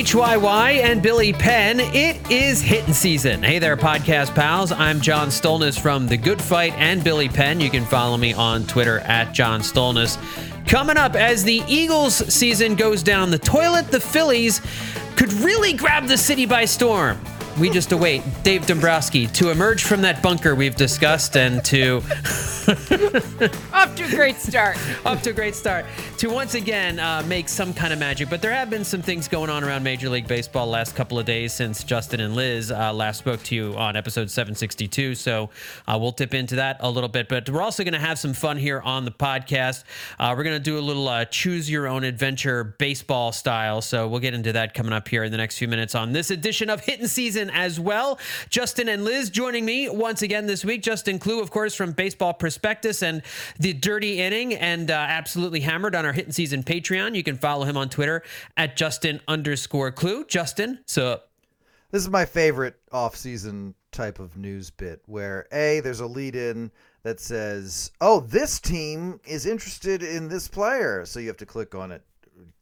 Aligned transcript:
WHYY 0.00 0.82
and 0.82 1.02
Billy 1.02 1.34
Penn. 1.34 1.78
It 1.78 2.30
is 2.30 2.62
hitting 2.62 2.94
season. 2.94 3.42
Hey 3.42 3.58
there, 3.58 3.76
podcast 3.76 4.34
pals. 4.34 4.72
I'm 4.72 4.98
John 4.98 5.28
Stolnis 5.28 5.78
from 5.78 6.06
The 6.06 6.16
Good 6.16 6.40
Phight 6.40 6.72
and 6.78 7.04
Billy 7.04 7.28
Penn. 7.28 7.60
You 7.60 7.68
can 7.68 7.84
follow 7.84 8.16
me 8.16 8.32
on 8.32 8.66
Twitter 8.66 9.00
at 9.00 9.34
John 9.34 9.60
Stolnis. 9.60 10.16
Coming 10.66 10.96
up, 10.96 11.16
as 11.16 11.44
the 11.44 11.62
Eagles 11.68 12.14
season 12.32 12.76
goes 12.76 13.02
down 13.02 13.30
the 13.30 13.38
toilet, 13.38 13.88
the 13.90 14.00
Phillies 14.00 14.62
could 15.16 15.32
really 15.34 15.74
grab 15.74 16.06
the 16.06 16.16
city 16.16 16.46
by 16.46 16.64
storm. 16.64 17.20
We 17.58 17.68
just 17.68 17.92
await 17.92 18.22
Dave 18.42 18.66
Dombrowski 18.66 19.26
to 19.26 19.50
emerge 19.50 19.82
from 19.84 20.00
that 20.00 20.22
bunker 20.22 20.54
we've 20.54 20.76
discussed 20.76 21.36
and 21.36 21.62
to 21.66 21.96
Off 23.80 23.94
to 23.96 24.04
a 24.04 24.10
great 24.10 24.36
start. 24.36 24.76
off 25.06 25.22
to 25.22 25.30
a 25.30 25.32
great 25.32 25.54
start 25.54 25.86
to 26.18 26.28
once 26.28 26.52
again 26.52 26.98
uh, 26.98 27.22
make 27.26 27.48
some 27.48 27.72
kind 27.72 27.94
of 27.94 27.98
magic. 27.98 28.28
But 28.28 28.42
there 28.42 28.52
have 28.52 28.68
been 28.68 28.84
some 28.84 29.00
things 29.00 29.26
going 29.26 29.48
on 29.48 29.64
around 29.64 29.82
Major 29.82 30.10
League 30.10 30.28
Baseball 30.28 30.66
last 30.66 30.94
couple 30.94 31.18
of 31.18 31.24
days 31.24 31.54
since 31.54 31.82
Justin 31.82 32.20
and 32.20 32.36
Liz 32.36 32.70
uh, 32.70 32.92
last 32.92 33.20
spoke 33.20 33.42
to 33.44 33.54
you 33.54 33.74
on 33.78 33.96
episode 33.96 34.28
762. 34.28 35.14
So 35.14 35.48
uh, 35.88 35.96
we'll 35.98 36.10
dip 36.10 36.34
into 36.34 36.56
that 36.56 36.76
a 36.80 36.90
little 36.90 37.08
bit. 37.08 37.26
But 37.26 37.48
we're 37.48 37.62
also 37.62 37.82
going 37.82 37.94
to 37.94 37.98
have 37.98 38.18
some 38.18 38.34
fun 38.34 38.58
here 38.58 38.82
on 38.82 39.06
the 39.06 39.10
podcast. 39.10 39.84
Uh, 40.18 40.34
we're 40.36 40.44
going 40.44 40.58
to 40.58 40.62
do 40.62 40.78
a 40.78 40.80
little 40.80 41.08
uh, 41.08 41.24
choose 41.24 41.70
your 41.70 41.88
own 41.88 42.04
adventure 42.04 42.64
baseball 42.64 43.32
style. 43.32 43.80
So 43.80 44.06
we'll 44.08 44.20
get 44.20 44.34
into 44.34 44.52
that 44.52 44.74
coming 44.74 44.92
up 44.92 45.08
here 45.08 45.24
in 45.24 45.32
the 45.32 45.38
next 45.38 45.56
few 45.56 45.68
minutes 45.68 45.94
on 45.94 46.12
this 46.12 46.30
edition 46.30 46.68
of 46.68 46.80
Hitting 46.80 47.06
Season 47.06 47.48
as 47.48 47.80
well. 47.80 48.18
Justin 48.50 48.90
and 48.90 49.04
Liz 49.06 49.30
joining 49.30 49.64
me 49.64 49.88
once 49.88 50.20
again 50.20 50.46
this 50.46 50.66
week. 50.66 50.82
Justin 50.82 51.18
Klugh, 51.18 51.40
of 51.40 51.50
course, 51.50 51.74
from 51.74 51.92
Baseball 51.92 52.34
Prospectus 52.34 53.02
and 53.02 53.22
the 53.58 53.69
Dirty 53.72 54.20
Inning, 54.20 54.54
and 54.54 54.90
uh, 54.90 54.94
absolutely 54.94 55.60
hammered 55.60 55.94
on 55.94 56.04
our 56.04 56.12
Hitting 56.12 56.32
Season 56.32 56.62
Patreon. 56.62 57.14
You 57.14 57.22
can 57.22 57.36
follow 57.36 57.64
him 57.64 57.76
on 57.76 57.88
Twitter 57.88 58.22
at 58.56 58.76
Justin 58.76 59.20
underscore 59.28 59.92
Klugh. 59.92 60.26
Justin, 60.28 60.80
so 60.86 61.20
This 61.90 62.02
is 62.02 62.10
my 62.10 62.24
favorite 62.24 62.76
off-season 62.92 63.74
type 63.92 64.18
of 64.20 64.36
news 64.36 64.70
bit 64.70 65.02
where 65.06 65.46
A, 65.52 65.80
there's 65.80 66.00
a 66.00 66.06
lead 66.06 66.36
in 66.36 66.70
that 67.02 67.18
says, 67.18 67.90
"Oh, 68.00 68.20
this 68.20 68.60
team 68.60 69.20
is 69.24 69.46
interested 69.46 70.02
in 70.02 70.28
this 70.28 70.48
player." 70.48 71.04
So 71.06 71.18
you 71.20 71.28
have 71.28 71.36
to 71.38 71.46
click 71.46 71.74
on 71.74 71.90
it 71.90 72.02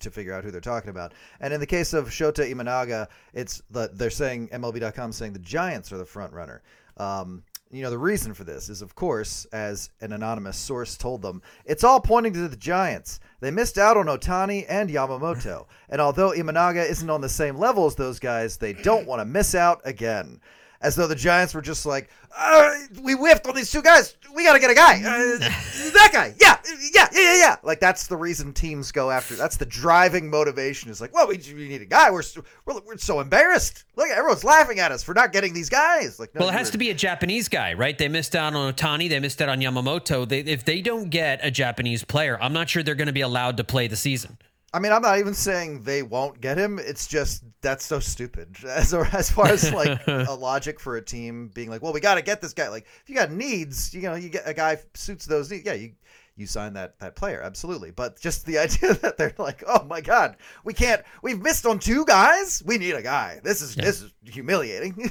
to 0.01 0.11
figure 0.11 0.33
out 0.33 0.45
who 0.45 0.51
they're 0.51 0.61
talking 0.61 0.91
about. 0.91 1.13
And 1.41 1.53
in 1.53 1.61
the 1.61 1.67
case 1.67 1.93
of 1.93 2.09
Shota 2.09 2.51
Imanaga, 2.51 3.09
it's 3.33 3.63
the 3.71 3.91
they're 3.93 4.11
saying 4.11 4.49
MLB.com 4.49 5.13
saying 5.13 5.33
the 5.33 5.39
Giants 5.39 5.93
are 5.93 5.99
the 5.99 6.05
front 6.05 6.33
runner. 6.33 6.63
Um, 6.97 7.43
you 7.71 7.83
know 7.83 7.91
the 7.91 7.99
reason 7.99 8.33
for 8.35 8.45
this 8.45 8.69
is 8.69 8.83
of 8.83 8.95
course 8.95 9.45
as 9.53 9.91
an 10.01 10.13
anonymous 10.13 10.57
source 10.57 10.97
told 10.97 11.23
them 11.23 11.43
it's 11.65 11.85
all 11.85 12.01
pointing 12.01 12.33
to 12.33 12.49
the 12.49 12.57
giants. 12.57 13.21
They 13.41 13.51
missed 13.51 13.79
out 13.79 13.97
on 13.97 14.07
otani 14.07 14.65
and 14.69 14.91
yamamoto. 14.91 15.67
And 15.91 16.01
although 16.03 16.33
imanaga 16.33 16.89
isn't 16.89 17.09
on 17.09 17.23
the 17.23 17.29
same 17.29 17.57
level 17.57 17.87
as 17.87 17.95
those 17.95 18.19
guys 18.19 18.57
they 18.57 18.73
don't 18.73 19.07
want 19.07 19.21
to 19.21 19.25
miss 19.25 19.55
out 19.55 19.81
again 19.85 20.41
as 20.81 20.95
though 20.95 21.07
the 21.07 21.15
giants 21.15 21.55
were 21.55 21.63
just 21.63 21.85
like 21.87 22.09
uh, 22.37 22.73
we 23.03 23.15
whiffed 23.15 23.47
on 23.47 23.55
these 23.55 23.71
two 23.71 23.83
guys 23.83 24.17
we 24.35 24.45
gotta 24.45 24.61
get 24.61 24.71
a 24.71 24.75
guy 24.75 24.97
uh, 24.99 25.39
that 25.93 26.11
guy 26.13 26.35
yeah 26.41 26.57
yeah 26.93 27.09
yeah 27.13 27.21
yeah 27.21 27.37
yeah 27.37 27.57
like 27.63 27.81
that's 27.81 28.07
the 28.07 28.17
reason 28.17 28.53
teams 28.53 28.93
go 28.93 29.11
after 29.11 29.35
that's 29.35 29.57
the 29.57 29.67
driving 29.67 30.29
motivation 30.31 30.91
is 30.91 31.01
like 31.01 31.13
well 31.15 31.27
we, 31.27 31.41
we 31.55 31.69
need 31.69 31.81
a 31.83 31.87
guy 31.87 32.11
we're, 32.11 32.23
so- 32.23 32.45
we're, 32.67 32.79
we're 32.87 32.97
so 32.99 33.21
embarrassed 33.21 33.85
look 33.97 34.09
everyone's 34.11 34.45
laughing 34.45 34.79
at 34.79 34.93
us 34.93 35.03
for 35.03 35.15
not 35.15 35.33
getting 35.33 35.53
these 35.55 35.69
guys 35.71 36.19
like 36.21 36.33
no, 36.35 36.41
well, 36.41 36.49
it 36.51 36.53
has 36.53 36.69
were- 36.69 36.73
to 36.73 36.79
be 36.79 36.91
a 36.91 36.95
Japanese 36.95 37.49
guy, 37.49 37.73
right? 37.75 37.97
They 37.99 38.09
missed 38.09 38.37
out 38.37 38.55
on 38.55 38.73
Otani. 38.73 39.09
They 39.09 39.19
missed 39.21 39.41
out 39.43 39.49
on 39.49 39.61
Yamamoto. 39.61 40.29
They, 40.29 40.41
if 40.41 40.65
they 40.65 40.81
don't 40.83 41.11
get 41.11 41.41
a 41.43 41.51
Japanese 41.51 42.05
player, 42.05 42.39
I'm 42.41 42.53
not 42.53 42.69
sure 42.69 42.83
they're 42.83 42.95
going 42.95 43.07
to 43.07 43.13
be 43.13 43.21
allowed 43.23 43.57
to 43.57 43.65
play 43.65 43.87
the 43.89 43.97
season. 43.97 44.39
I 44.73 44.81
mean, 44.81 44.93
I'm 44.93 45.01
not 45.01 45.19
even 45.19 45.33
saying 45.33 45.83
they 45.83 46.03
won't 46.03 46.41
get 46.41 46.59
him. 46.59 46.79
It's 46.79 47.07
just 47.07 47.43
that's 47.63 47.87
so 47.87 48.01
stupid. 48.01 48.57
As 48.67 48.93
as 48.93 49.31
far 49.31 49.49
as 49.49 49.73
like 49.73 50.01
a 50.07 50.35
logic 50.35 50.79
for 50.79 50.97
a 50.97 51.03
team 51.03 51.51
being 51.55 51.71
like, 51.71 51.83
well, 51.83 51.93
we 51.93 52.01
got 52.01 52.17
to 52.17 52.23
get 52.23 52.41
this 52.41 52.53
guy. 52.53 52.69
Like, 52.69 52.87
if 53.03 53.09
you 53.09 53.15
got 53.15 53.31
needs, 53.31 53.95
you 53.95 54.03
know, 54.03 54.15
you 54.15 54.29
get 54.29 54.43
a 54.47 54.55
guy 54.55 54.79
suits 54.95 55.25
those 55.25 55.51
needs. 55.51 55.65
Yeah, 55.65 55.75
you 55.75 55.93
you 56.37 56.47
sign 56.47 56.75
that 56.75 56.99
that 57.01 57.17
player 57.17 57.41
absolutely. 57.43 57.91
But 57.91 58.21
just 58.21 58.45
the 58.47 58.59
idea 58.59 58.95
that 58.95 59.17
they're 59.17 59.35
like, 59.39 59.65
oh 59.67 59.85
my 59.85 60.01
god, 60.01 60.37
we 60.65 60.75
can't. 60.75 61.03
We've 61.23 61.41
missed 61.41 61.67
on 61.67 61.79
two 61.79 62.05
guys. 62.05 62.63
We 62.65 62.79
need 62.79 62.95
a 62.95 63.03
guy. 63.03 63.41
This 63.43 63.63
is 63.63 63.75
this 63.75 64.03
is 64.03 64.13
humiliating. 64.25 65.11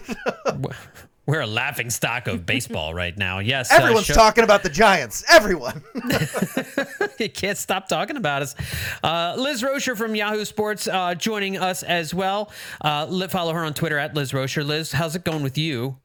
We're 1.27 1.41
a 1.41 1.47
laughing 1.47 1.89
stock 1.89 2.27
of 2.27 2.45
baseball 2.45 2.93
right 2.93 3.15
now. 3.17 3.39
Yes, 3.39 3.69
uh, 3.69 3.75
Everyone's 3.75 4.07
talking 4.07 4.45
about 4.45 4.63
the 4.63 4.69
Giants. 4.69 5.25
Everyone. 5.29 5.83
you 7.19 7.29
can't 7.29 7.57
stop 7.57 7.89
talking 7.89 8.15
about 8.15 8.43
us. 8.43 8.55
Uh, 9.03 9.35
Liz 9.37 9.61
Roscher 9.61 9.97
from 9.97 10.15
Yahoo 10.15 10.45
Sports 10.45 10.87
uh, 10.87 11.15
joining 11.15 11.57
us 11.57 11.83
as 11.83 12.13
well. 12.13 12.49
Uh, 12.79 13.27
follow 13.27 13.51
her 13.51 13.65
on 13.65 13.73
Twitter 13.73 13.97
at 13.97 14.15
Liz 14.15 14.31
Roscher. 14.31 14.65
Liz, 14.65 14.93
how's 14.93 15.17
it 15.17 15.25
going 15.25 15.43
with 15.43 15.57
you? 15.57 15.97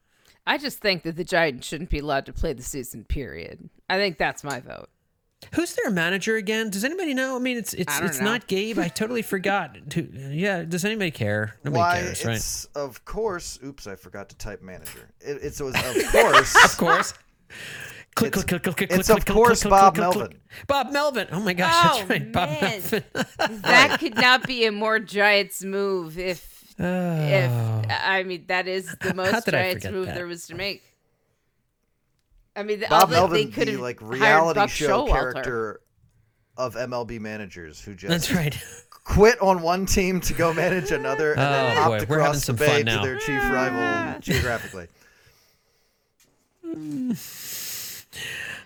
I 0.45 0.59
just 0.59 0.81
think 0.81 1.05
that 1.05 1.15
the 1.15 1.23
Giants 1.23 1.69
shouldn't 1.69 1.91
be 1.91 2.01
allowed 2.01 2.27
to 2.27 2.33
play 2.33 2.53
the 2.53 2.65
season. 2.65 3.05
Period. 3.05 3.71
I 3.89 3.99
think 3.99 4.19
that's 4.19 4.43
my 4.43 4.59
vote. 4.59 4.89
Who's 5.55 5.75
their 5.75 5.91
manager 5.91 6.37
again? 6.37 6.71
Does 6.71 6.85
anybody 6.85 7.15
know? 7.15 7.37
I 7.37 7.39
mean, 7.39 7.57
it's 7.59 7.75
it's 7.75 8.01
it's 8.01 8.19
know. 8.19 8.25
not 8.27 8.47
Gabe. 8.47 8.79
I 8.79 8.89
totally 8.89 9.23
forgot. 9.35 9.77
To, 9.91 10.03
yeah, 10.33 10.63
does 10.63 10.85
anybody 10.85 11.11
care? 11.11 11.55
Nobody 11.65 11.79
Why? 11.81 12.01
cares, 12.01 12.25
right? 12.25 12.67
of 12.81 13.05
course. 13.05 13.59
Oops, 13.65 13.87
I 13.87 13.97
forgot 13.97 14.29
to 14.31 14.37
type 14.37 14.63
manager. 14.63 15.11
It, 15.21 15.39
it's 15.43 15.61
it 15.61 15.65
was 15.65 15.75
of 15.75 16.13
course. 16.13 16.65
Of 16.65 16.77
course. 16.79 17.15
Click, 18.15 18.33
click, 18.35 18.47
click, 18.47 18.63
click, 18.63 18.77
click, 18.77 18.91
it's 18.93 19.07
click, 19.09 19.19
of 19.21 19.25
click, 19.25 19.35
course 19.37 19.63
click, 19.63 19.71
Bob 19.71 19.95
click, 19.95 20.05
click, 20.05 20.17
Melvin. 20.19 20.39
click. 20.39 20.67
Bob 20.67 20.93
Melvin. 20.93 21.29
Oh 21.33 21.41
my 21.41 21.55
gosh, 21.55 21.75
Oh, 21.75 21.97
that's 21.99 22.11
right. 22.11 22.33
Bob 22.33 22.49
man. 22.51 22.61
Melvin. 22.61 23.05
That 23.63 23.97
could 24.01 24.17
not 24.17 24.47
be 24.47 24.67
a 24.67 24.73
more 24.73 24.99
Giants 24.99 25.65
move 25.65 26.19
if 26.19 26.75
uh, 26.79 26.85
if 26.85 27.51
I 27.91 28.23
mean 28.25 28.45
that 28.49 28.69
is 28.69 28.95
the 29.01 29.15
most 29.15 29.47
Giants 29.49 29.87
move 29.91 30.07
that? 30.07 30.15
there 30.15 30.27
was 30.27 30.47
to 30.49 30.55
make. 30.55 30.83
I 32.55 32.63
mean, 32.65 32.85
Bob 32.89 33.13
all 33.13 33.29
they- 33.29 33.45
they 33.45 33.51
could 33.51 33.69
the 33.69 33.77
like 33.79 34.01
reality 34.03 34.61
Buck 34.61 34.71
show 34.71 35.07
Showalter. 35.07 35.11
character 35.11 35.81
of 36.57 36.75
MLB 36.77 37.19
managers 37.19 37.81
who 37.81 37.95
just 37.95 38.11
That's 38.11 38.31
right. 38.33 38.55
quit 38.91 39.41
on 39.41 39.63
one 39.63 39.87
team 39.87 40.21
to 40.21 40.35
go 40.35 40.53
manage 40.53 40.91
another 40.93 41.31
and 41.33 41.41
then 41.41 41.77
Oh, 41.79 41.81
hopped 41.81 42.09
boy, 42.09 42.15
across 42.15 42.45
the 42.47 42.53
bay 42.53 42.83
to 42.83 42.99
their 43.03 43.17
chief 43.19 43.43
rival 43.51 44.21
geographically. 44.21 44.89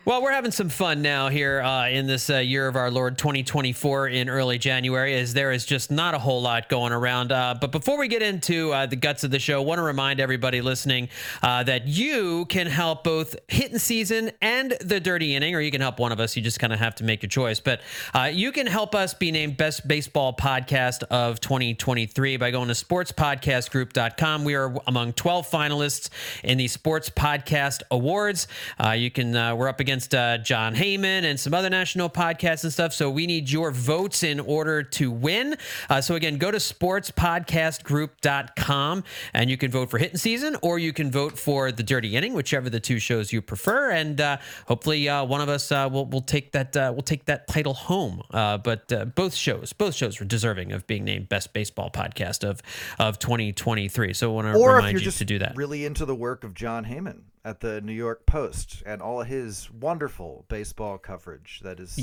Well, 0.06 0.22
we're 0.22 0.30
having 0.30 0.52
some 0.52 0.68
fun 0.68 1.02
now 1.02 1.30
here 1.30 1.60
uh, 1.60 1.88
in 1.88 2.06
this 2.06 2.30
uh, 2.30 2.36
year 2.36 2.68
of 2.68 2.76
our 2.76 2.92
Lord 2.92 3.18
2024 3.18 4.06
in 4.06 4.28
early 4.28 4.56
January, 4.56 5.18
as 5.18 5.34
there 5.34 5.50
is 5.50 5.66
just 5.66 5.90
not 5.90 6.14
a 6.14 6.18
whole 6.20 6.40
lot 6.40 6.68
going 6.68 6.92
around. 6.92 7.32
Uh, 7.32 7.56
but 7.60 7.72
before 7.72 7.98
we 7.98 8.06
get 8.06 8.22
into 8.22 8.72
uh, 8.72 8.86
the 8.86 8.94
guts 8.94 9.24
of 9.24 9.32
the 9.32 9.40
show, 9.40 9.60
want 9.62 9.80
to 9.80 9.82
remind 9.82 10.20
everybody 10.20 10.60
listening 10.60 11.08
uh, 11.42 11.64
that 11.64 11.88
you 11.88 12.44
can 12.44 12.68
help 12.68 13.02
both 13.02 13.34
Hitting 13.48 13.80
Season 13.80 14.30
and 14.40 14.76
The 14.80 15.00
Dirty 15.00 15.34
Inning, 15.34 15.56
or 15.56 15.60
you 15.60 15.72
can 15.72 15.80
help 15.80 15.98
one 15.98 16.12
of 16.12 16.20
us. 16.20 16.36
You 16.36 16.42
just 16.42 16.60
kind 16.60 16.72
of 16.72 16.78
have 16.78 16.94
to 16.94 17.04
make 17.04 17.24
your 17.24 17.28
choice. 17.28 17.58
But 17.58 17.80
uh, 18.14 18.30
you 18.32 18.52
can 18.52 18.68
help 18.68 18.94
us 18.94 19.12
be 19.12 19.32
named 19.32 19.56
Best 19.56 19.88
Baseball 19.88 20.34
Podcast 20.34 21.02
of 21.10 21.40
2023 21.40 22.36
by 22.36 22.52
going 22.52 22.68
to 22.68 22.74
sportspodcastgroup.com. 22.74 24.44
We 24.44 24.54
are 24.54 24.72
among 24.86 25.14
12 25.14 25.50
finalists 25.50 26.10
in 26.44 26.58
the 26.58 26.68
Sports 26.68 27.10
Podcast 27.10 27.82
Awards. 27.90 28.46
You 28.94 29.10
can, 29.10 29.32
we're 29.32 29.66
up 29.66 29.80
against 29.80 29.95
uh, 30.14 30.38
Jon 30.38 30.74
Heyman 30.74 31.24
and 31.24 31.38
some 31.38 31.52
other 31.54 31.70
national 31.70 32.10
podcasts 32.10 32.64
and 32.64 32.72
stuff. 32.72 32.92
So 32.92 33.08
we 33.10 33.26
need 33.26 33.50
your 33.50 33.70
votes 33.70 34.22
in 34.22 34.40
order 34.40 34.82
to 34.82 35.10
win. 35.10 35.56
Uh, 35.88 36.00
so 36.00 36.14
again, 36.14 36.38
go 36.38 36.50
to 36.50 36.58
sportspodcastgroup.com 36.58 39.04
and 39.32 39.50
you 39.50 39.56
can 39.56 39.70
vote 39.70 39.90
for 39.90 39.98
Hitting 39.98 40.18
Season 40.18 40.56
or 40.62 40.78
you 40.78 40.92
can 40.92 41.10
vote 41.10 41.38
for 41.38 41.72
The 41.72 41.82
Dirty 41.82 42.16
Inning, 42.16 42.34
whichever 42.34 42.70
the 42.70 42.80
two 42.80 42.98
shows 42.98 43.32
you 43.32 43.42
prefer. 43.42 43.90
And 43.90 44.20
uh, 44.20 44.38
hopefully 44.66 45.08
uh, 45.08 45.24
one 45.24 45.40
of 45.40 45.48
us 45.48 45.72
uh, 45.72 45.88
will, 45.90 46.06
will 46.06 46.20
take 46.20 46.52
that 46.52 46.76
uh, 46.76 46.92
will 46.94 47.02
take 47.02 47.24
that 47.26 47.48
title 47.48 47.74
home. 47.74 48.22
Uh, 48.30 48.58
but 48.58 48.92
uh, 48.92 49.06
both 49.06 49.34
shows, 49.34 49.72
both 49.72 49.94
shows 49.94 50.20
were 50.20 50.26
deserving 50.26 50.72
of 50.72 50.86
being 50.86 51.04
named 51.04 51.28
Best 51.28 51.52
Baseball 51.52 51.90
Podcast 51.90 52.48
of 52.48 52.62
of 52.98 53.18
2023. 53.18 54.14
So 54.14 54.30
I 54.30 54.34
want 54.34 54.46
to 54.46 54.52
remind 54.58 55.00
you 55.00 55.10
to 55.10 55.24
do 55.24 55.38
that. 55.38 55.56
really 55.56 55.84
into 55.84 56.04
the 56.04 56.14
work 56.14 56.44
of 56.44 56.54
Jon 56.54 56.84
Heyman 56.84 57.22
at 57.46 57.60
the 57.60 57.80
New 57.80 57.92
York 57.92 58.26
Post 58.26 58.82
and 58.84 59.00
all 59.00 59.22
his 59.22 59.70
wonderful 59.70 60.44
baseball 60.48 60.98
coverage 60.98 61.60
that 61.62 61.78
is 61.78 61.96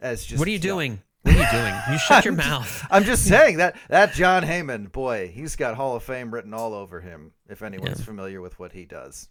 as 0.00 0.24
just 0.24 0.38
What 0.38 0.48
are 0.48 0.50
you 0.50 0.58
doing? 0.58 1.02
What 1.22 1.36
are 1.36 1.38
you 1.38 1.50
doing? 1.52 1.74
You 1.90 1.98
shut 2.08 2.24
your 2.24 2.34
mouth. 2.34 2.86
I'm 2.90 3.04
just 3.04 3.26
saying 3.26 3.58
that 3.58 3.76
that 3.88 4.14
Jon 4.14 4.42
Heyman, 4.44 4.90
boy, 4.90 5.30
he's 5.32 5.56
got 5.56 5.76
Hall 5.76 5.94
of 5.94 6.02
Fame 6.02 6.32
written 6.32 6.54
all 6.54 6.72
over 6.72 7.02
him. 7.02 7.32
If 7.50 7.62
anyone's 7.62 8.02
familiar 8.02 8.40
with 8.40 8.58
what 8.58 8.72
he 8.72 8.86
does, 8.86 9.28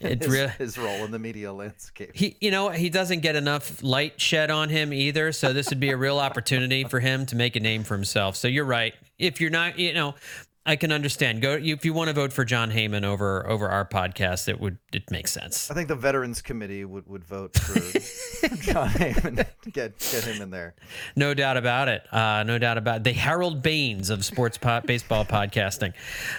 It's 0.00 0.26
his, 0.26 0.34
real. 0.34 0.48
his 0.48 0.76
role 0.76 1.04
in 1.04 1.12
the 1.12 1.18
media 1.20 1.52
landscape. 1.52 2.10
He, 2.14 2.36
you 2.40 2.50
know, 2.50 2.70
he 2.70 2.90
doesn't 2.90 3.20
get 3.20 3.36
enough 3.36 3.84
light 3.84 4.20
shed 4.20 4.50
on 4.50 4.68
him 4.68 4.92
either. 4.92 5.30
So 5.30 5.52
this 5.52 5.70
would 5.70 5.78
be 5.80 5.90
a 5.90 5.96
real 5.96 6.18
opportunity 6.18 6.82
for 6.82 6.98
him 6.98 7.24
to 7.26 7.36
make 7.36 7.54
a 7.54 7.60
name 7.60 7.84
for 7.84 7.94
himself. 7.94 8.34
So 8.34 8.48
you're 8.48 8.64
right. 8.64 8.94
If 9.16 9.40
you're 9.40 9.50
not, 9.50 9.78
you 9.78 9.94
know, 9.94 10.16
I 10.64 10.76
can 10.76 10.92
understand. 10.92 11.42
Go 11.42 11.58
if 11.60 11.84
you 11.84 11.92
want 11.92 12.08
to 12.08 12.14
vote 12.14 12.32
for 12.32 12.44
Jon 12.44 12.70
Heyman 12.70 13.04
over 13.04 13.48
over 13.48 13.68
our 13.68 13.84
podcast. 13.84 14.48
It 14.48 14.60
would 14.60 14.78
it 14.92 15.10
makes 15.10 15.32
sense. 15.32 15.70
I 15.70 15.74
think 15.74 15.88
the 15.88 15.96
Veterans 15.96 16.40
Committee 16.40 16.84
would, 16.84 17.06
would 17.08 17.24
vote 17.24 17.58
for 17.58 17.74
Jon 18.56 18.88
Heyman 18.90 19.44
to 19.62 19.70
get 19.70 19.98
get 19.98 20.24
him 20.24 20.40
in 20.40 20.50
there. 20.50 20.74
No 21.16 21.34
doubt 21.34 21.56
about 21.56 21.88
it. 21.88 22.02
Uh, 22.14 22.44
no 22.44 22.58
doubt 22.58 22.78
about 22.78 22.98
it. 22.98 23.04
the 23.04 23.12
Harold 23.12 23.60
Baines 23.62 24.08
of 24.08 24.24
sports 24.24 24.56
po- 24.56 24.82
baseball 24.82 25.24
podcasting. 25.24 25.94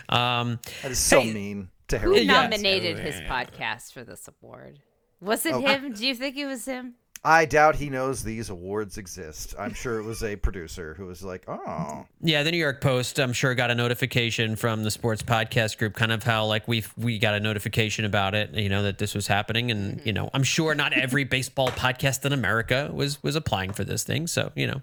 Um, 0.08 0.60
That 0.84 0.92
is 0.92 1.00
so 1.00 1.20
Hey, 1.20 1.34
mean 1.34 1.70
to 1.90 2.00
Harold. 2.00 2.20
Yeah. 2.20 2.44
nominated 2.44 3.00
his 3.00 3.16
podcast 3.22 3.92
for 3.92 4.06
this 4.06 4.30
award? 4.30 4.80
Was 5.20 5.46
it 5.46 5.54
Oh. 5.54 5.60
him? 5.62 5.92
Do 5.94 6.08
you 6.08 6.16
think 6.16 6.38
it 6.38 6.46
was 6.46 6.66
him? 6.66 6.96
I 7.26 7.46
doubt 7.46 7.78
he 7.78 7.90
knows 7.90 8.22
these 8.22 8.50
awards 8.50 8.98
exist. 8.98 9.56
I'm 9.58 9.74
sure 9.74 9.98
it 9.98 10.04
was 10.04 10.24
a 10.24 10.36
producer 10.36 10.94
who 10.94 11.06
was 11.06 11.24
like, 11.24 11.46
"Oh, 11.48 12.06
yeah, 12.22 12.44
the 12.44 12.52
New 12.52 12.58
York 12.58 12.82
Post, 12.82 13.18
I'm 13.18 13.32
sure, 13.32 13.56
got 13.56 13.72
a 13.72 13.76
notification 13.76 14.58
from 14.58 14.84
the 14.84 14.92
sports 14.92 15.24
podcast 15.24 15.78
group, 15.78 15.94
kind 15.94 16.12
of 16.12 16.24
how 16.24 16.46
like 16.46 16.68
we 16.68 16.84
we 16.98 17.20
got 17.20 17.34
a 17.34 17.40
notification 17.40 18.04
about 18.04 18.36
it, 18.36 18.54
you 18.54 18.68
know, 18.68 18.84
that 18.84 18.98
this 18.98 19.16
was 19.16 19.28
happening, 19.28 19.72
and 19.72 20.02
you 20.06 20.12
know, 20.12 20.30
I'm 20.34 20.44
sure 20.44 20.76
not 20.76 20.92
every 20.92 21.24
baseball 21.24 21.70
podcast 21.70 22.26
in 22.26 22.34
America 22.34 22.90
was 22.94 23.24
was 23.24 23.38
applying 23.38 23.72
for 23.72 23.86
this 23.86 24.04
thing, 24.04 24.28
so 24.28 24.52
you 24.56 24.68
know, 24.68 24.82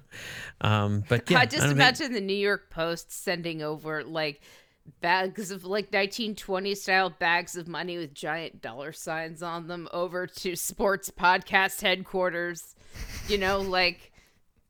um, 0.62 1.04
but 1.10 1.30
yeah, 1.30 1.40
I 1.40 1.44
just 1.44 1.58
don't 1.58 1.68
think- 1.68 1.72
imagine 1.76 2.12
the 2.12 2.22
New 2.22 2.32
York 2.32 2.70
Post 2.70 3.12
sending 3.12 3.62
over 3.62 4.02
like 4.02 4.40
bags 5.00 5.50
of 5.50 5.64
like 5.64 5.86
1920 5.86 6.74
style 6.74 7.10
bags 7.10 7.56
of 7.56 7.68
money 7.68 7.96
with 7.98 8.14
giant 8.14 8.60
dollar 8.60 8.92
signs 8.92 9.42
on 9.42 9.66
them 9.68 9.88
over 9.92 10.26
to 10.26 10.56
sports 10.56 11.10
podcast 11.10 11.80
headquarters. 11.82 12.74
You 13.28 13.38
know, 13.38 13.60
like 13.60 14.12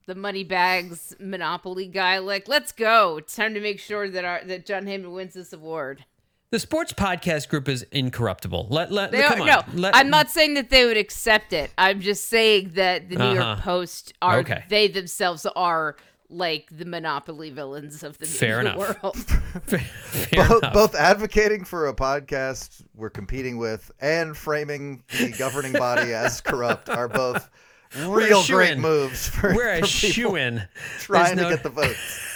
the 0.06 0.14
money 0.14 0.44
bags 0.44 1.14
monopoly 1.20 1.86
guy. 1.86 2.18
Like, 2.18 2.48
let's 2.48 2.72
go! 2.72 3.16
It's 3.18 3.34
time 3.34 3.54
to 3.54 3.60
make 3.60 3.80
sure 3.80 4.08
that 4.10 4.24
our 4.24 4.42
that 4.44 4.66
Jon 4.66 4.84
Heyman 4.84 5.12
wins 5.12 5.34
this 5.34 5.52
award. 5.52 6.04
the 6.50 6.58
sports 6.58 6.92
podcast 6.92 7.48
group 7.48 7.68
is 7.68 7.84
incorruptible. 7.92 8.66
Let 8.70 8.90
let 8.92 9.12
They 9.12 9.22
come 9.22 9.40
are, 9.42 9.42
on. 9.42 9.46
no, 9.46 9.62
Let- 9.82 9.94
I'm 9.96 10.10
not 10.10 10.30
saying 10.30 10.54
that 10.54 10.68
they 10.70 10.84
would 10.84 10.96
accept 10.96 11.52
it. 11.52 11.70
I'm 11.78 12.00
just 12.00 12.28
saying 12.28 12.72
that 12.74 13.08
the 13.08 13.16
New 13.16 13.24
Uh-huh. 13.24 13.34
York 13.50 13.58
Post 13.60 14.12
are 14.20 14.38
Okay. 14.40 14.64
they 14.68 14.88
themselves 14.88 15.46
are 15.46 15.96
like 16.30 16.68
the 16.70 16.84
monopoly 16.84 17.50
villains 17.50 18.02
of 18.02 18.16
the 18.18 18.26
Fair 18.26 18.60
enough. 18.62 18.76
world. 18.76 19.16
Fair 19.66 20.46
both, 20.48 20.62
enough. 20.62 20.72
both 20.72 20.94
advocating 20.94 21.64
for 21.64 21.88
a 21.88 21.94
podcast 21.94 22.82
we're 22.94 23.10
competing 23.10 23.58
with 23.58 23.90
and 24.00 24.36
framing 24.36 25.02
the 25.18 25.32
governing 25.38 25.72
body 25.72 26.12
as 26.14 26.40
corrupt 26.40 26.88
are 26.88 27.08
both 27.08 27.50
real 28.06 28.44
great 28.44 28.78
moves 28.78 29.28
for, 29.28 29.52
We're 29.54 29.70
a 29.74 29.80
for 29.80 29.86
people 29.86 30.12
shoe 30.12 30.36
in. 30.36 30.62
trying 31.00 31.36
to 31.38 31.42
get 31.44 31.62
the 31.64 31.70
votes. 31.70 32.26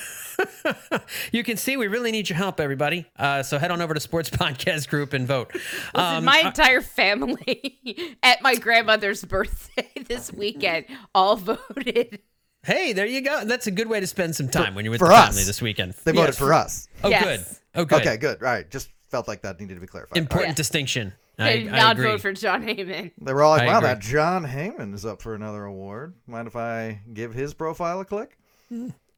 You 1.31 1.45
can 1.45 1.57
see 1.57 1.77
we 1.77 1.87
really 1.87 2.11
need 2.11 2.29
your 2.29 2.37
help, 2.37 2.59
everybody. 2.59 3.07
Uh, 3.17 3.45
so 3.45 3.57
head 3.59 3.71
on 3.71 3.81
over 3.81 3.95
to 3.95 4.01
Sports 4.01 4.31
Podcast 4.31 4.89
Group 4.89 5.13
and 5.13 5.29
vote. 5.29 5.53
Listen, 5.55 5.71
Um, 5.95 6.25
my 6.25 6.39
entire 6.41 6.81
family 6.81 7.79
at 8.23 8.43
my 8.43 8.57
grandmother's 8.57 9.25
birthday 9.25 9.89
this 10.09 10.33
weekend 10.33 10.87
all 11.15 11.37
voted. 11.37 12.19
Hey, 12.65 12.93
there 12.93 13.07
you 13.07 13.21
go. 13.21 13.45
That's 13.45 13.67
a 13.67 13.71
good 13.71 13.89
way 13.89 14.01
to 14.01 14.07
spend 14.07 14.35
some 14.35 14.49
time 14.49 14.75
when 14.75 14.85
you're 14.85 14.93
with 14.93 15.01
for 15.01 15.09
the 15.09 15.15
us. 15.15 15.29
family 15.29 15.45
this 15.45 15.61
weekend. 15.61 15.95
They 16.05 16.13
voted 16.13 16.29
Yes. 16.29 16.39
for 16.39 16.53
us. 16.53 16.89
Oh, 17.03 17.09
Yes. 17.09 17.25
good. 17.25 17.45
Oh, 17.75 17.85
good. 17.85 18.01
Okay, 18.03 18.17
good. 18.17 18.43
All 18.43 18.49
right, 18.49 18.69
just 18.71 18.89
felt 19.09 19.29
like 19.29 19.43
that 19.43 19.61
needed 19.61 19.75
to 19.75 19.81
be 19.81 19.87
clarified. 19.87 20.17
Important 20.17 20.51
Yeah. 20.51 20.55
distinction. 20.55 21.13
They 21.37 21.45
I, 21.45 21.57
did 21.59 21.69
I 21.75 21.79
not 21.79 21.97
agree. 21.97 22.07
vote 22.11 22.21
for 22.21 22.33
Jon 22.33 22.63
Heyman. 22.65 23.11
They 23.21 23.33
were 23.33 23.43
all 23.43 23.51
like, 23.51 23.63
I 23.63 23.67
"Wow, 23.67 23.79
agree. 23.79 23.89
that 23.89 23.99
Jon 23.99 24.47
Heyman 24.47 24.95
is 24.95 25.05
up 25.05 25.21
for 25.21 25.35
another 25.35 25.65
award. 25.65 26.15
Mind 26.29 26.47
if 26.47 26.55
I 26.57 27.01
give 27.13 27.35
his 27.35 27.55
profile 27.55 28.01
a 28.01 28.05
click?" 28.05 28.39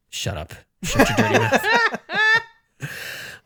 Shut 0.08 0.36
up. 0.36 0.54
Shut 0.82 1.08
your 1.08 1.16
dirty 1.16 1.38
mouth. 1.38 1.64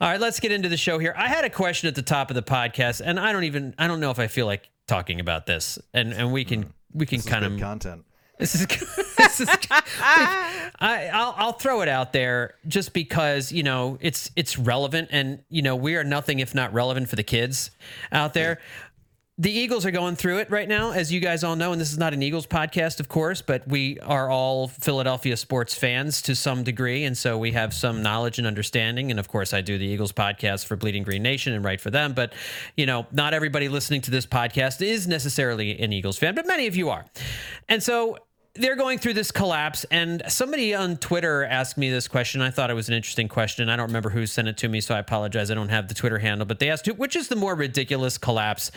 All 0.01 0.09
right, 0.09 0.21
let's 0.21 0.41
get 0.41 0.51
into 0.51 0.69
the 0.71 0.77
show 0.79 0.99
here. 0.99 1.15
I 1.17 1.29
had 1.29 1.45
a 1.45 1.51
question 1.51 1.89
at 1.89 1.95
the 1.95 2.03
top 2.03 2.31
of 2.31 2.35
the 2.35 2.43
podcast, 2.43 3.03
and 3.05 3.21
I 3.21 3.33
don't 3.33 3.45
even 3.45 3.75
I 3.79 3.87
don't 3.87 4.01
know 4.01 4.11
if 4.11 4.19
I 4.19 4.29
feel 4.29 4.47
like 4.47 4.69
talking 4.87 5.21
about 5.21 5.47
this, 5.47 5.79
and 5.93 6.13
and 6.15 6.33
we 6.33 6.45
can 6.45 6.63
hmm. 6.63 6.69
we 6.95 7.07
can 7.07 7.21
kind 7.21 7.45
of 7.45 7.59
content. 7.61 8.05
This 8.41 8.55
is 8.55 8.67
this 9.19 9.41
is. 9.43 9.49
I 9.71 11.11
I'll, 11.13 11.35
I'll 11.37 11.53
throw 11.53 11.83
it 11.83 11.89
out 11.89 12.15
there 12.15 12.55
just 12.67 12.95
because 12.95 13.53
you 13.53 13.63
know 13.63 13.99
it's 14.01 14.31
it's 14.35 14.59
relevant, 14.59 15.09
and 15.13 15.41
you 15.51 15.61
know 15.61 15.77
we 15.77 15.95
are 15.97 16.05
nothing 16.05 16.41
if 16.41 16.55
not 16.55 16.73
relevant 16.73 17.09
for 17.09 17.17
the 17.17 17.23
kids 17.23 17.71
out 18.11 18.33
there. 18.33 18.59
The 19.37 19.51
Eagles 19.51 19.87
are 19.87 19.91
going 19.91 20.17
through 20.17 20.39
it 20.39 20.51
right 20.51 20.69
now, 20.69 20.91
as 20.93 21.11
you 21.11 21.19
guys 21.19 21.45
all 21.45 21.57
know, 21.57 21.73
and 21.73 21.81
this 21.81 21.93
is 21.93 21.97
not 21.97 22.13
an 22.13 22.23
Eagles 22.23 22.47
podcast, 22.47 23.01
of 23.01 23.09
course, 23.09 23.41
but 23.41 23.67
we 23.67 23.99
are 24.01 24.29
all 24.29 24.69
Philadelphia 24.69 25.35
sports 25.35 25.75
fans 25.75 26.21
to 26.23 26.37
some 26.37 26.63
degree, 26.63 27.05
and 27.05 27.17
so 27.17 27.39
we 27.39 27.53
have 27.53 27.73
some 27.73 28.03
knowledge 28.03 28.37
and 28.37 28.47
understanding. 28.47 29.11
And 29.11 29.19
of 29.19 29.29
course, 29.29 29.55
I 29.55 29.63
do 29.63 29.79
the 29.79 29.87
Eagles 29.87 30.13
podcast 30.13 30.67
for 30.67 30.77
Bleeding 30.77 31.05
Green 31.05 31.23
Nation 31.23 31.55
and 31.55 31.65
write 31.65 31.81
for 31.81 31.91
them. 31.91 32.13
But 32.13 32.35
you 32.77 32.85
know, 32.85 33.07
not 33.13 33.33
everybody 33.33 33.71
listening 33.71 34.03
to 34.03 34.11
this 34.11 34.27
podcast 34.27 34.83
is 34.83 35.07
necessarily 35.09 35.79
an 35.81 35.93
Eagles 35.93 36.19
fan, 36.19 36.35
but 36.35 36.47
many 36.47 36.67
of 36.67 36.77
you 36.77 36.91
are, 36.91 37.07
and 37.67 37.83
so 37.83 38.19
they're 38.55 38.75
going 38.77 38.99
through 38.99 39.15
this 39.15 39.31
collapse 39.31 39.85
and 39.93 40.23
somebody 40.29 40.75
on 40.75 40.97
twitter 40.97 41.45
asked 41.45 41.79
me 41.79 41.89
this 41.89 42.09
question 42.09 42.41
i 42.43 42.51
thought 42.51 42.69
it 42.71 42.75
was 42.75 42.89
an 42.89 42.95
interesting 42.95 43.29
question 43.29 43.69
i 43.69 43.77
don't 43.77 43.87
remember 43.87 44.11
who 44.11 44.27
sent 44.27 44.49
it 44.49 44.57
to 44.57 44.69
me 44.69 44.81
so 44.81 44.95
i 44.95 44.99
apologize 44.99 45.51
i 45.51 45.55
don't 45.55 45.69
have 45.69 45.87
the 45.87 45.95
twitter 45.95 46.19
handle 46.19 46.45
but 46.45 46.59
they 46.59 46.69
asked 46.69 46.87
which 46.97 47.15
is 47.15 47.29
the 47.29 47.37
more 47.37 47.55
ridiculous 47.55 48.19
collapse 48.19 48.71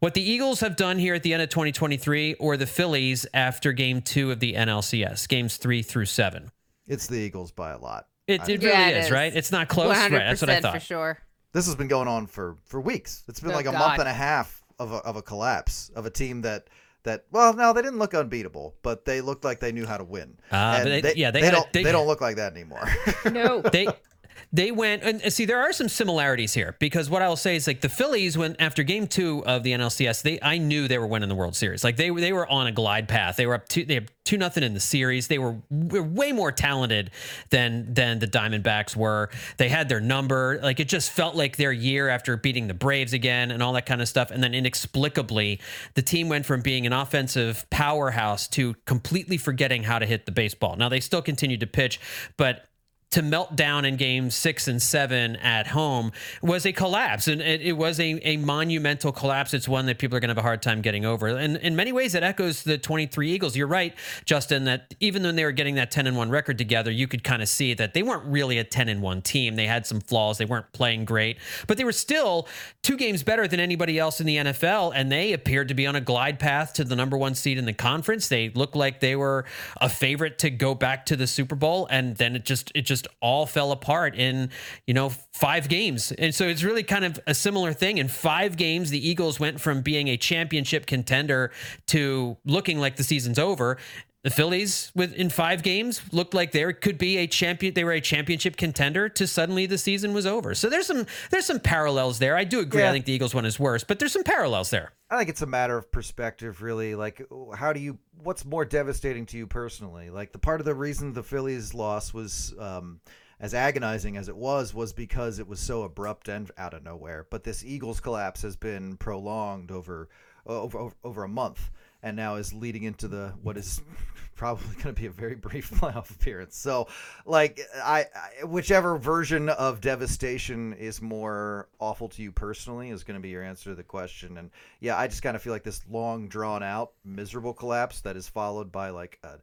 what 0.00 0.14
the 0.14 0.22
eagles 0.22 0.58
have 0.60 0.74
done 0.74 0.98
here 0.98 1.14
at 1.14 1.22
the 1.22 1.32
end 1.32 1.42
of 1.42 1.48
2023 1.48 2.34
or 2.34 2.56
the 2.56 2.66
phillies 2.66 3.24
after 3.32 3.72
game 3.72 4.02
two 4.02 4.32
of 4.32 4.40
the 4.40 4.54
nlcs 4.54 5.28
games 5.28 5.56
three 5.58 5.82
through 5.82 6.06
seven 6.06 6.50
It's 6.88 7.06
the 7.06 7.18
Eagles 7.18 7.52
by 7.52 7.70
a 7.70 7.78
lot. 7.78 8.06
it, 8.26 8.40
it 8.48 8.60
really 8.62 8.66
Yeah, 8.66 8.88
it 8.88 8.96
is, 8.96 9.06
is. 9.06 9.10
right 9.12 9.34
it's 9.34 9.52
not 9.52 9.68
close 9.68 9.96
right 9.96 10.10
100% 10.10 10.18
that's 10.28 10.40
what 10.40 10.50
i 10.50 10.60
thought 10.60 10.74
for 10.74 10.80
sure. 10.80 11.18
This 11.52 11.66
has 11.66 11.74
been 11.74 11.88
going 11.88 12.06
on 12.06 12.28
for 12.28 12.56
for 12.64 12.80
weeks. 12.80 13.24
It's 13.28 13.40
been 13.40 13.50
Oh, 13.50 13.54
like 13.56 13.66
a 13.66 13.72
God. 13.72 13.78
month 13.80 13.98
and 13.98 14.08
a 14.08 14.12
half 14.12 14.62
of 14.78 14.92
a, 14.92 14.98
of 14.98 15.16
a 15.16 15.22
collapse 15.22 15.90
of 15.96 16.06
a 16.06 16.10
team 16.10 16.42
that 16.42 16.68
that 17.04 17.24
well, 17.30 17.54
no, 17.54 17.72
they 17.72 17.82
didn't 17.82 17.98
look 17.98 18.14
unbeatable, 18.14 18.74
but 18.82 19.04
they 19.04 19.20
looked 19.20 19.44
like 19.44 19.60
they 19.60 19.72
knew 19.72 19.86
how 19.86 19.96
to 19.96 20.04
win. 20.04 20.36
Ah, 20.52 20.76
And 20.76 20.84
but 20.84 21.02
they- 21.02 21.14
yeah, 21.20 21.30
they 21.30 21.40
they 21.40 21.46
had 21.46 21.52
don't 21.54 21.72
they- 21.72 21.82
they 21.84 21.92
don't 21.92 22.06
look 22.06 22.20
like 22.20 22.36
that 22.36 22.52
anymore. 22.52 22.86
No. 23.30 23.60
they 23.62 23.86
they 24.52 24.70
went 24.70 25.02
and 25.02 25.32
see 25.32 25.44
there 25.44 25.60
are 25.60 25.72
some 25.72 25.88
similarities 25.88 26.54
here 26.54 26.76
because 26.78 27.08
what 27.08 27.22
I 27.22 27.28
will 27.28 27.36
say 27.36 27.56
is 27.56 27.66
like 27.66 27.80
the 27.80 27.88
Phillies 27.88 28.36
when 28.36 28.56
after 28.58 28.82
game 28.82 29.06
two 29.06 29.44
of 29.46 29.62
the 29.62 29.72
NLCS 29.72 30.22
they 30.22 30.38
I 30.42 30.58
knew 30.58 30.88
they 30.88 30.98
were 30.98 31.06
winning 31.06 31.28
the 31.28 31.34
World 31.34 31.56
Series. 31.56 31.84
Like 31.84 31.96
they 31.96 32.10
they 32.10 32.32
were 32.32 32.48
on 32.48 32.66
a 32.66 32.72
glide 32.72 33.08
path. 33.08 33.36
They 33.36 33.46
were 33.46 33.54
up 33.54 33.68
two 33.68 33.84
they 33.84 33.94
have 33.94 34.08
two 34.24 34.36
nothing 34.36 34.62
in 34.62 34.74
the 34.74 34.80
series. 34.80 35.26
They 35.26 35.38
were, 35.38 35.56
were 35.70 36.02
way 36.02 36.32
more 36.32 36.52
talented 36.52 37.10
than 37.50 37.92
than 37.92 38.18
the 38.18 38.26
Diamondbacks 38.26 38.94
were. 38.94 39.30
They 39.56 39.68
had 39.68 39.88
their 39.88 40.00
number. 40.00 40.60
Like 40.62 40.80
it 40.80 40.88
just 40.88 41.10
felt 41.10 41.34
like 41.34 41.56
their 41.56 41.72
year 41.72 42.08
after 42.08 42.36
beating 42.36 42.68
the 42.68 42.74
Braves 42.74 43.12
again 43.12 43.50
and 43.50 43.62
all 43.62 43.72
that 43.74 43.86
kind 43.86 44.00
of 44.00 44.08
stuff 44.08 44.30
and 44.30 44.42
then 44.42 44.54
inexplicably 44.54 45.60
the 45.94 46.02
team 46.02 46.28
went 46.28 46.46
from 46.46 46.60
being 46.60 46.86
an 46.86 46.92
offensive 46.92 47.66
powerhouse 47.70 48.48
to 48.48 48.74
completely 48.86 49.36
forgetting 49.36 49.82
how 49.82 49.98
to 49.98 50.06
hit 50.06 50.26
the 50.26 50.32
baseball. 50.32 50.76
Now 50.76 50.88
they 50.88 51.00
still 51.00 51.22
continued 51.22 51.60
to 51.60 51.66
pitch 51.66 52.00
but 52.36 52.69
to 53.10 53.22
melt 53.22 53.56
down 53.56 53.84
in 53.84 53.96
games 53.96 54.36
six 54.36 54.68
and 54.68 54.80
seven 54.80 55.34
at 55.36 55.66
home 55.66 56.12
was 56.42 56.64
a 56.64 56.72
collapse. 56.72 57.26
And 57.26 57.40
it, 57.40 57.60
it 57.60 57.72
was 57.72 57.98
a, 57.98 58.20
a 58.26 58.36
monumental 58.36 59.10
collapse. 59.10 59.52
It's 59.52 59.68
one 59.68 59.86
that 59.86 59.98
people 59.98 60.16
are 60.16 60.20
going 60.20 60.28
to 60.28 60.34
have 60.34 60.38
a 60.38 60.42
hard 60.42 60.62
time 60.62 60.80
getting 60.80 61.04
over. 61.04 61.26
And 61.26 61.56
in 61.56 61.74
many 61.74 61.90
ways, 61.90 62.14
it 62.14 62.22
echoes 62.22 62.62
the 62.62 62.78
23 62.78 63.32
Eagles. 63.32 63.56
You're 63.56 63.66
right, 63.66 63.94
Justin, 64.24 64.64
that 64.64 64.94
even 65.00 65.24
when 65.24 65.34
they 65.34 65.44
were 65.44 65.52
getting 65.52 65.74
that 65.74 65.90
10 65.90 66.06
and 66.06 66.16
1 66.16 66.30
record 66.30 66.56
together, 66.56 66.90
you 66.92 67.08
could 67.08 67.24
kind 67.24 67.42
of 67.42 67.48
see 67.48 67.74
that 67.74 67.94
they 67.94 68.02
weren't 68.04 68.24
really 68.24 68.58
a 68.58 68.64
10 68.64 68.88
and 68.88 69.02
1 69.02 69.22
team. 69.22 69.56
They 69.56 69.66
had 69.66 69.86
some 69.86 70.00
flaws. 70.00 70.38
They 70.38 70.44
weren't 70.44 70.70
playing 70.72 71.04
great, 71.04 71.38
but 71.66 71.78
they 71.78 71.84
were 71.84 71.92
still 71.92 72.46
two 72.82 72.96
games 72.96 73.24
better 73.24 73.48
than 73.48 73.58
anybody 73.58 73.98
else 73.98 74.20
in 74.20 74.26
the 74.26 74.36
NFL. 74.36 74.92
And 74.94 75.10
they 75.10 75.32
appeared 75.32 75.68
to 75.68 75.74
be 75.74 75.86
on 75.86 75.96
a 75.96 76.00
glide 76.00 76.38
path 76.38 76.74
to 76.74 76.84
the 76.84 76.94
number 76.94 77.16
one 77.16 77.34
seed 77.34 77.58
in 77.58 77.64
the 77.64 77.72
conference. 77.72 78.28
They 78.28 78.50
looked 78.50 78.76
like 78.76 79.00
they 79.00 79.16
were 79.16 79.46
a 79.80 79.88
favorite 79.88 80.38
to 80.38 80.50
go 80.50 80.76
back 80.76 81.06
to 81.06 81.16
the 81.16 81.26
Super 81.26 81.56
Bowl. 81.56 81.88
And 81.90 82.16
then 82.16 82.36
it 82.36 82.44
just, 82.44 82.70
it 82.74 82.82
just 82.82 82.99
all 83.20 83.46
fell 83.46 83.72
apart 83.72 84.14
in, 84.14 84.50
you 84.86 84.94
know, 84.94 85.10
five 85.32 85.68
games. 85.68 86.12
And 86.12 86.34
so 86.34 86.46
it's 86.46 86.62
really 86.62 86.82
kind 86.82 87.04
of 87.04 87.20
a 87.26 87.34
similar 87.34 87.72
thing. 87.72 87.98
In 87.98 88.08
five 88.08 88.56
games, 88.56 88.90
the 88.90 89.08
Eagles 89.08 89.38
went 89.38 89.60
from 89.60 89.82
being 89.82 90.08
a 90.08 90.16
championship 90.16 90.86
contender 90.86 91.50
to 91.86 92.36
looking 92.44 92.78
like 92.78 92.96
the 92.96 93.04
season's 93.04 93.38
over. 93.38 93.78
The 94.22 94.30
Phillies, 94.30 94.92
within 94.94 95.30
five 95.30 95.62
games, 95.62 96.02
looked 96.12 96.34
like 96.34 96.52
they 96.52 96.70
could 96.74 96.98
be 96.98 97.16
a 97.16 97.26
champion. 97.26 97.72
They 97.72 97.84
were 97.84 97.92
a 97.92 98.02
championship 98.02 98.56
contender. 98.58 99.08
To 99.08 99.26
suddenly 99.26 99.64
the 99.64 99.78
season 99.78 100.12
was 100.12 100.26
over. 100.26 100.54
So 100.54 100.68
there's 100.68 100.86
some 100.86 101.06
there's 101.30 101.46
some 101.46 101.58
parallels 101.58 102.18
there. 102.18 102.36
I 102.36 102.44
do 102.44 102.60
agree. 102.60 102.84
I 102.84 102.92
think 102.92 103.06
the 103.06 103.12
Eagles 103.12 103.34
one 103.34 103.46
is 103.46 103.58
worse, 103.58 103.82
but 103.82 103.98
there's 103.98 104.12
some 104.12 104.24
parallels 104.24 104.68
there. 104.68 104.92
I 105.08 105.16
think 105.16 105.30
it's 105.30 105.40
a 105.40 105.46
matter 105.46 105.76
of 105.78 105.90
perspective, 105.90 106.60
really. 106.60 106.94
Like, 106.94 107.26
how 107.56 107.72
do 107.72 107.80
you? 107.80 107.98
What's 108.22 108.44
more 108.44 108.66
devastating 108.66 109.24
to 109.26 109.38
you 109.38 109.46
personally? 109.46 110.10
Like, 110.10 110.32
the 110.32 110.38
part 110.38 110.60
of 110.60 110.66
the 110.66 110.74
reason 110.74 111.14
the 111.14 111.22
Phillies 111.22 111.72
loss 111.72 112.12
was 112.12 112.54
um, 112.58 113.00
as 113.40 113.54
agonizing 113.54 114.18
as 114.18 114.28
it 114.28 114.36
was 114.36 114.74
was 114.74 114.92
because 114.92 115.38
it 115.38 115.48
was 115.48 115.60
so 115.60 115.82
abrupt 115.84 116.28
and 116.28 116.50
out 116.58 116.74
of 116.74 116.84
nowhere. 116.84 117.26
But 117.30 117.42
this 117.42 117.64
Eagles 117.64 118.00
collapse 118.00 118.42
has 118.42 118.54
been 118.54 118.98
prolonged 118.98 119.70
over 119.70 120.10
over 120.46 120.78
over, 120.78 120.94
over 121.02 121.24
a 121.24 121.28
month, 121.28 121.70
and 122.02 122.16
now 122.16 122.36
is 122.36 122.52
leading 122.52 122.82
into 122.84 123.08
the 123.08 123.34
what 123.42 123.56
is 123.56 123.82
probably 124.36 124.74
going 124.82 124.94
to 124.94 125.00
be 125.00 125.06
a 125.06 125.10
very 125.10 125.34
brief 125.34 125.70
playoff 125.74 126.10
appearance. 126.10 126.56
So, 126.56 126.88
like, 127.26 127.60
I, 127.84 128.06
I 128.40 128.44
whichever 128.44 128.96
version 128.96 129.48
of 129.50 129.80
devastation 129.82 130.72
is 130.74 131.02
more 131.02 131.68
awful 131.78 132.08
to 132.10 132.22
you 132.22 132.32
personally 132.32 132.88
is 132.90 133.04
going 133.04 133.18
to 133.18 133.22
be 133.22 133.28
your 133.28 133.42
answer 133.42 133.70
to 133.70 133.76
the 133.76 133.82
question. 133.82 134.38
And 134.38 134.50
yeah, 134.80 134.96
I 134.96 135.08
just 135.08 135.22
kind 135.22 135.36
of 135.36 135.42
feel 135.42 135.52
like 135.52 135.64
this 135.64 135.82
long, 135.90 136.28
drawn 136.28 136.62
out, 136.62 136.92
miserable 137.04 137.52
collapse 137.52 138.00
that 138.02 138.16
is 138.16 138.28
followed 138.28 138.72
by 138.72 138.90
like 138.90 139.18
a 139.22 139.34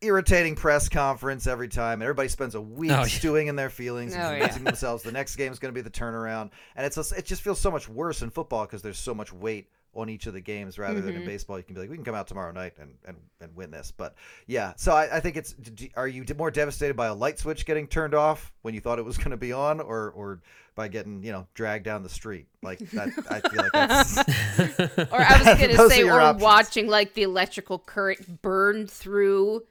irritating 0.00 0.54
press 0.54 0.88
conference 0.88 1.46
every 1.46 1.68
time. 1.68 2.02
Everybody 2.02 2.28
spends 2.28 2.54
a 2.54 2.60
week 2.60 2.90
Oh, 2.90 2.96
yeah. 2.96 3.04
stewing 3.04 3.46
in 3.46 3.56
their 3.56 3.70
feelings 3.70 4.14
Oh, 4.14 4.18
and 4.18 4.38
yeah. 4.38 4.58
themselves 4.58 5.02
the 5.02 5.12
next 5.12 5.36
game 5.36 5.50
is 5.52 5.58
going 5.58 5.72
to 5.72 5.78
be 5.78 5.82
the 5.82 5.90
turnaround, 5.90 6.50
and 6.76 6.84
it's 6.84 6.98
it 7.12 7.24
just 7.24 7.40
feels 7.42 7.58
so 7.60 7.70
much 7.70 7.88
worse 7.88 8.20
in 8.20 8.30
football 8.30 8.66
because 8.66 8.82
there's 8.82 8.98
so 8.98 9.14
much 9.14 9.32
weight 9.32 9.68
on 9.94 10.08
each 10.08 10.26
of 10.26 10.32
the 10.34 10.40
games 10.40 10.78
rather 10.78 11.00
than 11.00 11.14
in 11.16 11.22
Mhm. 11.22 11.26
baseball. 11.26 11.58
You 11.58 11.64
can 11.64 11.74
be 11.74 11.80
like, 11.80 11.90
we 11.90 11.96
can 11.96 12.04
come 12.04 12.14
out 12.14 12.26
tomorrow 12.26 12.52
night 12.52 12.74
and 12.78 12.94
and, 13.06 13.16
and 13.40 13.54
win 13.56 13.70
this. 13.70 13.92
But 13.96 14.14
yeah, 14.46 14.72
so 14.76 14.92
I, 14.92 15.16
I 15.16 15.20
think 15.20 15.36
it's. 15.36 15.54
Are 15.96 16.08
you 16.08 16.24
more 16.36 16.50
devastated 16.50 16.94
by 16.96 17.06
a 17.06 17.14
light 17.14 17.38
switch 17.38 17.64
getting 17.66 17.86
turned 17.86 18.14
off 18.14 18.52
when 18.62 18.74
you 18.74 18.80
thought 18.80 18.98
it 18.98 19.04
was 19.04 19.16
going 19.18 19.30
to 19.30 19.36
be 19.36 19.52
on, 19.52 19.80
or 19.80 20.10
or 20.10 20.40
by 20.74 20.88
getting 20.88 21.22
you 21.22 21.32
know 21.32 21.46
dragged 21.54 21.84
down 21.84 22.02
the 22.02 22.08
street? 22.08 22.46
Like 22.62 22.78
that, 22.90 23.08
I 23.30 23.40
feel 23.48 23.62
like 23.62 23.72
that's. 23.72 24.18
Or 25.12 25.20
I 25.20 25.38
was 25.38 25.60
gonna 25.60 25.76
Those 25.76 25.92
say, 25.92 26.02
or 26.04 26.20
options. 26.20 26.42
watching 26.42 26.86
like 26.88 27.14
the 27.14 27.22
electrical 27.22 27.78
current 27.78 28.42
burn 28.42 28.86
through, 28.86 29.62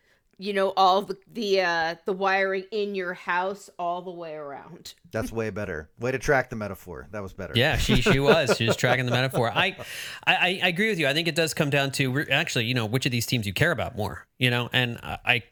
you 0.44 0.52
know, 0.52 0.74
all 0.76 1.02
the 1.02 1.18
the 1.32 1.62
uh, 1.62 1.96
the 2.06 2.12
wiring 2.12 2.66
in 2.72 2.96
your 2.96 3.14
house 3.14 3.70
all 3.80 4.02
the 4.02 4.12
way 4.12 4.34
around. 4.34 4.94
That's 5.12 5.32
way 5.32 5.50
better. 5.52 5.90
Way 6.00 6.12
to 6.12 6.20
track 6.20 6.50
the 6.50 6.58
metaphor. 6.58 7.08
That 7.12 7.24
was 7.24 7.32
better. 7.32 7.54
Yeah, 7.56 7.78
she 7.78 8.02
she 8.02 8.20
was. 8.20 8.58
She 8.58 8.68
was 8.68 8.76
tracking 8.76 9.06
the 9.06 9.12
metaphor. 9.20 9.50
I, 9.50 9.78
I 10.28 10.60
I 10.62 10.68
agree 10.68 10.90
with 10.90 11.00
you. 11.00 11.08
I 11.08 11.14
think 11.14 11.30
it 11.30 11.36
does 11.36 11.54
come 11.54 11.70
down 11.70 11.92
to 11.94 12.26
actually, 12.30 12.66
you 12.66 12.74
know, 12.74 12.86
which 12.86 13.06
of 13.06 13.14
these 13.14 13.26
teams 13.26 13.48
you 13.48 13.54
care 13.54 13.72
about 13.72 13.96
more. 13.96 14.28
You 14.38 14.50
know, 14.50 14.70
and 14.74 15.00
I. 15.02 15.44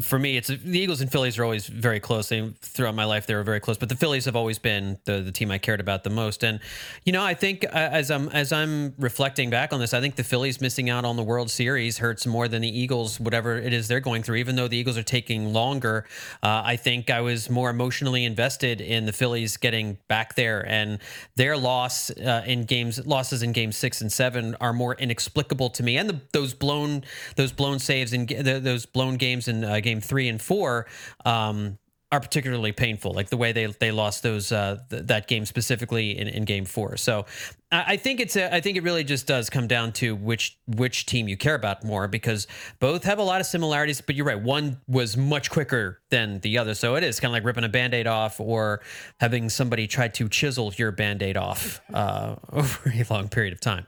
For 0.00 0.18
me, 0.18 0.36
it's 0.36 0.48
the 0.48 0.78
Eagles 0.78 1.02
and 1.02 1.12
Phillies 1.12 1.38
are 1.38 1.44
always 1.44 1.66
very 1.66 2.00
close. 2.00 2.28
They, 2.30 2.50
throughout 2.60 2.94
my 2.94 3.04
life, 3.04 3.26
they 3.26 3.34
were 3.34 3.42
very 3.42 3.60
close. 3.60 3.76
But 3.76 3.90
the 3.90 3.96
Phillies 3.96 4.24
have 4.24 4.34
always 4.34 4.58
been 4.58 4.98
the, 5.04 5.20
the 5.20 5.32
team 5.32 5.50
I 5.50 5.58
cared 5.58 5.80
about 5.80 6.02
the 6.02 6.10
most. 6.10 6.42
And 6.44 6.60
you 7.04 7.12
know, 7.12 7.22
I 7.22 7.34
think 7.34 7.64
uh, 7.64 7.68
as 7.72 8.10
I'm 8.10 8.28
as 8.30 8.52
I'm 8.52 8.94
reflecting 8.98 9.50
back 9.50 9.72
on 9.72 9.80
this, 9.80 9.92
I 9.92 10.00
think 10.00 10.16
the 10.16 10.24
Phillies 10.24 10.60
missing 10.60 10.88
out 10.88 11.04
on 11.04 11.16
the 11.16 11.22
World 11.22 11.50
Series 11.50 11.98
hurts 11.98 12.26
more 12.26 12.48
than 12.48 12.62
the 12.62 12.78
Eagles, 12.80 13.20
whatever 13.20 13.58
it 13.58 13.72
is 13.72 13.86
they're 13.86 14.00
going 14.00 14.22
through. 14.22 14.36
Even 14.36 14.56
though 14.56 14.68
the 14.68 14.78
Eagles 14.78 14.96
are 14.96 15.02
taking 15.02 15.52
longer, 15.52 16.06
uh, 16.42 16.62
I 16.64 16.76
think 16.76 17.10
I 17.10 17.20
was 17.20 17.50
more 17.50 17.68
emotionally 17.68 18.24
invested 18.24 18.80
in 18.80 19.04
the 19.04 19.12
Phillies 19.12 19.58
getting 19.58 19.98
back 20.08 20.36
there, 20.36 20.66
and 20.66 20.98
their 21.34 21.56
loss 21.56 22.10
uh, 22.10 22.42
in 22.46 22.64
games 22.64 23.04
losses 23.06 23.42
in 23.42 23.52
Game 23.52 23.72
Six 23.72 24.00
and 24.00 24.10
Seven 24.10 24.56
are 24.60 24.72
more 24.72 24.94
inexplicable 24.94 25.68
to 25.70 25.82
me. 25.82 25.98
And 25.98 26.08
the, 26.08 26.20
those 26.32 26.54
blown 26.54 27.04
those 27.36 27.52
blown 27.52 27.78
saves 27.78 28.14
and 28.14 28.26
those 28.28 28.86
blown 28.86 29.16
games 29.16 29.48
in 29.48 29.65
uh, 29.66 29.80
Game 29.80 30.00
Three 30.00 30.28
and 30.28 30.40
Four. 30.40 30.86
Um, 31.24 31.78
are 32.12 32.20
particularly 32.20 32.70
painful, 32.70 33.12
like 33.12 33.30
the 33.30 33.36
way 33.36 33.50
they 33.50 33.66
they 33.66 33.90
lost 33.90 34.22
those 34.22 34.52
uh, 34.52 34.78
th- 34.90 35.02
that 35.06 35.26
game 35.26 35.44
specifically 35.44 36.16
in, 36.16 36.28
in 36.28 36.44
Game 36.44 36.64
Four. 36.64 36.96
So 36.96 37.26
I 37.72 37.94
I 37.94 37.96
think 37.96 38.20
it's 38.20 38.36
a, 38.36 38.54
I 38.54 38.60
think 38.60 38.76
it 38.76 38.84
really 38.84 39.02
just 39.02 39.26
does 39.26 39.50
come 39.50 39.66
down 39.66 39.92
to 39.94 40.14
which 40.14 40.56
which 40.68 41.06
team 41.06 41.26
you 41.26 41.36
care 41.36 41.56
about 41.56 41.82
more 41.82 42.06
because 42.06 42.46
both 42.78 43.02
have 43.02 43.18
a 43.18 43.24
lot 43.24 43.40
of 43.40 43.46
similarities. 43.48 44.00
But 44.00 44.14
you're 44.14 44.24
right, 44.24 44.40
one 44.40 44.80
was 44.86 45.16
much 45.16 45.50
quicker 45.50 46.00
than 46.10 46.38
the 46.40 46.58
other, 46.58 46.74
so 46.74 46.94
it 46.94 47.02
is 47.02 47.18
kind 47.18 47.30
of 47.30 47.32
like 47.32 47.44
ripping 47.44 47.64
a 47.64 47.68
band-aid 47.68 48.06
off 48.06 48.38
or 48.38 48.82
having 49.18 49.48
somebody 49.48 49.88
try 49.88 50.06
to 50.06 50.28
chisel 50.28 50.72
your 50.76 50.92
band-aid 50.92 51.36
off 51.36 51.80
uh, 51.92 52.36
over 52.52 52.88
a 52.88 53.04
long 53.10 53.28
period 53.28 53.52
of 53.52 53.60
time. 53.60 53.84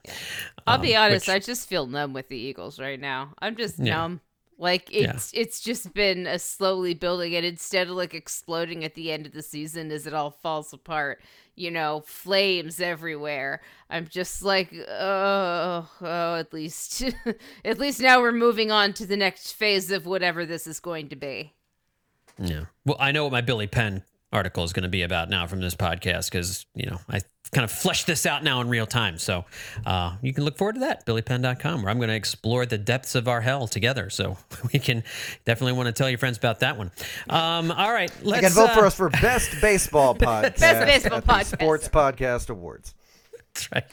I'll 0.66 0.78
be 0.78 0.96
Um, 0.96 1.04
honest, 1.04 1.28
which- 1.28 1.34
I 1.36 1.38
just 1.38 1.68
feel 1.68 1.86
numb 1.86 2.14
with 2.14 2.28
the 2.28 2.36
Eagles 2.36 2.80
right 2.80 3.00
now. 3.00 3.32
I'm 3.38 3.54
just 3.54 3.78
Yeah. 3.78 3.94
numb. 3.94 4.20
Like 4.60 4.92
it's 4.92 5.30
it's 5.34 5.60
just 5.60 5.94
been 5.94 6.26
a 6.26 6.38
slowly 6.38 6.92
building 6.92 7.36
and 7.36 7.46
instead 7.46 7.86
of 7.86 7.94
like 7.94 8.12
exploding 8.12 8.84
at 8.84 8.94
the 8.94 9.12
end 9.12 9.24
of 9.24 9.32
the 9.32 9.42
season 9.42 9.92
as 9.92 10.04
it 10.04 10.12
all 10.12 10.32
falls 10.32 10.72
apart, 10.72 11.22
you 11.54 11.70
know, 11.70 12.02
flames 12.04 12.80
everywhere. 12.80 13.60
I'm 13.88 14.08
just 14.08 14.42
like, 14.42 14.74
oh, 14.74 15.88
oh 16.00 16.34
at 16.34 16.52
least 16.52 17.04
at 17.64 17.78
least 17.78 18.00
now 18.00 18.20
we're 18.20 18.32
moving 18.32 18.72
on 18.72 18.94
to 18.94 19.06
the 19.06 19.16
next 19.16 19.52
phase 19.52 19.92
of 19.92 20.06
whatever 20.06 20.44
this 20.44 20.66
is 20.66 20.80
going 20.80 21.08
to 21.10 21.16
be. 21.16 21.54
Yeah. 22.36 22.64
Well, 22.84 22.96
I 22.98 23.12
know 23.12 23.24
what 23.24 23.32
my 23.32 23.40
Billy 23.40 23.68
Penn 23.68 24.02
article 24.32 24.64
is 24.64 24.72
going 24.72 24.82
to 24.82 24.88
be 24.88 25.02
about 25.02 25.30
now 25.30 25.46
from 25.46 25.60
this 25.60 25.74
podcast 25.74 26.30
because, 26.30 26.66
you 26.74 26.86
know, 26.86 26.98
I 27.08 27.20
kind 27.52 27.64
of 27.64 27.70
fleshed 27.70 28.06
this 28.06 28.26
out 28.26 28.44
now 28.44 28.60
in 28.60 28.68
real 28.68 28.86
time. 28.86 29.18
So 29.18 29.44
uh, 29.86 30.16
you 30.22 30.34
can 30.34 30.44
look 30.44 30.58
forward 30.58 30.74
to 30.74 30.80
that, 30.80 31.06
billypenn.com, 31.06 31.82
where 31.82 31.90
I'm 31.90 31.96
going 31.98 32.10
to 32.10 32.14
explore 32.14 32.66
the 32.66 32.78
depths 32.78 33.14
of 33.14 33.26
our 33.26 33.40
hell 33.40 33.66
together. 33.66 34.10
So 34.10 34.36
we 34.72 34.78
can 34.78 35.02
definitely 35.44 35.72
want 35.72 35.86
to 35.86 35.92
tell 35.92 36.08
your 36.08 36.18
friends 36.18 36.36
about 36.36 36.60
that 36.60 36.76
one. 36.76 36.90
Um, 37.30 37.70
all 37.70 37.92
right. 37.92 38.12
You 38.22 38.30
Let's 38.30 38.54
can 38.54 38.66
vote 38.66 38.74
for 38.74 38.84
uh, 38.84 38.88
us 38.88 38.94
for 38.94 39.10
best 39.10 39.60
baseball 39.60 40.14
podcast. 40.14 40.58
Best 40.58 40.86
baseball 40.86 41.22
podcast. 41.22 41.60
Sports 41.60 41.88
Podcast 41.88 42.50
Awards. 42.50 42.94
That's 43.54 43.72
right. 43.72 43.84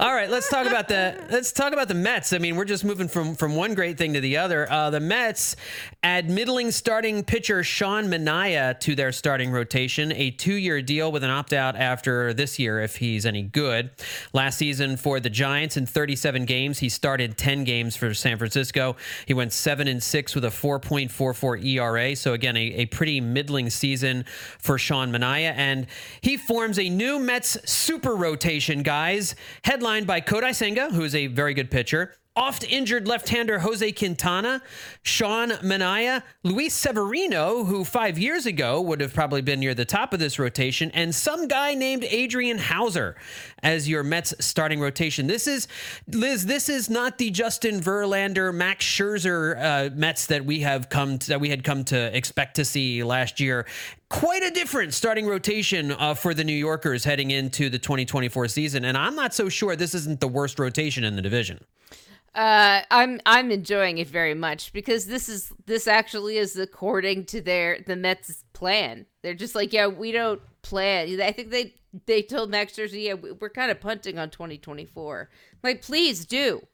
All 0.00 0.14
right, 0.14 0.30
let's 0.30 0.48
talk 0.48 0.66
about 0.66 0.88
the 0.88 1.22
let's 1.30 1.52
talk 1.52 1.74
about 1.74 1.88
the 1.88 1.94
Mets. 1.94 2.32
I 2.32 2.38
mean, 2.38 2.56
we're 2.56 2.64
just 2.64 2.84
moving 2.84 3.06
from 3.06 3.34
from 3.34 3.54
one 3.54 3.74
great 3.74 3.98
thing 3.98 4.14
to 4.14 4.20
the 4.20 4.38
other. 4.38 4.70
Uh, 4.70 4.88
the 4.88 5.00
Mets 5.00 5.56
add 6.02 6.30
middling 6.30 6.70
starting 6.70 7.22
pitcher 7.22 7.62
Sean 7.62 8.06
Manaea 8.06 8.80
to 8.80 8.94
their 8.94 9.12
starting 9.12 9.50
rotation, 9.50 10.10
a 10.12 10.30
two-year 10.30 10.80
deal 10.80 11.12
with 11.12 11.22
an 11.22 11.30
opt-out 11.30 11.76
after 11.76 12.32
this 12.32 12.58
year 12.58 12.80
if 12.80 12.96
he's 12.96 13.26
any 13.26 13.42
good. 13.42 13.90
Last 14.32 14.56
season 14.56 14.96
for 14.96 15.20
the 15.20 15.30
Giants 15.30 15.76
in 15.76 15.84
37 15.84 16.46
games, 16.46 16.78
he 16.78 16.88
started 16.88 17.36
10 17.36 17.64
games 17.64 17.96
for 17.96 18.14
San 18.14 18.38
Francisco. 18.38 18.96
He 19.26 19.34
went 19.34 19.52
seven 19.52 19.86
and 19.86 20.02
six 20.02 20.34
with 20.34 20.44
a 20.44 20.50
4.44 20.50 21.64
ERA. 21.64 22.16
So 22.16 22.32
again, 22.32 22.56
a, 22.56 22.60
a 22.60 22.86
pretty 22.86 23.20
middling 23.20 23.68
season 23.70 24.24
for 24.58 24.78
Sean 24.78 25.12
Manaea, 25.12 25.52
and 25.56 25.86
he 26.22 26.36
forms 26.38 26.78
a 26.78 26.88
new 26.88 27.18
Mets 27.18 27.58
super 27.70 28.16
rotation, 28.16 28.82
guys, 28.94 29.34
headlined 29.64 30.06
by 30.06 30.20
Kodai 30.20 30.54
Senga, 30.54 30.88
who 30.90 31.02
is 31.02 31.16
a 31.16 31.26
very 31.26 31.52
good 31.52 31.68
pitcher. 31.68 32.14
Oft 32.36 32.64
injured 32.64 33.06
left 33.06 33.28
hander 33.28 33.60
Jose 33.60 33.92
Quintana, 33.92 34.60
Sean 35.04 35.50
Manaea, 35.50 36.24
Luis 36.42 36.74
Severino, 36.74 37.62
who 37.62 37.84
five 37.84 38.18
years 38.18 38.44
ago 38.44 38.80
would 38.80 39.00
have 39.00 39.14
probably 39.14 39.40
been 39.40 39.60
near 39.60 39.72
the 39.72 39.84
top 39.84 40.12
of 40.12 40.18
this 40.18 40.36
rotation, 40.36 40.90
and 40.94 41.14
some 41.14 41.46
guy 41.46 41.74
named 41.74 42.02
Adrian 42.02 42.58
Houser 42.58 43.14
as 43.62 43.88
your 43.88 44.02
Mets 44.02 44.34
starting 44.40 44.80
rotation. 44.80 45.28
This 45.28 45.46
is, 45.46 45.68
Liz, 46.08 46.44
this 46.46 46.68
is 46.68 46.90
not 46.90 47.18
the 47.18 47.30
Justin 47.30 47.80
Verlander, 47.80 48.52
Max 48.52 48.84
Scherzer 48.84 49.56
uh, 49.56 49.94
Mets 49.94 50.26
that 50.26 50.44
we 50.44 50.58
have 50.58 50.88
come 50.88 51.20
to, 51.20 51.28
that 51.28 51.40
we 51.40 51.50
had 51.50 51.62
come 51.62 51.84
to 51.84 52.16
expect 52.16 52.56
to 52.56 52.64
see 52.64 53.04
last 53.04 53.38
year. 53.38 53.64
Quite 54.08 54.42
a 54.42 54.50
different 54.50 54.92
starting 54.92 55.28
rotation 55.28 55.92
uh, 55.92 56.14
for 56.14 56.34
the 56.34 56.42
New 56.42 56.52
Yorkers 56.52 57.04
heading 57.04 57.30
into 57.30 57.70
the 57.70 57.78
2024 57.78 58.48
season, 58.48 58.84
and 58.84 58.98
I'm 58.98 59.14
not 59.14 59.34
so 59.34 59.48
sure 59.48 59.76
this 59.76 59.94
isn't 59.94 60.18
the 60.18 60.26
worst 60.26 60.58
rotation 60.58 61.04
in 61.04 61.14
the 61.14 61.22
division. 61.22 61.60
Uh, 62.34 62.82
I'm 62.90 63.20
I'm 63.26 63.50
enjoying 63.52 63.98
it 63.98 64.08
very 64.08 64.34
much 64.34 64.72
because 64.72 65.06
this 65.06 65.28
is 65.28 65.52
this 65.66 65.86
actually 65.86 66.36
is 66.36 66.58
according 66.58 67.26
to 67.26 67.40
their 67.40 67.78
the 67.86 67.94
Mets 67.96 68.42
plan. 68.52 69.06
They're 69.22 69.34
just 69.34 69.54
like, 69.54 69.72
yeah, 69.72 69.86
we 69.86 70.10
don't 70.10 70.40
plan. 70.62 71.20
I 71.20 71.30
think 71.30 71.50
they 71.50 71.74
they 72.06 72.22
told 72.22 72.50
Max 72.50 72.72
Scherzer, 72.72 73.00
yeah, 73.00 73.14
we- 73.14 73.30
we're 73.32 73.50
kind 73.50 73.70
of 73.70 73.80
punting 73.80 74.18
on 74.18 74.30
2024. 74.30 75.30
Like, 75.62 75.80
please 75.82 76.26
do. 76.26 76.66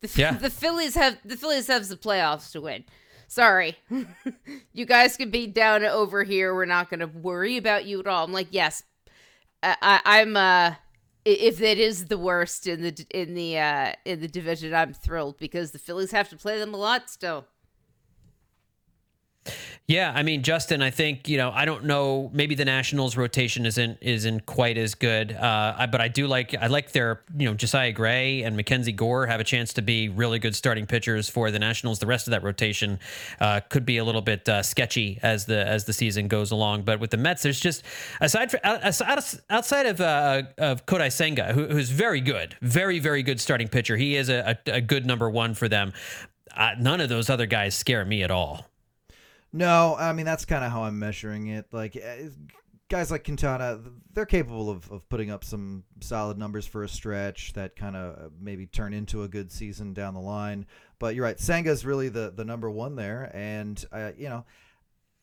The, 0.00 0.10
Yeah. 0.16 0.32
the 0.32 0.48
Phillies 0.48 0.94
have 0.94 1.18
the 1.26 1.36
Phillies 1.36 1.66
have 1.66 1.86
the 1.86 1.96
playoffs 1.96 2.50
to 2.52 2.62
win. 2.62 2.84
Sorry, 3.28 3.76
you 4.72 4.86
guys 4.86 5.16
can 5.16 5.30
be 5.30 5.46
down 5.46 5.84
over 5.84 6.24
here. 6.24 6.54
We're 6.54 6.64
not 6.64 6.88
going 6.88 7.00
to 7.00 7.06
worry 7.06 7.58
about 7.58 7.84
you 7.84 8.00
at 8.00 8.06
all. 8.06 8.24
I'm 8.24 8.32
like, 8.32 8.48
yes, 8.50 8.82
I, 9.62 9.76
I, 9.82 10.00
I'm. 10.20 10.36
uh 10.38 10.74
if 11.24 11.60
it 11.60 11.78
is 11.78 12.06
the 12.06 12.18
worst 12.18 12.66
in 12.66 12.82
the 12.82 13.06
in 13.10 13.34
the 13.34 13.58
uh 13.58 13.92
in 14.04 14.20
the 14.20 14.28
division, 14.28 14.74
I'm 14.74 14.92
thrilled 14.92 15.38
because 15.38 15.72
the 15.72 15.78
Phillies 15.78 16.12
have 16.12 16.28
to 16.30 16.36
play 16.36 16.58
them 16.58 16.74
a 16.74 16.78
lot 16.78 17.10
still. 17.10 17.46
Yeah, 19.90 20.12
I 20.14 20.22
mean, 20.22 20.44
Justin, 20.44 20.82
I 20.82 20.90
think 20.90 21.28
you 21.28 21.36
know, 21.36 21.50
I 21.50 21.64
don't 21.64 21.84
know. 21.84 22.30
Maybe 22.32 22.54
the 22.54 22.64
Nationals 22.64 23.16
rotation 23.16 23.66
isn't 23.66 23.98
isn't 24.00 24.46
quite 24.46 24.78
as 24.78 24.94
good, 24.94 25.32
uh, 25.32 25.74
I, 25.76 25.86
but 25.86 26.00
I 26.00 26.06
do 26.06 26.28
like 26.28 26.54
I 26.54 26.68
like 26.68 26.92
their 26.92 27.22
you 27.36 27.46
know 27.46 27.54
Josiah 27.54 27.90
Gray 27.90 28.42
and 28.42 28.56
Mackenzie 28.56 28.92
Gore 28.92 29.26
have 29.26 29.40
a 29.40 29.44
chance 29.44 29.72
to 29.72 29.82
be 29.82 30.08
really 30.08 30.38
good 30.38 30.54
starting 30.54 30.86
pitchers 30.86 31.28
for 31.28 31.50
the 31.50 31.58
Nationals. 31.58 31.98
The 31.98 32.06
rest 32.06 32.28
of 32.28 32.30
that 32.30 32.44
rotation 32.44 33.00
uh, 33.40 33.62
could 33.68 33.84
be 33.84 33.98
a 33.98 34.04
little 34.04 34.20
bit 34.20 34.48
uh, 34.48 34.62
sketchy 34.62 35.18
as 35.24 35.46
the 35.46 35.66
as 35.66 35.86
the 35.86 35.92
season 35.92 36.28
goes 36.28 36.52
along. 36.52 36.82
But 36.82 37.00
with 37.00 37.10
the 37.10 37.16
Mets, 37.16 37.42
there's 37.42 37.58
just 37.58 37.82
aside 38.20 38.52
for 38.52 38.60
outside 38.62 39.18
outside 39.50 39.86
of 39.86 40.00
uh, 40.00 40.42
of 40.56 40.86
Kodai 40.86 41.10
Senga, 41.10 41.52
who, 41.52 41.66
who's 41.66 41.90
very 41.90 42.20
good, 42.20 42.54
very 42.62 43.00
very 43.00 43.24
good 43.24 43.40
starting 43.40 43.66
pitcher. 43.66 43.96
He 43.96 44.14
is 44.14 44.28
a, 44.28 44.56
a, 44.66 44.74
a 44.74 44.80
good 44.80 45.04
number 45.04 45.28
one 45.28 45.54
for 45.54 45.66
them. 45.68 45.92
Uh, 46.56 46.76
none 46.78 47.00
of 47.00 47.08
those 47.08 47.28
other 47.28 47.46
guys 47.46 47.74
scare 47.74 48.04
me 48.04 48.22
at 48.22 48.30
all. 48.30 48.69
No, 49.52 49.96
I 49.98 50.12
mean 50.12 50.26
that's 50.26 50.44
kind 50.44 50.64
of 50.64 50.70
how 50.70 50.84
I'm 50.84 50.98
measuring 50.98 51.48
it. 51.48 51.66
Like, 51.72 51.96
eh, 51.96 52.28
guys 52.88 53.10
like 53.10 53.24
Quintana, 53.24 53.80
they're 54.12 54.26
capable 54.26 54.70
of, 54.70 54.90
of 54.90 55.08
putting 55.08 55.30
up 55.30 55.44
some 55.44 55.84
solid 56.00 56.38
numbers 56.38 56.66
for 56.66 56.84
a 56.84 56.88
stretch 56.88 57.52
that 57.54 57.76
kind 57.76 57.96
of 57.96 58.32
maybe 58.40 58.66
turn 58.66 58.92
into 58.92 59.22
a 59.22 59.28
good 59.28 59.50
season 59.50 59.92
down 59.92 60.14
the 60.14 60.20
line. 60.20 60.66
But 60.98 61.14
you're 61.14 61.24
right, 61.24 61.38
Senga's 61.38 61.84
really 61.84 62.08
the 62.08 62.32
the 62.34 62.44
number 62.44 62.70
one 62.70 62.96
there, 62.96 63.30
and 63.34 63.82
uh, 63.92 64.12
you 64.16 64.28
know 64.28 64.44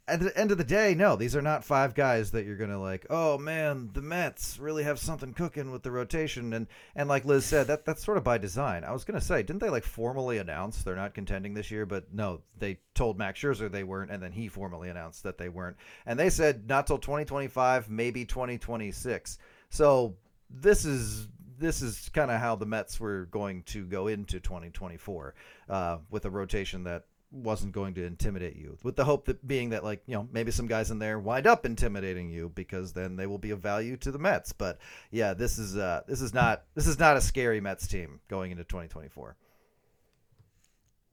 at 0.07 0.21
the 0.21 0.37
end 0.37 0.51
of 0.51 0.57
the 0.57 0.63
day, 0.63 0.95
no, 0.95 1.17
these 1.17 1.35
are 1.35 1.41
not 1.41 1.65
five 1.65 1.93
guys 1.93 2.31
that 2.31 2.45
you're 2.45 2.55
gonna 2.55 2.79
like. 2.79 3.05
Oh 3.09 3.37
man, 3.37 3.89
the 3.93 4.01
Mets 4.01 4.57
really 4.57 4.83
have 4.83 4.99
something 4.99 5.33
cooking 5.33 5.69
with 5.71 5.83
the 5.83 5.91
rotation, 5.91 6.53
and 6.53 6.67
and 6.95 7.09
like 7.09 7.25
Liz 7.25 7.45
said, 7.45 7.67
that 7.67 7.85
that's 7.85 8.05
sort 8.05 8.17
of 8.17 8.23
by 8.23 8.37
design. 8.37 8.83
I 8.85 8.93
was 8.93 9.03
gonna 9.03 9.19
say, 9.19 9.43
didn't 9.43 9.59
they 9.59 9.69
like 9.69 9.83
formally 9.83 10.37
announce 10.37 10.81
they're 10.81 10.95
not 10.95 11.13
contending 11.13 11.53
this 11.53 11.71
year? 11.71 11.85
But 11.85 12.13
no, 12.13 12.41
they 12.57 12.79
told 12.95 13.17
Max 13.17 13.39
Scherzer 13.39 13.69
they 13.69 13.83
weren't, 13.83 14.11
and 14.11 14.23
then 14.23 14.31
he 14.31 14.47
formally 14.47 14.89
announced 14.89 15.23
that 15.23 15.37
they 15.37 15.49
weren't, 15.49 15.75
and 16.05 16.17
they 16.17 16.29
said 16.29 16.69
not 16.69 16.87
till 16.87 16.99
2025, 16.99 17.89
maybe 17.89 18.23
2026. 18.23 19.37
So 19.69 20.15
this 20.49 20.85
is 20.85 21.27
this 21.59 21.81
is 21.81 22.09
kind 22.13 22.31
of 22.31 22.39
how 22.39 22.55
the 22.55 22.65
Mets 22.65 22.99
were 22.99 23.25
going 23.25 23.63
to 23.63 23.83
go 23.85 24.07
into 24.07 24.39
2024 24.39 25.33
uh, 25.69 25.97
with 26.09 26.25
a 26.25 26.29
rotation 26.29 26.83
that 26.83 27.05
wasn't 27.31 27.73
going 27.73 27.93
to 27.93 28.05
intimidate 28.05 28.55
you 28.55 28.77
with 28.83 28.95
the 28.95 29.03
hope 29.03 29.25
that 29.25 29.45
being 29.45 29.69
that 29.71 29.83
like 29.83 30.01
you 30.05 30.15
know 30.15 30.27
maybe 30.31 30.51
some 30.51 30.67
guys 30.67 30.91
in 30.91 30.99
there 30.99 31.19
wind 31.19 31.45
up 31.45 31.65
intimidating 31.65 32.29
you 32.29 32.51
because 32.55 32.93
then 32.93 33.15
they 33.15 33.27
will 33.27 33.37
be 33.37 33.51
of 33.51 33.59
value 33.59 33.97
to 33.97 34.11
the 34.11 34.19
Mets 34.19 34.53
but 34.53 34.77
yeah 35.11 35.33
this 35.33 35.57
is 35.57 35.75
uh 35.75 36.01
this 36.07 36.21
is 36.21 36.33
not 36.33 36.63
this 36.73 36.87
is 36.87 36.97
not 36.97 37.17
a 37.17 37.21
scary 37.21 37.59
Mets 37.59 37.87
team 37.87 38.19
going 38.29 38.51
into 38.51 38.63
2024 38.63 39.35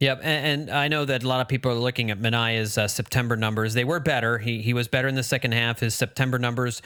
Yep, 0.01 0.19
and, 0.23 0.67
and, 0.67 0.77
I 0.77 0.89
know 0.89 1.05
that 1.05 1.23
a 1.23 1.27
lot 1.27 1.39
of 1.39 1.47
people 1.47 1.71
are 1.71 1.75
looking 1.75 2.11
at 2.11 2.19
Manaea's 2.19 2.77
uh, 2.77 2.85
September 2.85 3.37
numbers. 3.37 3.73
They 3.73 3.85
were 3.85 4.01
better. 4.01 4.37
He 4.37 4.61
he 4.61 4.73
was 4.73 4.89
better 4.89 5.07
in 5.07 5.15
the 5.15 5.23
second 5.23 5.53
half. 5.53 5.79
His 5.79 5.95
September 5.95 6.37
numbers 6.37 6.81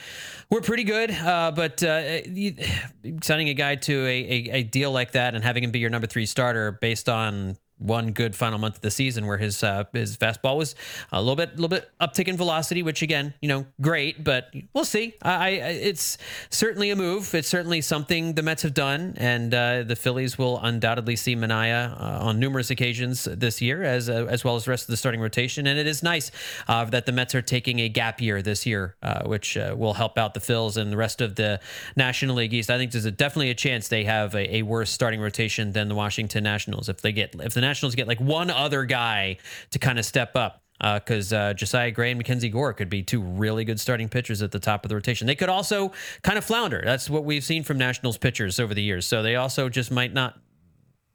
were 0.52 0.62
pretty 0.62 0.84
good. 0.84 1.10
Uh, 1.10 1.52
but 1.52 1.82
uh, 1.82 2.22
signing 3.24 3.50
a 3.50 3.56
guy 3.56 3.78
to 3.78 4.06
a, 4.06 4.10
a, 4.10 4.50
a, 4.60 4.64
deal 4.64 4.92
like 4.92 5.14
that 5.14 5.34
and 5.34 5.44
having 5.44 5.64
him 5.64 5.72
be 5.72 5.80
your 5.80 5.90
number 5.90 6.06
three 6.06 6.28
starter 6.28 6.74
based 6.74 7.10
on 7.10 7.58
one 7.80 8.12
good 8.12 8.36
final 8.36 8.60
month 8.60 8.76
of 8.76 8.82
the 8.82 8.92
season 8.92 9.26
where 9.26 9.38
his 9.38 9.64
uh, 9.64 9.86
his 9.94 10.18
fastball 10.18 10.58
was 10.58 10.76
a 11.12 11.22
little 11.22 11.36
bit 11.36 11.56
little 11.56 11.70
bit 11.70 11.90
uptick 12.00 12.28
in 12.28 12.38
velocity, 12.38 12.84
which 12.84 13.02
again, 13.02 13.34
you 13.42 13.48
know, 13.48 13.66
great, 13.82 14.24
but 14.24 14.54
we'll 14.74 14.86
see. 14.86 15.16
I, 15.22 15.34
I 15.34 15.50
it's 15.50 16.18
certainly 16.50 16.90
a 16.90 16.96
move. 16.96 17.34
It's 17.34 17.48
certainly 17.48 17.82
something 17.82 18.34
the 18.34 18.44
Mets 18.44 18.64
have 18.64 18.74
done, 18.74 19.14
and 19.18 19.54
uh, 19.54 19.84
the 19.84 19.96
Phillies 19.96 20.38
will 20.38 20.60
undoubtedly 20.60 21.16
see 21.16 21.36
Manaea 21.36 22.00
uh, 22.00 22.26
on 22.26 22.40
numerous 22.40 22.70
occasions 22.70 23.24
this 23.24 23.62
year, 23.62 23.84
as 23.84 24.10
uh, 24.10 24.26
as 24.30 24.44
well 24.44 24.56
as 24.56 24.66
the 24.66 24.72
rest 24.72 24.84
of 24.84 24.92
the 24.92 24.98
starting 24.98 25.22
rotation. 25.22 25.68
And 25.68 25.80
it 25.80 25.88
is 25.88 26.04
nice 26.04 26.32
uh, 26.68 26.86
that 26.86 27.06
the 27.06 27.12
Mets 27.12 27.34
are 27.34 27.42
taking 27.42 27.80
a 27.80 27.90
gap 27.90 28.22
year 28.22 28.42
this 28.42 28.66
year, 28.66 28.96
uh, 29.02 29.24
which 29.24 29.58
will 29.76 29.94
help 29.94 30.18
out 30.18 30.34
the 30.34 30.40
Phils 30.40 30.78
and 30.78 30.92
the 30.92 30.98
rest 30.98 31.22
of 31.22 31.36
the 31.36 31.60
National 31.96 32.36
League 32.36 32.54
East. 32.54 32.70
I 32.70 32.78
think 32.78 32.92
there's 32.92 33.06
a, 33.06 33.12
definitely 33.12 33.50
a 33.50 33.56
chance 33.56 33.88
they 33.88 34.04
have 34.04 34.36
a, 34.36 34.58
a 34.58 34.62
worse 34.64 34.90
starting 34.90 35.22
rotation 35.22 35.72
than 35.72 35.88
the 35.88 35.96
Washington 35.96 36.44
Nationals 36.44 36.90
if 36.90 37.02
they 37.02 37.12
get 37.12 37.36
if 37.40 37.54
the 37.54 37.62
Nationals 37.70 37.96
get 37.96 38.08
like 38.08 38.20
one 38.20 38.50
other 38.50 38.84
guy 38.86 39.38
to 39.72 39.80
kind 39.80 40.00
of 40.00 40.06
step 40.06 40.36
up 40.36 40.64
because 40.80 41.34
uh, 41.34 41.38
uh, 41.38 41.54
Josiah 41.54 41.92
Gray 41.92 42.12
and 42.12 42.18
Mackenzie 42.18 42.50
Gore 42.50 42.74
could 42.74 42.90
be 42.90 43.04
two 43.04 43.22
really 43.22 43.66
good 43.66 43.80
starting 43.80 44.10
pitchers 44.10 44.42
at 44.42 44.52
the 44.52 44.60
top 44.60 44.86
of 44.86 44.90
the 44.90 44.96
rotation. 44.96 45.28
They 45.28 45.36
could 45.36 45.50
also 45.50 45.92
kind 46.24 46.38
of 46.38 46.46
flounder. 46.46 46.82
That's 46.84 47.10
what 47.10 47.26
we've 47.26 47.44
seen 47.44 47.64
from 47.64 47.78
Nationals 47.78 48.18
pitchers 48.18 48.60
over 48.60 48.74
the 48.74 48.82
years. 48.82 49.06
So 49.06 49.22
they 49.22 49.36
also 49.36 49.70
just 49.70 49.92
might 49.92 50.14
not 50.14 50.40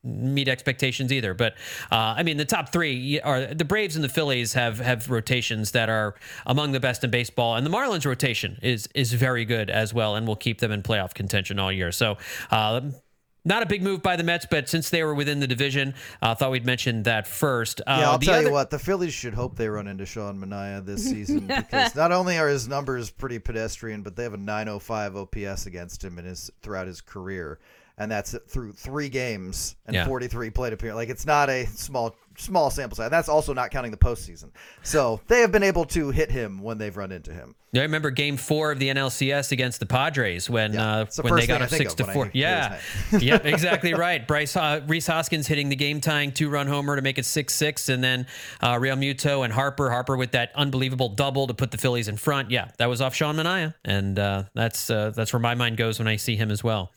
meet 0.05 0.49
expectations 0.49 1.13
either. 1.13 1.35
But 1.35 1.55
uh, 1.91 2.15
I 2.17 2.23
mean, 2.23 2.37
the 2.37 2.45
top 2.45 2.73
three 2.73 3.21
are 3.23 3.47
the 3.47 3.65
Braves 3.65 3.97
and 3.97 4.05
the 4.05 4.09
Phillies 4.09 4.53
have 4.53 4.79
have 4.79 5.11
rotations 5.11 5.73
that 5.73 5.89
are 5.89 6.15
among 6.47 6.73
the 6.73 6.81
best 6.81 7.03
in 7.03 7.11
baseball, 7.11 7.57
and 7.57 7.67
the 7.67 7.71
Marlins 7.71 8.05
rotation 8.05 8.59
is 8.63 8.89
is 8.95 9.13
very 9.13 9.45
good 9.45 9.71
as 9.71 9.95
well, 9.95 10.15
and 10.15 10.27
will 10.27 10.37
keep 10.37 10.61
them 10.61 10.71
in 10.73 10.83
playoff 10.83 11.15
contention 11.15 11.59
all 11.59 11.73
year. 11.73 11.91
So. 11.91 12.19
Uh, 12.51 12.91
not 13.45 13.63
a 13.63 13.67
big 13.67 13.83
move 13.83 14.03
by 14.03 14.17
the 14.17 14.23
Mets, 14.23 14.47
but 14.51 14.69
since 14.69 14.91
they 14.91 15.03
were 15.03 15.15
within 15.15 15.41
the 15.41 15.47
division, 15.47 15.95
I 16.23 16.31
uh, 16.31 16.35
thought 16.35 16.51
we'd 16.51 16.65
mention 16.65 17.03
that 17.03 17.27
first. 17.27 17.81
Uh, 17.87 17.99
yeah, 18.01 18.11
I'll 18.11 18.19
tell 18.19 18.35
other... 18.35 18.47
you 18.47 18.53
what, 18.53 18.71
the 18.71 18.79
Phillies 18.79 19.13
should 19.13 19.35
hope 19.35 19.57
they 19.57 19.69
run 19.69 19.87
into 19.87 20.07
Sean 20.07 20.41
Manaea 20.41 20.85
this 20.85 21.05
season 21.11 21.47
because 21.47 21.95
not 21.95 22.13
only 22.13 22.39
are 22.39 22.49
his 22.49 22.67
numbers 22.69 23.11
pretty 23.11 23.39
pedestrian, 23.39 24.03
but 24.03 24.17
they 24.17 24.23
have 24.23 24.35
a 24.35 24.39
905 24.39 25.17
OPS 25.17 25.67
against 25.67 26.03
him 26.03 26.19
in 26.19 26.25
his 26.25 26.51
throughout 26.63 26.87
his 26.87 27.01
career, 27.01 27.59
and 27.99 28.11
that's 28.11 28.35
through 28.49 28.73
three 28.73 29.09
games 29.09 29.77
and 29.87 29.95
yeah. 29.95 30.07
43 30.07 30.51
plate 30.51 30.73
appearances. 30.73 30.97
Like 30.97 31.11
it's 31.11 31.27
not 31.27 31.51
a 31.51 31.67
small 31.67 32.17
small 32.39 32.71
sample 32.71 32.97
size. 32.97 33.11
That's 33.11 33.29
also 33.29 33.53
not 33.53 33.71
counting 33.71 33.91
the 33.91 33.97
postseason. 33.97 34.51
So 34.83 35.21
they 35.29 35.41
have 35.41 35.53
been 35.53 35.63
able 35.63 35.85
to 35.87 36.11
hit 36.11 36.31
him 36.31 36.63
when 36.63 36.79
they've 36.79 36.97
run 36.97 37.13
into 37.13 37.33
him. 37.33 37.55
I 37.77 37.83
remember 37.83 38.11
Game 38.11 38.37
Four 38.37 38.71
of 38.73 38.79
the 38.79 38.89
NLCS 38.89 39.51
against 39.53 39.81
the 39.81 39.87
Padres 39.87 40.49
when 40.49 40.75
yeah, 40.75 40.99
uh, 40.99 41.07
when 41.23 41.35
they 41.35 41.47
got 41.47 41.63
up 41.63 41.71
six 41.71 41.95
to 41.95 42.05
four. 42.05 42.31
Yeah, 42.33 42.79
yeah, 43.19 43.37
exactly 43.45 43.95
right. 43.95 44.27
Bryce 44.27 44.57
uh, 44.57 44.81
Rhys 44.87 45.07
Hoskins 45.07 45.47
hitting 45.47 45.69
the 45.69 45.77
game 45.77 46.01
tying 46.01 46.31
two 46.31 46.49
run 46.49 46.67
homer 46.67 46.95
to 46.95 47.03
make 47.03 47.19
it 47.19 47.25
six 47.25 47.53
six, 47.55 47.89
and 47.89 48.03
then 48.03 48.27
uh, 48.61 48.75
Realmuto 48.75 49.45
and 49.45 49.53
Harper 49.53 49.91
Harper 49.91 50.17
with 50.17 50.33
that 50.33 50.53
unbelievable 50.55 51.09
double 51.09 51.47
to 51.49 51.55
put 51.55 51.73
the 51.73 51.79
Phillies 51.79 52.07
in 52.07 52.17
front. 52.17 52.51
Yeah, 52.51 52.69
that 52.79 52.89
was 52.89 53.01
off 53.01 53.15
Sean 53.15 53.37
Manaea, 53.37 53.75
and 53.85 54.19
uh, 54.19 54.45
that's 54.55 54.89
uh, 54.89 55.11
that's 55.11 55.33
where 55.33 55.41
my 55.41 55.55
mind 55.55 55.77
goes 55.77 55.99
when 55.99 56.07
I 56.07 56.17
see 56.17 56.37
him 56.37 56.51
as 56.51 56.63
well. 56.63 56.93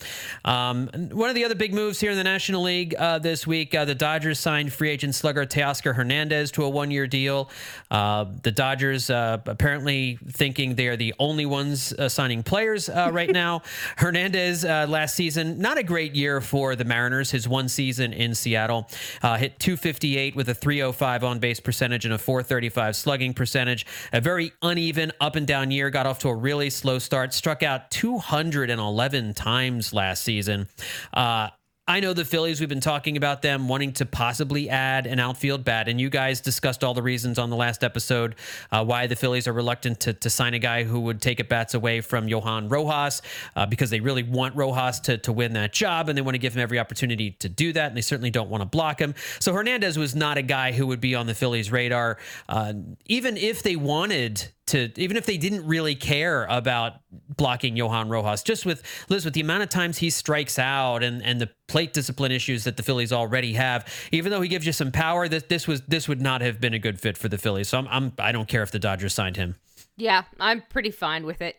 Um, 0.45 0.89
one 1.11 1.29
of 1.29 1.35
the 1.35 1.45
other 1.45 1.55
big 1.55 1.73
moves 1.73 1.99
here 1.99 2.11
in 2.11 2.17
the 2.17 2.23
National 2.23 2.61
League 2.61 2.93
uh, 2.95 3.17
this 3.19 3.47
week, 3.47 3.73
uh, 3.73 3.85
the 3.85 3.95
Dodgers 3.95 4.39
signed 4.39 4.71
free 4.71 4.89
agent 4.89 5.15
slugger 5.15 5.45
Teoscar 5.45 5.95
Hernandez 5.95 6.51
to 6.51 6.63
a 6.63 6.69
one 6.69 6.91
year 6.91 7.07
deal. 7.07 7.49
the 7.89 8.53
Dodgers 8.53 9.09
apparently 9.09 10.19
thinking 10.29 10.66
they 10.75 10.87
are 10.87 10.95
the 10.95 11.13
only 11.19 11.45
ones 11.45 11.93
uh, 11.93 12.09
signing 12.09 12.43
players 12.43 12.89
uh, 12.89 13.09
right 13.13 13.29
now. 13.29 13.61
Hernandez 13.97 14.65
uh, 14.65 14.85
last 14.89 15.15
season, 15.15 15.59
not 15.59 15.77
a 15.77 15.83
great 15.83 16.15
year 16.15 16.41
for 16.41 16.75
the 16.75 16.85
Mariners. 16.85 17.31
His 17.31 17.47
one 17.47 17.69
season 17.69 18.13
in 18.13 18.35
Seattle 18.35 18.89
uh, 19.21 19.37
hit 19.37 19.59
258 19.59 20.35
with 20.35 20.49
a 20.49 20.53
305 20.53 21.23
on 21.23 21.39
base 21.39 21.59
percentage 21.59 22.05
and 22.05 22.13
a 22.13 22.17
435 22.17 22.95
slugging 22.95 23.33
percentage. 23.33 23.85
A 24.13 24.21
very 24.21 24.51
uneven 24.61 25.11
up 25.19 25.35
and 25.35 25.47
down 25.47 25.71
year. 25.71 25.89
Got 25.89 26.05
off 26.05 26.19
to 26.19 26.29
a 26.29 26.35
really 26.35 26.69
slow 26.69 26.99
start. 26.99 27.33
Struck 27.33 27.63
out 27.63 27.91
211 27.91 29.33
times 29.33 29.93
last 29.93 30.23
season. 30.23 30.67
Uh, 31.13 31.49
I 31.89 32.01
know 32.01 32.11
the 32.11 32.25
Phillies, 32.25 32.59
we've 32.59 32.67
been 32.67 32.81
talking 32.81 33.15
about 33.15 33.41
them 33.41 33.69
wanting 33.69 33.93
to 33.93 34.05
possibly 34.05 34.69
add 34.69 35.07
an 35.07 35.21
outfield 35.21 35.63
bat, 35.63 35.87
and 35.87 36.01
you 36.01 36.09
guys 36.09 36.41
discussed 36.41 36.83
all 36.83 36.93
the 36.93 37.01
reasons 37.01 37.39
on 37.39 37.49
the 37.49 37.55
last 37.55 37.81
episode 37.81 38.35
uh, 38.73 38.83
why 38.83 39.07
the 39.07 39.15
Phillies 39.15 39.47
are 39.47 39.53
reluctant 39.53 40.01
to, 40.01 40.11
to 40.11 40.29
sign 40.29 40.53
a 40.53 40.59
guy 40.59 40.83
who 40.83 40.99
would 40.99 41.21
take 41.21 41.39
at 41.39 41.47
bats 41.47 41.75
away 41.75 42.01
from 42.01 42.27
Johan 42.27 42.67
Rojas 42.67 43.21
uh, 43.55 43.65
because 43.65 43.89
they 43.89 44.01
really 44.01 44.23
want 44.23 44.53
Rojas 44.57 44.99
to, 44.99 45.17
to 45.19 45.31
win 45.31 45.53
that 45.53 45.71
job 45.71 46.09
and 46.09 46.17
they 46.17 46.21
want 46.21 46.35
to 46.35 46.39
give 46.39 46.57
him 46.57 46.59
every 46.59 46.77
opportunity 46.77 47.31
to 47.39 47.47
do 47.47 47.71
that, 47.71 47.87
and 47.87 47.95
they 47.95 48.01
certainly 48.01 48.31
don't 48.31 48.49
want 48.49 48.63
to 48.63 48.67
block 48.67 48.99
him. 48.99 49.15
So 49.39 49.53
Hernandez 49.53 49.97
was 49.97 50.13
not 50.13 50.37
a 50.37 50.41
guy 50.41 50.73
who 50.73 50.87
would 50.87 50.99
be 50.99 51.15
on 51.15 51.25
the 51.25 51.35
Phillies' 51.35 51.71
radar, 51.71 52.17
uh, 52.49 52.73
even 53.05 53.37
if 53.37 53.63
they 53.63 53.77
wanted 53.77 54.51
to 54.67 54.91
even 54.95 55.17
if 55.17 55.25
they 55.25 55.37
didn't 55.37 55.65
really 55.65 55.95
care 55.95 56.45
about 56.45 56.93
blocking 57.35 57.75
Johan 57.75 58.09
Rojas, 58.09 58.43
just 58.43 58.65
with 58.65 58.83
Liz, 59.09 59.25
with 59.25 59.33
the 59.33 59.41
amount 59.41 59.63
of 59.63 59.69
times 59.69 59.97
he 59.97 60.09
strikes 60.09 60.59
out 60.59 61.03
and 61.03 61.21
and 61.23 61.41
the 61.41 61.49
plate 61.67 61.93
discipline 61.93 62.31
issues 62.31 62.63
that 62.65 62.77
the 62.77 62.83
Phillies 62.83 63.11
already 63.11 63.53
have, 63.53 63.87
even 64.11 64.31
though 64.31 64.41
he 64.41 64.49
gives 64.49 64.65
you 64.65 64.71
some 64.71 64.91
power, 64.91 65.27
that 65.27 65.49
this 65.49 65.67
was 65.67 65.81
this 65.81 66.07
would 66.07 66.21
not 66.21 66.41
have 66.41 66.61
been 66.61 66.73
a 66.73 66.79
good 66.79 66.99
fit 66.99 67.17
for 67.17 67.29
the 67.29 67.37
Phillies. 67.37 67.69
So 67.69 67.77
I'm, 67.77 67.87
I'm 67.89 68.13
I 68.19 68.31
don't 68.31 68.47
care 68.47 68.63
if 68.63 68.71
the 68.71 68.79
Dodgers 68.79 69.13
signed 69.13 69.37
him. 69.37 69.55
Yeah, 69.95 70.23
I'm 70.39 70.61
pretty 70.69 70.91
fine 70.91 71.25
with 71.25 71.41
it. 71.41 71.55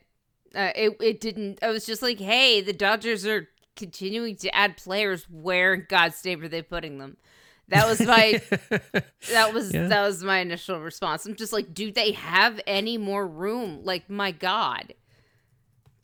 Uh, 0.55 0.73
it 0.75 0.97
it 1.01 1.21
didn't. 1.21 1.59
I 1.63 1.69
was 1.69 1.87
just 1.87 2.03
like, 2.03 2.21
hey, 2.21 2.61
the 2.61 2.73
Dodgers 2.73 3.27
are 3.27 3.49
continuing 3.77 4.37
to 4.37 4.55
add 4.55 4.77
players. 4.77 5.27
Where 5.31 5.75
in 5.75 5.87
God's 5.89 6.25
name 6.25 6.43
are 6.43 6.49
they 6.49 6.63
putting 6.63 6.99
them? 6.99 7.17
That 7.69 7.87
was 7.87 8.01
my 8.01 8.41
that 9.31 9.53
was 9.53 9.73
yeah. 9.73 9.89
that 9.89 10.03
was 10.03 10.25
my 10.25 10.39
initial 10.39 10.81
response. 10.81 11.27
I'm 11.27 11.37
just 11.37 11.53
like, 11.53 11.75
do 11.75 11.93
they 11.93 12.13
have 12.13 12.61
any 12.67 12.99
more 12.99 13.27
room? 13.27 13.81
Like, 13.85 14.09
my 14.09 14.33
God. 14.33 14.95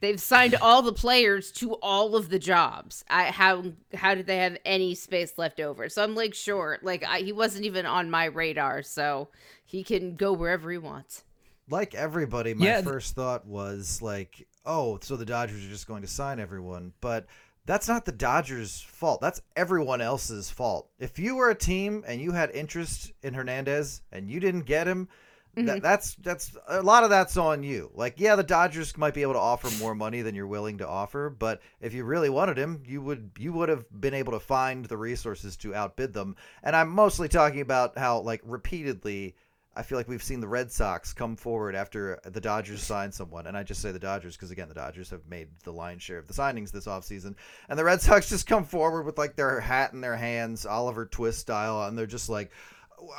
They've 0.01 0.21
signed 0.21 0.55
all 0.57 0.83
the 0.83 0.93
players 0.93 1.51
to 1.53 1.77
all 1.77 2.15
of 2.15 2.29
the 2.29 2.39
jobs. 2.39 3.07
I 3.09 3.31
how 3.31 3.65
how 3.95 4.15
did 4.15 4.27
they 4.27 4.37
have 4.37 4.59
any 4.67 4.95
space 4.95 5.39
left 5.39 5.61
over? 5.61 5.89
So 5.89 6.03
I'm 6.03 6.15
like, 6.15 6.35
sure. 6.35 6.79
Like 6.83 7.03
I, 7.05 7.21
he 7.21 7.33
wasn't 7.33 7.65
even 7.65 7.87
on 7.87 8.11
my 8.11 8.27
radar, 8.27 8.83
so 8.83 9.29
he 9.65 9.83
can 9.83 10.17
go 10.17 10.35
wherever 10.35 10.71
he 10.71 10.77
wants. 10.77 11.25
Like 11.71 11.95
everybody, 11.95 12.53
my 12.53 12.67
yeah. 12.67 12.83
first 12.83 13.15
thought 13.15 13.47
was 13.47 14.03
like, 14.03 14.47
oh, 14.67 14.99
so 15.01 15.17
the 15.17 15.25
Dodgers 15.25 15.65
are 15.65 15.71
just 15.71 15.87
going 15.87 16.03
to 16.03 16.09
sign 16.09 16.39
everyone, 16.39 16.93
but 17.01 17.25
that's 17.67 17.89
not 17.89 18.05
the 18.05 18.13
Dodgers' 18.13 18.81
fault. 18.81 19.21
That's 19.21 19.41
everyone 19.57 20.01
else's 20.01 20.51
fault. 20.51 20.91
If 20.99 21.19
you 21.19 21.37
were 21.37 21.51
a 21.51 21.55
team 21.55 22.05
and 22.07 22.21
you 22.21 22.33
had 22.33 22.51
interest 22.51 23.13
in 23.23 23.35
Hernandez 23.35 24.03
and 24.13 24.31
you 24.31 24.39
didn't 24.39 24.63
get 24.63 24.87
him, 24.87 25.09
mm-hmm. 25.57 25.67
that, 25.67 25.83
that's 25.83 26.15
that's 26.17 26.57
a 26.69 26.83
lot 26.83 27.05
of 27.05 27.11
that's 27.11 27.37
on 27.37 27.63
you. 27.63 27.91
Like, 27.95 28.15
yeah, 28.19 28.37
the 28.37 28.43
Dodgers 28.43 28.97
might 28.99 29.15
be 29.15 29.23
able 29.23 29.33
to 29.33 29.39
offer 29.39 29.71
more 29.79 29.95
money 29.95 30.21
than 30.21 30.35
you're 30.35 30.47
willing 30.47 30.79
to 30.79 30.89
offer, 30.89 31.31
but 31.31 31.63
if 31.81 31.95
you 31.95 32.05
really 32.05 32.29
wanted 32.29 32.59
him, 32.59 32.83
you 32.87 33.01
would 33.01 33.31
you 33.39 33.53
would 33.55 33.71
have 33.71 33.87
been 33.99 34.15
able 34.15 34.33
to 34.33 34.41
find 34.41 34.85
the 34.85 34.99
resources 34.99 35.57
to 35.59 35.75
outbid 35.75 36.13
them. 36.13 36.37
And 36.63 36.77
I'm 36.77 36.91
mostly 36.91 37.29
talking 37.29 37.63
about 37.63 37.97
how 37.97 38.21
like 38.21 38.43
repeatedly 38.45 39.37
I 39.77 39.83
feel 39.83 39.99
like 39.99 40.09
we've 40.09 40.23
seen 40.23 40.41
the 40.41 40.49
Red 40.49 40.71
Sox 40.71 41.13
come 41.13 41.37
forward 41.37 41.75
after 41.75 42.21
the 42.25 42.41
Dodgers 42.41 42.83
sign 42.83 43.11
someone, 43.11 43.47
and 43.47 43.57
I 43.57 43.65
just 43.65 43.83
say 43.83 43.91
the 43.91 43.99
Dodgers 43.99 44.37
because 44.37 44.51
again, 44.51 44.69
the 44.69 44.75
Dodgers 44.75 45.11
have 45.11 45.27
made 45.29 45.49
the 45.65 45.73
lion's 45.73 46.03
share 46.03 46.19
of 46.19 46.29
the 46.29 46.35
signings 46.35 46.71
this 46.71 46.87
offseason. 46.87 47.35
and 47.69 47.79
the 47.79 47.85
Red 47.85 48.01
Sox 48.03 48.29
just 48.29 48.47
come 48.47 48.65
forward 48.65 49.05
with 49.05 49.19
like 49.19 49.35
their 49.37 49.61
hat 49.61 49.93
in 49.93 50.01
their 50.01 50.17
hands, 50.17 50.65
Oliver 50.65 51.07
Twist 51.07 51.41
style, 51.41 51.83
and 51.83 51.99
they're 51.99 52.07
just 52.07 52.29
like, 52.29 52.53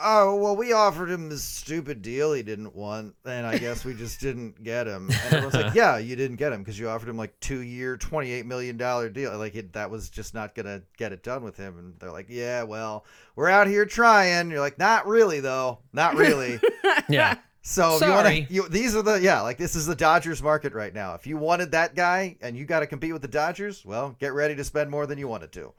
oh 0.02 0.36
well 0.36 0.56
we 0.56 0.74
offered 0.74 1.10
him 1.10 1.30
this 1.30 1.44
stupid 1.44 2.02
deal 2.02 2.34
he 2.34 2.42
didn't 2.44 2.76
want 2.76 3.14
and 3.26 3.46
i 3.46 3.58
guess 3.58 3.86
we 3.86 3.94
just 3.94 4.20
didn't 4.20 4.64
get 4.64 4.88
him. 4.88 5.10
And 5.10 5.20
everyone's 5.26 5.54
like 5.54 5.74
yeah 5.76 5.98
you 5.98 6.16
didn't 6.16 6.38
get 6.38 6.52
him 6.54 6.62
because 6.62 6.80
you 6.80 6.90
offered 6.90 7.10
him 7.10 7.18
like 7.18 7.40
two 7.40 7.60
year 7.60 7.98
28 7.98 8.46
million 8.46 8.78
dollar 8.78 9.10
deal. 9.10 9.38
Like 9.38 9.56
it, 9.56 9.74
that 9.74 9.90
was 9.90 10.10
just 10.10 10.34
not 10.34 10.56
gonna 10.56 10.82
get 10.98 11.12
it 11.14 11.24
done 11.24 11.44
with 11.44 11.58
him. 11.58 11.78
And 11.78 12.00
they're 12.00 12.12
like 12.12 12.28
yeah 12.30 12.64
well 12.64 13.06
we're 13.36 13.50
out 13.50 13.68
here 13.68 13.86
trying. 13.86 14.50
You're 14.50 14.60
like 14.60 14.80
not 14.80 15.08
really 15.08 15.40
though. 15.40 15.80
Not 15.94 16.16
really. 16.16 16.60
Yeah. 17.10 17.38
so 17.62 17.88
if 17.88 17.94
you 17.94 18.00
Sorry. 18.08 18.12
want 18.12 18.50
to 18.50 18.70
these 18.70 18.96
are 18.96 19.02
the 19.02 19.20
yeah 19.22 19.42
like 19.42 19.58
this 19.58 19.76
is 19.76 19.86
the 19.86 19.96
dodgers 19.96 20.42
market 20.42 20.74
right 20.74 20.94
now. 20.94 21.14
If 21.14 21.28
you 21.28 21.38
wanted 21.38 21.72
that 21.72 21.94
guy 21.96 22.38
and 22.42 22.56
you 22.56 22.66
got 22.66 22.80
to 22.80 22.88
compete 22.88 23.12
with 23.14 23.22
the 23.22 23.28
dodgers 23.28 23.84
well 23.86 24.16
get 24.20 24.34
ready 24.34 24.56
to 24.56 24.64
spend 24.64 24.90
more 24.90 25.06
than 25.06 25.18
you 25.18 25.28
wanted 25.28 25.52
to 25.54 25.74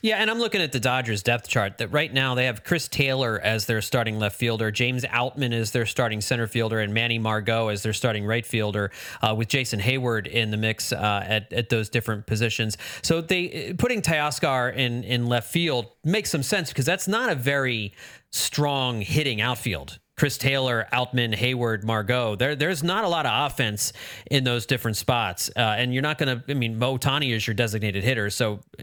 Yeah, 0.00 0.16
and 0.16 0.30
I'm 0.30 0.38
looking 0.38 0.60
at 0.60 0.72
the 0.72 0.80
Dodgers 0.80 1.22
depth 1.22 1.48
chart 1.48 1.78
that 1.78 1.88
right 1.88 2.12
now 2.12 2.34
they 2.34 2.46
have 2.46 2.64
Chris 2.64 2.88
Taylor 2.88 3.40
as 3.40 3.66
their 3.66 3.80
starting 3.82 4.18
left 4.18 4.36
fielder, 4.36 4.70
James 4.70 5.04
Outman 5.04 5.52
is 5.52 5.72
their 5.72 5.86
starting 5.86 6.20
center 6.20 6.46
fielder, 6.46 6.80
and 6.80 6.94
Manny 6.94 7.18
Margot 7.18 7.68
as 7.68 7.82
their 7.82 7.92
starting 7.92 8.24
right 8.24 8.46
fielder, 8.46 8.90
uh, 9.22 9.34
with 9.36 9.48
Jason 9.48 9.80
Heyward 9.80 10.26
in 10.26 10.50
the 10.50 10.56
mix 10.56 10.92
uh, 10.92 11.24
at 11.26 11.52
at 11.52 11.68
those 11.68 11.88
different 11.88 12.26
positions. 12.26 12.76
So 13.02 13.20
they 13.20 13.74
putting 13.78 14.02
Teoscar 14.02 14.74
in 14.74 15.04
in 15.04 15.26
left 15.26 15.50
field 15.50 15.86
makes 16.04 16.30
some 16.30 16.42
sense 16.42 16.70
because 16.70 16.86
that's 16.86 17.08
not 17.08 17.30
a 17.30 17.34
very 17.34 17.92
strong 18.30 19.00
hitting 19.00 19.40
outfield. 19.40 19.98
Chris 20.18 20.36
Taylor, 20.36 20.86
Outman, 20.92 21.34
Heyward, 21.34 21.84
Margot. 21.84 22.34
There, 22.34 22.56
there's 22.56 22.82
not 22.82 23.04
a 23.04 23.08
lot 23.08 23.24
of 23.24 23.50
offense 23.50 23.92
in 24.30 24.42
those 24.44 24.66
different 24.66 24.96
spots, 24.96 25.48
uh, 25.56 25.60
and 25.60 25.94
you're 25.94 26.02
not 26.02 26.18
going 26.18 26.40
to. 26.40 26.44
I 26.50 26.54
mean, 26.54 26.78
Mo 26.78 26.98
Tani 26.98 27.32
is 27.32 27.46
your 27.46 27.54
designated 27.54 28.02
hitter, 28.02 28.28
so 28.28 28.60
uh, 28.78 28.82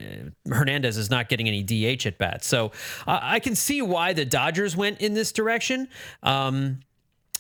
Hernandez 0.50 0.98
is 0.98 1.10
not 1.10 1.28
getting 1.28 1.48
any 1.48 1.62
DH 1.62 2.06
at 2.06 2.18
bats. 2.18 2.48
So 2.48 2.72
uh, 3.06 3.20
I 3.22 3.40
can 3.40 3.54
see 3.56 3.82
why 3.82 4.14
the 4.14 4.26
Dodgers 4.26 4.76
went 4.78 5.02
in 5.02 5.14
this 5.14 5.34
direction. 5.34 5.90
Um, 6.24 6.80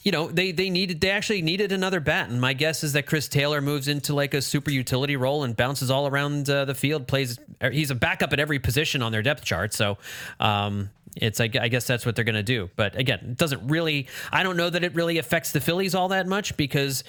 you 0.03 0.11
know, 0.11 0.27
they 0.27 0.51
they 0.51 0.69
needed 0.69 1.01
they 1.01 1.09
actually 1.09 1.41
needed 1.41 1.71
another 1.71 1.99
bat, 1.99 2.29
and 2.29 2.39
my 2.39 2.53
guess 2.53 2.83
is 2.83 2.93
that 2.93 3.07
Chris 3.07 3.27
Taylor 3.27 3.59
moves 3.59 3.87
into 3.87 4.13
like 4.13 4.35
a 4.35 4.41
super 4.41 4.69
utility 4.69 5.15
role 5.15 5.43
and 5.43 5.55
bounces 5.55 5.89
all 5.89 6.05
around 6.05 6.47
uh, 6.47 6.65
the 6.65 6.75
field. 6.75 7.07
Plays 7.07 7.39
he's 7.71 7.89
a 7.89 7.95
backup 7.95 8.31
at 8.31 8.39
every 8.39 8.59
position 8.59 9.01
on 9.01 9.11
their 9.11 9.23
depth 9.23 9.43
chart, 9.43 9.73
so 9.73 9.97
um, 10.39 10.91
it's 11.15 11.39
I, 11.39 11.49
I 11.59 11.67
guess 11.67 11.87
that's 11.87 12.05
what 12.05 12.15
they're 12.15 12.25
going 12.25 12.35
to 12.35 12.43
do. 12.43 12.69
But 12.75 12.95
again, 12.97 13.19
it 13.21 13.37
doesn't 13.37 13.67
really. 13.67 14.07
I 14.31 14.43
don't 14.43 14.57
know 14.57 14.69
that 14.69 14.83
it 14.83 14.93
really 14.95 15.17
affects 15.17 15.51
the 15.51 15.61
Phillies 15.61 15.95
all 15.95 16.09
that 16.09 16.27
much 16.27 16.57
because 16.57 17.03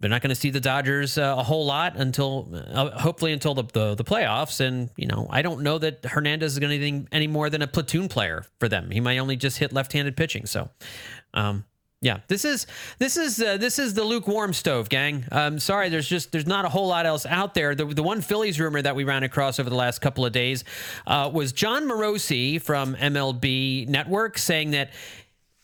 they're 0.00 0.10
not 0.10 0.22
going 0.22 0.30
to 0.30 0.34
see 0.34 0.50
the 0.50 0.60
Dodgers 0.60 1.16
uh, 1.16 1.36
a 1.38 1.42
whole 1.42 1.66
lot 1.66 1.96
until 1.96 2.48
uh, 2.52 2.98
hopefully 2.98 3.32
until 3.32 3.54
the, 3.54 3.64
the 3.72 3.94
the 3.94 4.04
playoffs. 4.04 4.60
And 4.60 4.90
you 4.96 5.06
know, 5.06 5.26
I 5.30 5.42
don't 5.42 5.62
know 5.62 5.78
that 5.78 6.04
Hernandez 6.04 6.52
is 6.52 6.58
going 6.58 6.70
to 6.70 6.76
anything 6.76 7.08
any 7.12 7.26
more 7.26 7.50
than 7.50 7.62
a 7.62 7.66
platoon 7.66 8.08
player 8.08 8.44
for 8.58 8.68
them. 8.68 8.90
He 8.90 9.00
might 9.00 9.18
only 9.18 9.36
just 9.36 9.58
hit 9.58 9.72
left-handed 9.72 10.16
pitching. 10.16 10.46
So. 10.46 10.70
Um, 11.32 11.64
yeah, 12.04 12.18
this 12.28 12.44
is 12.44 12.66
this 12.98 13.16
is 13.16 13.40
uh, 13.40 13.56
this 13.56 13.78
is 13.78 13.94
the 13.94 14.04
lukewarm 14.04 14.52
stove, 14.52 14.90
gang. 14.90 15.24
Um, 15.32 15.58
sorry, 15.58 15.88
there's 15.88 16.06
just 16.06 16.32
there's 16.32 16.46
not 16.46 16.66
a 16.66 16.68
whole 16.68 16.86
lot 16.86 17.06
else 17.06 17.24
out 17.24 17.54
there. 17.54 17.74
The, 17.74 17.86
the 17.86 18.02
one 18.02 18.20
Phillies 18.20 18.60
rumor 18.60 18.82
that 18.82 18.94
we 18.94 19.04
ran 19.04 19.22
across 19.22 19.58
over 19.58 19.70
the 19.70 19.76
last 19.76 20.02
couple 20.02 20.26
of 20.26 20.32
days 20.32 20.64
uh, 21.06 21.30
was 21.32 21.52
Jon 21.52 21.84
Morosi 21.84 22.60
from 22.60 22.94
MLB 22.96 23.88
Network 23.88 24.36
saying 24.36 24.72
that, 24.72 24.90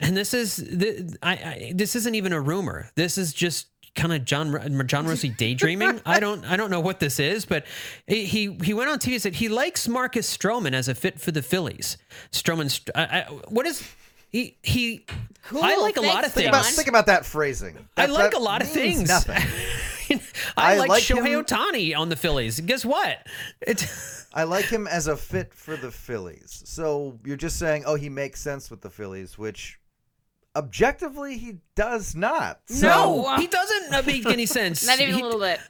and 0.00 0.16
this 0.16 0.32
is 0.32 0.56
th- 0.56 1.10
I, 1.22 1.32
I, 1.32 1.72
this 1.74 1.94
isn't 1.94 2.14
even 2.14 2.32
a 2.32 2.40
rumor. 2.40 2.90
This 2.94 3.18
is 3.18 3.34
just 3.34 3.66
kind 3.94 4.14
of 4.14 4.24
John 4.24 4.50
Jon 4.86 5.04
Morosi 5.04 5.36
daydreaming. 5.36 6.00
I 6.06 6.20
don't 6.20 6.42
I 6.46 6.56
don't 6.56 6.70
know 6.70 6.80
what 6.80 7.00
this 7.00 7.20
is, 7.20 7.44
but 7.44 7.66
he 8.06 8.56
he 8.64 8.72
went 8.72 8.88
on 8.88 8.98
TV 8.98 9.12
and 9.12 9.22
said 9.22 9.34
he 9.34 9.50
likes 9.50 9.86
Marcus 9.86 10.34
Stroman 10.34 10.72
as 10.72 10.88
a 10.88 10.94
fit 10.94 11.20
for 11.20 11.32
the 11.32 11.42
Phillies. 11.42 11.98
Stroman, 12.32 12.80
I, 12.94 13.24
what 13.48 13.66
is 13.66 13.86
he 14.30 14.56
he? 14.62 15.04
Cool, 15.44 15.62
I 15.62 15.76
like 15.76 15.96
a 15.96 16.00
lot 16.00 16.22
thanks, 16.22 16.28
of 16.28 16.32
think 16.34 16.44
things. 16.44 16.48
about 16.48 16.64
think 16.66 16.88
about 16.88 17.06
that 17.06 17.24
phrasing 17.24 17.88
I 17.96 18.06
like 18.06 18.34
a 18.34 18.38
lot 18.38 18.62
of 18.62 18.68
things. 18.68 19.08
nothing 19.08 19.36
I, 20.56 20.74
I 20.74 20.76
like, 20.78 20.88
like 20.88 21.02
Shohei 21.02 21.42
Otani 21.42 21.96
on 21.96 22.08
the 22.08 22.16
Phillies. 22.16 22.60
Guess 22.60 22.84
what? 22.84 23.26
It, 23.60 23.86
I 24.34 24.42
like 24.44 24.64
him 24.66 24.86
as 24.86 25.06
a 25.06 25.16
fit 25.16 25.54
for 25.54 25.76
the 25.76 25.90
Phillies. 25.90 26.62
So 26.66 27.18
you're 27.24 27.36
just 27.36 27.58
saying, 27.58 27.84
oh, 27.86 27.94
he 27.94 28.08
makes 28.08 28.40
sense 28.40 28.70
with 28.70 28.80
the 28.80 28.90
Phillies, 28.90 29.38
which 29.38 29.78
objectively 30.56 31.38
he 31.38 31.58
does 31.74 32.14
not. 32.14 32.60
So, 32.66 32.88
no, 32.88 33.36
he 33.36 33.46
doesn't 33.46 33.94
uh, 33.94 34.02
make 34.04 34.26
any 34.26 34.46
sense. 34.58 34.84
Not 34.86 35.00
even 35.00 35.14
He- 35.14 35.20
a 35.20 35.24
little 35.24 35.40
bit. 35.40 35.60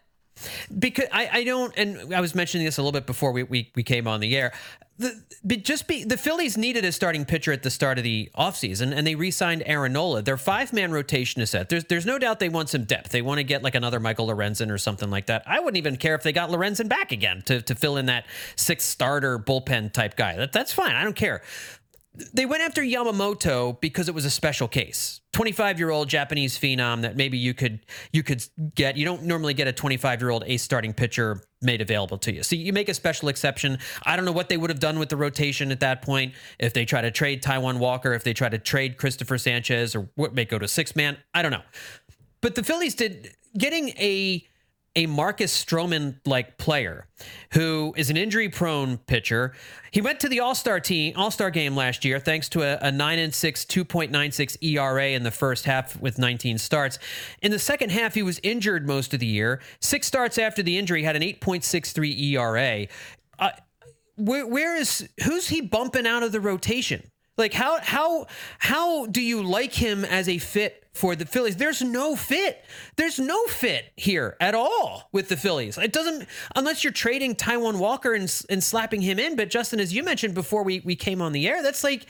Because 0.78 1.06
I, 1.12 1.28
I 1.32 1.44
don't 1.44 1.72
and 1.76 2.14
I 2.14 2.20
was 2.20 2.34
mentioning 2.34 2.64
this 2.64 2.78
a 2.78 2.82
little 2.82 2.92
bit 2.92 3.06
before 3.06 3.32
we, 3.32 3.42
we, 3.42 3.70
we 3.74 3.82
came 3.82 4.06
on 4.06 4.20
the 4.20 4.36
air. 4.36 4.52
The, 4.98 5.18
but 5.42 5.64
just 5.64 5.88
be 5.88 6.04
the 6.04 6.18
Phillies 6.18 6.58
needed 6.58 6.84
a 6.84 6.92
starting 6.92 7.24
pitcher 7.24 7.52
at 7.52 7.62
the 7.62 7.70
start 7.70 7.96
of 7.96 8.04
the 8.04 8.30
offseason 8.36 8.94
and 8.94 9.06
they 9.06 9.14
re-signed 9.14 9.62
Aaron 9.64 9.94
Nola. 9.94 10.20
Their 10.20 10.36
five-man 10.36 10.92
rotation 10.92 11.40
is 11.40 11.50
set. 11.50 11.70
There's 11.70 11.84
there's 11.84 12.04
no 12.04 12.18
doubt 12.18 12.38
they 12.38 12.50
want 12.50 12.68
some 12.68 12.84
depth. 12.84 13.10
They 13.10 13.22
want 13.22 13.38
to 13.38 13.44
get 13.44 13.62
like 13.62 13.74
another 13.74 13.98
Michael 13.98 14.28
Lorenzen 14.28 14.70
or 14.70 14.76
something 14.76 15.10
like 15.10 15.26
that. 15.26 15.42
I 15.46 15.60
wouldn't 15.60 15.78
even 15.78 15.96
care 15.96 16.14
if 16.14 16.22
they 16.22 16.32
got 16.32 16.50
Lorenzen 16.50 16.88
back 16.88 17.12
again 17.12 17.42
to, 17.46 17.62
to 17.62 17.74
fill 17.74 17.96
in 17.96 18.06
that 18.06 18.26
sixth 18.56 18.88
starter 18.88 19.38
bullpen 19.38 19.92
type 19.92 20.16
guy. 20.16 20.36
That, 20.36 20.52
that's 20.52 20.72
fine. 20.72 20.94
I 20.94 21.02
don't 21.02 21.16
care 21.16 21.40
they 22.32 22.46
went 22.46 22.62
after 22.62 22.82
Yamamoto 22.82 23.80
because 23.80 24.08
it 24.08 24.14
was 24.14 24.24
a 24.24 24.30
special 24.30 24.68
case. 24.68 25.20
25-year-old 25.32 26.08
Japanese 26.08 26.58
phenom 26.58 27.02
that 27.02 27.16
maybe 27.16 27.38
you 27.38 27.54
could 27.54 27.80
you 28.12 28.22
could 28.22 28.44
get. 28.74 28.96
You 28.96 29.04
don't 29.04 29.24
normally 29.24 29.54
get 29.54 29.68
a 29.68 29.72
25-year-old 29.72 30.44
ace 30.46 30.62
starting 30.62 30.92
pitcher 30.92 31.42
made 31.62 31.80
available 31.80 32.18
to 32.18 32.32
you. 32.32 32.42
So 32.42 32.56
you 32.56 32.72
make 32.72 32.88
a 32.88 32.94
special 32.94 33.28
exception. 33.28 33.78
I 34.04 34.16
don't 34.16 34.24
know 34.24 34.32
what 34.32 34.48
they 34.48 34.56
would 34.56 34.70
have 34.70 34.80
done 34.80 34.98
with 34.98 35.08
the 35.08 35.16
rotation 35.16 35.70
at 35.70 35.80
that 35.80 36.02
point 36.02 36.34
if 36.58 36.72
they 36.72 36.84
try 36.84 37.00
to 37.00 37.10
trade 37.10 37.42
Taijuan 37.42 37.78
Walker, 37.78 38.12
if 38.12 38.24
they 38.24 38.32
try 38.32 38.48
to 38.48 38.58
trade 38.58 38.96
Cristopher 38.96 39.38
Sanchez 39.38 39.94
or 39.94 40.08
what 40.14 40.34
may 40.34 40.44
go 40.44 40.58
to 40.58 40.66
six 40.66 40.96
man. 40.96 41.16
I 41.34 41.42
don't 41.42 41.52
know. 41.52 41.62
But 42.40 42.54
the 42.54 42.62
Phillies 42.62 42.94
did 42.94 43.34
getting 43.56 43.90
a 43.90 44.46
a 44.96 45.06
Marcus 45.06 45.64
Stroman 45.64 46.16
like 46.26 46.58
player 46.58 47.06
who 47.52 47.94
is 47.96 48.10
an 48.10 48.16
injury 48.16 48.48
prone 48.48 48.98
pitcher. 48.98 49.52
He 49.92 50.00
went 50.00 50.18
to 50.20 50.28
the 50.28 50.40
All 50.40 50.54
Star 50.54 50.80
team, 50.80 51.14
All 51.16 51.30
Star 51.30 51.50
game 51.50 51.76
last 51.76 52.04
year, 52.04 52.18
thanks 52.18 52.48
to 52.50 52.62
a, 52.62 52.88
a 52.88 52.90
9 52.90 53.18
and 53.18 53.34
6, 53.34 53.64
2.96 53.64 54.56
ERA 54.62 55.08
in 55.08 55.22
the 55.22 55.30
first 55.30 55.64
half 55.64 56.00
with 56.00 56.18
19 56.18 56.58
starts. 56.58 56.98
In 57.40 57.52
the 57.52 57.58
second 57.58 57.90
half, 57.90 58.14
he 58.14 58.22
was 58.22 58.40
injured 58.42 58.86
most 58.86 59.14
of 59.14 59.20
the 59.20 59.26
year. 59.26 59.60
Six 59.80 60.06
starts 60.06 60.38
after 60.38 60.62
the 60.62 60.76
injury, 60.76 61.04
had 61.04 61.16
an 61.16 61.22
8.63 61.22 62.20
ERA. 62.32 62.86
Uh, 63.38 63.50
where, 64.16 64.46
where 64.46 64.76
is 64.76 65.08
who's 65.24 65.48
he 65.48 65.60
bumping 65.60 66.06
out 66.06 66.22
of 66.22 66.32
the 66.32 66.40
rotation? 66.40 67.09
Like 67.40 67.54
how 67.54 67.80
how 67.80 68.26
how 68.58 69.06
do 69.06 69.22
you 69.22 69.42
like 69.42 69.72
him 69.72 70.04
as 70.04 70.28
a 70.28 70.38
fit 70.38 70.84
for 70.92 71.16
the 71.16 71.24
Phillies? 71.24 71.56
There's 71.56 71.80
no 71.80 72.14
fit. 72.14 72.62
There's 72.96 73.18
no 73.18 73.46
fit 73.46 73.86
here 73.96 74.36
at 74.40 74.54
all 74.54 75.08
with 75.10 75.28
the 75.28 75.36
Phillies. 75.36 75.78
It 75.78 75.92
doesn't 75.92 76.28
unless 76.54 76.84
you're 76.84 76.92
trading 76.92 77.34
Taijuan 77.34 77.78
Walker 77.78 78.12
and 78.12 78.30
and 78.50 78.62
slapping 78.62 79.00
him 79.00 79.18
in. 79.18 79.36
But 79.36 79.48
Justin, 79.48 79.80
as 79.80 79.94
you 79.94 80.04
mentioned 80.04 80.34
before 80.34 80.62
we 80.62 80.80
we 80.80 80.94
came 80.94 81.22
on 81.22 81.32
the 81.32 81.48
air, 81.48 81.62
that's 81.62 81.82
like 81.82 82.06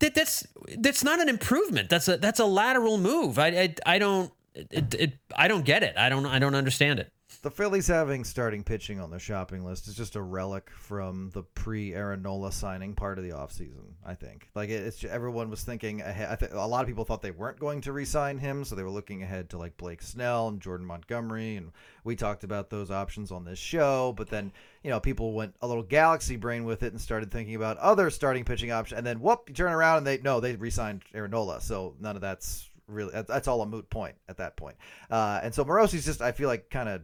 that 0.00 0.14
that's 0.16 0.44
that's 0.78 1.04
not 1.04 1.20
an 1.20 1.28
improvement. 1.28 1.88
That's 1.88 2.08
a 2.08 2.16
that's 2.16 2.40
a 2.40 2.44
lateral 2.44 2.98
move. 2.98 3.38
I 3.38 3.46
I, 3.46 3.74
I 3.86 3.98
don't 3.98 4.32
it, 4.54 4.94
it, 4.94 5.12
I 5.34 5.46
don't 5.46 5.64
get 5.64 5.84
it. 5.84 5.96
I 5.96 6.08
don't 6.08 6.26
I 6.26 6.40
don't 6.40 6.56
understand 6.56 6.98
it. 6.98 7.12
The 7.42 7.50
Phillies 7.50 7.88
having 7.88 8.22
starting 8.22 8.62
pitching 8.62 9.00
on 9.00 9.10
their 9.10 9.18
shopping 9.18 9.64
list 9.64 9.88
is 9.88 9.96
just 9.96 10.14
a 10.14 10.22
relic 10.22 10.70
from 10.70 11.28
the 11.34 11.42
pre 11.42 11.92
Aaron 11.92 12.22
Nola 12.22 12.52
signing 12.52 12.94
part 12.94 13.18
of 13.18 13.24
the 13.24 13.30
offseason, 13.30 13.94
I 14.06 14.14
think. 14.14 14.48
Like 14.54 14.70
it's 14.70 14.98
just, 14.98 15.12
everyone 15.12 15.50
was 15.50 15.64
thinking 15.64 16.02
ahead. 16.02 16.38
I 16.40 16.56
a 16.56 16.68
lot 16.68 16.82
of 16.82 16.86
people 16.86 17.04
thought 17.04 17.20
they 17.20 17.32
weren't 17.32 17.58
going 17.58 17.80
to 17.80 17.92
re-sign 17.92 18.38
him, 18.38 18.64
so 18.64 18.76
they 18.76 18.84
were 18.84 18.90
looking 18.90 19.24
ahead 19.24 19.50
to 19.50 19.58
like 19.58 19.76
Blake 19.76 20.02
Snell 20.02 20.48
and 20.48 20.60
Jordan 20.60 20.86
Montgomery, 20.86 21.56
and 21.56 21.72
we 22.04 22.14
talked 22.14 22.44
about 22.44 22.70
those 22.70 22.92
options 22.92 23.32
on 23.32 23.44
this 23.44 23.58
show. 23.58 24.14
But 24.16 24.30
then 24.30 24.52
you 24.84 24.90
know 24.90 25.00
people 25.00 25.32
went 25.32 25.56
a 25.62 25.66
little 25.66 25.82
galaxy 25.82 26.36
brain 26.36 26.64
with 26.64 26.84
it 26.84 26.92
and 26.92 27.00
started 27.00 27.32
thinking 27.32 27.56
about 27.56 27.76
other 27.78 28.08
starting 28.10 28.44
pitching 28.44 28.70
options, 28.70 28.98
and 28.98 29.06
then 29.06 29.20
whoop, 29.20 29.48
you 29.48 29.54
turn 29.54 29.72
around 29.72 29.98
and 29.98 30.06
they 30.06 30.18
no, 30.18 30.38
they 30.38 30.54
re-signed 30.54 31.02
Aaron 31.12 31.32
Nola, 31.32 31.60
so 31.60 31.96
none 31.98 32.14
of 32.14 32.22
that's 32.22 32.70
really 32.86 33.12
that's 33.26 33.48
all 33.48 33.62
a 33.62 33.66
moot 33.66 33.90
point 33.90 34.14
at 34.28 34.36
that 34.36 34.56
point. 34.56 34.76
Uh, 35.10 35.40
and 35.42 35.52
so 35.52 35.64
Morosi's 35.64 36.04
just 36.04 36.22
I 36.22 36.30
feel 36.30 36.48
like 36.48 36.70
kind 36.70 36.88
of 36.88 37.02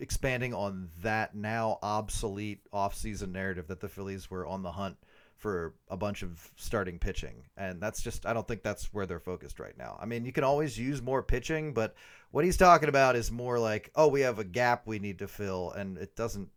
expanding 0.00 0.54
on 0.54 0.88
that 1.02 1.34
now 1.34 1.78
obsolete 1.82 2.60
offseason 2.72 3.32
narrative 3.32 3.66
that 3.68 3.80
the 3.80 3.88
Phillies 3.88 4.30
were 4.30 4.46
on 4.46 4.62
the 4.62 4.72
hunt 4.72 4.96
for 5.36 5.74
a 5.88 5.96
bunch 5.96 6.22
of 6.22 6.50
starting 6.56 6.98
pitching. 6.98 7.44
And 7.56 7.80
that's 7.80 8.02
just 8.02 8.26
I 8.26 8.32
don't 8.32 8.46
think 8.46 8.62
that's 8.62 8.92
where 8.92 9.06
they're 9.06 9.20
focused 9.20 9.58
right 9.58 9.76
now. 9.76 9.98
I 10.00 10.06
mean, 10.06 10.24
you 10.24 10.32
can 10.32 10.44
always 10.44 10.78
use 10.78 11.00
more 11.00 11.22
pitching, 11.22 11.72
but 11.72 11.94
what 12.30 12.44
he's 12.44 12.56
talking 12.56 12.88
about 12.88 13.16
is 13.16 13.30
more 13.30 13.58
like, 13.58 13.90
"Oh, 13.94 14.08
we 14.08 14.20
have 14.20 14.38
a 14.38 14.44
gap 14.44 14.86
we 14.86 14.98
need 14.98 15.18
to 15.20 15.28
fill." 15.28 15.72
And 15.72 15.96
it 15.98 16.14
doesn't 16.14 16.48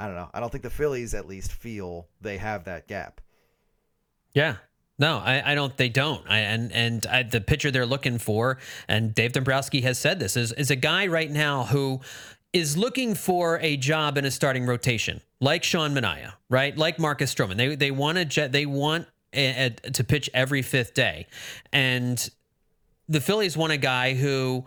I 0.00 0.06
don't 0.06 0.16
know. 0.16 0.30
I 0.32 0.40
don't 0.40 0.50
think 0.50 0.62
the 0.62 0.70
Phillies 0.70 1.12
at 1.12 1.26
least 1.26 1.52
feel 1.52 2.08
they 2.22 2.38
have 2.38 2.64
that 2.64 2.88
gap. 2.88 3.20
Yeah. 4.32 4.56
No, 4.98 5.18
I, 5.18 5.52
I 5.52 5.54
don't. 5.54 5.76
They 5.76 5.88
don't. 5.88 6.28
I, 6.28 6.40
and 6.40 6.72
and 6.72 7.06
I, 7.06 7.22
the 7.22 7.40
pitcher 7.40 7.70
they're 7.70 7.86
looking 7.86 8.18
for, 8.18 8.58
and 8.86 9.14
Dave 9.14 9.32
Dombrowski 9.32 9.80
has 9.80 9.98
said 9.98 10.20
this 10.20 10.36
is 10.36 10.52
is 10.52 10.70
a 10.70 10.76
guy 10.76 11.06
right 11.06 11.30
now 11.30 11.64
who 11.64 12.00
is 12.52 12.76
looking 12.76 13.14
for 13.14 13.58
a 13.60 13.76
job 13.76 14.18
in 14.18 14.24
a 14.24 14.30
starting 14.30 14.66
rotation, 14.66 15.20
like 15.40 15.62
Sean 15.62 15.94
Manaea, 15.94 16.32
right? 16.48 16.76
Like 16.76 16.98
Marcus 16.98 17.34
Stroman. 17.34 17.56
They 17.56 17.74
they 17.76 17.90
want 17.90 18.18
to 18.18 18.24
jet. 18.24 18.52
They 18.52 18.66
want 18.66 19.06
a, 19.32 19.66
a, 19.84 19.90
to 19.90 20.04
pitch 20.04 20.28
every 20.34 20.62
fifth 20.62 20.94
day, 20.94 21.26
and 21.72 22.28
the 23.08 23.20
Phillies 23.20 23.56
want 23.56 23.72
a 23.72 23.76
guy 23.76 24.14
who 24.14 24.66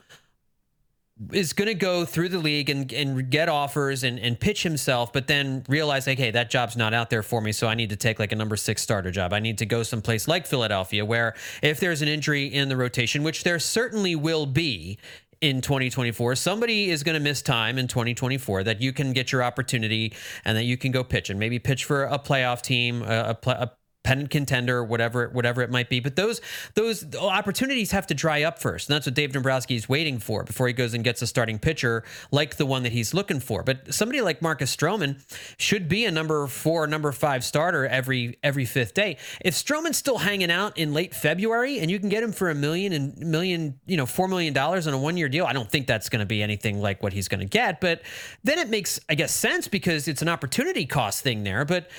is 1.31 1.53
going 1.53 1.67
to 1.67 1.75
go 1.75 2.05
through 2.05 2.27
the 2.27 2.39
league 2.39 2.69
and, 2.69 2.91
and 2.91 3.29
get 3.29 3.47
offers 3.47 4.03
and, 4.03 4.19
and 4.19 4.39
pitch 4.39 4.63
himself, 4.63 5.13
but 5.13 5.27
then 5.27 5.63
realize, 5.69 6.07
like, 6.07 6.17
hey, 6.17 6.31
that 6.31 6.49
job's 6.49 6.75
not 6.75 6.93
out 6.93 7.09
there 7.09 7.21
for 7.21 7.39
me. 7.39 7.51
So 7.51 7.67
I 7.67 7.75
need 7.75 7.91
to 7.91 7.95
take 7.95 8.19
like 8.19 8.31
a 8.31 8.35
number 8.35 8.55
six 8.57 8.81
starter 8.81 9.11
job. 9.11 9.31
I 9.31 9.39
need 9.39 9.59
to 9.59 9.65
go 9.65 9.83
someplace 9.83 10.27
like 10.27 10.47
Philadelphia, 10.47 11.05
where 11.05 11.35
if 11.61 11.79
there's 11.79 12.01
an 12.01 12.07
injury 12.07 12.47
in 12.47 12.67
the 12.67 12.75
rotation, 12.75 13.23
which 13.23 13.43
there 13.43 13.59
certainly 13.59 14.15
will 14.15 14.45
be 14.45 14.97
in 15.43 15.59
2024, 15.59 16.35
somebody 16.35 16.89
is 16.89 17.03
going 17.03 17.15
to 17.15 17.19
miss 17.19 17.41
time 17.41 17.77
in 17.77 17.85
2024 17.85 18.63
that 18.63 18.79
you 18.79 18.93
can 18.93 19.11
get 19.11 19.33
your 19.33 19.43
opportunity 19.43 20.13
and 20.45 20.55
that 20.55 20.63
you 20.63 20.77
can 20.77 20.89
go 20.89 21.03
pitch 21.03 21.29
and 21.29 21.37
maybe 21.37 21.59
pitch 21.59 21.83
for 21.83 22.05
a 22.05 22.17
playoff 22.17 22.61
team, 22.61 23.01
a, 23.01 23.37
a, 23.45 23.71
pennant 24.03 24.29
contender, 24.29 24.83
whatever 24.83 25.29
whatever 25.29 25.61
it 25.61 25.71
might 25.71 25.89
be. 25.89 25.99
But 25.99 26.15
those 26.15 26.41
those 26.75 27.15
opportunities 27.15 27.91
have 27.91 28.07
to 28.07 28.13
dry 28.13 28.43
up 28.43 28.59
first, 28.59 28.89
and 28.89 28.95
that's 28.95 29.05
what 29.05 29.15
Dave 29.15 29.31
Dombrowski 29.31 29.75
is 29.75 29.87
waiting 29.87 30.19
for 30.19 30.43
before 30.43 30.67
he 30.67 30.73
goes 30.73 30.93
and 30.93 31.03
gets 31.03 31.21
a 31.21 31.27
starting 31.27 31.59
pitcher 31.59 32.03
like 32.31 32.57
the 32.57 32.65
one 32.65 32.83
that 32.83 32.91
he's 32.91 33.13
looking 33.13 33.39
for. 33.39 33.63
But 33.63 33.93
somebody 33.93 34.21
like 34.21 34.41
Marcus 34.41 34.75
Stroman 34.75 35.23
should 35.57 35.87
be 35.87 36.05
a 36.05 36.11
number 36.11 36.47
four, 36.47 36.87
number 36.87 37.11
five 37.11 37.43
starter 37.43 37.87
every 37.87 38.37
every 38.43 38.65
fifth 38.65 38.93
day. 38.93 39.17
If 39.43 39.53
Stroman's 39.53 39.97
still 39.97 40.19
hanging 40.19 40.51
out 40.51 40.77
in 40.77 40.93
late 40.93 41.13
February 41.15 41.79
and 41.79 41.89
you 41.89 41.99
can 41.99 42.09
get 42.09 42.23
him 42.23 42.31
for 42.31 42.49
a 42.49 42.55
million 42.55 42.93
and 42.93 43.17
million, 43.17 43.79
you 43.85 43.97
know, 43.97 44.05
four 44.05 44.27
million 44.27 44.53
dollars 44.53 44.87
on 44.87 44.93
a 44.93 44.97
one 44.97 45.17
year 45.17 45.29
deal, 45.29 45.45
I 45.45 45.53
don't 45.53 45.69
think 45.69 45.87
that's 45.87 46.09
going 46.09 46.19
to 46.19 46.25
be 46.25 46.43
anything 46.43 46.81
like 46.81 47.01
what 47.01 47.13
he's 47.13 47.27
going 47.27 47.39
to 47.39 47.45
get. 47.45 47.79
But 47.79 48.01
then 48.43 48.59
it 48.59 48.69
makes, 48.69 48.99
I 49.09 49.15
guess, 49.15 49.33
sense 49.33 49.67
because 49.67 50.07
it's 50.07 50.21
an 50.21 50.29
opportunity 50.29 50.85
cost 50.85 51.23
thing 51.23 51.43
there. 51.43 51.65
But 51.65 51.89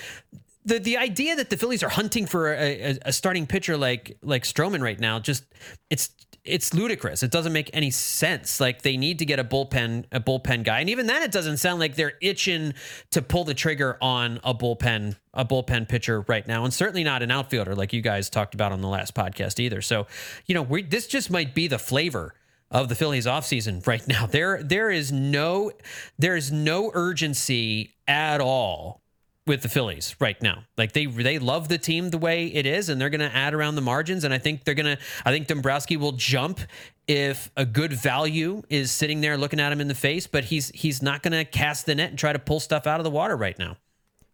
the 0.65 0.79
the 0.79 0.97
idea 0.97 1.35
that 1.35 1.49
the 1.49 1.57
Phillies 1.57 1.83
are 1.83 1.89
hunting 1.89 2.25
for 2.25 2.53
a, 2.53 2.97
a, 3.05 3.13
starting 3.13 3.47
pitcher 3.47 3.77
like 3.77 4.17
like 4.21 4.43
Stroman 4.43 4.81
right 4.81 4.99
now 4.99 5.19
just 5.19 5.45
it's 5.89 6.09
it's 6.43 6.75
ludicrous. 6.75 7.23
It 7.23 7.31
doesn't 7.31 7.53
make 7.53 7.71
any 7.73 7.89
sense. 7.89 8.59
Like 8.59 8.83
they 8.83 8.97
need 8.97 9.19
to 9.19 9.25
get 9.25 9.39
a 9.39 9.43
bullpen 9.43 10.05
a 10.11 10.19
bullpen 10.19 10.63
guy, 10.63 10.79
and 10.79 10.89
even 10.89 11.07
then, 11.07 11.23
it 11.23 11.31
doesn't 11.31 11.57
sound 11.57 11.79
like 11.79 11.95
they're 11.95 12.13
itching 12.21 12.73
to 13.11 13.21
pull 13.21 13.43
the 13.43 13.53
trigger 13.53 13.97
on 14.01 14.39
a 14.43 14.53
bullpen 14.53 15.17
a 15.33 15.43
bullpen 15.43 15.89
pitcher 15.89 16.21
right 16.21 16.47
now, 16.47 16.63
and 16.63 16.73
certainly 16.73 17.03
not 17.03 17.21
an 17.21 17.31
outfielder 17.31 17.75
like 17.75 17.93
you 17.93 18.01
guys 18.01 18.29
talked 18.29 18.53
about 18.53 18.71
on 18.71 18.81
the 18.81 18.87
last 18.87 19.15
podcast 19.15 19.59
either. 19.59 19.81
So, 19.81 20.07
you 20.45 20.55
know, 20.55 20.61
we, 20.61 20.83
this 20.83 21.07
just 21.07 21.29
might 21.29 21.53
be 21.55 21.67
the 21.67 21.79
flavor 21.79 22.35
of 22.71 22.89
the 22.89 22.95
Phillies 22.95 23.25
offseason 23.25 23.85
right 23.87 24.07
now. 24.07 24.25
There 24.25 24.61
there 24.61 24.91
is 24.91 25.11
no 25.11 25.71
there 26.17 26.35
is 26.35 26.51
no 26.51 26.91
urgency 26.93 27.95
at 28.07 28.39
all 28.39 29.01
with 29.47 29.61
the 29.61 29.69
Phillies 29.69 30.15
right 30.19 30.41
now. 30.41 30.63
Like 30.77 30.93
they 30.93 31.05
they 31.05 31.39
love 31.39 31.67
the 31.67 31.77
team 31.77 32.09
the 32.09 32.17
way 32.17 32.47
it 32.47 32.65
is, 32.65 32.89
and 32.89 32.99
they're 32.99 33.09
going 33.09 33.21
to 33.21 33.35
add 33.35 33.53
around 33.53 33.75
the 33.75 33.81
margins. 33.81 34.23
And 34.23 34.33
I 34.33 34.37
think 34.37 34.63
they're 34.63 34.75
going 34.75 34.97
to. 34.97 35.01
I 35.23 35.31
think 35.31 35.47
Dombrowski 35.47 35.97
will 35.97 36.13
jump 36.13 36.59
if 37.07 37.51
a 37.55 37.65
good 37.65 37.93
value 37.93 38.63
is 38.69 38.91
sitting 38.91 39.21
there 39.21 39.37
looking 39.37 39.59
at 39.59 39.71
him 39.71 39.81
in 39.81 39.87
the 39.87 39.95
face, 39.95 40.27
but 40.27 40.45
he's 40.45 40.69
he's 40.69 41.01
not 41.01 41.21
going 41.21 41.33
to 41.33 41.45
cast 41.45 41.85
the 41.85 41.95
net 41.95 42.09
and 42.09 42.19
try 42.19 42.33
to 42.33 42.39
pull 42.39 42.59
stuff 42.59 42.87
out 42.87 42.99
of 42.99 43.03
the 43.03 43.11
water 43.11 43.35
right 43.35 43.57
now. 43.59 43.77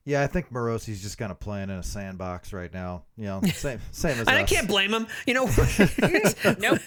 Yeah, 0.03 0.23
I 0.23 0.27
think 0.27 0.51
Morosi's 0.51 1.01
just 1.01 1.19
kind 1.19 1.31
of 1.31 1.39
playing 1.39 1.69
in 1.69 1.77
a 1.77 1.83
sandbox 1.83 2.53
right 2.53 2.73
now. 2.73 3.03
You 3.17 3.25
know, 3.25 3.41
same 3.53 3.79
same 3.91 4.19
as. 4.19 4.27
I 4.27 4.43
can't 4.43 4.67
blame 4.67 4.93
him. 4.93 5.07
You 5.27 5.33
know, 5.33 5.45
nope. 6.59 6.79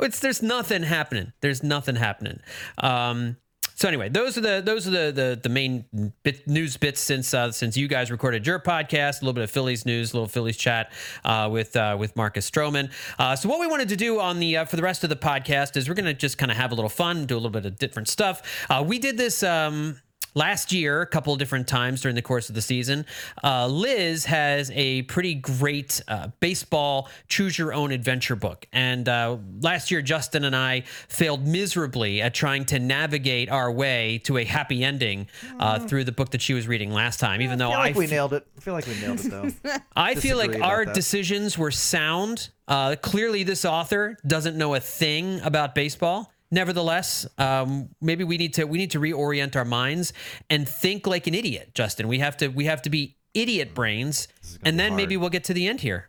It's 0.00 0.20
there's 0.20 0.42
nothing 0.42 0.82
happening. 0.82 1.32
There's 1.40 1.62
nothing 1.62 1.96
happening. 1.96 2.40
Um, 2.78 3.36
so 3.78 3.86
anyway, 3.86 4.08
those 4.08 4.36
are 4.36 4.40
the 4.40 4.60
those 4.60 4.88
are 4.88 4.90
the 4.90 5.12
the, 5.12 5.40
the 5.40 5.48
main 5.48 5.84
bit, 6.24 6.48
news 6.48 6.76
bits 6.76 7.00
since 7.00 7.32
uh, 7.32 7.52
since 7.52 7.76
you 7.76 7.86
guys 7.86 8.10
recorded 8.10 8.44
your 8.44 8.58
podcast. 8.58 9.22
A 9.22 9.24
little 9.24 9.34
bit 9.34 9.44
of 9.44 9.52
Phillies 9.52 9.86
news, 9.86 10.12
a 10.12 10.16
little 10.16 10.26
Phillies 10.26 10.56
chat 10.56 10.90
uh, 11.24 11.48
with 11.48 11.76
uh, 11.76 11.96
with 11.96 12.16
Marcus 12.16 12.50
Stroman. 12.50 12.90
Uh, 13.20 13.36
so 13.36 13.48
what 13.48 13.60
we 13.60 13.68
wanted 13.68 13.88
to 13.90 13.96
do 13.96 14.18
on 14.18 14.40
the 14.40 14.56
uh, 14.56 14.64
for 14.64 14.74
the 14.74 14.82
rest 14.82 15.04
of 15.04 15.10
the 15.10 15.16
podcast 15.16 15.76
is 15.76 15.88
we're 15.88 15.94
going 15.94 16.06
to 16.06 16.12
just 16.12 16.38
kind 16.38 16.50
of 16.50 16.56
have 16.56 16.72
a 16.72 16.74
little 16.74 16.88
fun, 16.88 17.24
do 17.24 17.34
a 17.34 17.38
little 17.38 17.50
bit 17.50 17.66
of 17.66 17.78
different 17.78 18.08
stuff. 18.08 18.66
Uh, 18.68 18.82
we 18.84 18.98
did 18.98 19.16
this. 19.16 19.44
Um, 19.44 20.00
last 20.34 20.72
year, 20.72 21.02
a 21.02 21.06
couple 21.06 21.32
of 21.32 21.38
different 21.38 21.66
times 21.68 22.00
during 22.00 22.14
the 22.14 22.22
course 22.22 22.48
of 22.48 22.54
the 22.54 22.62
season. 22.62 23.06
Uh, 23.42 23.66
Liz 23.66 24.24
has 24.26 24.70
a 24.74 25.02
pretty 25.02 25.34
great 25.34 26.00
uh, 26.08 26.28
baseball 26.40 27.08
choose 27.28 27.58
your 27.58 27.72
own 27.72 27.92
adventure 27.92 28.36
book. 28.36 28.66
And 28.72 29.08
uh, 29.08 29.38
last 29.60 29.90
year, 29.90 30.02
Justin 30.02 30.44
and 30.44 30.54
I 30.54 30.82
failed 31.08 31.46
miserably 31.46 32.22
at 32.22 32.34
trying 32.34 32.64
to 32.66 32.78
navigate 32.78 33.48
our 33.48 33.70
way 33.70 34.18
to 34.24 34.38
a 34.38 34.44
happy 34.44 34.84
ending 34.84 35.28
uh, 35.58 35.78
mm. 35.78 35.88
through 35.88 36.04
the 36.04 36.12
book 36.12 36.30
that 36.30 36.42
she 36.42 36.54
was 36.54 36.68
reading 36.68 36.92
last 36.92 37.20
time, 37.20 37.42
even 37.42 37.58
though 37.58 37.70
I, 37.70 37.78
like 37.78 37.96
I 37.96 37.98
we 37.98 38.06
nailed 38.06 38.32
it. 38.32 38.46
I 38.56 38.60
feel 38.60 38.74
like 38.74 38.86
we 38.86 38.94
nailed 39.00 39.20
it, 39.20 39.30
though. 39.30 39.78
I 39.96 40.14
feel 40.14 40.36
like 40.36 40.60
our 40.60 40.84
that. 40.84 40.94
decisions 40.94 41.56
were 41.58 41.70
sound. 41.70 42.50
Uh, 42.66 42.96
clearly, 43.00 43.42
this 43.42 43.64
author 43.64 44.16
doesn't 44.26 44.56
know 44.56 44.74
a 44.74 44.80
thing 44.80 45.40
about 45.40 45.74
baseball. 45.74 46.32
Nevertheless, 46.50 47.26
um, 47.36 47.90
maybe 48.00 48.24
we 48.24 48.38
need 48.38 48.54
to 48.54 48.64
we 48.64 48.78
need 48.78 48.90
to 48.92 49.00
reorient 49.00 49.54
our 49.54 49.66
minds 49.66 50.12
and 50.48 50.66
think 50.68 51.06
like 51.06 51.26
an 51.26 51.34
idiot, 51.34 51.74
Justin. 51.74 52.08
We 52.08 52.20
have 52.20 52.36
to 52.38 52.48
we 52.48 52.64
have 52.64 52.80
to 52.82 52.90
be 52.90 53.16
idiot 53.34 53.74
brains, 53.74 54.28
and 54.64 54.78
then 54.78 54.92
hard. 54.92 54.96
maybe 54.96 55.16
we'll 55.16 55.30
get 55.30 55.44
to 55.44 55.54
the 55.54 55.68
end 55.68 55.80
here. 55.82 56.08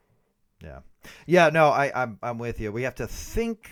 Yeah, 0.64 0.80
yeah. 1.26 1.50
No, 1.50 1.70
I 1.70 1.92
I'm 1.94 2.20
I'm 2.24 2.38
with 2.38 2.60
you. 2.62 2.72
We 2.72 2.84
have 2.84 2.96
to 2.96 3.08
think 3.08 3.70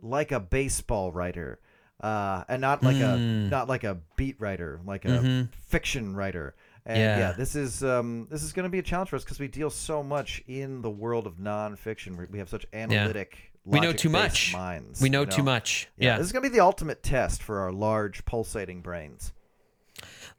like 0.00 0.32
a 0.32 0.40
baseball 0.40 1.12
writer, 1.12 1.60
uh, 2.00 2.44
and 2.48 2.62
not 2.62 2.82
like 2.82 2.96
mm. 2.96 3.46
a 3.46 3.50
not 3.50 3.68
like 3.68 3.84
a 3.84 3.98
beat 4.16 4.40
writer, 4.40 4.80
like 4.86 5.04
a 5.04 5.08
mm-hmm. 5.08 5.42
fiction 5.66 6.16
writer. 6.16 6.54
And 6.86 6.98
yeah. 6.98 7.18
yeah, 7.18 7.32
this 7.32 7.54
is 7.54 7.84
um, 7.84 8.28
this 8.30 8.42
is 8.42 8.54
going 8.54 8.64
to 8.64 8.70
be 8.70 8.78
a 8.78 8.82
challenge 8.82 9.10
for 9.10 9.16
us 9.16 9.24
because 9.24 9.38
we 9.38 9.48
deal 9.48 9.68
so 9.68 10.02
much 10.02 10.42
in 10.46 10.80
the 10.80 10.90
world 10.90 11.26
of 11.26 11.34
nonfiction. 11.34 12.30
We 12.30 12.38
have 12.38 12.48
such 12.48 12.64
analytic 12.72 13.47
we 13.68 13.80
know 13.80 13.92
too 13.92 14.08
much. 14.08 14.52
Minds, 14.52 15.00
we 15.00 15.08
know, 15.08 15.20
you 15.20 15.26
know, 15.26 15.36
too 15.36 15.42
much. 15.42 15.88
Yeah. 15.96 16.12
yeah. 16.12 16.18
This 16.18 16.26
is 16.26 16.32
going 16.32 16.42
to 16.42 16.50
be 16.50 16.56
the 16.56 16.64
ultimate 16.64 17.02
test 17.02 17.42
for 17.42 17.60
our 17.60 17.72
large 17.72 18.24
pulsating 18.24 18.80
brains. 18.80 19.32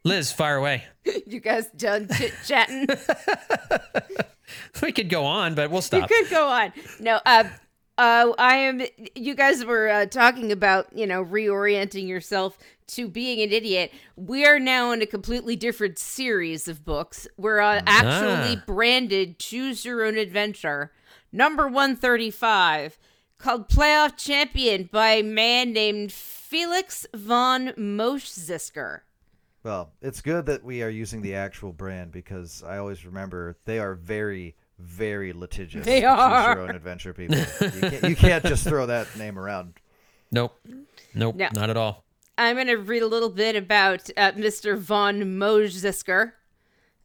Liz, 0.02 0.32
fire 0.32 0.56
away. 0.56 0.84
you 1.26 1.40
guys 1.40 1.66
done 1.76 2.08
chit 2.16 2.32
chatting? 2.46 2.86
we 4.82 4.92
could 4.92 5.10
go 5.10 5.24
on, 5.24 5.54
but 5.54 5.70
we'll 5.70 5.82
stop. 5.82 6.10
You 6.10 6.16
could 6.16 6.30
go 6.30 6.48
on. 6.48 6.72
No, 6.98 7.20
uh, 7.26 7.44
uh, 7.98 8.32
I 8.38 8.56
am. 8.56 8.82
You 9.14 9.34
guys 9.34 9.64
were 9.64 9.88
uh, 9.88 10.06
talking 10.06 10.52
about, 10.52 10.88
you 10.94 11.06
know, 11.06 11.24
reorienting 11.24 12.08
yourself 12.08 12.56
to 12.88 13.08
being 13.08 13.42
an 13.42 13.52
idiot. 13.52 13.92
We 14.16 14.46
are 14.46 14.58
now 14.58 14.90
in 14.92 15.02
a 15.02 15.06
completely 15.06 15.54
different 15.54 15.98
series 15.98 16.66
of 16.66 16.84
books. 16.84 17.28
We're 17.36 17.60
uh, 17.60 17.82
actually 17.86 18.56
ah. 18.56 18.62
branded 18.66 19.38
"Choose 19.38 19.84
Your 19.84 20.04
Own 20.04 20.16
Adventure," 20.16 20.92
number 21.30 21.68
one 21.68 21.94
thirty-five 21.94 22.98
called 23.40 23.68
Playoff 23.68 24.16
Champion 24.16 24.88
by 24.92 25.12
a 25.12 25.22
man 25.22 25.72
named 25.72 26.12
Felix 26.12 27.06
von 27.14 27.68
Moschzisker. 27.68 29.00
Well, 29.62 29.92
it's 30.00 30.20
good 30.20 30.46
that 30.46 30.64
we 30.64 30.82
are 30.82 30.88
using 30.88 31.22
the 31.22 31.34
actual 31.34 31.72
brand 31.72 32.12
because 32.12 32.62
I 32.62 32.78
always 32.78 33.04
remember 33.04 33.56
they 33.64 33.78
are 33.78 33.94
very, 33.94 34.56
very 34.78 35.32
litigious. 35.32 35.84
They 35.84 36.04
are. 36.04 36.54
your 36.54 36.62
own 36.64 36.70
adventure 36.70 37.12
people. 37.12 37.36
you, 37.36 37.80
can't, 37.80 38.02
you 38.04 38.16
can't 38.16 38.44
just 38.44 38.66
throw 38.66 38.86
that 38.86 39.16
name 39.16 39.38
around. 39.38 39.74
Nope. 40.32 40.58
Nope. 41.14 41.34
No. 41.34 41.48
Not 41.52 41.70
at 41.70 41.76
all. 41.76 42.04
I'm 42.38 42.56
going 42.56 42.68
to 42.68 42.76
read 42.76 43.02
a 43.02 43.06
little 43.06 43.28
bit 43.28 43.56
about 43.56 44.08
uh, 44.16 44.32
Mr. 44.32 44.78
von 44.78 45.20
Moschzisker. 45.38 46.32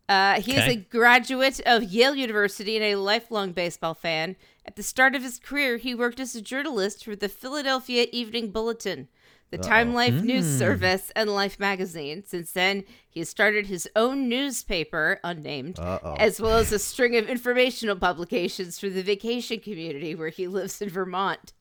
Uh, 0.08 0.40
he 0.40 0.54
okay. 0.54 0.62
is 0.62 0.74
a 0.74 0.76
graduate 0.78 1.60
of 1.66 1.84
Yale 1.84 2.16
University 2.16 2.78
and 2.78 2.86
a 2.86 2.96
lifelong 2.96 3.52
baseball 3.52 3.96
fan. 3.96 4.36
At 4.68 4.76
the 4.76 4.84
start 4.84 5.14
of 5.14 5.22
his 5.22 5.38
career, 5.38 5.78
he 5.78 5.94
worked 5.94 6.20
as 6.20 6.36
a 6.36 6.42
journalist 6.42 7.06
for 7.06 7.16
the 7.16 7.30
Philadelphia 7.30 8.08
Evening 8.12 8.50
Bulletin, 8.50 9.08
the 9.52 9.60
Uh-oh. 9.60 9.68
Time 9.68 9.94
Life 9.94 10.16
mm. 10.16 10.24
News 10.24 10.58
Service, 10.58 11.12
and 11.16 11.30
Life 11.30 11.60
magazine. 11.60 12.24
Since 12.26 12.52
then, 12.52 12.84
he 13.08 13.20
has 13.20 13.30
started 13.30 13.68
his 13.68 13.88
own 13.96 14.28
newspaper, 14.28 15.20
unnamed, 15.24 15.78
Uh-oh. 15.78 16.16
as 16.16 16.42
well 16.42 16.58
as 16.58 16.72
a 16.72 16.80
string 16.80 17.16
of 17.16 17.30
informational 17.30 17.96
publications 17.96 18.80
for 18.80 18.90
the 18.90 19.04
vacation 19.04 19.60
community 19.60 20.16
where 20.16 20.30
he 20.30 20.48
lives 20.48 20.82
in 20.82 20.90
Vermont. 20.90 21.54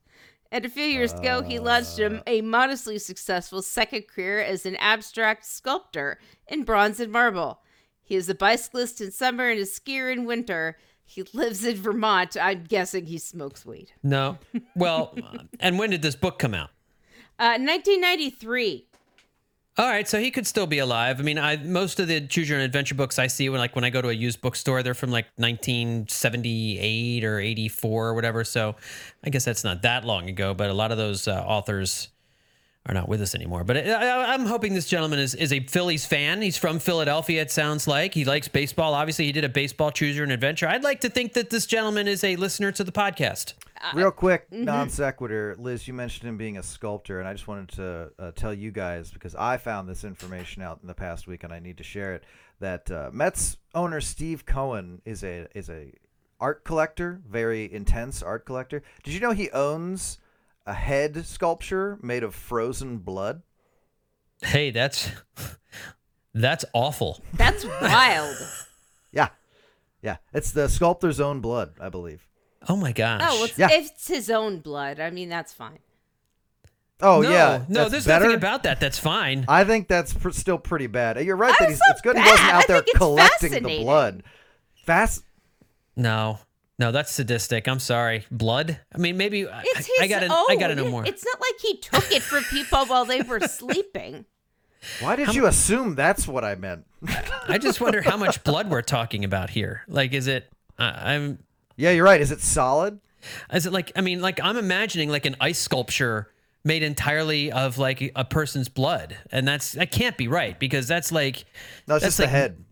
And 0.51 0.65
a 0.65 0.71
few 0.71 0.85
years 0.85 1.13
uh, 1.13 1.19
ago, 1.19 1.43
he 1.43 1.59
launched 1.59 1.99
a, 1.99 2.23
a 2.27 2.41
modestly 2.41 2.99
successful 2.99 3.61
second 3.61 4.09
career 4.09 4.41
as 4.41 4.65
an 4.65 4.77
abstract 4.77 5.45
sculptor 5.45 6.19
in 6.47 6.65
bronze 6.65 7.01
and 7.01 7.13
marble. 7.13 7.61
He 8.03 8.15
is 8.15 8.29
a 8.31 8.35
bicyclist 8.35 9.01
in 9.01 9.11
summer 9.11 9.51
and 9.51 9.61
a 9.61 9.65
skier 9.65 10.13
in 10.13 10.25
winter. 10.25 10.79
He 11.05 11.23
lives 11.33 11.65
in 11.65 11.77
Vermont. 11.77 12.37
I'm 12.41 12.65
guessing 12.65 13.07
he 13.07 13.19
smokes 13.19 13.65
weed. 13.65 13.93
No. 14.03 14.39
Well, 14.77 15.15
and 15.61 15.79
when 15.79 15.91
did 15.91 16.03
this 16.03 16.17
book 16.17 16.39
come 16.39 16.55
out? 16.55 16.71
Uh, 17.39 17.59
1993. 17.59 18.87
All 19.77 19.89
right, 19.89 20.07
so 20.07 20.21
he 20.21 20.31
could 20.31 20.47
still 20.47 20.67
be 20.67 20.79
alive. 20.79 21.19
I 21.19 21.25
mean, 21.25 21.37
I 21.37 21.57
most 21.57 21.99
of 21.99 22.07
the 22.07 22.21
choose 22.27 22.49
your 22.49 22.59
own 22.59 22.65
adventure 22.65 22.95
books 22.95 23.19
I 23.19 23.27
see 23.27 23.49
when 23.49 23.59
like 23.59 23.75
when 23.75 23.85
I 23.85 23.91
go 23.91 24.01
to 24.01 24.09
a 24.09 24.13
used 24.13 24.41
bookstore, 24.41 24.85
they're 24.85 24.95
from 24.95 25.11
like 25.11 25.27
1978 25.37 27.25
or 27.25 27.41
84 27.41 28.07
or 28.07 28.15
whatever. 28.15 28.45
So 28.45 28.77
I 29.25 29.31
guess 29.31 29.45
that's 29.45 29.65
not 29.65 29.83
that 29.83 30.05
long 30.05 30.29
ago, 30.29 30.55
but 30.55 30.71
a 30.71 30.75
lot 30.75 30.93
of 30.93 30.99
those 30.99 31.27
uh, 31.27 31.43
authors 31.45 32.09
are 32.87 32.95
not 32.95 33.09
with 33.09 33.23
us 33.23 33.35
anymore. 33.35 33.65
But 33.65 33.79
I, 33.79 34.35
I'm 34.35 34.45
hoping 34.45 34.75
this 34.75 34.87
gentleman 34.87 35.19
is 35.19 35.35
is 35.35 35.53
a 35.53 35.61
Phillies 35.61 36.05
fan. 36.05 36.43
He's 36.43 36.59
from 36.59 36.79
Philadelphia. 36.79 37.43
It 37.43 37.51
sounds 37.51 37.87
like 37.87 38.15
he 38.15 38.25
likes 38.25 38.49
baseball. 38.49 38.95
Obviously, 38.95 39.25
he 39.27 39.33
did 39.33 39.45
a 39.45 39.49
baseball 39.49 39.91
chooser 39.91 40.23
and 40.23 40.33
adventure. 40.33 40.69
I'd 40.69 40.85
like 40.85 41.01
to 41.01 41.09
think 41.09 41.33
that 41.35 41.51
this 41.51 41.67
gentleman 41.67 42.07
is 42.09 42.23
a 42.23 42.37
listener 42.37 42.73
to 42.73 42.85
the 42.85 42.93
podcast. 42.93 43.55
Real 43.93 44.11
quick, 44.11 44.47
non 44.51 44.89
sequitur. 44.89 45.57
Liz, 45.59 45.87
you 45.87 45.95
mentioned 45.95 46.29
him 46.29 46.37
being 46.37 46.59
a 46.59 46.63
sculptor, 46.63 47.19
and 47.21 47.29
I 47.29 47.33
just 47.33 47.49
wanted 47.49 47.69
to 47.71 48.11
uh, 48.19 48.31
tell 48.33 48.55
you 48.55 48.71
guys 48.71 49.11
because 49.11 49.35
I 49.35 49.57
found 49.57 49.89
this 49.89 50.05
information 50.05 50.63
out 50.63 50.79
in 50.81 50.89
the 50.89 50.95
past 50.95 51.27
week, 51.27 51.45
and 51.45 51.53
I 51.53 51.59
need 51.59 51.79
to 51.79 51.85
share 51.85 52.15
it. 52.15 52.25
That 52.61 52.91
uh, 52.91 53.11
Mets 53.13 53.57
owner 53.75 54.01
Steve 54.01 54.47
Cohen 54.47 55.03
is 55.05 55.25
a 55.25 55.49
is 55.55 55.69
a 55.69 55.93
art 56.41 56.65
collector, 56.65 57.21
very 57.29 57.71
intense 57.73 58.23
art 58.23 58.47
collector. 58.47 58.83
Did 59.03 59.15
you 59.15 59.21
know 59.21 59.33
he 59.33 59.51
owns 59.51 60.19
a 60.67 60.75
head 60.75 61.25
sculpture 61.27 61.99
made 62.03 62.23
of 62.23 62.35
frozen 62.35 62.99
blood? 62.99 63.43
Hey, 64.43 64.71
that's 64.71 65.11
that's 66.35 66.65
awful. 66.73 67.21
That's 67.35 67.65
wild. 67.65 68.37
Yeah, 69.13 69.29
yeah. 70.03 70.17
It's 70.33 70.51
the 70.51 70.69
sculptor's 70.69 71.21
own 71.21 71.41
blood, 71.41 71.75
I 71.81 71.89
believe. 71.89 72.27
Oh 72.69 72.75
my 72.75 72.91
gosh. 72.91 73.21
Oh, 73.23 73.35
well, 73.37 73.45
it's, 73.45 73.57
Yeah. 73.57 73.69
if 73.71 73.91
it's 73.93 74.09
his 74.09 74.29
own 74.29 74.59
blood. 74.59 74.99
I 74.99 75.11
mean, 75.11 75.29
that's 75.29 75.53
fine. 75.53 75.79
Oh 77.01 77.21
no, 77.21 77.31
yeah, 77.31 77.65
no, 77.69 77.89
there's 77.89 78.07
better. 78.07 78.25
nothing 78.25 78.37
about 78.37 78.65
that. 78.65 78.81
That's 78.81 78.99
fine. 78.99 79.45
I 79.47 79.63
think 79.65 79.87
that's 79.87 80.13
pr- 80.13 80.31
still 80.31 80.59
pretty 80.59 80.89
bad. 80.89 81.21
You're 81.25 81.37
right 81.37 81.55
that 81.61 81.69
he's. 81.69 81.81
It's 81.91 82.01
good 82.01 82.17
he 82.17 82.23
wasn't 82.23 82.49
out 82.51 82.65
I 82.65 82.67
there 82.67 82.83
collecting 82.97 83.53
the 83.53 83.83
blood. 83.83 84.23
Fast. 84.85 85.23
No, 85.97 86.39
no, 86.79 86.91
that's 86.93 87.13
sadistic. 87.13 87.69
I'm 87.69 87.79
sorry. 87.79 88.25
Blood. 88.31 88.81
I 88.95 88.99
mean, 88.99 89.17
maybe 89.17 89.47
I- 89.49 89.63
It's 89.65 89.89
I, 89.99 90.03
his 90.03 90.11
gotta, 90.11 90.27
own. 90.27 90.45
I 90.49 90.57
gotta 90.57 90.75
know 90.75 90.89
more. 90.91 91.05
It's 91.07 91.25
not 91.25 91.41
like 91.41 91.61
he 91.61 91.77
took 91.79 92.11
it 92.13 92.23
for 92.23 92.41
people 92.43 92.85
while 92.87 93.05
they 93.05 93.23
were 93.23 93.41
sleeping. 93.41 94.25
Why 95.01 95.17
did 95.17 95.35
you 95.35 95.47
assume 95.47 95.95
that's 95.95 96.29
what 96.29 96.45
I 96.45 96.57
meant? 96.57 96.85
I 97.49 97.59
just 97.59 97.81
wonder 97.81 98.03
how 98.03 98.17
much 98.17 98.45
blood 98.45 98.71
we're 98.71 98.83
talking 98.83 99.25
about 99.25 99.51
here. 99.51 99.83
Like, 99.89 100.13
is 100.13 100.27
it? 100.27 100.51
I 100.79 101.15
I'm. 101.15 101.39
yeah, 101.77 101.91
you're 101.93 102.05
right. 102.05 102.21
Is 102.21 102.31
it 102.33 102.41
solid? 102.41 103.01
Is 103.53 103.65
it 103.65 103.73
like? 103.73 103.93
I 103.97 104.03
mean, 104.03 104.21
like 104.21 104.41
I'm 104.43 104.57
imagining 104.59 105.09
like 105.09 105.25
an 105.25 105.37
ice 105.41 105.59
sculpture 105.59 106.31
made 106.65 106.83
entirely 106.83 107.51
of 107.53 107.79
like 107.79 108.13
a 108.15 108.25
person's 108.25 108.69
blood, 108.69 109.17
and 109.31 109.47
that's 109.49 109.73
that 109.73 109.91
can't 109.91 110.17
be 110.19 110.29
right 110.29 110.59
because 110.59 110.87
that's 110.87 111.11
like, 111.13 111.45
No, 111.87 111.95
it's 111.97 112.03
That's 112.03 112.05
just 112.05 112.19
the 112.19 112.27
head. 112.27 112.63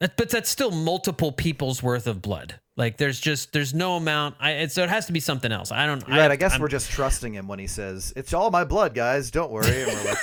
that, 0.00 0.16
but 0.16 0.30
that's 0.30 0.48
still 0.50 0.70
multiple 0.72 1.30
people's 1.32 1.80
worth 1.82 2.06
of 2.08 2.22
blood. 2.22 2.58
Like, 2.80 2.96
there's 2.96 3.20
just 3.20 3.52
there's 3.52 3.74
no 3.74 3.96
amount. 3.96 4.36
I 4.40 4.52
it, 4.52 4.72
so 4.72 4.82
it 4.82 4.88
has 4.88 5.04
to 5.06 5.12
be 5.12 5.20
something 5.20 5.52
else. 5.52 5.70
I 5.70 5.84
don't. 5.86 6.00
You're 6.08 6.16
right. 6.16 6.30
I 6.30 6.36
guess 6.36 6.52
I'm- 6.52 6.60
we're 6.62 6.68
just 6.68 6.90
trusting 6.90 7.34
him 7.34 7.46
when 7.46 7.58
he 7.58 7.66
says 7.66 8.12
it's 8.16 8.32
all 8.32 8.50
my 8.50 8.64
blood, 8.64 8.94
guys. 8.94 9.30
Don't 9.30 9.50
worry. 9.52 9.82
And 9.82 9.92
we're 9.92 10.04
like, 10.04 10.22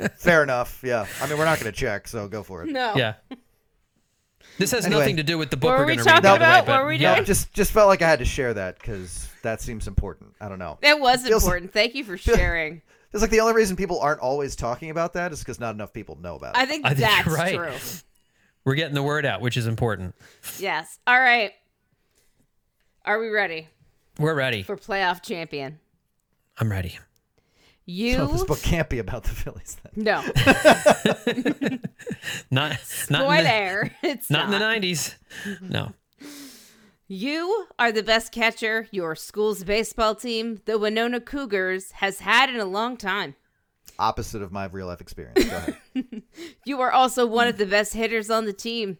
yeah, 0.00 0.08
fair 0.16 0.42
enough. 0.42 0.80
Yeah. 0.84 1.06
I 1.22 1.28
mean, 1.28 1.38
we're 1.38 1.44
not 1.44 1.60
going 1.60 1.72
to 1.72 1.78
check, 1.78 2.08
so 2.08 2.26
go 2.28 2.42
for 2.42 2.64
it. 2.64 2.70
No. 2.70 2.94
Yeah. 2.96 3.14
This 4.58 4.70
has 4.72 4.86
Anyway. 4.86 5.00
nothing 5.02 5.16
to 5.18 5.22
do 5.22 5.38
with 5.38 5.50
the 5.50 5.56
book 5.56 5.68
What 5.68 5.74
we're 5.74 5.84
were 5.84 5.86
we 5.86 5.96
going 5.96 6.06
to 6.06 6.12
read. 6.14 6.22
talking 6.22 6.30
way, 6.30 6.36
about? 6.46 6.66
What 6.66 6.66
but 6.66 6.82
were 6.82 6.88
we 6.88 6.96
yeah. 6.96 7.14
No, 7.16 7.22
just 7.24 7.52
just 7.52 7.70
felt 7.72 7.88
like 7.88 8.02
I 8.02 8.08
had 8.08 8.18
to 8.20 8.24
share 8.24 8.54
that 8.54 8.78
because 8.78 9.28
that 9.42 9.60
seems 9.60 9.86
important. 9.86 10.32
I 10.40 10.48
don't 10.48 10.58
know. 10.58 10.78
It 10.82 10.98
was 10.98 11.22
Feels- 11.26 11.44
important. 11.44 11.72
Thank 11.72 11.94
you 11.94 12.04
for 12.04 12.16
sharing. 12.16 12.82
It's 13.12 13.20
like 13.22 13.30
the 13.30 13.40
only 13.40 13.54
reason 13.54 13.76
people 13.76 14.00
aren't 14.00 14.20
always 14.20 14.56
talking 14.56 14.90
about 14.90 15.12
that 15.12 15.32
is 15.32 15.38
because 15.40 15.60
not 15.60 15.74
enough 15.74 15.92
people 15.92 16.16
know 16.20 16.34
about 16.36 16.56
it. 16.56 16.58
I 16.60 16.66
think 16.66 16.84
I 16.86 16.88
think 16.90 17.00
that's 17.00 17.26
you're 17.26 17.34
right. 17.36 17.54
true. 17.54 17.72
We're 18.66 18.74
getting 18.74 18.96
the 18.96 19.02
word 19.02 19.24
out, 19.24 19.40
which 19.40 19.56
is 19.56 19.68
important. 19.68 20.16
Yes. 20.58 20.98
All 21.06 21.18
right. 21.18 21.52
Are 23.04 23.20
we 23.20 23.28
ready 23.28 23.68
We're 24.18 24.34
ready. 24.34 24.64
for 24.64 24.76
playoff 24.76 25.22
champion? 25.22 25.78
I'm 26.58 26.68
ready. 26.68 26.98
You 27.84 28.14
so 28.16 28.26
this 28.26 28.42
book 28.42 28.60
can't 28.60 28.88
be 28.88 28.98
about 28.98 29.22
the 29.22 29.30
Phillies 29.30 29.76
then. 29.84 30.02
no 30.04 30.20
Not 32.50 32.76
not 33.08 33.38
in 33.38 33.44
the. 33.44 33.90
It's 34.02 34.28
not 34.28 34.46
in 34.46 34.50
the 34.50 34.58
90s. 34.58 35.14
No. 35.60 35.92
You 37.06 37.68
are 37.78 37.92
the 37.92 38.02
best 38.02 38.32
catcher 38.32 38.88
your 38.90 39.14
school's 39.14 39.62
baseball 39.62 40.16
team, 40.16 40.60
the 40.64 40.76
Winona 40.76 41.20
Cougars, 41.20 41.92
has 41.92 42.18
had 42.18 42.50
in 42.50 42.56
a 42.58 42.64
long 42.64 42.96
time. 42.96 43.36
Opposite 43.98 44.42
of 44.42 44.52
my 44.52 44.66
real 44.66 44.86
life 44.86 45.00
experience. 45.00 45.50
You 46.64 46.80
are 46.80 46.90
also 46.90 47.26
one 47.26 47.48
of 47.48 47.58
the 47.58 47.66
best 47.66 47.94
hitters 47.94 48.28
on 48.28 48.44
the 48.44 48.52
team. 48.52 48.98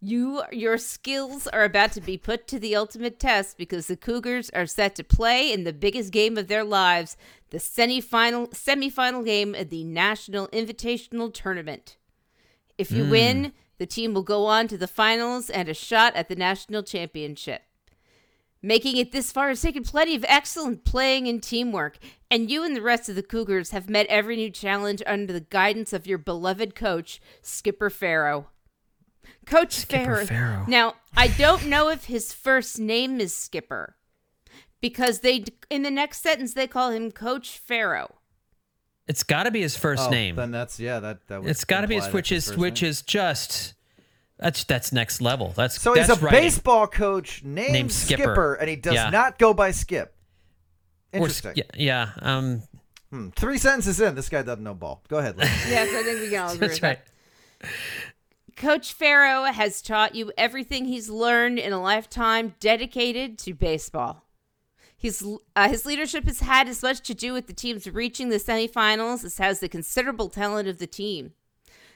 You 0.00 0.42
your 0.52 0.78
skills 0.78 1.46
are 1.46 1.64
about 1.64 1.92
to 1.92 2.00
be 2.00 2.18
put 2.18 2.46
to 2.48 2.58
the 2.58 2.76
ultimate 2.76 3.18
test 3.18 3.56
because 3.56 3.86
the 3.86 3.96
Cougars 3.96 4.50
are 4.50 4.66
set 4.66 4.94
to 4.96 5.04
play 5.04 5.52
in 5.52 5.64
the 5.64 5.72
biggest 5.72 6.12
game 6.12 6.36
of 6.36 6.48
their 6.48 6.64
lives, 6.64 7.16
the 7.50 7.58
semifinal 7.58 8.50
semifinal 8.50 9.24
game 9.24 9.54
of 9.54 9.70
the 9.70 9.84
National 9.84 10.48
Invitational 10.48 11.32
Tournament. 11.32 11.96
If 12.78 12.90
you 12.90 13.04
hmm. 13.04 13.10
win, 13.10 13.52
the 13.78 13.86
team 13.86 14.14
will 14.14 14.22
go 14.22 14.46
on 14.46 14.68
to 14.68 14.78
the 14.78 14.88
finals 14.88 15.50
and 15.50 15.68
a 15.68 15.74
shot 15.74 16.14
at 16.14 16.28
the 16.28 16.36
national 16.36 16.82
championship. 16.82 17.62
Making 18.64 18.96
it 18.96 19.10
this 19.10 19.32
far 19.32 19.48
has 19.48 19.60
taken 19.60 19.82
plenty 19.82 20.14
of 20.14 20.24
excellent 20.28 20.84
playing 20.84 21.26
and 21.26 21.42
teamwork, 21.42 21.98
and 22.30 22.48
you 22.48 22.62
and 22.62 22.76
the 22.76 22.82
rest 22.82 23.08
of 23.08 23.16
the 23.16 23.22
Cougars 23.22 23.70
have 23.70 23.90
met 23.90 24.06
every 24.06 24.36
new 24.36 24.50
challenge 24.50 25.02
under 25.04 25.32
the 25.32 25.40
guidance 25.40 25.92
of 25.92 26.06
your 26.06 26.18
beloved 26.18 26.76
coach, 26.76 27.20
Skipper 27.42 27.90
Farrow. 27.90 28.46
Coach 29.46 29.72
Skipper 29.72 30.24
Farrow. 30.24 30.64
Now, 30.68 30.94
I 31.16 31.26
don't 31.26 31.66
know 31.66 31.88
if 31.88 32.04
his 32.04 32.32
first 32.32 32.78
name 32.78 33.20
is 33.20 33.34
Skipper, 33.34 33.96
because 34.80 35.20
they 35.20 35.44
in 35.68 35.82
the 35.82 35.90
next 35.90 36.22
sentence 36.22 36.54
they 36.54 36.68
call 36.68 36.90
him 36.90 37.10
Coach 37.10 37.58
Farrow. 37.58 38.14
It's 39.08 39.24
got 39.24 39.42
to 39.44 39.50
be 39.50 39.60
his 39.60 39.76
first 39.76 40.06
Oh, 40.06 40.10
name. 40.10 40.36
Then 40.36 40.52
that's 40.52 40.78
yeah. 40.78 41.00
That 41.00 41.26
that. 41.26 41.42
Would 41.42 41.50
It's 41.50 41.64
got 41.64 41.80
to 41.80 41.88
be 41.88 41.96
his 41.96 42.12
which 42.12 42.30
is 42.30 42.56
which 42.56 42.82
name. 42.82 42.90
is 42.90 43.02
just 43.02 43.74
that's 44.42 44.64
that's 44.64 44.92
next 44.92 45.20
level. 45.20 45.52
That's 45.56 45.80
So 45.80 45.94
that's 45.94 46.08
he's 46.08 46.18
a 46.18 46.20
writing. 46.24 46.40
baseball 46.40 46.86
coach 46.86 47.42
named, 47.44 47.72
Named 47.72 47.92
Skipper. 47.92 48.22
Skipper. 48.22 48.54
and 48.54 48.68
he 48.68 48.76
does 48.76 48.94
Yeah. 48.94 49.10
not 49.10 49.38
go 49.38 49.54
by 49.54 49.70
Skip. 49.70 50.14
Or 51.12 51.18
Interesting. 51.20 51.52
yeah, 51.56 51.64
yeah. 51.74 52.10
Um, 52.20 52.62
Hmm. 53.10 53.28
Three 53.36 53.58
sentences 53.58 54.00
in, 54.00 54.14
this 54.14 54.30
guy 54.30 54.40
doesn't 54.40 54.64
know 54.64 54.72
ball. 54.72 55.02
Go 55.08 55.18
ahead. 55.18 55.34
Yes, 55.38 55.90
I 55.94 56.02
think 56.02 56.20
we 56.22 56.30
can 56.30 56.38
all 56.42 56.48
agree 56.52 56.58
that's 56.68 56.80
with 56.80 56.82
right. 56.82 56.98
that. 57.60 57.70
Coach 58.56 58.92
Farrow 58.94 59.44
has 59.52 59.82
taught 59.82 60.14
you 60.14 60.32
everything 60.38 60.84
he's 60.86 61.08
learned 61.10 61.58
in 61.58 61.72
a 61.74 61.80
lifetime 61.80 62.54
dedicated 62.60 63.38
to 63.40 63.52
baseball. 63.54 64.24
He's, 64.96 65.22
uh, 65.56 65.68
his 65.68 65.84
leadership 65.84 66.24
has 66.24 66.40
had 66.40 66.68
as 66.68 66.82
much 66.82 67.00
to 67.02 67.14
do 67.14 67.32
with 67.32 67.48
the 67.48 67.52
team's 67.52 67.86
reaching 67.86 68.28
the 68.28 68.36
semifinals 68.38 69.24
as 69.24 69.38
has 69.38 69.60
the 69.60 69.68
considerable 69.68 70.28
talent 70.28 70.68
of 70.68 70.78
the 70.78 70.86
team. 70.86 71.32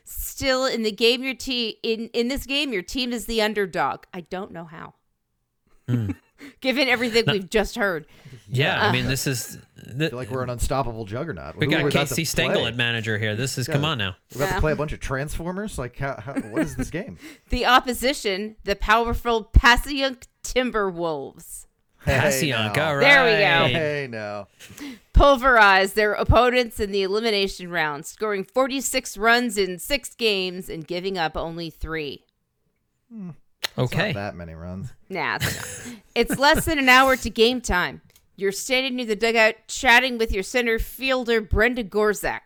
Still, 0.08 0.64
in 0.66 0.82
the 0.84 0.92
game, 0.92 1.22
your 1.24 1.34
team 1.34 1.74
in 1.82 2.08
in 2.14 2.28
this 2.28 2.46
game, 2.46 2.72
your 2.72 2.82
team 2.82 3.12
is 3.12 3.26
the 3.26 3.42
underdog. 3.42 4.04
I 4.14 4.20
don't 4.22 4.52
know 4.52 4.64
how. 4.64 4.94
Given 6.60 6.88
everything 6.88 7.24
we've 7.28 7.48
just 7.48 7.76
heard, 7.76 8.06
Yeah, 8.48 8.82
Uh, 8.84 8.88
I 8.88 8.92
mean, 8.92 9.06
this 9.06 9.26
is 9.26 9.58
I 9.78 9.92
feel 10.08 10.10
like 10.18 10.30
we're 10.30 10.42
an 10.42 10.50
unstoppable 10.50 11.04
juggernaut. 11.06 11.56
we 11.56 11.64
Who 11.66 11.70
got 11.72 11.82
we're 11.82 11.88
about 11.88 12.08
Casey 12.08 12.14
to 12.14 12.14
play? 12.36 12.44
Stengel 12.44 12.66
at 12.66 12.76
manager 12.76 13.16
here. 13.18 13.34
This 13.34 13.56
is 13.56 13.66
come 13.66 13.84
on 13.86 13.96
now. 13.98 14.16
We're 14.34 14.42
about 14.42 14.48
Yeah. 14.50 14.54
to 14.56 14.60
play 14.60 14.72
a 14.72 14.76
bunch 14.76 14.92
of 14.92 15.00
Transformers. 15.00 15.78
Like, 15.78 15.96
how, 15.96 16.20
how, 16.20 16.34
what 16.34 16.62
is 16.62 16.76
this 16.76 16.90
game? 16.90 17.16
the 17.48 17.64
opposition, 17.66 18.56
the 18.64 18.76
powerful 18.76 19.48
Passyunk 19.56 20.24
Timberwolves. 20.42 21.66
Passyunk, 22.06 22.76
now. 22.76 22.88
all 22.88 22.96
right. 22.96 23.00
There 23.00 23.24
we 23.24 23.30
go. 23.72 23.78
Hey, 23.78 24.08
now. 24.10 24.48
pulverized 25.12 25.96
their 25.96 26.12
opponents 26.12 26.78
in 26.80 26.92
the 26.92 27.02
elimination 27.02 27.70
round, 27.70 28.06
scoring 28.06 28.44
46 28.44 29.16
runs 29.16 29.58
in 29.58 29.78
six 29.78 30.14
games 30.14 30.68
and 30.68 30.86
giving 30.86 31.18
up 31.18 31.36
only 31.36 31.70
three. 31.70 32.24
Okay. 33.78 34.08
Not 34.08 34.14
that 34.14 34.34
many 34.36 34.54
runs. 34.54 34.92
Nah, 35.08 35.36
it's, 35.40 35.90
it's 36.14 36.38
less 36.38 36.64
than 36.64 36.78
an 36.78 36.88
hour 36.88 37.16
to 37.16 37.30
game 37.30 37.60
time. 37.60 38.00
You're 38.36 38.52
standing 38.52 38.96
near 38.96 39.06
the 39.06 39.16
dugout 39.16 39.54
chatting 39.66 40.18
with 40.18 40.30
your 40.30 40.42
center 40.42 40.78
fielder 40.78 41.40
Brenda 41.40 41.82
Gorzak. 41.82 42.40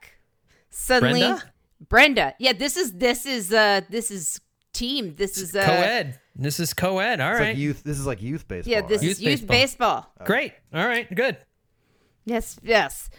Suddenly, 0.70 1.20
Brenda? 1.20 1.52
Brenda. 1.88 2.34
Yeah, 2.38 2.52
this 2.52 2.76
is 2.76 2.92
this 2.92 3.26
is 3.26 3.52
uh 3.52 3.80
this 3.90 4.12
is 4.12 4.40
team. 4.72 5.16
This 5.16 5.36
is 5.36 5.56
uh 5.56 5.64
Co-ed. 5.64 6.20
This 6.40 6.58
is 6.58 6.72
co-ed. 6.74 7.20
All 7.20 7.30
It's 7.32 7.40
right. 7.40 7.48
like 7.48 7.56
youth. 7.58 7.82
This 7.84 7.98
is 7.98 8.06
like 8.06 8.22
youth 8.22 8.48
baseball. 8.48 8.72
Yeah, 8.72 8.80
this 8.80 9.02
right? 9.02 9.10
is 9.10 9.20
Youth 9.20 9.40
youth 9.40 9.46
baseball. 9.46 10.00
baseball. 10.16 10.26
Great. 10.26 10.52
All 10.74 10.86
right. 10.86 11.12
Good. 11.14 11.36
Yes, 12.24 12.58
yes. 12.62 13.10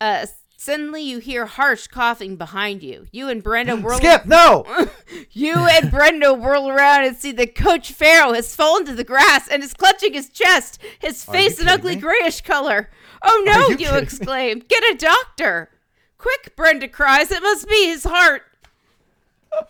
Uh, 0.00 0.26
suddenly 0.56 1.02
you 1.02 1.18
hear 1.18 1.46
harsh 1.46 1.88
coughing 1.88 2.36
behind 2.36 2.82
you. 2.82 3.06
You 3.10 3.28
and 3.28 3.42
Brenda 3.42 3.76
whirl 3.82 3.98
Skip. 3.98 4.26
No. 4.26 4.64
You 5.32 5.54
and 5.54 5.90
Brenda 5.90 6.34
whirl 6.34 6.68
around 6.68 7.04
and 7.04 7.16
see 7.16 7.32
that 7.32 7.54
Coach 7.54 7.92
Farrow 7.92 8.32
has 8.34 8.54
fallen 8.54 8.84
to 8.86 8.94
the 8.94 9.04
grass 9.04 9.48
and 9.48 9.62
is 9.62 9.72
clutching 9.74 10.12
his 10.12 10.28
chest, 10.28 10.78
his 10.98 11.24
face 11.24 11.58
an 11.60 11.68
ugly 11.68 11.94
me? 11.96 12.00
grayish 12.02 12.40
color. 12.42 12.90
Oh 13.22 13.42
Are 13.42 13.44
no, 13.44 13.60
you 13.66 13.70
you, 13.70 13.76
kidding 13.78 13.94
me? 13.94 14.00
exclaim. 14.02 14.58
Get 14.68 14.82
a 14.84 14.96
doctor. 14.98 15.70
Quick, 16.18 16.54
Brenda 16.56 16.88
cries. 16.88 17.30
It 17.30 17.42
must 17.42 17.68
be 17.68 17.86
his 17.86 18.04
heart. 18.04 18.42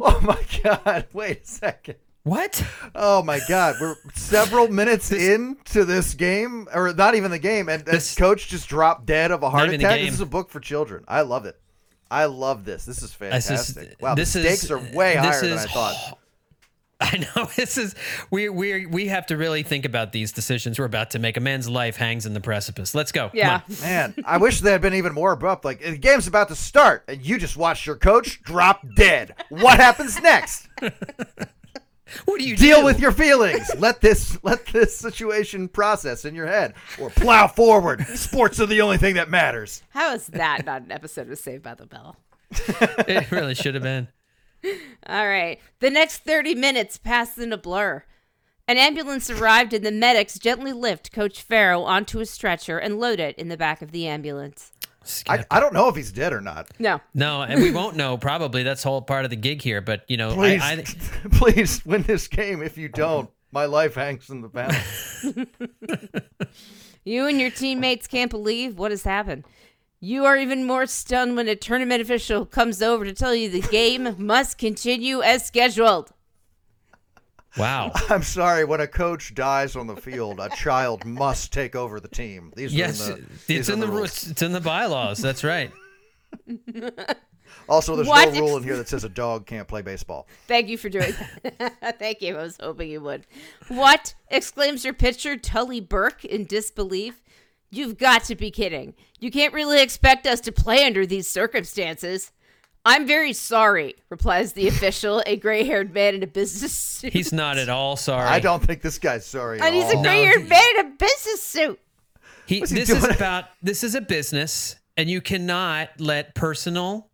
Oh 0.00 0.20
my 0.22 0.40
god! 0.64 1.06
Wait 1.12 1.42
a 1.42 1.46
second. 1.46 1.96
What? 2.28 2.62
Oh 2.94 3.22
my 3.22 3.40
god! 3.48 3.76
We're 3.80 3.96
several 4.14 4.68
minutes 4.72 5.10
into 5.12 5.84
this 5.84 6.14
game, 6.14 6.68
or 6.74 6.92
not 6.92 7.14
even 7.14 7.30
the 7.30 7.38
game, 7.38 7.68
and, 7.68 7.82
and 7.86 7.96
This- 7.96 8.14
coach 8.14 8.48
just 8.48 8.68
dropped 8.68 9.06
dead 9.06 9.30
of 9.30 9.42
a 9.42 9.50
heart 9.50 9.68
even 9.68 9.80
the 9.80 9.86
attack. 9.86 9.98
game. 9.98 10.06
This 10.06 10.14
is 10.14 10.20
a 10.20 10.26
book 10.26 10.50
for 10.50 10.60
children. 10.60 11.04
I 11.08 11.22
love 11.22 11.46
it. 11.46 11.58
I 12.10 12.26
love 12.26 12.64
this. 12.64 12.84
This 12.84 13.02
is 13.02 13.14
This 13.16 13.50
is- 13.50 13.74
fantastic. 13.74 13.96
wow, 14.00 14.14
this 14.14 14.32
the 14.32 14.40
is- 14.46 14.58
stakes 14.60 14.70
are 14.70 14.78
way 14.96 15.14
this 15.14 15.24
higher 15.24 15.40
than 15.42 15.52
is 15.58 15.64
I 15.64 15.68
thought. 15.68 16.18
I 17.00 17.16
know 17.36 17.44
this 17.56 17.78
is 17.78 17.94
we 18.30 18.48
we 18.48 18.84
we 18.86 19.06
have 19.06 19.24
to 19.26 19.36
really 19.36 19.62
think 19.62 19.84
about 19.84 20.10
these 20.12 20.32
decisions 20.32 20.78
we're 20.78 20.84
about 20.84 21.10
to 21.12 21.18
make. 21.20 21.36
A 21.36 21.40
man's 21.40 21.68
life 21.68 21.96
hangs 21.96 22.26
in 22.26 22.34
the 22.34 22.40
precipice. 22.40 22.92
Let's 22.94 23.12
go. 23.12 23.28
Come 23.28 23.36
Yeah. 23.38 23.60
on. 23.68 23.76
Man, 23.80 24.14
I 24.26 24.36
wish 24.38 24.60
they 24.60 24.72
had 24.72 24.80
been 24.82 24.94
even 24.94 25.14
more 25.14 25.30
abrupt. 25.32 25.64
Like 25.64 25.80
the 25.80 25.96
game's 25.96 26.26
about 26.26 26.48
to 26.48 26.56
start, 26.56 27.04
and 27.08 27.24
you 27.24 27.38
just 27.38 27.56
watched 27.56 27.86
your 27.86 27.96
coach 27.96 28.42
drop 28.42 28.82
dead. 28.96 29.34
What 29.48 29.78
happens 29.78 30.20
next? 30.20 30.68
What 32.24 32.38
do 32.40 32.48
you 32.48 32.56
do? 32.56 32.62
Deal 32.62 32.78
do? 32.80 32.84
with 32.84 33.00
your 33.00 33.12
feelings. 33.12 33.70
Let 33.78 34.00
this 34.00 34.38
let 34.42 34.66
this 34.66 34.96
situation 34.96 35.68
process 35.68 36.24
in 36.24 36.34
your 36.34 36.46
head, 36.46 36.74
or 36.98 37.10
plow 37.10 37.46
forward. 37.46 38.06
Sports 38.06 38.60
are 38.60 38.66
the 38.66 38.80
only 38.80 38.98
thing 38.98 39.14
that 39.14 39.30
matters. 39.30 39.82
How 39.90 40.14
is 40.14 40.26
that 40.28 40.66
not 40.66 40.82
an 40.82 40.92
episode 40.92 41.30
of 41.30 41.38
Saved 41.38 41.62
by 41.62 41.74
the 41.74 41.86
Bell? 41.86 42.16
It 43.06 43.30
really 43.30 43.54
should 43.54 43.74
have 43.74 43.82
been. 43.82 44.08
All 45.06 45.26
right. 45.28 45.60
The 45.80 45.90
next 45.90 46.18
30 46.24 46.54
minutes 46.54 46.96
passed 46.98 47.38
in 47.38 47.52
a 47.52 47.58
blur. 47.58 48.04
An 48.66 48.76
ambulance 48.76 49.30
arrived 49.30 49.72
and 49.72 49.84
the 49.84 49.92
medics 49.92 50.38
gently 50.38 50.72
lift 50.72 51.12
Coach 51.12 51.40
Farrow 51.42 51.82
onto 51.82 52.20
a 52.20 52.26
stretcher 52.26 52.78
and 52.78 52.98
load 53.00 53.18
it 53.20 53.36
in 53.38 53.48
the 53.48 53.56
back 53.56 53.80
of 53.80 53.92
the 53.92 54.06
ambulance. 54.06 54.72
I, 55.28 55.44
I 55.50 55.60
don't 55.60 55.72
know 55.74 55.88
if 55.88 55.96
he's 55.96 56.12
dead 56.12 56.32
or 56.32 56.40
not. 56.40 56.68
No. 56.78 57.00
No, 57.14 57.42
and 57.42 57.62
we 57.62 57.70
won't 57.70 57.96
know. 57.96 58.16
Probably 58.16 58.62
that's 58.62 58.82
whole 58.82 59.02
part 59.02 59.24
of 59.24 59.30
the 59.30 59.36
gig 59.36 59.62
here. 59.62 59.80
But 59.80 60.04
you 60.08 60.16
know, 60.16 60.34
Please, 60.34 60.62
I, 60.62 60.72
I, 60.72 60.84
please 61.32 61.84
win 61.84 62.02
this 62.02 62.28
game. 62.28 62.62
If 62.62 62.76
you 62.78 62.88
don't, 62.88 63.30
my 63.52 63.64
life 63.64 63.94
hangs 63.94 64.30
in 64.30 64.42
the 64.42 64.48
balance. 64.48 65.26
You 67.08 67.26
and 67.26 67.40
your 67.40 67.50
teammates 67.50 68.06
can't 68.06 68.30
believe 68.30 68.78
what 68.78 68.90
has 68.90 69.04
happened. 69.04 69.44
You 69.98 70.26
are 70.26 70.36
even 70.36 70.66
more 70.66 70.84
stunned 70.84 71.36
when 71.36 71.48
a 71.48 71.56
tournament 71.56 72.02
official 72.02 72.44
comes 72.44 72.82
over 72.82 73.02
to 73.06 73.14
tell 73.14 73.34
you 73.34 73.48
the 73.48 73.62
game 73.62 74.14
must 74.18 74.58
continue 74.58 75.22
as 75.22 75.46
scheduled. 75.46 76.12
Wow. 77.58 77.92
I'm 78.08 78.22
sorry. 78.22 78.64
When 78.64 78.80
a 78.80 78.86
coach 78.86 79.34
dies 79.34 79.76
on 79.76 79.86
the 79.86 79.96
field, 79.96 80.40
a 80.40 80.48
child 80.50 81.04
must 81.04 81.52
take 81.52 81.74
over 81.76 82.00
the 82.00 82.08
team. 82.08 82.52
These 82.56 82.74
Yes, 82.74 83.08
are 83.08 83.14
in 83.16 83.20
the, 83.22 83.26
these 83.46 83.58
it's 83.60 83.70
are 83.70 83.72
in 83.74 83.80
the 83.80 83.86
rules. 83.86 83.98
rules. 83.98 84.28
It's 84.30 84.42
in 84.42 84.52
the 84.52 84.60
bylaws. 84.60 85.18
That's 85.18 85.44
right. 85.44 85.70
Also, 87.68 87.96
there's 87.96 88.08
What 88.08 88.32
no 88.32 88.40
rule 88.40 88.56
in 88.56 88.62
here 88.62 88.76
that 88.76 88.88
says 88.88 89.04
a 89.04 89.08
dog 89.10 89.46
can't 89.46 89.68
play 89.68 89.82
baseball. 89.82 90.26
Thank 90.46 90.68
you 90.68 90.78
for 90.78 90.88
doing 90.88 91.12
that. 91.58 91.98
Thank 91.98 92.22
you. 92.22 92.36
I 92.36 92.42
was 92.42 92.56
hoping 92.60 92.90
you 92.90 93.00
would. 93.02 93.26
What? 93.68 94.14
exclaims 94.30 94.84
your 94.84 94.94
pitcher, 94.94 95.36
Tully 95.36 95.80
Burke, 95.80 96.24
in 96.24 96.44
disbelief. 96.44 97.22
You've 97.70 97.98
got 97.98 98.24
to 98.24 98.34
be 98.36 98.50
kidding. 98.50 98.94
You 99.18 99.30
can't 99.30 99.52
really 99.52 99.82
expect 99.82 100.26
us 100.26 100.40
to 100.42 100.52
play 100.52 100.84
under 100.86 101.04
these 101.06 101.28
circumstances. 101.28 102.32
I'm 102.88 103.06
very 103.06 103.32
sorry, 103.34 103.94
replies 104.10 104.54
the 104.54 104.66
official, 104.68 105.22
a 105.26 105.36
gray 105.36 105.64
haired 105.64 105.92
man 105.92 106.14
in 106.14 106.22
a 106.22 106.26
business 106.26 106.72
suit. 106.72 107.12
He's 107.12 107.32
not 107.32 107.58
at 107.58 107.68
all 107.68 107.96
sorry. 107.96 108.26
I 108.28 108.40
don't 108.40 108.62
think 108.62 108.80
this 108.82 108.98
guy's 108.98 109.26
sorry. 109.26 109.60
At 109.60 109.66
and 109.66 109.74
he's 109.76 109.84
all. 109.94 110.00
a 110.00 110.02
gray 110.02 110.22
haired 110.24 110.42
he- 110.42 110.48
man 110.48 110.62
in 110.78 110.86
a 110.86 110.90
business 110.96 111.42
suit. 111.42 111.78
He, 112.46 112.60
What's 112.60 112.70
he 112.72 112.78
this 112.80 112.90
is 112.90 113.04
about 113.04 113.44
this 113.62 113.84
is 113.84 113.94
a 113.94 114.00
business, 114.00 114.76
and 114.96 115.10
you 115.10 115.20
cannot 115.20 115.90
let 116.00 116.34
personal 116.34 117.10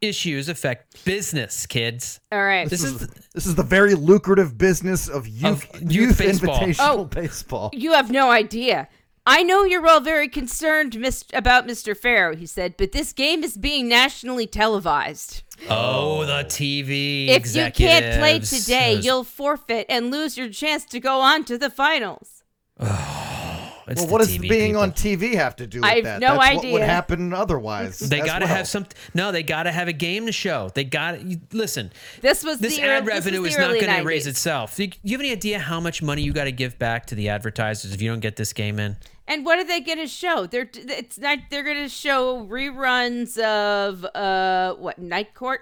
issues 0.00 0.48
affect 0.48 1.04
business, 1.04 1.66
kids. 1.66 2.20
All 2.32 2.42
right. 2.42 2.68
This 2.70 2.82
This 2.82 2.92
is 2.92 3.02
is 3.02 3.08
this 3.34 3.46
is 3.46 3.54
the 3.56 3.62
very 3.64 3.94
lucrative 3.94 4.56
business 4.56 5.08
of 5.08 5.26
youth, 5.26 5.44
Of 5.74 5.82
youth 5.82 5.92
youth 5.92 6.18
baseball. 6.18 6.58
invitational 6.60 6.76
Oh. 7.00 7.04
baseball. 7.04 7.70
You 7.74 7.92
have 7.92 8.10
no 8.10 8.30
idea. 8.30 8.88
I 9.32 9.44
know 9.44 9.62
you're 9.64 9.86
all 9.86 10.00
very 10.00 10.28
concerned 10.28 10.98
mis- 10.98 11.24
about 11.32 11.64
Mr. 11.66 11.96
Farrow, 11.96 12.34
he 12.34 12.46
said, 12.46 12.74
but 12.76 12.90
this 12.90 13.12
game 13.12 13.44
is 13.44 13.56
being 13.56 13.88
nationally 13.88 14.48
televised. 14.48 15.42
oh 15.68 16.24
the 16.24 16.42
TV. 16.44 17.28
If 17.28 17.54
you 17.54 17.70
can't 17.70 18.18
play 18.18 18.40
today, 18.40 18.96
Those- 18.96 19.04
you'll 19.04 19.24
forfeit 19.24 19.86
and 19.88 20.10
lose 20.10 20.36
your 20.36 20.48
chance 20.48 20.84
to 20.86 20.98
go 20.98 21.20
on 21.20 21.44
to 21.44 21.56
the 21.56 21.70
finals. 21.70 22.42
it's 22.80 24.00
Well, 24.02 24.08
what 24.10 24.18
does 24.18 24.36
being 24.36 24.70
people. 24.72 24.82
on 24.82 24.90
TV 24.92 25.34
have 25.34 25.54
to 25.56 25.66
do 25.66 25.78
with 25.80 25.84
I 25.90 25.94
have 25.96 26.04
that? 26.04 26.20
no 26.20 26.36
That's 26.38 26.56
what 26.56 26.72
would 26.72 26.82
happen 26.82 27.32
otherwise. 27.32 27.98
They 28.00 28.18
got 28.20 28.40
to 28.40 28.46
well. 28.46 28.56
have 28.56 28.66
some. 28.66 28.86
No, 29.14 29.30
they 29.32 29.42
got 29.44 29.64
to 29.64 29.70
have 29.72 29.86
a 29.86 29.92
game 29.92 30.26
to 30.26 30.32
show. 30.32 30.70
They 30.74 30.84
got 30.84 31.20
to 31.20 31.38
listen. 31.52 31.92
This 32.20 32.42
was 32.42 32.58
This 32.58 32.76
the 32.76 32.82
ad 32.82 33.02
ear- 33.04 33.08
revenue 33.08 33.42
the 33.42 33.48
is 33.48 33.58
not 33.58 33.78
going 33.80 33.94
to 33.96 34.02
raise 34.02 34.26
itself. 34.26 34.74
Do 34.76 34.84
you, 34.84 34.90
you 35.04 35.12
have 35.12 35.20
any 35.20 35.30
idea 35.32 35.58
how 35.60 35.78
much 35.78 36.02
money 36.02 36.22
you 36.22 36.32
got 36.32 36.44
to 36.44 36.52
give 36.52 36.78
back 36.80 37.06
to 37.06 37.14
the 37.14 37.28
advertisers 37.28 37.92
if 37.94 38.00
you 38.02 38.10
don't 38.10 38.20
get 38.20 38.34
this 38.36 38.52
game 38.52 38.78
in? 38.80 38.96
And 39.30 39.44
what 39.46 39.60
are 39.60 39.64
they 39.64 39.80
going 39.80 39.98
to 39.98 40.08
show? 40.08 40.46
They're 40.46 40.68
it's 40.74 41.16
not 41.16 41.38
they're 41.50 41.62
going 41.62 41.76
to 41.84 41.88
show 41.88 42.44
reruns 42.46 43.38
of 43.38 44.04
uh 44.04 44.74
what 44.74 44.98
Night 44.98 45.34
Court. 45.34 45.60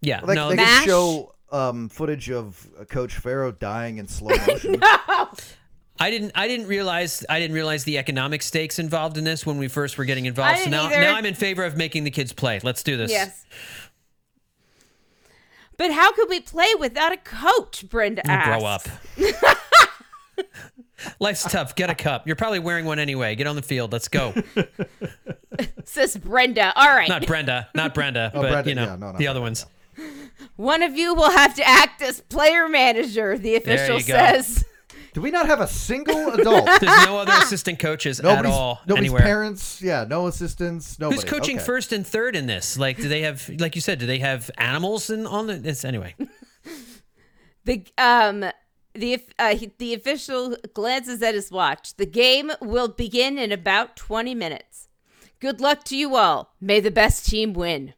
Yeah, 0.00 0.20
Well, 0.20 0.28
they, 0.28 0.34
no, 0.34 0.48
they 0.50 0.56
Mash? 0.56 0.84
could 0.84 0.90
show 0.90 1.34
um, 1.50 1.88
footage 1.88 2.30
of 2.30 2.68
uh, 2.80 2.84
Coach 2.84 3.16
Farrow 3.16 3.52
dying 3.52 3.98
in 3.98 4.06
slow 4.08 4.34
motion. 4.46 4.80
I 6.00 6.10
didn't. 6.10 6.32
I 6.34 6.46
didn't 6.48 6.66
realize. 6.66 7.24
I 7.28 7.38
didn't 7.40 7.54
realize 7.54 7.84
the 7.84 7.98
economic 7.98 8.42
stakes 8.42 8.78
involved 8.78 9.18
in 9.18 9.24
this 9.24 9.44
when 9.44 9.58
we 9.58 9.68
first 9.68 9.98
were 9.98 10.04
getting 10.04 10.26
involved. 10.26 10.54
I 10.54 10.58
so 10.58 10.64
didn't 10.64 10.72
now, 10.72 10.86
either. 10.86 11.00
now 11.00 11.14
I'm 11.16 11.26
in 11.26 11.34
favor 11.34 11.64
of 11.64 11.76
making 11.76 12.04
the 12.04 12.10
kids 12.10 12.32
play. 12.32 12.60
Let's 12.62 12.82
do 12.82 12.96
this. 12.96 13.10
Yes. 13.10 13.44
But 15.76 15.92
how 15.92 16.12
could 16.12 16.28
we 16.28 16.40
play 16.40 16.68
without 16.78 17.12
a 17.12 17.16
coach? 17.16 17.88
Brenda 17.88 18.22
Grow 18.22 18.64
up. 18.64 18.86
Life's 21.20 21.42
tough. 21.44 21.74
Get 21.74 21.90
a 21.90 21.94
cup. 21.94 22.26
You're 22.26 22.36
probably 22.36 22.58
wearing 22.58 22.84
one 22.84 22.98
anyway. 22.98 23.34
Get 23.34 23.46
on 23.46 23.56
the 23.56 23.62
field. 23.62 23.92
Let's 23.92 24.08
go. 24.08 24.34
Says 25.84 26.16
Brenda. 26.16 26.72
All 26.76 26.88
right. 26.88 27.08
Not 27.08 27.26
Brenda. 27.26 27.68
Not 27.74 27.94
Brenda. 27.94 28.30
but 28.34 28.38
Oh, 28.38 28.42
Brenda, 28.50 28.68
you 28.68 28.74
know 28.74 28.84
yeah, 28.84 28.96
no, 28.96 29.06
not 29.12 29.18
the 29.18 29.26
other 29.28 29.40
Brenda, 29.40 29.64
ones. 29.64 29.66
One 30.56 30.82
of 30.82 30.96
you 30.96 31.14
will 31.14 31.30
have 31.30 31.54
to 31.56 31.66
act 31.68 32.02
as 32.02 32.20
player 32.20 32.68
manager, 32.68 33.36
the 33.38 33.56
official 33.56 33.98
you 33.98 34.04
go. 34.06 34.14
says. 34.14 34.64
Do 35.14 35.20
we 35.20 35.30
not 35.30 35.44
have 35.46 35.60
a 35.60 35.66
single 35.68 36.28
adult? 36.32 36.64
There's 36.80 37.04
no 37.06 37.18
other 37.18 37.32
assistant 37.34 37.78
coaches 37.78 38.18
at 38.18 38.24
Nobody's, 38.24 38.52
all 38.52 38.80
nobody's 38.86 39.10
anywhere. 39.10 39.22
parents. 39.22 39.82
Yeah, 39.82 40.04
no 40.08 40.26
assistants. 40.26 40.98
Nobody. 40.98 41.16
Who's 41.20 41.24
coaching 41.30 41.56
Okay. 41.58 41.66
first 41.66 41.92
and 41.92 42.06
third 42.06 42.34
in 42.34 42.46
this? 42.46 42.78
Like, 42.78 42.96
do 42.96 43.08
they 43.08 43.20
have, 43.22 43.46
like 43.58 43.74
you 43.74 43.82
said, 43.82 43.98
do 43.98 44.06
they 44.06 44.20
have 44.20 44.50
animals 44.56 45.10
in 45.10 45.26
on 45.26 45.48
the? 45.48 45.60
It's 45.68 45.84
anyway. 45.84 46.14
The 47.64 47.84
um 47.96 48.44
the 48.94 49.22
uh, 49.38 49.54
he- 49.56 49.72
the 49.78 49.94
official 49.94 50.56
glances 50.74 51.22
at 51.22 51.34
his 51.34 51.50
watch. 51.50 51.96
The 51.96 52.06
game 52.06 52.52
will 52.60 52.88
begin 52.88 53.38
in 53.38 53.52
about 53.52 53.96
20 53.96 54.34
minutes. 54.34 54.88
Good 55.40 55.60
luck 55.60 55.84
to 55.84 55.96
you 55.96 56.16
all. 56.16 56.54
May 56.60 56.80
the 56.80 56.90
best 56.90 57.26
team 57.28 57.52
win. 57.52 57.94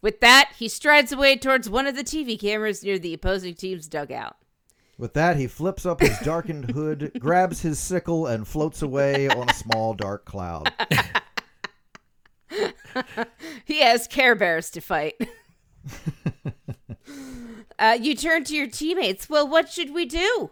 With 0.00 0.20
that, 0.20 0.52
he 0.58 0.68
strides 0.68 1.12
away 1.12 1.36
towards 1.36 1.68
one 1.68 1.86
of 1.86 1.96
the 1.96 2.04
TV 2.04 2.40
cameras 2.40 2.82
near 2.82 2.98
the 2.98 3.14
opposing 3.14 3.54
team's 3.54 3.88
dugout. 3.88 4.36
With 4.96 5.14
that, 5.14 5.36
he 5.36 5.48
flips 5.48 5.84
up 5.84 6.00
his 6.00 6.16
darkened 6.20 6.70
hood, 6.70 7.12
grabs 7.18 7.62
his 7.62 7.80
sickle, 7.80 8.26
and 8.28 8.46
floats 8.46 8.80
away 8.80 9.28
on 9.28 9.50
a 9.50 9.54
small 9.54 9.92
dark 9.94 10.24
cloud. 10.24 10.72
He 13.64 13.80
has 13.80 14.06
Care 14.06 14.34
Bears 14.34 14.70
to 14.70 14.80
fight. 14.80 15.14
uh, 17.78 17.98
you 18.00 18.14
turn 18.14 18.44
to 18.44 18.54
your 18.54 18.66
teammates. 18.66 19.28
Well, 19.28 19.48
what 19.48 19.68
should 19.68 19.92
we 19.92 20.06
do? 20.06 20.50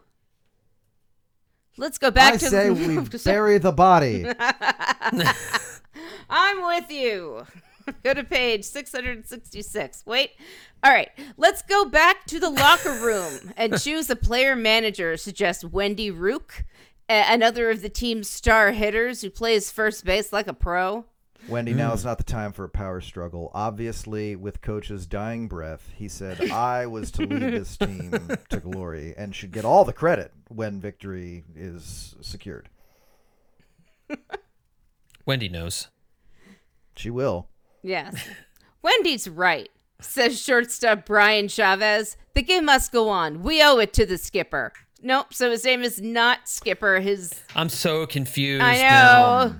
Let's 1.78 1.98
go 1.98 2.10
back 2.10 2.34
I 2.34 2.36
to 2.36 2.50
say 2.50 2.70
we 2.70 2.98
bury 3.24 3.58
the 3.58 3.72
body. 3.72 4.26
I'm 6.28 6.66
with 6.66 6.90
you. 6.90 7.46
Go 8.04 8.14
to 8.14 8.24
page 8.24 8.64
666. 8.64 10.04
Wait. 10.06 10.30
All 10.84 10.92
right. 10.92 11.10
Let's 11.36 11.62
go 11.62 11.84
back 11.84 12.26
to 12.26 12.38
the 12.38 12.50
locker 12.50 12.92
room 12.92 13.52
and 13.56 13.80
choose 13.80 14.08
a 14.10 14.16
player 14.16 14.54
manager, 14.54 15.16
suggests 15.16 15.64
Wendy 15.64 16.10
Rook, 16.10 16.64
another 17.08 17.70
of 17.70 17.82
the 17.82 17.88
team's 17.88 18.28
star 18.28 18.72
hitters 18.72 19.22
who 19.22 19.30
plays 19.30 19.70
first 19.70 20.04
base 20.04 20.32
like 20.32 20.46
a 20.46 20.54
pro. 20.54 21.06
Wendy, 21.48 21.74
now 21.74 21.92
is 21.92 22.04
not 22.04 22.18
the 22.18 22.24
time 22.24 22.52
for 22.52 22.64
a 22.64 22.68
power 22.68 23.00
struggle. 23.00 23.50
Obviously, 23.52 24.36
with 24.36 24.60
coach's 24.60 25.06
dying 25.06 25.48
breath, 25.48 25.90
he 25.94 26.08
said, 26.08 26.50
I 26.50 26.86
was 26.86 27.10
to 27.12 27.22
lead 27.22 27.52
this 27.52 27.76
team 27.78 28.12
to 28.48 28.60
glory 28.60 29.14
and 29.16 29.34
should 29.34 29.50
get 29.50 29.64
all 29.64 29.84
the 29.84 29.92
credit 29.92 30.32
when 30.48 30.80
victory 30.80 31.44
is 31.56 32.14
secured. 32.20 32.68
Wendy 35.26 35.48
knows. 35.48 35.88
She 36.96 37.10
will. 37.10 37.48
Yes. 37.82 38.28
Wendy's 38.82 39.28
right, 39.28 39.70
says 40.00 40.40
shortstop 40.40 41.06
Brian 41.06 41.48
Chavez. 41.48 42.16
The 42.34 42.42
game 42.42 42.64
must 42.64 42.92
go 42.92 43.08
on. 43.08 43.42
We 43.42 43.62
owe 43.62 43.78
it 43.78 43.92
to 43.94 44.06
the 44.06 44.18
skipper. 44.18 44.72
Nope. 45.02 45.34
So 45.34 45.50
his 45.50 45.64
name 45.64 45.82
is 45.82 46.00
not 46.00 46.48
Skipper. 46.48 47.00
His 47.00 47.32
I'm 47.56 47.68
so 47.68 48.06
confused. 48.06 48.62
I 48.62 48.76
now. 48.78 49.44
know. 49.44 49.54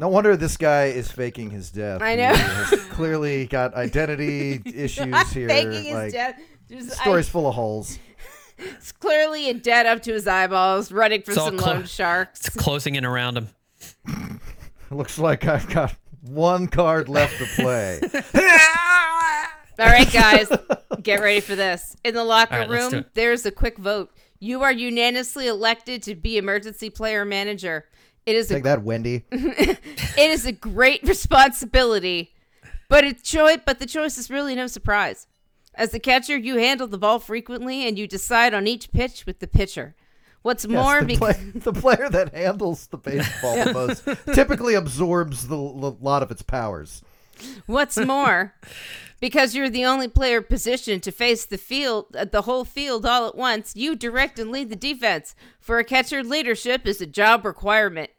No 0.00 0.08
wonder 0.08 0.34
this 0.34 0.56
guy 0.56 0.86
is 0.86 1.12
faking 1.12 1.50
his 1.50 1.70
death. 1.70 2.00
I 2.00 2.14
know. 2.14 2.32
He 2.34 2.40
has 2.40 2.84
clearly 2.86 3.44
got 3.44 3.74
identity 3.74 4.62
issues 4.74 5.30
here. 5.30 5.46
Faking 5.46 5.84
his 5.84 5.92
like, 5.92 6.12
death. 6.12 6.40
Just, 6.70 6.92
I- 6.92 7.02
Story's 7.02 7.28
full 7.28 7.46
of 7.46 7.54
holes. 7.54 7.98
He's 8.56 8.92
clearly 8.92 9.50
in 9.50 9.58
debt 9.58 9.84
up 9.84 10.00
to 10.04 10.12
his 10.14 10.26
eyeballs, 10.26 10.90
running 10.90 11.20
for 11.20 11.32
It's 11.32 11.40
some 11.40 11.58
clo- 11.58 11.74
loan 11.74 11.84
sharks. 11.84 12.46
It's 12.46 12.56
closing 12.56 12.94
in 12.94 13.04
around 13.04 13.36
him. 13.36 14.40
Looks 14.90 15.18
like 15.18 15.44
I've 15.44 15.68
got 15.68 15.94
one 16.22 16.66
card 16.66 17.10
left 17.10 17.36
to 17.36 17.44
play. 17.62 18.00
All 19.78 19.86
right, 19.86 20.10
guys, 20.10 20.50
get 21.02 21.20
ready 21.20 21.40
for 21.40 21.56
this. 21.56 21.94
In 22.04 22.14
the 22.14 22.24
locker 22.24 22.54
All 22.54 22.60
right, 22.60 22.70
room, 22.70 23.04
there's 23.12 23.44
a 23.44 23.50
quick 23.50 23.76
vote. 23.76 24.10
You 24.38 24.62
are 24.62 24.72
unanimously 24.72 25.46
elected 25.46 26.02
to 26.04 26.14
be 26.14 26.38
emergency 26.38 26.88
player 26.88 27.26
manager. 27.26 27.84
It 28.26 28.36
is 28.36 28.50
a 28.50 28.54
Take 28.54 28.64
that, 28.64 28.82
Wendy. 28.82 29.24
it 29.30 29.80
is 30.18 30.46
a 30.46 30.52
great 30.52 31.02
responsibility, 31.04 32.32
but 32.88 33.04
it's 33.04 33.22
choice. 33.22 33.60
But 33.64 33.78
the 33.78 33.86
choice 33.86 34.18
is 34.18 34.30
really 34.30 34.54
no 34.54 34.66
surprise. 34.66 35.26
As 35.74 35.90
the 35.90 36.00
catcher, 36.00 36.36
you 36.36 36.56
handle 36.56 36.86
the 36.86 36.98
ball 36.98 37.18
frequently, 37.18 37.86
and 37.86 37.98
you 37.98 38.06
decide 38.06 38.54
on 38.54 38.66
each 38.66 38.92
pitch 38.92 39.24
with 39.26 39.38
the 39.38 39.46
pitcher. 39.46 39.94
What's 40.42 40.64
Yes, 40.64 40.72
more, 40.72 41.04
the, 41.04 41.16
play, 41.16 41.32
the 41.54 41.72
player 41.72 42.08
that 42.08 42.34
handles 42.34 42.86
the 42.86 42.96
baseball 42.96 43.62
the 43.62 43.72
most 43.74 44.04
typically 44.34 44.74
absorbs 44.74 45.48
the, 45.48 45.56
the 45.56 45.96
lot 46.00 46.22
of 46.22 46.30
its 46.30 46.42
powers. 46.42 47.02
What's 47.66 47.98
more, 47.98 48.54
because 49.20 49.54
you're 49.54 49.70
the 49.70 49.84
only 49.84 50.08
player 50.08 50.40
positioned 50.40 51.02
to 51.02 51.12
face 51.12 51.44
the 51.44 51.58
field, 51.58 52.16
uh, 52.16 52.24
the 52.24 52.42
whole 52.42 52.64
field 52.64 53.06
all 53.06 53.28
at 53.28 53.36
once, 53.36 53.76
you 53.76 53.94
direct 53.94 54.38
and 54.38 54.50
lead 54.50 54.70
the 54.70 54.76
defense. 54.76 55.34
For 55.60 55.78
a 55.78 55.84
catcher, 55.84 56.24
leadership 56.24 56.86
is 56.86 57.00
a 57.00 57.06
job 57.06 57.44
requirement. 57.44 58.10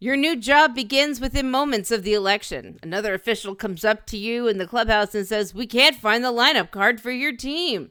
Your 0.00 0.16
new 0.16 0.36
job 0.36 0.74
begins 0.74 1.20
within 1.20 1.50
moments 1.50 1.90
of 1.90 2.02
the 2.02 2.14
election. 2.14 2.78
Another 2.82 3.14
official 3.14 3.54
comes 3.54 3.84
up 3.84 4.06
to 4.06 4.16
you 4.16 4.48
in 4.48 4.56
the 4.58 4.66
clubhouse 4.66 5.14
and 5.14 5.26
says, 5.26 5.54
"We 5.54 5.66
can't 5.66 5.96
find 5.96 6.24
the 6.24 6.32
lineup 6.32 6.70
card 6.70 7.00
for 7.00 7.10
your 7.10 7.36
team." 7.36 7.90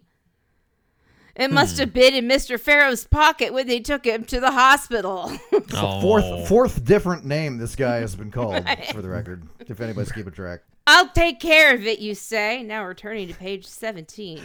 It 1.36 1.52
must 1.52 1.78
have 1.80 1.92
been 1.94 2.14
in 2.14 2.30
Mr. 2.30 2.58
Farrow's 2.58 3.06
pocket 3.06 3.54
when 3.54 3.68
they 3.68 3.82
took 3.82 4.06
him 4.06 4.24
to 4.26 4.40
the 4.40 4.52
hospital. 4.52 5.32
Oh. 5.74 6.02
fourth 6.02 6.48
fourth 6.48 6.86
different 6.86 7.26
name 7.26 7.58
this 7.58 7.76
guy 7.76 7.98
has 7.98 8.16
been 8.16 8.32
called, 8.32 8.66
for 8.94 9.02
the 9.02 9.10
record, 9.10 9.44
if 9.60 9.82
anybody's 9.82 10.12
keeping 10.12 10.32
track. 10.32 10.62
I'll 10.88 11.10
take 11.10 11.40
care 11.40 11.74
of 11.74 11.86
it, 11.86 12.00
you 12.00 12.14
say. 12.16 12.64
Now 12.64 12.86
returning 12.86 13.28
to 13.28 13.34
page 13.34 13.66
17. 13.66 14.42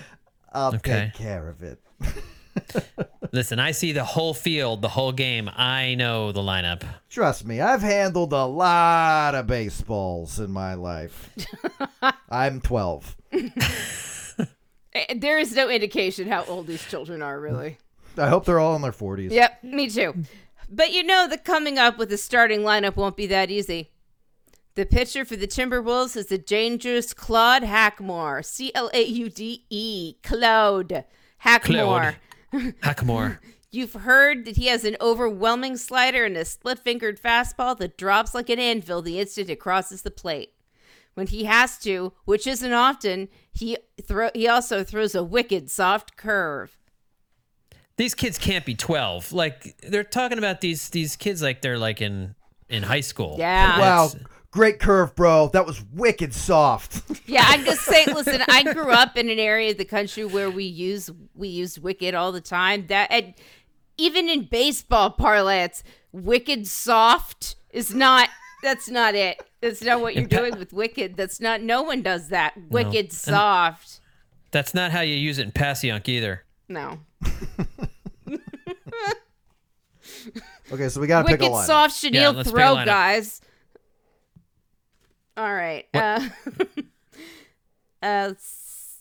I'll 0.52 0.74
Okay. 0.76 1.10
take 1.12 1.14
care 1.14 1.48
of 1.48 1.62
it. 1.62 1.78
Listen, 3.32 3.58
I 3.60 3.70
see 3.70 3.92
the 3.92 4.04
whole 4.04 4.34
field, 4.34 4.82
the 4.82 4.88
whole 4.88 5.12
game. 5.12 5.48
I 5.54 5.94
know 5.94 6.32
the 6.32 6.40
lineup. 6.40 6.82
Trust 7.08 7.44
me, 7.44 7.60
I've 7.60 7.82
handled 7.82 8.32
a 8.32 8.44
lot 8.44 9.34
of 9.34 9.46
baseballs 9.46 10.40
in 10.40 10.50
my 10.50 10.74
life. 10.74 11.30
I'm 12.30 12.60
12. 12.60 13.16
Eh, 14.92 15.14
There 15.16 15.38
is 15.38 15.54
no 15.54 15.68
indication 15.68 16.26
how 16.28 16.44
old 16.44 16.66
these 16.66 16.84
children 16.88 17.22
are, 17.22 17.38
really. 17.38 17.78
I 18.16 18.28
hope 18.28 18.44
they're 18.44 18.58
all 18.58 18.74
in 18.74 18.82
their 18.82 18.90
40s. 18.92 19.30
Yep, 19.30 19.62
me 19.64 19.88
too. 19.88 20.14
But 20.68 20.92
you 20.92 21.04
know 21.04 21.28
that 21.28 21.44
coming 21.44 21.78
up 21.78 21.98
with 21.98 22.12
a 22.12 22.18
starting 22.18 22.60
lineup 22.60 22.96
won't 22.96 23.16
be 23.16 23.26
that 23.28 23.50
easy. 23.50 23.90
The 24.76 24.86
pitcher 24.86 25.24
for 25.24 25.36
the 25.36 25.48
Timberwolves 25.48 26.16
is 26.16 26.26
the 26.26 26.38
dangerous 26.38 27.12
Claude 27.12 27.62
Hackmore. 27.62 28.44
C 28.44 28.70
L 28.74 28.90
A 28.94 29.02
U 29.04 29.28
D 29.28 29.64
E. 29.68 30.14
Claude 30.22 31.04
Hackmore. 31.44 32.14
Claude. 32.52 32.74
Hackmore. 32.82 33.38
You've 33.72 33.92
heard 33.92 34.46
that 34.46 34.56
he 34.56 34.66
has 34.66 34.84
an 34.84 34.96
overwhelming 35.00 35.76
slider 35.76 36.24
and 36.24 36.36
a 36.36 36.44
split 36.44 36.80
fingered 36.80 37.20
fastball 37.22 37.78
that 37.78 37.96
drops 37.96 38.34
like 38.34 38.48
an 38.50 38.58
anvil 38.58 39.00
the 39.00 39.20
instant 39.20 39.48
it 39.48 39.60
crosses 39.60 40.02
the 40.02 40.10
plate. 40.10 40.54
When 41.14 41.26
he 41.28 41.44
has 41.44 41.78
to, 41.80 42.12
which 42.24 42.46
isn't 42.46 42.72
often, 42.72 43.28
he 43.52 43.76
throw 44.02 44.30
he 44.34 44.48
also 44.48 44.82
throws 44.84 45.14
a 45.14 45.22
wicked 45.24 45.70
soft 45.70 46.16
curve. 46.16 46.78
These 47.96 48.14
kids 48.14 48.38
can't 48.38 48.64
be 48.64 48.74
12. 48.74 49.32
Like 49.32 49.76
they're 49.82 50.04
talking 50.04 50.38
about 50.38 50.60
these 50.60 50.88
these 50.90 51.16
kids 51.16 51.42
like 51.42 51.60
they're 51.60 51.78
like 51.78 52.00
in 52.00 52.34
in 52.68 52.82
high 52.84 53.00
school. 53.02 53.36
Yeah. 53.38 53.78
Wow, 53.78 54.06
It's- 54.06 54.24
great 54.50 54.78
curve, 54.78 55.14
bro. 55.14 55.48
That 55.48 55.66
was 55.66 55.82
wicked 55.92 56.34
soft. 56.34 57.02
Yeah, 57.26 57.44
I'm 57.46 57.64
just 57.64 57.82
saying. 57.82 58.08
Listen, 58.12 58.42
I 58.48 58.72
grew 58.72 58.90
up 58.90 59.16
in 59.16 59.30
an 59.30 59.38
area 59.38 59.70
of 59.70 59.78
the 59.78 59.84
country 59.84 60.24
where 60.24 60.50
we 60.50 60.64
use 60.64 61.10
we 61.34 61.46
use 61.46 61.78
wicked 61.78 62.12
all 62.12 62.32
the 62.32 62.40
time. 62.40 62.88
That 62.88 63.08
and 63.12 63.34
even 63.96 64.28
in 64.28 64.46
baseball 64.46 65.10
parlance, 65.10 65.84
wicked 66.10 66.66
soft 66.66 67.54
is 67.70 67.94
not. 67.94 68.28
That's 68.64 68.88
not 68.90 69.14
it. 69.14 69.40
That's 69.60 69.80
not 69.82 70.00
what 70.00 70.16
you're 70.16 70.26
doing 70.26 70.58
with 70.58 70.72
wicked. 70.72 71.16
That's 71.16 71.40
not. 71.40 71.62
No 71.62 71.82
one 71.82 72.02
does 72.02 72.28
that. 72.30 72.54
Wicked 72.68 73.12
soft. 73.12 74.00
That's 74.50 74.74
not 74.74 74.90
how 74.90 75.02
you 75.02 75.14
use 75.14 75.38
it 75.38 75.44
in 75.44 75.52
Passyunk 75.52 76.08
either. 76.08 76.42
No. 76.68 76.98
Okay, 80.72 80.88
so 80.88 81.00
we 81.00 81.06
got 81.08 81.22
to 81.22 81.28
pick 81.28 81.40
a 81.40 81.44
line. 81.44 81.52
Wicked 81.52 81.66
soft 81.66 82.02
Yeah, 82.04 82.10
chenille 82.10 82.32
let's 82.32 82.48
pick 82.50 82.56
a 82.56 82.60
throw, 82.60 82.76
lineup. 82.76 82.84
guys. 82.84 83.40
All 85.36 85.52
right. 85.52 85.86
Uh, 85.94 86.28
uh, 88.02 88.32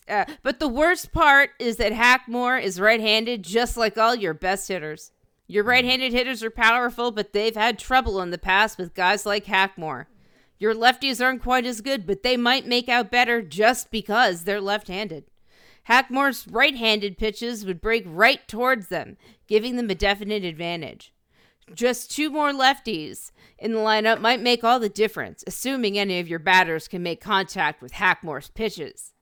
uh, 0.07 0.25
but 0.41 0.59
the 0.59 0.67
worst 0.67 1.11
part 1.11 1.51
is 1.59 1.77
that 1.77 1.93
Hackmore 1.93 2.61
is 2.61 2.79
right-handed, 2.79 3.43
just 3.43 3.77
like 3.77 3.97
all 3.97 4.15
your 4.15 4.33
best 4.33 4.67
hitters. 4.67 5.11
Your 5.47 5.63
right-handed 5.63 6.13
hitters 6.13 6.43
are 6.43 6.51
powerful, 6.51 7.11
but 7.11 7.33
they've 7.33 7.55
had 7.55 7.79
trouble 7.79 8.21
in 8.21 8.29
the 8.29 8.37
past 8.37 8.77
with 8.77 8.93
guys 8.93 9.25
like 9.25 9.45
Hackmore. 9.45 10.05
Your 10.59 10.75
lefties 10.75 11.23
aren't 11.23 11.41
quite 11.41 11.65
as 11.65 11.81
good, 11.81 12.05
but 12.05 12.21
they 12.21 12.37
might 12.37 12.67
make 12.67 12.89
out 12.89 13.11
better 13.11 13.41
just 13.41 13.91
because 13.91 14.43
they're 14.43 14.61
left-handed. 14.61 15.25
Hackmore's 15.87 16.47
right-handed 16.47 17.17
pitches 17.17 17.65
would 17.65 17.81
break 17.81 18.03
right 18.05 18.47
towards 18.47 18.89
them, 18.89 19.17
giving 19.47 19.75
them 19.75 19.89
a 19.89 19.95
definite 19.95 20.43
advantage. 20.43 21.13
Just 21.73 22.11
two 22.11 22.29
more 22.29 22.51
lefties 22.51 23.31
in 23.57 23.73
the 23.73 23.79
lineup 23.79 24.19
might 24.21 24.41
make 24.41 24.63
all 24.63 24.79
the 24.79 24.89
difference, 24.89 25.43
assuming 25.45 25.97
any 25.97 26.19
of 26.19 26.27
your 26.27 26.39
batters 26.39 26.87
can 26.87 27.03
make 27.03 27.21
contact 27.21 27.81
with 27.81 27.93
Hackmore's 27.93 28.49
pitches. 28.49 29.13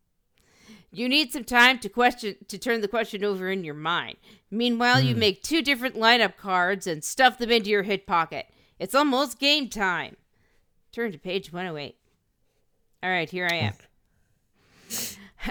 You 0.92 1.10
need 1.10 1.32
some 1.32 1.44
time 1.44 1.80
to 1.80 1.90
question 1.90 2.36
to 2.48 2.58
turn 2.58 2.82
the 2.82 2.88
question 2.88 3.24
over 3.24 3.50
in 3.50 3.64
your 3.64 3.74
mind. 3.74 4.18
Meanwhile, 4.50 5.02
you 5.02 5.14
hmm. 5.14 5.20
make 5.20 5.44
two 5.44 5.62
different 5.62 5.96
lineup 5.96 6.38
cards 6.38 6.88
and 6.88 7.04
stuff 7.04 7.38
them 7.38 7.52
into 7.52 7.70
your 7.70 7.84
hip 7.84 8.08
pocket. 8.08 8.48
It's 8.80 8.96
almost 8.96 9.40
game 9.40 9.70
time. 9.70 10.16
Turn 10.92 11.12
to 11.12 11.18
page 11.18 11.52
108. 11.52 11.96
All 13.04 13.10
right, 13.10 13.30
here 13.30 13.48
I 13.52 13.56
am. 13.56 13.74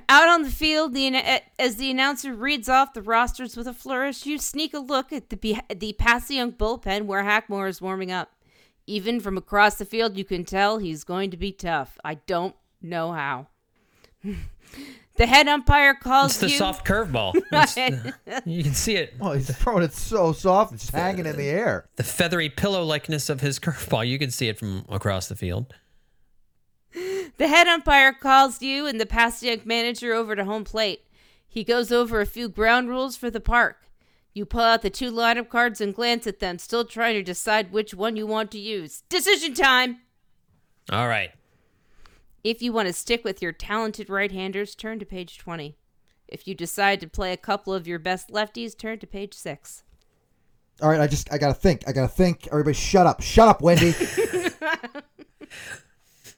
Out 0.09 0.29
on 0.29 0.43
the 0.43 0.51
field, 0.51 0.95
the 0.95 1.07
eh, 1.09 1.41
as 1.59 1.77
the 1.77 1.91
announcer 1.91 2.35
reads 2.35 2.69
off 2.69 2.93
the 2.95 3.03
rosters 3.03 3.57
with 3.57 3.67
a 3.67 3.73
flourish, 3.75 4.27
you 4.27 4.39
sneak 4.39 4.75
a 4.75 4.79
look 4.79 5.13
at 5.13 5.31
the 5.31 5.37
be- 5.37 5.61
the 5.75 5.95
Passyunk 5.99 6.57
bullpen 6.57 7.07
where 7.07 7.23
Hackmore 7.25 7.69
is 7.69 7.81
warming 7.81 8.11
up. 8.13 8.33
Even 8.87 9.19
from 9.21 9.37
across 9.37 9.77
the 9.77 9.85
field, 9.85 10.17
you 10.17 10.25
can 10.25 10.45
tell 10.45 10.79
he's 10.79 11.03
going 11.05 11.31
to 11.31 11.37
be 11.37 11.51
tough. 11.53 11.99
I 12.05 12.15
don't 12.15 12.55
know 12.81 13.13
how. 13.13 13.49
the 15.17 15.27
head 15.27 15.49
umpire 15.49 15.95
calls 15.95 16.33
It's 16.33 16.41
the 16.41 16.51
you. 16.51 16.57
soft 16.57 16.87
curveball. 16.87 17.35
You 18.47 18.63
can 18.63 18.75
see 18.75 18.97
it. 18.97 19.15
Oh, 19.21 19.33
he's 19.33 19.55
throwing 19.57 19.83
it 19.83 19.93
so 19.93 20.33
soft, 20.33 20.73
it's 20.73 20.91
hanging 20.91 21.27
in 21.27 21.37
the 21.37 21.49
air. 21.49 21.89
The 21.97 22.05
feathery 22.05 22.49
pillow 22.49 22.85
likeness 22.85 23.29
of 23.29 23.41
his 23.41 23.59
curveball. 23.59 24.07
You 24.07 24.19
can 24.19 24.31
see 24.31 24.49
it 24.49 24.59
from 24.59 24.85
across 24.89 25.29
the 25.29 25.37
field. 25.37 25.75
The 27.37 27.49
head 27.49 27.67
umpire 27.67 28.15
calls 28.15 28.63
you 28.63 28.87
and 28.87 28.99
the 28.99 29.05
Passyunk 29.07 29.67
manager 29.67 30.15
over 30.15 30.35
to 30.35 30.45
home 30.45 30.65
plate. 30.65 31.03
He 31.47 31.63
goes 31.63 31.93
over 31.93 32.21
a 32.21 32.27
few 32.27 32.49
ground 32.49 32.89
rules 32.89 33.17
for 33.17 33.31
the 33.31 33.41
park. 33.41 33.83
You 34.33 34.47
pull 34.47 34.63
out 34.63 34.83
the 34.83 34.91
two 34.91 35.13
lineup 35.13 35.49
cards 35.49 35.81
and 35.81 35.95
glance 35.95 36.27
at 36.27 36.41
them, 36.41 36.59
still 36.59 36.85
trying 36.85 37.15
to 37.15 37.23
decide 37.23 37.73
which 37.73 37.95
one 37.95 38.17
you 38.17 38.27
want 38.27 38.51
to 38.53 38.59
use. 38.59 39.03
Decision 39.09 39.55
time! 39.55 40.01
All 40.91 41.09
right. 41.09 41.31
If 42.45 42.63
you 42.63 42.73
want 42.73 42.87
to 42.87 42.93
stick 42.93 43.25
with 43.25 43.43
your 43.43 43.53
talented 43.53 44.09
right 44.09 44.31
handers, 44.31 44.75
turn 44.75 44.99
to 44.99 45.07
page 45.07 45.39
20. 45.39 45.77
If 46.29 46.47
you 46.47 46.55
decide 46.55 47.01
to 47.01 47.09
play 47.09 47.33
a 47.33 47.37
couple 47.37 47.75
of 47.75 47.87
your 47.87 47.99
best 47.99 48.31
lefties, 48.31 48.77
turn 48.77 48.99
to 49.01 49.07
page 49.07 49.35
6. 49.35 49.83
All 50.83 50.91
right, 50.91 51.01
I 51.01 51.07
just 51.07 51.33
I 51.33 51.39
gotta 51.39 51.55
think. 51.55 51.85
I 51.89 51.93
gotta 51.93 52.09
think. 52.09 52.49
Everybody, 52.49 52.75
shut 52.75 53.07
up. 53.07 53.23
Shut 53.23 53.49
up, 53.49 53.63
Wendy. 53.63 53.95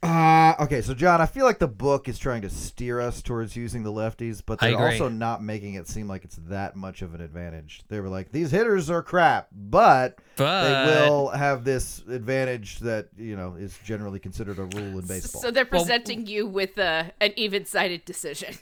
uh, 0.01 0.55
okay, 0.61 0.81
so 0.81 0.93
John, 0.93 1.19
I 1.19 1.25
feel 1.25 1.43
like 1.45 1.59
the 1.59 1.67
book 1.67 2.07
is 2.07 2.17
trying 2.17 2.41
to 2.43 2.49
steer 2.49 3.01
us 3.01 3.21
towards 3.21 3.55
using 3.55 3.83
the 3.83 3.91
lefties, 3.91 4.41
but 4.45 4.59
they're 4.59 4.77
also 4.91 5.09
not 5.09 5.43
making 5.43 5.73
it 5.73 5.87
seem 5.89 6.07
like 6.07 6.23
it's 6.23 6.37
that 6.47 6.75
much 6.77 7.01
of 7.01 7.13
an 7.15 7.21
advantage. 7.21 7.83
They 7.89 7.99
were 7.99 8.07
like, 8.07 8.31
these 8.31 8.49
hitters 8.51 8.89
are 8.89 9.03
crap, 9.03 9.49
but 9.51 10.17
But 10.37 10.61
they 10.85 11.09
will 11.09 11.27
have 11.29 11.65
this 11.65 11.99
advantage 12.09 12.79
that 12.79 13.09
you 13.17 13.35
know 13.35 13.55
is 13.55 13.77
generally 13.83 14.19
considered 14.19 14.57
a 14.57 14.63
rule 14.65 14.99
in 14.99 15.05
baseball. 15.05 15.41
So 15.41 15.51
they're 15.51 15.65
presenting 15.65 16.27
you 16.27 16.47
with 16.47 16.77
a, 16.77 17.11
an 17.19 17.33
even 17.35 17.65
sided 17.65 18.05
decision. 18.05 18.55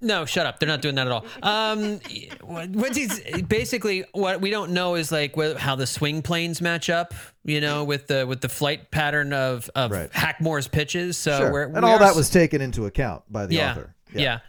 No, 0.00 0.26
shut 0.26 0.44
up. 0.46 0.60
They're 0.60 0.68
not 0.68 0.82
doing 0.82 0.94
that 0.96 1.06
at 1.06 1.12
all. 1.12 1.24
Um, 1.42 2.00
what- 2.42 2.94
he's, 2.94 3.18
basically 3.44 4.04
what 4.12 4.40
we 4.42 4.50
don't 4.50 4.72
know 4.72 4.94
is 4.94 5.10
like 5.10 5.34
wh- 5.36 5.56
how 5.56 5.74
the 5.74 5.86
swing 5.86 6.20
planes 6.22 6.60
match 6.60 6.90
up. 6.90 7.14
You 7.44 7.60
know, 7.60 7.84
with 7.84 8.08
the 8.08 8.26
with 8.26 8.40
the 8.40 8.48
flight 8.48 8.90
pattern 8.90 9.32
of 9.32 9.70
of 9.74 9.92
Right. 9.92 10.10
Hackmore's 10.12 10.66
pitches. 10.68 11.16
So 11.16 11.38
Sure. 11.38 11.52
we're, 11.52 11.62
and 11.64 11.74
we 11.76 11.80
all 11.82 11.94
are 11.96 11.98
that 12.00 12.16
was 12.16 12.28
taken 12.28 12.60
into 12.60 12.86
account 12.86 13.22
by 13.30 13.46
the 13.46 13.54
yeah, 13.54 13.70
author. 13.70 13.94
Yeah. 14.12 14.40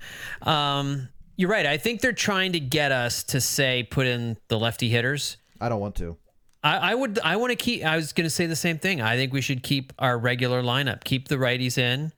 Um, 0.41 1.09
you're 1.35 1.49
right. 1.49 1.65
I 1.65 1.77
think 1.77 2.01
they're 2.01 2.11
trying 2.13 2.53
to 2.53 2.59
get 2.59 2.91
us 2.91 3.23
to 3.25 3.39
say 3.41 3.83
put 3.83 4.07
in 4.07 4.37
the 4.47 4.57
lefty 4.59 4.89
hitters. 4.89 5.37
I 5.61 5.69
don't 5.69 5.79
want 5.79 5.95
to. 5.97 6.17
I, 6.63 6.77
I 6.91 6.95
would. 6.95 7.19
I 7.23 7.35
want 7.35 7.51
to 7.51 7.55
keep. 7.55 7.85
I 7.85 7.95
was 7.95 8.11
going 8.13 8.25
to 8.25 8.29
say 8.31 8.47
the 8.47 8.55
same 8.55 8.79
thing. 8.79 8.99
I 9.01 9.15
think 9.15 9.31
we 9.31 9.41
should 9.41 9.61
keep 9.61 9.93
our 9.99 10.17
regular 10.17 10.63
lineup. 10.63 11.03
Keep 11.03 11.27
the 11.27 11.35
righties 11.35 11.77
in, 11.77 12.11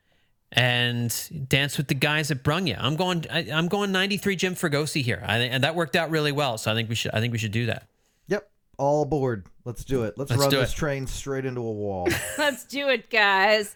and 0.52 1.48
dance 1.48 1.78
with 1.78 1.88
the 1.88 1.94
guys 1.94 2.32
at 2.32 2.44
brung 2.44 2.68
you. 2.68 2.76
I'm 2.78 2.96
going. 2.96 3.26
I, 3.30 3.48
I'm 3.52 3.68
going 3.68 3.92
93 3.92 4.36
Jim 4.36 4.56
Fregosi 4.56 5.02
here. 5.04 5.24
I 5.26 5.38
think, 5.38 5.54
and 5.54 5.64
that 5.64 5.76
worked 5.76 5.96
out 5.96 6.10
really 6.10 6.32
well. 6.32 6.58
So 6.58 6.72
I 6.72 6.76
think 6.76 6.90
we 6.90 6.96
should. 6.96 7.12
I 7.14 7.20
think 7.20 7.32
we 7.32 7.38
should 7.38 7.52
do 7.52 7.68
that. 7.68 7.88
Yep. 8.28 8.50
All 8.78 9.04
aboard. 9.04 9.46
Let's 9.66 9.84
do 9.84 10.04
it. 10.04 10.16
Let's, 10.18 10.32
Let's 10.32 10.42
run 10.42 10.50
this 10.50 10.74
it. 10.74 10.76
train 10.76 11.08
straight 11.08 11.46
into 11.46 11.62
a 11.62 11.72
wall. 11.72 12.08
Let's 12.38 12.66
do 12.66 12.90
it, 12.90 13.10
guys. 13.10 13.76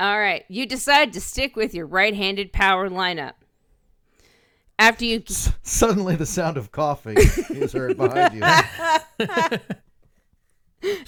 All 0.00 0.18
right, 0.18 0.44
you 0.48 0.66
decide 0.66 1.12
to 1.12 1.20
stick 1.20 1.54
with 1.54 1.72
your 1.72 1.86
right-handed 1.86 2.52
power 2.52 2.90
lineup. 2.90 3.34
After 4.76 5.04
you 5.04 5.22
Suddenly, 5.62 6.16
the 6.16 6.26
sound 6.26 6.56
of 6.56 6.72
coughing 6.72 7.16
is 7.16 7.72
heard 7.72 7.96
behind 7.96 8.34
you. 8.34 9.58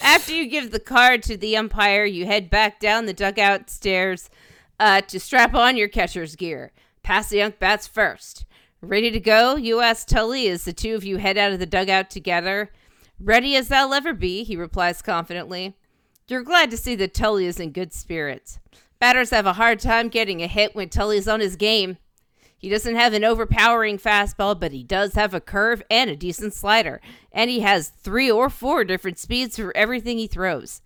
after 0.01 0.33
you 0.33 0.47
give 0.47 0.70
the 0.70 0.81
card 0.81 1.22
to 1.24 1.37
the 1.37 1.57
umpire, 1.57 2.05
you 2.05 2.27
head 2.27 2.51
back 2.51 2.81
down 2.81 3.07
the 3.07 3.12
dugout 3.12 3.70
stairs 3.70 4.31
uh, 4.79 5.01
to 5.03 5.20
strap 5.20 5.55
on 5.55 5.77
your 5.77 5.89
catcher's 5.89 6.37
gear. 6.37 6.72
Pass 7.03 7.29
the 7.29 7.43
unk 7.43 7.59
bats 7.59 7.87
first. 7.87 8.45
Ready 8.81 9.11
to 9.11 9.20
go? 9.20 9.57
You 9.57 9.81
ask 9.81 10.07
Tully 10.07 10.49
as 10.49 10.64
the 10.64 10.72
two 10.72 10.95
of 10.95 11.05
you 11.05 11.16
head 11.16 11.39
out 11.39 11.53
of 11.53 11.59
the 11.59 11.66
dugout 11.66 12.11
together. 12.11 12.70
Ready 13.18 13.57
as 13.57 13.68
thou'll 13.68 13.95
ever 13.95 14.12
be, 14.12 14.45
he 14.45 14.57
replies 14.57 15.03
confidently. 15.03 15.77
You're 16.29 16.43
glad 16.43 16.70
to 16.70 16.77
see 16.77 16.95
that 16.97 17.14
Tully 17.14 17.47
is 17.47 17.59
in 17.59 17.70
good 17.70 17.93
spirits. 17.93 18.59
Batters 18.99 19.31
have 19.31 19.47
a 19.47 19.55
hard 19.55 19.81
time 19.81 20.09
getting 20.09 20.43
a 20.43 20.47
hit 20.47 20.74
when 20.74 20.89
Tully's 20.89 21.29
on 21.29 21.41
his 21.41 21.57
game. 21.57 21.99
He 22.59 22.68
doesn't 22.70 22.96
have 22.96 23.12
an 23.12 23.22
overpowering 23.24 23.98
fastball, 23.98 24.59
but 24.59 24.72
he 24.72 24.82
does 24.82 25.14
have 25.14 25.34
a 25.34 25.40
curve 25.40 25.82
and 25.90 26.09
a 26.11 26.16
decent 26.16 26.54
slider. 26.54 27.00
And 27.30 27.50
he 27.50 27.61
has 27.61 27.88
three 27.88 28.30
or 28.30 28.48
four 28.48 28.82
different 28.84 29.18
speeds 29.18 29.57
for 29.57 29.76
everything 29.76 30.18
he 30.18 30.26
throws. 30.26 30.80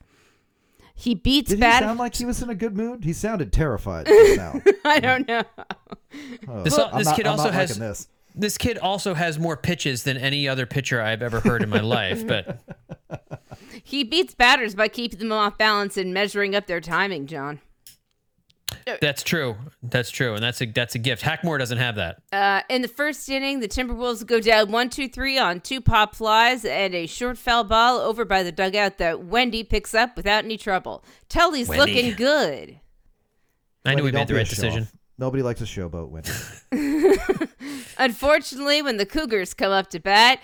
He 0.94 1.14
beats 1.14 1.48
Did 1.48 1.56
he 1.56 1.60
batters. 1.60 1.86
sound 1.88 1.98
like 1.98 2.14
he 2.16 2.24
was 2.26 2.42
in 2.42 2.50
a 2.50 2.54
good 2.54 2.76
mood? 2.76 3.04
He 3.04 3.12
sounded 3.12 3.52
terrified 3.52 4.06
now. 4.36 4.60
I 4.84 5.00
don't 5.00 5.26
know. 5.26 5.42
Oh, 6.48 6.62
This- 6.62 6.76
I'm 6.78 6.98
this 6.98 7.06
not- 7.06 7.16
kid 7.16 7.26
I'm 7.26 7.32
also 7.38 7.50
has- 7.50 7.78
this. 7.78 8.08
This 8.34 8.56
kid 8.58 8.78
also 8.78 9.14
has 9.14 9.40
more 9.40 9.56
pitches 9.56 10.04
than 10.04 10.16
any 10.16 10.46
other 10.48 10.64
pitcher 10.64 11.00
I've 11.02 11.20
ever 11.20 11.40
heard 11.40 11.62
in 11.64 11.68
my 11.68 11.80
life. 11.80 12.24
But 12.26 12.60
He 13.82 14.04
beats 14.04 14.34
batters 14.36 14.74
by 14.76 14.86
keeping 14.88 15.18
them 15.18 15.32
off 15.32 15.58
balance 15.58 15.96
and 15.96 16.14
measuring 16.14 16.54
up 16.54 16.66
their 16.66 16.80
timing, 16.80 17.26
John. 17.26 17.60
That's 19.00 19.22
true. 19.22 19.56
That's 19.82 20.10
true, 20.10 20.34
and 20.34 20.42
that's 20.42 20.60
a 20.60 20.66
that's 20.66 20.94
a 20.94 20.98
gift. 20.98 21.22
Hackmore 21.22 21.58
doesn't 21.58 21.78
have 21.78 21.96
that. 21.96 22.22
Uh, 22.32 22.62
in 22.68 22.82
the 22.82 22.88
first 22.88 23.28
inning, 23.28 23.60
the 23.60 23.68
Timberwolves 23.68 24.24
go 24.26 24.40
down 24.40 24.70
one, 24.70 24.90
two, 24.90 25.08
three 25.08 25.38
on 25.38 25.60
two 25.60 25.80
pop 25.80 26.14
flies 26.14 26.64
and 26.64 26.94
a 26.94 27.06
short 27.06 27.38
foul 27.38 27.64
ball 27.64 27.98
over 27.98 28.24
by 28.24 28.42
the 28.42 28.52
dugout 28.52 28.98
that 28.98 29.24
Wendy 29.24 29.64
picks 29.64 29.94
up 29.94 30.16
without 30.16 30.44
any 30.44 30.56
trouble. 30.56 31.04
Tully's 31.28 31.68
Wendy. 31.68 31.94
looking 31.94 32.14
good. 32.14 32.80
I 33.84 33.94
knew 33.94 34.02
Wendy, 34.02 34.02
we 34.02 34.12
made 34.12 34.28
the 34.28 34.34
right 34.34 34.46
show-off. 34.46 34.60
decision. 34.60 34.88
Nobody 35.18 35.42
likes 35.42 35.60
a 35.60 35.64
showboat, 35.64 36.08
Wendy. 36.08 37.46
Unfortunately, 37.98 38.80
when 38.82 38.96
the 38.96 39.06
Cougars 39.06 39.52
come 39.54 39.70
up 39.72 39.90
to 39.90 40.00
bat, 40.00 40.40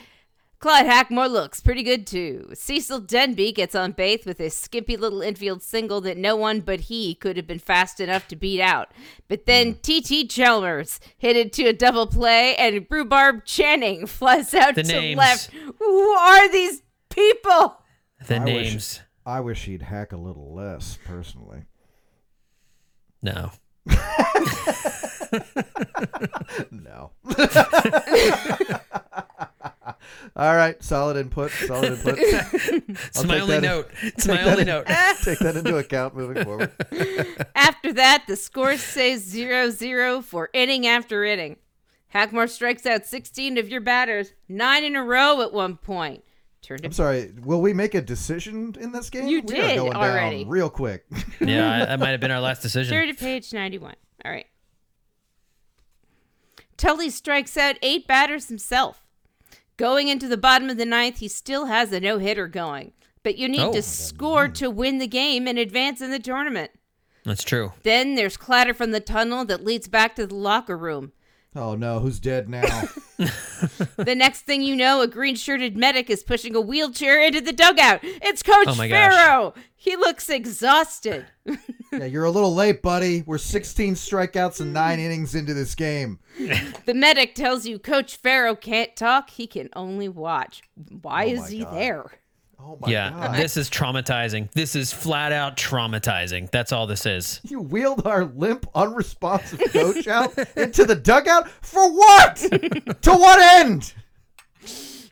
Clyde 0.66 0.86
Hackmore 0.86 1.30
looks 1.30 1.60
pretty 1.60 1.84
good 1.84 2.08
too. 2.08 2.50
Cecil 2.52 2.98
Denby 2.98 3.52
gets 3.52 3.76
on 3.76 3.92
base 3.92 4.26
with 4.26 4.40
a 4.40 4.50
skimpy 4.50 4.96
little 4.96 5.22
infield 5.22 5.62
single 5.62 6.00
that 6.00 6.16
no 6.16 6.34
one 6.34 6.58
but 6.58 6.80
he 6.80 7.14
could 7.14 7.36
have 7.36 7.46
been 7.46 7.60
fast 7.60 8.00
enough 8.00 8.26
to 8.26 8.34
beat 8.34 8.60
out. 8.60 8.90
But 9.28 9.46
then 9.46 9.74
hmm. 9.74 9.78
T.T. 9.80 10.26
Chalmers 10.26 10.98
hit 11.18 11.36
it 11.36 11.52
to 11.52 11.68
a 11.68 11.72
double 11.72 12.08
play, 12.08 12.56
and 12.56 12.84
Rhubarb 12.90 13.44
Channing 13.44 14.08
flies 14.08 14.52
out 14.54 14.74
The 14.74 14.82
to 14.82 14.92
names. 14.92 15.16
left. 15.16 15.50
Who 15.78 16.00
are 16.10 16.50
these 16.50 16.82
people? 17.10 17.80
The 18.26 18.40
I 18.40 18.44
wish- 18.44 18.70
names. 18.72 19.00
I 19.24 19.38
wish 19.38 19.66
he'd 19.66 19.82
hack 19.82 20.10
a 20.10 20.16
little 20.16 20.52
less, 20.52 20.98
personally. 21.04 21.62
No. 23.22 23.52
No. 26.70 27.10
All 30.36 30.54
right, 30.56 30.82
solid 30.82 31.16
input. 31.16 31.50
Solid 31.50 31.92
input. 31.92 32.18
It's 33.08 33.24
my 33.24 33.40
only 33.40 33.54
that- 33.56 33.62
note. 33.62 33.90
It's 34.02 34.24
take 34.24 34.36
my 34.36 34.44
that 34.44 34.50
only 34.50 34.62
in- 34.62 34.66
note. 34.68 34.86
Take 35.22 35.38
that 35.40 35.56
into 35.56 35.76
account 35.76 36.16
moving 36.16 36.44
forward. 36.44 36.72
After 37.54 37.92
that, 37.94 38.24
the 38.26 38.36
score 38.36 38.76
stays 38.76 39.22
0 39.24 39.70
0 39.70 40.22
for 40.22 40.50
inning 40.52 40.86
after 40.86 41.24
inning. 41.24 41.56
Hackmore 42.14 42.48
strikes 42.48 42.86
out 42.86 43.04
16 43.06 43.58
of 43.58 43.68
your 43.68 43.80
batters, 43.80 44.32
nine 44.48 44.84
in 44.84 44.96
a 44.96 45.02
row 45.04 45.42
at 45.42 45.52
one 45.52 45.76
point. 45.76 46.22
Turned 46.62 46.84
I'm 46.84 46.92
sorry. 46.92 47.32
Will 47.44 47.60
we 47.60 47.72
make 47.72 47.94
a 47.94 48.00
decision 48.00 48.74
in 48.80 48.90
this 48.92 49.10
game? 49.10 49.26
You 49.26 49.42
we 49.46 49.54
are 49.60 49.66
did 49.68 49.76
going 49.76 49.92
already. 49.94 50.42
down 50.44 50.50
real 50.50 50.70
quick. 50.70 51.04
Yeah, 51.40 51.84
that 51.84 52.00
might 52.00 52.10
have 52.10 52.20
been 52.20 52.30
our 52.30 52.40
last 52.40 52.62
decision. 52.62 52.92
Turn 52.92 53.06
to 53.08 53.14
page 53.14 53.52
91. 53.52 53.94
All 54.24 54.30
right. 54.32 54.46
Tully 56.76 57.10
strikes 57.10 57.56
out 57.56 57.76
eight 57.82 58.06
batters 58.06 58.48
himself. 58.48 59.05
Going 59.76 60.08
into 60.08 60.26
the 60.28 60.36
bottom 60.38 60.70
of 60.70 60.76
the 60.78 60.86
ninth, 60.86 61.18
he 61.18 61.28
still 61.28 61.66
has 61.66 61.92
a 61.92 62.00
no 62.00 62.18
hitter 62.18 62.48
going. 62.48 62.92
But 63.22 63.36
you 63.36 63.48
need 63.48 63.60
Oh. 63.60 63.72
to 63.72 63.82
score 63.82 64.48
to 64.48 64.70
win 64.70 64.98
the 64.98 65.06
game 65.06 65.46
and 65.46 65.58
advance 65.58 66.00
in 66.00 66.10
the 66.10 66.18
tournament. 66.18 66.70
That's 67.24 67.42
true. 67.42 67.72
Then 67.82 68.14
there's 68.14 68.36
clatter 68.36 68.72
from 68.72 68.92
the 68.92 69.00
tunnel 69.00 69.44
that 69.46 69.64
leads 69.64 69.88
back 69.88 70.14
to 70.16 70.26
the 70.26 70.34
locker 70.36 70.78
room. 70.78 71.12
Oh 71.58 71.74
no, 71.74 72.00
who's 72.00 72.18
dead 72.20 72.48
now? 72.48 72.82
The 73.96 74.14
next 74.14 74.42
thing 74.42 74.60
you 74.62 74.76
know, 74.76 75.00
a 75.00 75.08
green 75.08 75.34
shirted 75.36 75.74
medic 75.76 76.10
is 76.10 76.22
pushing 76.22 76.54
a 76.54 76.60
wheelchair 76.60 77.22
into 77.22 77.40
the 77.40 77.52
dugout. 77.54 78.00
It's 78.02 78.42
Coach 78.42 78.66
Oh. 78.68 78.74
Farrow. 78.74 79.54
He 79.74 79.96
looks 79.96 80.28
exhausted. 80.28 81.24
yeah, 81.92 82.04
you're 82.04 82.24
a 82.24 82.30
little 82.30 82.54
late, 82.54 82.82
buddy. 82.82 83.22
We're 83.24 83.38
16 83.38 83.94
strikeouts 83.94 84.60
and 84.60 84.74
nine 84.74 85.00
innings 85.00 85.34
into 85.34 85.54
this 85.54 85.74
game. 85.74 86.18
The 86.84 86.92
medic 86.94 87.34
tells 87.34 87.64
you 87.66 87.78
Coach 87.78 88.16
Farrow 88.16 88.54
can't 88.54 88.94
talk, 88.94 89.30
he 89.30 89.46
can 89.46 89.70
only 89.74 90.10
watch. 90.10 90.62
Why 91.00 91.24
Oh 91.24 91.42
is 91.42 91.48
he 91.48 91.64
God. 91.64 91.74
there? 91.74 92.10
Oh 92.58 92.78
my 92.80 92.90
yeah, 92.90 93.10
god! 93.10 93.36
this 93.36 93.56
is 93.56 93.68
traumatizing. 93.70 94.50
This 94.52 94.74
is 94.74 94.92
flat 94.92 95.30
out 95.32 95.56
traumatizing. 95.56 96.50
That's 96.50 96.72
all 96.72 96.86
this 96.86 97.06
is. 97.06 97.40
You 97.44 97.60
wheeled 97.60 98.06
our 98.06 98.24
limp, 98.24 98.66
unresponsive 98.74 99.60
coach 99.72 100.08
out 100.08 100.36
into 100.56 100.84
the 100.84 100.94
dugout 100.96 101.48
for 101.60 101.90
what? 101.92 102.36
to 103.02 103.10
what 103.12 103.40
end? 103.40 103.94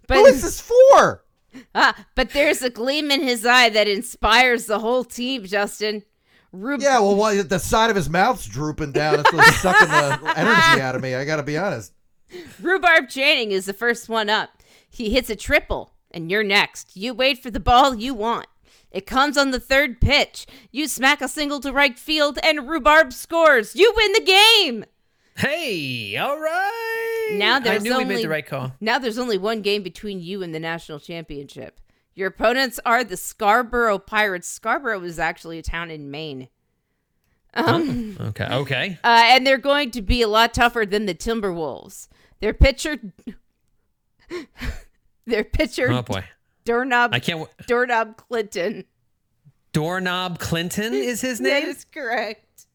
But, 0.07 0.17
Who 0.19 0.27
is 0.27 0.43
this 0.43 0.61
for? 0.61 1.25
ah, 1.75 2.07
but 2.15 2.31
there's 2.31 2.63
a 2.63 2.71
gleam 2.71 3.11
in 3.11 3.23
his 3.23 3.47
eye 3.47 3.69
that 3.71 3.89
inspires 3.89 4.67
the 4.67 4.81
whole 4.81 5.05
team, 5.05 5.45
Justin. 5.45 6.03
Rub- 6.53 6.81
Yeah, 6.81 6.99
well, 7.01 7.17
why, 7.17 7.41
the 7.43 7.59
side 7.59 7.91
of 7.91 7.97
his 7.97 8.11
mouth's 8.11 8.47
drooping 8.47 8.93
down. 8.93 9.21
It's 9.21 9.33
really 9.33 9.45
sucking 9.53 9.89
the 9.89 10.33
energy 10.37 10.81
out 10.81 10.95
of 10.95 11.03
me. 11.03 11.15
I 11.15 11.25
got 11.25 11.37
to 11.37 11.43
be 11.43 11.57
honest. 11.57 11.93
Rhubarb 12.61 13.09
Channing 13.09 13.53
is 13.53 13.67
the 13.67 13.73
first 13.73 14.09
one 14.09 14.29
up. 14.29 14.51
He 14.91 15.11
hits 15.11 15.31
a 15.31 15.37
triple, 15.37 15.94
and 16.15 16.31
you're 16.31 16.43
next. 16.45 16.97
You 16.97 17.13
wait 17.13 17.43
for 17.43 17.51
the 17.51 17.61
ball 17.61 17.95
you 17.95 18.15
want. 18.15 18.47
It 18.91 19.05
comes 19.07 19.37
on 19.37 19.51
the 19.51 19.61
third 19.61 20.01
pitch. 20.01 20.47
You 20.71 20.87
smack 20.89 21.21
a 21.21 21.29
single 21.29 21.61
to 21.61 21.73
right 21.73 21.99
field, 21.99 22.39
and 22.43 22.69
Rhubarb 22.69 23.13
scores. 23.13 23.75
You 23.77 23.93
win 23.95 24.13
the 24.13 24.21
game. 24.25 24.85
Hey, 25.37 26.17
all 26.17 26.39
right. 26.39 27.31
Now 27.33 27.57
I 27.57 27.61
there's 27.61 27.83
knew 27.83 27.91
we 27.91 28.03
only- 28.05 28.15
made 28.15 28.25
the 28.25 28.29
right 28.29 28.47
call. 28.47 28.73
Now 28.81 28.99
there's 29.01 29.19
only 29.19 29.37
one 29.37 29.63
game 29.63 29.83
between 29.83 30.21
you 30.21 30.43
and 30.45 30.55
the 30.55 30.61
national 30.61 31.01
championship. 31.01 31.81
Your 32.15 32.29
opponents 32.29 32.79
are 32.87 33.03
the 33.03 33.17
Scarborough 33.17 33.99
Pirates. 33.99 34.47
Scarborough 34.47 35.03
is 35.03 35.19
actually 35.19 35.59
a 35.59 35.63
town 35.63 35.91
in 35.91 36.13
Maine. 36.13 36.49
Um, 37.55 38.17
Okay. 38.21 38.47
Okay. 38.49 38.99
uh, 39.05 39.23
and 39.25 39.45
they're 39.45 39.59
going 39.59 39.91
to 39.93 40.03
be 40.03 40.23
a 40.23 40.29
lot 40.29 40.55
tougher 40.55 40.87
than 40.87 41.07
the 41.07 41.15
Timberwolves. 41.17 42.07
Their 42.41 42.55
pitcher, 42.55 42.99
their 45.27 45.45
pitcher, 45.45 45.91
Oh 45.91 46.03
boy. 46.03 46.25
Doorknob, 46.65 47.11
I 47.15 47.19
can't. 47.21 47.41
w- 47.41 47.55
Doorknob 47.67 48.17
Clinton. 48.17 48.85
Doorknob 49.73 50.39
Clinton 50.39 50.95
is 50.95 51.21
his 51.21 51.41
name. 51.41 51.53
that 51.65 51.69
is 51.69 51.85
correct. 51.93 52.67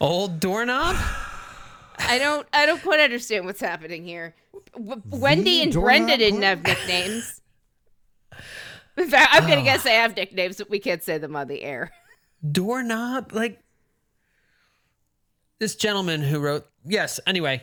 Old 0.00 0.40
doorknob. 0.40 0.96
I 1.98 2.18
don't, 2.18 2.46
I 2.52 2.66
don't 2.66 2.82
quite 2.82 2.98
understand 3.00 3.44
what's 3.46 3.60
happening 3.60 4.04
here. 4.04 4.34
W- 4.72 5.02
Wendy 5.10 5.62
and 5.62 5.72
Brenda 5.72 6.16
didn't 6.16 6.42
have 6.42 6.62
nicknames. 6.64 7.40
In 8.96 9.08
fact, 9.08 9.28
I'm 9.32 9.48
gonna 9.48 9.62
guess 9.64 9.82
they 9.84 9.94
have 9.94 10.16
nicknames, 10.16 10.56
but 10.56 10.68
we 10.70 10.78
can't 10.80 11.02
say 11.02 11.18
them 11.18 11.36
on 11.36 11.46
the 11.48 11.62
air. 11.62 11.92
Doorknob. 12.50 13.32
Like 13.32 13.60
this 15.60 15.76
gentleman 15.76 16.20
who 16.22 16.40
wrote 16.40 16.66
yes. 16.84 17.20
Anyway, 17.26 17.62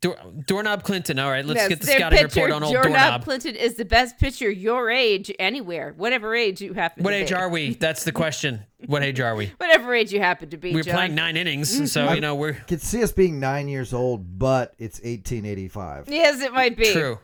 Door, 0.00 0.16
Doorknob 0.46 0.84
Clinton. 0.84 1.18
All 1.18 1.28
right, 1.28 1.44
let's 1.44 1.58
Yes, 1.58 1.68
get 1.70 1.80
the 1.80 1.86
scouting 1.88 2.18
pitcher, 2.18 2.40
report 2.42 2.52
on 2.52 2.62
old 2.62 2.72
Doorknob 2.72 2.92
Doorknob. 2.92 3.24
Clinton 3.24 3.56
is 3.56 3.74
the 3.74 3.84
best 3.84 4.16
pitcher 4.18 4.48
your 4.48 4.90
age 4.90 5.32
anywhere, 5.40 5.92
whatever 5.96 6.36
age 6.36 6.60
you 6.60 6.72
happen 6.72 7.02
What 7.02 7.10
to 7.10 7.16
age 7.16 7.30
be. 7.30 7.34
are 7.34 7.48
we? 7.48 7.74
That's 7.74 8.04
the 8.04 8.12
question. 8.12 8.62
What 8.86 9.02
age 9.02 9.18
are 9.18 9.34
we? 9.34 9.46
Whatever 9.58 9.92
age 9.96 10.12
you 10.12 10.20
happen 10.20 10.50
to 10.50 10.56
be, 10.56 10.72
We're 10.72 10.84
John. 10.84 10.94
playing 10.94 11.14
nine 11.16 11.36
innings, 11.36 11.74
mm-hmm. 11.74 11.86
so 11.86 12.12
you 12.12 12.20
know 12.20 12.36
we're 12.36 12.52
Could 12.52 12.80
see 12.80 13.02
us 13.02 13.10
being 13.10 13.40
nine 13.40 13.66
years 13.66 13.92
old, 13.92 14.38
but 14.38 14.72
it's 14.78 14.98
1885. 15.00 16.08
Yes, 16.08 16.40
it 16.40 16.52
might 16.52 16.76
be. 16.76 16.92
true. 16.92 17.18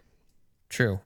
True. 0.69 0.99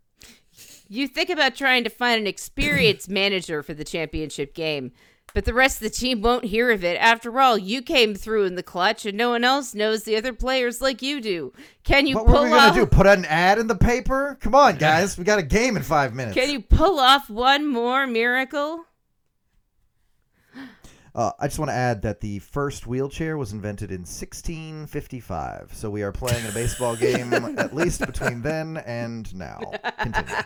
You 0.89 1.07
think 1.07 1.29
about 1.29 1.55
trying 1.55 1.85
to 1.85 1.91
find 1.91 2.19
an 2.19 2.27
experienced 2.27 3.11
manager 3.11 3.63
for 3.63 3.75
the 3.75 3.85
championship 3.85 4.55
game, 4.55 4.93
but 5.35 5.45
the 5.45 5.55
rest 5.55 5.77
of 5.77 5.83
the 5.83 5.91
team 5.91 6.21
won't 6.21 6.45
hear 6.45 6.71
of 6.71 6.83
it. 6.85 6.97
After 6.97 7.39
all, 7.41 7.57
you 7.59 7.83
came 7.83 8.15
through 8.15 8.45
in 8.45 8.55
the 8.55 8.63
clutch, 8.63 9.07
and 9.07 9.17
no 9.17 9.31
one 9.31 9.45
else 9.45 9.75
knows 9.75 10.03
the 10.05 10.17
other 10.17 10.33
players 10.33 10.81
like 10.81 11.03
you 11.03 11.21
do. 11.21 11.53
Can 11.85 12.07
you 12.07 12.17
What 12.17 12.27
pull 12.27 12.35
were 12.37 12.45
we 12.45 12.51
gonna 12.51 12.69
off? 12.71 12.75
do? 12.75 12.87
Put 12.87 13.07
an 13.07 13.25
ad 13.27 13.59
in 13.59 13.67
the 13.67 13.77
paper? 13.77 14.37
Come 14.41 14.55
on, 14.55 14.77
guys. 14.79 15.17
We 15.19 15.25
got 15.25 15.39
a 15.39 15.43
game 15.45 15.77
in 15.77 15.83
five 15.83 16.15
minutes. 16.15 16.35
Can 16.37 16.51
you 16.51 16.61
pull 16.61 16.99
off 16.99 17.29
one 17.31 17.67
more 17.67 18.07
miracle? 18.07 18.85
Uh, 21.15 21.33
I 21.41 21.49
just 21.49 21.59
want 21.59 21.71
to 21.71 21.75
add 21.75 22.03
that 22.03 22.21
the 22.21 22.39
first 22.39 22.87
wheelchair 22.87 23.37
was 23.37 23.53
invented 23.53 23.91
in 23.91 24.03
1655. 24.03 25.71
So 25.75 25.91
we 25.91 26.03
are 26.03 26.13
playing 26.13 26.47
a 26.47 26.53
baseball 26.53 26.95
game 26.97 27.33
at 27.35 27.75
least 27.75 28.01
between 28.07 28.41
then 28.43 28.77
and 28.77 29.35
now. 29.35 29.59
Continue. 30.01 30.43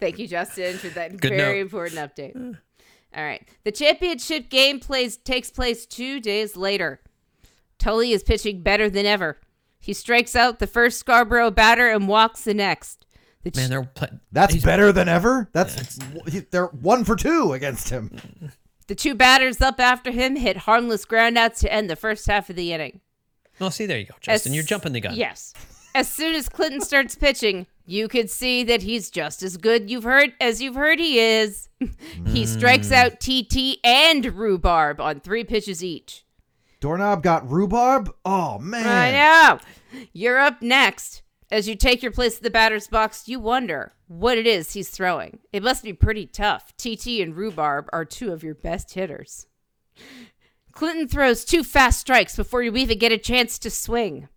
Thank 0.00 0.18
you, 0.18 0.26
Justin, 0.26 0.78
for 0.78 0.88
that 0.88 1.16
Good 1.20 1.30
very 1.30 1.58
note. 1.58 1.62
important 1.62 2.00
update. 2.00 2.58
All 3.16 3.24
right. 3.24 3.48
The 3.64 3.72
championship 3.72 4.50
game 4.50 4.78
plays 4.78 5.16
takes 5.16 5.50
place 5.50 5.86
two 5.86 6.20
days 6.20 6.56
later. 6.56 7.00
Tully 7.78 8.12
is 8.12 8.22
pitching 8.22 8.62
better 8.62 8.90
than 8.90 9.06
ever. 9.06 9.38
He 9.80 9.92
strikes 9.92 10.36
out 10.36 10.58
the 10.58 10.66
first 10.66 10.98
Scarborough 10.98 11.50
batter 11.50 11.88
and 11.88 12.08
walks 12.08 12.44
the 12.44 12.54
next. 12.54 13.06
The 13.42 13.50
ch- 13.52 13.56
Man, 13.56 13.70
they're 13.70 13.84
pla- 13.84 14.08
That's 14.32 14.52
he's- 14.54 14.64
better 14.64 14.92
than 14.92 15.08
ever. 15.08 15.48
That's 15.52 15.98
they're 16.50 16.66
one 16.66 17.04
for 17.04 17.16
two 17.16 17.52
against 17.52 17.88
him. 17.90 18.18
the 18.88 18.94
two 18.94 19.14
batters 19.14 19.60
up 19.60 19.78
after 19.80 20.10
him 20.10 20.36
hit 20.36 20.56
harmless 20.58 21.06
groundouts 21.06 21.60
to 21.60 21.72
end 21.72 21.88
the 21.88 21.96
first 21.96 22.26
half 22.26 22.50
of 22.50 22.56
the 22.56 22.72
inning. 22.72 23.00
Oh, 23.60 23.70
see, 23.70 23.86
there 23.86 23.98
you 23.98 24.06
go, 24.06 24.14
Justin. 24.20 24.52
As- 24.52 24.56
You're 24.56 24.64
jumping 24.64 24.92
the 24.92 25.00
gun. 25.00 25.14
Yes. 25.14 25.54
As 25.94 26.10
soon 26.12 26.34
as 26.34 26.48
Clinton 26.48 26.80
starts 26.82 27.14
pitching, 27.14 27.66
you 27.86 28.08
could 28.08 28.28
see 28.28 28.64
that 28.64 28.82
he's 28.82 29.10
just 29.10 29.42
as 29.42 29.56
good 29.56 29.88
you've 29.88 30.04
heard 30.04 30.34
as 30.40 30.60
you've 30.60 30.74
heard 30.74 30.98
he 30.98 31.18
is. 31.18 31.68
he 32.26 32.44
strikes 32.44 32.88
hmm. 32.88 32.94
out 32.94 33.20
TT 33.20 33.78
and 33.84 34.34
rhubarb 34.34 35.00
on 35.00 35.20
three 35.20 35.44
pitches 35.44 35.82
each. 35.82 36.24
Doorknob 36.80 37.22
got 37.22 37.50
rhubarb. 37.50 38.12
Oh 38.24 38.58
man. 38.58 38.86
I 38.86 39.12
know. 39.12 39.60
You're 40.12 40.38
up 40.38 40.60
next. 40.60 41.22
As 41.50 41.68
you 41.68 41.76
take 41.76 42.02
your 42.02 42.12
place 42.12 42.38
at 42.38 42.42
the 42.42 42.50
batter's 42.50 42.88
box, 42.88 43.28
you 43.28 43.38
wonder 43.38 43.92
what 44.08 44.36
it 44.36 44.48
is 44.48 44.72
he's 44.72 44.90
throwing. 44.90 45.38
It 45.52 45.62
must 45.62 45.84
be 45.84 45.92
pretty 45.92 46.26
tough. 46.26 46.76
TT 46.76 47.20
and 47.20 47.36
Rhubarb 47.36 47.88
are 47.92 48.04
two 48.04 48.32
of 48.32 48.42
your 48.42 48.54
best 48.54 48.94
hitters. 48.94 49.46
Clinton 50.72 51.06
throws 51.08 51.44
two 51.44 51.62
fast 51.62 52.00
strikes 52.00 52.36
before 52.36 52.62
you 52.62 52.76
even 52.76 52.98
get 52.98 53.12
a 53.12 53.18
chance 53.18 53.58
to 53.60 53.70
swing. 53.70 54.28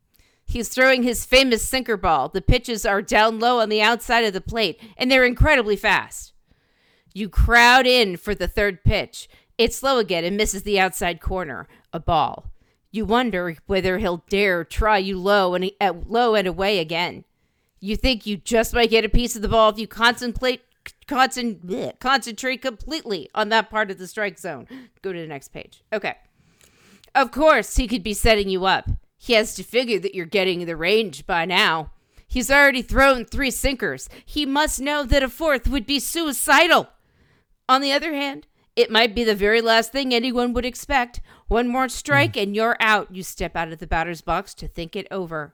He's 0.49 0.69
throwing 0.69 1.03
his 1.03 1.25
famous 1.25 1.63
sinker 1.63 1.95
ball. 1.95 2.27
The 2.27 2.41
pitches 2.41 2.83
are 2.83 3.03
down 3.03 3.39
low 3.39 3.59
on 3.59 3.69
the 3.69 3.83
outside 3.83 4.23
of 4.23 4.33
the 4.33 4.41
plate, 4.41 4.81
and 4.97 5.11
they're 5.11 5.23
incredibly 5.23 5.75
fast. 5.75 6.33
You 7.13 7.29
crowd 7.29 7.85
in 7.85 8.17
for 8.17 8.33
the 8.33 8.47
third 8.47 8.83
pitch. 8.83 9.29
It's 9.59 9.75
slow 9.75 9.99
again 9.99 10.23
and 10.23 10.35
misses 10.35 10.63
the 10.63 10.79
outside 10.79 11.21
corner. 11.21 11.67
A 11.93 11.99
ball. 11.99 12.51
You 12.89 13.05
wonder 13.05 13.57
whether 13.67 13.99
he'll 13.99 14.23
dare 14.27 14.63
try 14.63 14.97
you 14.97 15.19
low 15.19 15.53
and 15.53 15.69
at 15.79 16.09
low 16.09 16.33
and 16.33 16.47
away 16.47 16.79
again. 16.79 17.25
You 17.79 17.95
think 17.95 18.25
you 18.25 18.35
just 18.35 18.73
might 18.73 18.89
get 18.89 19.05
a 19.05 19.09
piece 19.09 19.35
of 19.35 19.43
the 19.43 19.49
ball 19.49 19.69
if 19.69 19.77
you 19.77 19.85
contemplate 19.85 20.63
concent, 21.07 21.67
bleh, 21.67 21.99
concentrate 21.99 22.63
completely 22.63 23.29
on 23.35 23.49
that 23.49 23.69
part 23.69 23.91
of 23.91 23.99
the 23.99 24.07
strike 24.07 24.39
zone. 24.39 24.67
Go 25.03 25.13
to 25.13 25.21
the 25.21 25.27
next 25.27 25.49
page. 25.49 25.83
Okay. 25.93 26.15
Of 27.13 27.29
course, 27.29 27.75
he 27.75 27.87
could 27.87 28.01
be 28.01 28.15
setting 28.15 28.49
you 28.49 28.65
up. 28.65 28.89
He 29.21 29.33
has 29.33 29.53
to 29.55 29.63
figure 29.63 29.99
that 29.99 30.15
you're 30.15 30.25
getting 30.25 30.65
the 30.65 30.77
range 30.77 31.27
by 31.27 31.43
now. 31.43 31.91
He's 32.25 32.49
already 32.49 32.81
thrown 32.81 33.25
three 33.25 33.51
sinkers. 33.51 34.07
He 34.25 34.45
must 34.45 34.79
know 34.79 35.03
that 35.03 35.21
a 35.21 35.29
fourth 35.29 35.67
would 35.67 35.85
be 35.85 35.99
suicidal. 35.99 36.87
On 37.67 37.81
the 37.81 37.91
other 37.91 38.13
hand, 38.13 38.47
it 38.77 38.89
might 38.89 39.13
be 39.13 39.25
the 39.25 39.35
very 39.35 39.61
last 39.61 39.91
thing 39.91 40.13
anyone 40.13 40.53
would 40.53 40.65
expect. 40.65 41.19
One 41.49 41.67
more 41.67 41.89
strike 41.89 42.35
hmm. 42.35 42.39
and 42.39 42.55
you're 42.55 42.77
out. 42.79 43.13
You 43.13 43.23
step 43.23 43.57
out 43.57 43.73
of 43.73 43.79
the 43.79 43.87
batter's 43.87 44.21
box 44.21 44.53
to 44.55 44.69
think 44.69 44.95
it 44.95 45.07
over. 45.11 45.53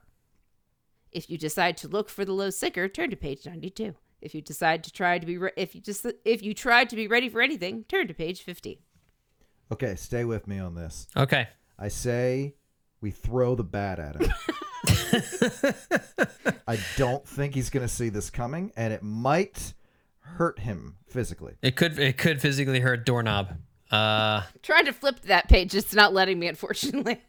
If 1.10 1.28
you 1.28 1.36
decide 1.36 1.76
to 1.78 1.88
look 1.88 2.08
for 2.08 2.24
the 2.24 2.32
low 2.32 2.50
sinker, 2.50 2.88
turn 2.88 3.10
to 3.10 3.16
page 3.16 3.46
92. 3.46 3.96
If 4.20 4.34
you 4.34 4.42
decide 4.42 4.84
to 4.84 4.92
try 4.92 5.18
to 5.18 5.26
be 5.26 5.38
re- 5.38 5.50
if 5.56 5.74
you 5.74 5.80
just 5.80 6.06
if 6.24 6.42
you 6.42 6.54
try 6.54 6.84
to 6.84 6.96
be 6.96 7.08
ready 7.08 7.28
for 7.28 7.40
anything, 7.40 7.84
turn 7.88 8.06
to 8.06 8.14
page 8.14 8.42
50. 8.42 8.80
Okay, 9.72 9.96
stay 9.96 10.24
with 10.24 10.46
me 10.46 10.58
on 10.58 10.74
this. 10.74 11.08
Okay. 11.16 11.48
I 11.78 11.88
say 11.88 12.54
we 13.06 13.12
throw 13.12 13.54
the 13.54 13.62
bat 13.62 14.00
at 14.00 14.16
him. 14.16 14.32
I 16.66 16.76
don't 16.96 17.24
think 17.24 17.54
he's 17.54 17.70
going 17.70 17.86
to 17.86 17.92
see 17.92 18.08
this 18.08 18.30
coming, 18.30 18.72
and 18.76 18.92
it 18.92 19.00
might 19.00 19.74
hurt 20.18 20.58
him 20.58 20.96
physically. 21.06 21.54
It 21.62 21.76
could 21.76 22.00
it 22.00 22.18
could 22.18 22.40
physically 22.40 22.80
hurt 22.80 23.06
doorknob. 23.06 23.58
Uh, 23.92 24.42
Trying 24.60 24.86
to 24.86 24.92
flip 24.92 25.20
that 25.20 25.48
page, 25.48 25.72
it's 25.76 25.94
not 25.94 26.14
letting 26.14 26.40
me 26.40 26.48
unfortunately. 26.48 27.22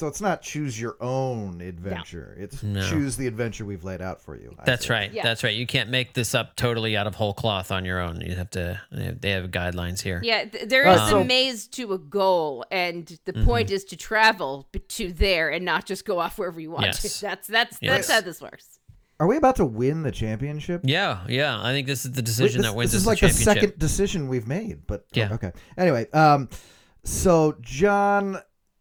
So 0.00 0.06
it's 0.06 0.22
not 0.22 0.40
choose 0.40 0.80
your 0.80 0.96
own 0.98 1.60
adventure. 1.60 2.34
It's 2.40 2.62
No. 2.62 2.80
choose 2.88 3.16
the 3.18 3.26
adventure 3.26 3.66
we've 3.66 3.84
laid 3.84 4.00
out 4.00 4.22
for 4.22 4.34
you. 4.34 4.56
I 4.58 4.64
that's 4.64 4.86
say. 4.86 4.94
right. 4.94 5.12
Yeah. 5.12 5.22
That's 5.22 5.44
right. 5.44 5.54
You 5.54 5.66
can't 5.66 5.90
make 5.90 6.14
this 6.14 6.34
up 6.34 6.56
totally 6.56 6.96
out 6.96 7.06
of 7.06 7.16
whole 7.16 7.34
cloth 7.34 7.70
on 7.70 7.84
your 7.84 8.00
own. 8.00 8.22
You 8.22 8.34
have 8.36 8.48
to. 8.52 8.80
They 8.90 9.30
have, 9.32 9.50
guidelines 9.50 10.00
here. 10.00 10.22
Yeah, 10.24 10.46
there 10.46 10.62
is 10.62 10.68
there 10.70 10.86
Uh, 10.88 10.94
is 11.04 11.10
so- 11.10 11.20
a 11.20 11.24
maze 11.26 11.66
to 11.68 11.92
a 11.92 11.98
goal, 11.98 12.64
and 12.70 13.18
the 13.26 13.34
Mm-hmm. 13.34 13.44
point 13.44 13.70
is 13.70 13.84
to 13.84 13.96
travel 13.96 14.68
to 14.88 15.12
there 15.12 15.50
and 15.50 15.66
not 15.66 15.84
just 15.84 16.06
go 16.06 16.18
off 16.18 16.38
wherever 16.38 16.58
you 16.60 16.70
want 16.70 16.86
Yes. 16.86 17.02
to. 17.02 17.20
That's 17.26 17.46
that's 17.46 17.76
Yes. 17.82 18.06
that's 18.06 18.10
how 18.10 18.20
this 18.22 18.40
works. 18.40 18.78
Are 19.20 19.26
we 19.26 19.36
about 19.36 19.56
to 19.56 19.66
win 19.66 20.02
the 20.02 20.12
championship? 20.12 20.80
Yeah. 20.82 21.26
Yeah. 21.28 21.60
I 21.62 21.72
think 21.72 21.86
this 21.86 22.06
is 22.06 22.12
the 22.12 22.20
Wait, 22.20 22.24
decision 22.24 22.62
this, 22.62 22.70
that 22.70 22.74
wins 22.74 22.92
this 22.92 23.00
us 23.00 23.02
is 23.02 23.06
like 23.06 23.20
the 23.20 23.26
the 23.26 23.32
second 23.34 23.78
decision 23.78 24.28
we've 24.28 24.48
made, 24.48 24.86
but 24.86 25.04
Yeah. 25.12 25.34
okay. 25.34 25.52
Anyway, 25.76 26.10
um, 26.12 26.48
so 27.04 27.56
John, 27.60 28.38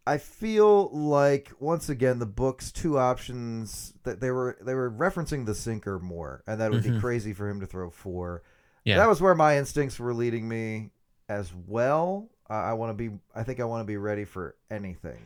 I 0.10 0.18
feel 0.18 0.90
like 0.90 1.52
once 1.60 1.88
again 1.88 2.18
the 2.18 2.26
book's 2.26 2.72
two 2.72 2.98
options 2.98 3.94
that 4.06 4.20
they 4.20 4.32
were 4.32 4.58
they 4.60 4.74
were 4.74 4.90
referencing 4.90 5.46
the 5.46 5.54
sinker 5.54 6.00
more, 6.00 6.44
and 6.48 6.60
that 6.60 6.72
would 6.72 6.82
be 6.82 7.00
crazy 7.00 7.32
for 7.32 7.48
him 7.48 7.60
to 7.60 7.68
throw 7.68 7.92
four. 7.92 8.40
Mm-hmm. 8.40 8.90
Yeah. 8.90 8.98
That 8.98 9.08
was 9.08 9.22
where 9.22 9.36
my 9.36 9.60
instincts 9.60 10.00
were 10.00 10.16
leading 10.16 10.50
me 10.50 10.90
as 11.28 11.54
well. 11.68 12.28
Uh, 12.50 12.54
I 12.54 12.74
want 12.74 12.90
to 12.90 12.94
be. 12.96 13.16
I 13.36 13.44
think 13.44 13.60
I 13.60 13.66
want 13.66 13.82
to 13.82 13.86
be 13.86 13.98
ready 13.98 14.26
for 14.26 14.56
anything. 14.72 15.20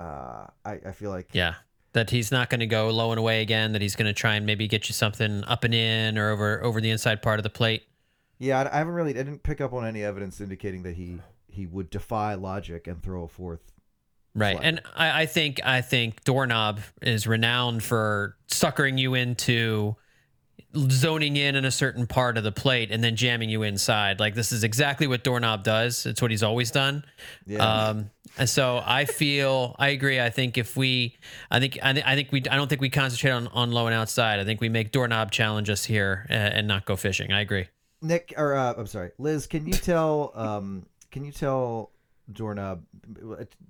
Uh, 0.00 0.46
I, 0.64 0.80
I 0.84 0.90
feel 0.90 1.10
like 1.10 1.28
Yeah. 1.32 1.54
That 1.92 2.10
he's 2.10 2.32
not 2.32 2.50
going 2.50 2.58
to 2.58 2.66
go 2.66 2.90
low 2.90 3.12
and 3.12 3.20
away 3.20 3.40
again. 3.40 3.70
That 3.70 3.82
he's 3.82 3.94
going 3.94 4.08
to 4.08 4.12
try 4.12 4.34
and 4.34 4.44
maybe 4.44 4.66
get 4.66 4.88
you 4.88 4.94
something 4.94 5.44
up 5.44 5.62
and 5.62 5.72
in 5.72 6.18
or 6.18 6.30
over 6.30 6.60
over 6.64 6.80
the 6.80 6.90
inside 6.90 7.22
part 7.22 7.38
of 7.38 7.44
the 7.44 7.50
plate. 7.50 7.84
Yeah, 8.40 8.58
I 8.58 8.74
I 8.74 8.78
haven't 8.78 8.94
really. 8.94 9.12
I 9.12 9.22
didn't 9.22 9.44
pick 9.44 9.60
up 9.60 9.72
on 9.72 9.86
any 9.86 10.02
evidence 10.02 10.40
indicating 10.40 10.82
that 10.82 10.96
he 10.96 11.20
he 11.46 11.66
would 11.66 11.88
defy 11.88 12.34
logic 12.34 12.88
and 12.88 13.00
throw 13.00 13.22
a 13.22 13.28
fourth. 13.28 13.73
Right. 14.34 14.58
And 14.60 14.80
I, 14.94 15.22
I 15.22 15.26
think 15.26 15.60
I 15.64 15.80
think 15.80 16.24
Doorknob 16.24 16.80
is 17.02 17.26
renowned 17.26 17.82
for 17.82 18.36
suckering 18.48 18.98
you 18.98 19.14
into 19.14 19.96
zoning 20.76 21.36
in 21.36 21.54
in 21.54 21.64
a 21.64 21.70
certain 21.70 22.06
part 22.06 22.36
of 22.36 22.44
the 22.44 22.52
plate 22.52 22.90
and 22.90 23.02
then 23.02 23.16
jamming 23.16 23.48
you 23.48 23.62
inside. 23.62 24.18
Like 24.18 24.34
this 24.34 24.52
is 24.52 24.64
exactly 24.64 25.06
what 25.06 25.22
Doorknob 25.22 25.62
does. 25.62 26.04
It's 26.06 26.20
what 26.20 26.30
he's 26.30 26.42
always 26.42 26.70
done. 26.70 27.04
Yeah. 27.46 27.64
Um, 27.64 28.10
and 28.36 28.48
so 28.48 28.82
I 28.84 29.04
feel 29.04 29.76
I 29.78 29.88
agree. 29.88 30.20
I 30.20 30.30
think 30.30 30.58
if 30.58 30.76
we, 30.76 31.16
I 31.50 31.60
think 31.60 31.78
I, 31.82 31.92
th- 31.92 32.04
I 32.04 32.14
think 32.16 32.32
we 32.32 32.42
I 32.50 32.56
don't 32.56 32.68
think 32.68 32.80
we 32.80 32.90
concentrate 32.90 33.30
on, 33.30 33.46
on 33.48 33.70
low 33.70 33.86
and 33.86 33.94
outside. 33.94 34.40
I 34.40 34.44
think 34.44 34.60
we 34.60 34.68
make 34.68 34.90
Doorknob 34.90 35.30
challenge 35.30 35.70
us 35.70 35.84
here 35.84 36.26
and, 36.28 36.54
and 36.54 36.68
not 36.68 36.84
go 36.86 36.96
fishing. 36.96 37.32
I 37.32 37.40
agree. 37.40 37.68
Nick, 38.02 38.34
or 38.36 38.54
uh, 38.54 38.74
I'm 38.76 38.86
sorry, 38.86 39.12
Liz. 39.18 39.46
Can 39.46 39.66
you 39.66 39.72
tell? 39.72 40.32
Um, 40.34 40.86
can 41.10 41.24
you 41.24 41.30
tell 41.30 41.92
Doorknob? 42.32 42.84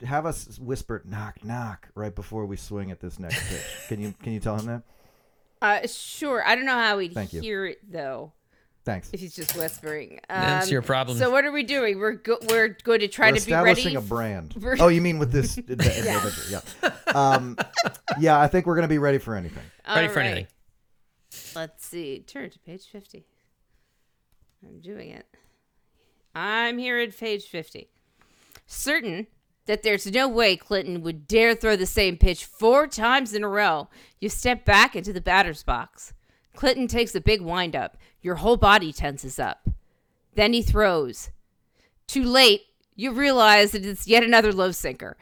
Have 0.06 0.26
us 0.26 0.58
whisper 0.58 1.02
"knock 1.04 1.44
knock" 1.44 1.88
right 1.94 2.14
before 2.14 2.46
we 2.46 2.56
swing 2.56 2.90
at 2.90 3.00
this 3.00 3.18
next 3.18 3.48
pitch. 3.48 3.60
Can 3.88 4.00
you? 4.00 4.14
Can 4.22 4.32
you 4.32 4.40
tell 4.40 4.56
him 4.56 4.66
that? 4.66 4.82
Uh, 5.60 5.86
sure. 5.86 6.46
I 6.46 6.54
don't 6.54 6.66
know 6.66 6.72
how 6.78 6.98
he'd 6.98 7.14
Thank 7.14 7.32
you. 7.32 7.40
hear 7.40 7.64
it 7.66 7.78
though 7.90 8.32
Thanks. 8.84 9.08
if 9.12 9.20
he's 9.20 9.34
just 9.34 9.56
whispering. 9.56 10.20
Um, 10.28 10.40
That's 10.40 10.70
your 10.70 10.82
problem. 10.82 11.16
So 11.16 11.30
what 11.30 11.44
are 11.44 11.52
we 11.52 11.62
doing? 11.62 11.98
We're 11.98 12.12
go- 12.12 12.38
we're 12.50 12.76
going 12.84 13.00
to 13.00 13.08
try 13.08 13.30
We're 13.32 13.38
to 13.38 13.46
be 13.46 13.52
ready. 13.52 13.70
establishing 13.70 13.96
a 13.96 14.00
brand. 14.02 14.54
We're- 14.60 14.76
Oh, 14.78 14.88
you 14.88 15.00
mean 15.00 15.18
with 15.18 15.32
this? 15.32 15.56
adventure, 15.58 16.30
yeah. 16.50 16.90
Um, 17.14 17.56
yeah, 18.20 18.38
I 18.38 18.46
think 18.46 18.66
we're 18.66 18.74
gonna 18.74 18.88
be 18.88 18.98
ready 18.98 19.18
for 19.18 19.34
anything. 19.36 19.62
Ready 19.88 20.06
All 20.08 20.12
for 20.12 20.18
right. 20.20 20.26
anything. 20.26 20.46
Let's 21.56 21.86
see. 21.86 22.20
Turn 22.26 22.50
to 22.50 22.58
page 22.60 22.86
50. 22.86 23.24
I'm 24.66 24.80
doing 24.80 25.10
it. 25.10 25.26
I'm 26.34 26.78
here 26.78 26.98
at 26.98 27.16
page 27.16 27.44
50. 27.44 27.88
Certain 28.66 29.26
that 29.66 29.82
there's 29.82 30.06
no 30.06 30.28
way 30.28 30.56
Clinton 30.56 31.02
would 31.02 31.26
dare 31.26 31.54
throw 31.54 31.76
the 31.76 31.86
same 31.86 32.16
pitch 32.16 32.44
four 32.44 32.86
times 32.86 33.32
in 33.32 33.42
a 33.42 33.48
row. 33.48 33.88
You 34.20 34.28
step 34.28 34.64
back 34.64 34.94
into 34.94 35.12
the 35.12 35.20
batter's 35.20 35.62
box. 35.62 36.12
Clinton 36.54 36.86
takes 36.86 37.14
a 37.14 37.20
big 37.20 37.40
windup. 37.40 37.96
Your 38.20 38.36
whole 38.36 38.56
body 38.56 38.92
tenses 38.92 39.38
up. 39.38 39.68
Then 40.34 40.52
he 40.52 40.62
throws. 40.62 41.30
Too 42.06 42.24
late, 42.24 42.62
you 42.94 43.12
realize 43.12 43.72
that 43.72 43.84
it's 43.86 44.06
yet 44.06 44.22
another 44.22 44.52
low 44.52 44.70
sinker. 44.70 45.16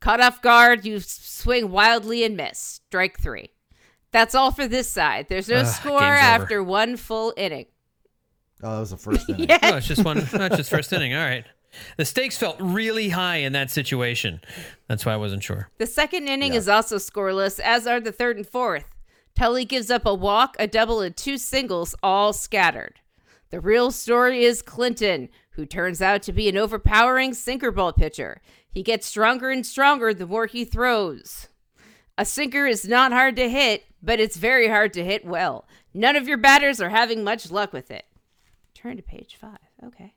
Caught 0.00 0.20
off 0.20 0.42
guard, 0.42 0.84
you 0.84 1.00
swing 1.00 1.70
wildly 1.70 2.24
and 2.24 2.36
miss. 2.36 2.80
Strike 2.88 3.20
three. 3.20 3.50
That's 4.10 4.34
all 4.34 4.50
for 4.50 4.68
this 4.68 4.88
side. 4.88 5.26
There's 5.28 5.48
no 5.48 5.56
Ugh, 5.58 5.66
score 5.66 6.02
after 6.02 6.62
one 6.62 6.96
full 6.96 7.32
inning. 7.36 7.66
Oh, 8.62 8.74
that 8.74 8.80
was 8.80 8.90
the 8.90 8.96
first 8.96 9.28
inning. 9.28 9.48
Yeah. 9.48 9.58
Oh, 9.62 9.76
it's 9.76 9.86
just 9.86 10.04
one. 10.04 10.26
Not 10.34 10.52
just 10.52 10.70
first 10.70 10.92
inning. 10.92 11.14
All 11.14 11.24
right. 11.24 11.44
The 11.96 12.04
stakes 12.04 12.36
felt 12.36 12.56
really 12.60 13.10
high 13.10 13.36
in 13.36 13.52
that 13.52 13.70
situation. 13.70 14.40
That's 14.88 15.04
why 15.06 15.14
I 15.14 15.16
wasn't 15.16 15.42
sure. 15.42 15.68
The 15.78 15.86
second 15.86 16.28
inning 16.28 16.52
Yeah. 16.52 16.58
is 16.58 16.68
also 16.68 16.96
scoreless, 16.96 17.58
as 17.60 17.86
are 17.86 18.00
the 18.00 18.12
third 18.12 18.36
and 18.36 18.46
fourth. 18.46 18.86
Tully 19.34 19.64
gives 19.64 19.90
up 19.90 20.04
a 20.04 20.14
walk, 20.14 20.56
a 20.58 20.66
double, 20.66 21.00
and 21.00 21.16
two 21.16 21.38
singles, 21.38 21.94
all 22.02 22.32
scattered. 22.32 23.00
The 23.50 23.60
real 23.60 23.90
story 23.90 24.44
is 24.44 24.62
Clinton, 24.62 25.28
who 25.52 25.66
turns 25.66 26.00
out 26.02 26.22
to 26.22 26.32
be 26.32 26.48
an 26.48 26.56
overpowering 26.56 27.34
sinker 27.34 27.70
ball 27.70 27.92
pitcher. 27.92 28.40
He 28.70 28.82
gets 28.82 29.06
stronger 29.06 29.50
and 29.50 29.64
stronger 29.66 30.14
the 30.14 30.26
more 30.26 30.46
he 30.46 30.64
throws. 30.64 31.48
A 32.18 32.24
sinker 32.24 32.66
is 32.66 32.86
not 32.86 33.12
hard 33.12 33.36
to 33.36 33.48
hit, 33.48 33.84
but 34.02 34.20
it's 34.20 34.36
very 34.36 34.68
hard 34.68 34.92
to 34.94 35.04
hit 35.04 35.24
well. 35.24 35.66
None 35.94 36.16
of 36.16 36.28
your 36.28 36.38
batters 36.38 36.80
are 36.80 36.90
having 36.90 37.24
much 37.24 37.50
luck 37.50 37.72
with 37.72 37.90
it. 37.90 38.04
Turn 38.74 38.96
to 38.96 39.02
page 39.02 39.36
five. 39.40 39.58
Okay. 39.84 40.12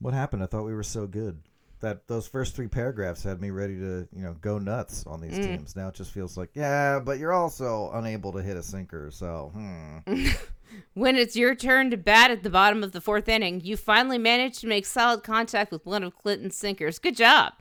What 0.00 0.14
happened? 0.14 0.42
I 0.42 0.46
thought 0.46 0.64
we 0.64 0.74
were 0.74 0.82
so 0.82 1.06
good. 1.06 1.40
That 1.80 2.08
those 2.08 2.26
first 2.26 2.56
three 2.56 2.66
paragraphs 2.66 3.22
had 3.22 3.40
me 3.40 3.50
ready 3.50 3.76
to, 3.78 4.08
you 4.12 4.22
know, 4.22 4.34
go 4.40 4.58
nuts 4.58 5.06
on 5.06 5.20
these 5.20 5.38
teams. 5.38 5.76
Now 5.76 5.88
it 5.88 5.94
just 5.94 6.10
feels 6.10 6.36
like, 6.36 6.50
yeah, 6.54 6.98
but 6.98 7.18
you're 7.20 7.32
also 7.32 7.92
unable 7.94 8.32
to 8.32 8.42
hit 8.42 8.56
a 8.56 8.62
sinker. 8.64 9.10
So, 9.12 9.52
hmm. 9.54 10.26
When 10.94 11.16
it's 11.16 11.34
your 11.36 11.54
turn 11.54 11.90
to 11.92 11.96
bat 11.96 12.30
at 12.30 12.42
the 12.42 12.50
bottom 12.50 12.82
of 12.82 12.92
the 12.92 13.00
fourth 13.00 13.28
inning, 13.28 13.60
you 13.62 13.76
finally 13.76 14.18
manage 14.18 14.58
to 14.58 14.66
make 14.66 14.84
solid 14.86 15.22
contact 15.22 15.70
with 15.72 15.86
one 15.86 16.02
of 16.02 16.16
Clinton's 16.18 16.56
sinkers. 16.56 16.98
Good 16.98 17.16
job. 17.16 17.52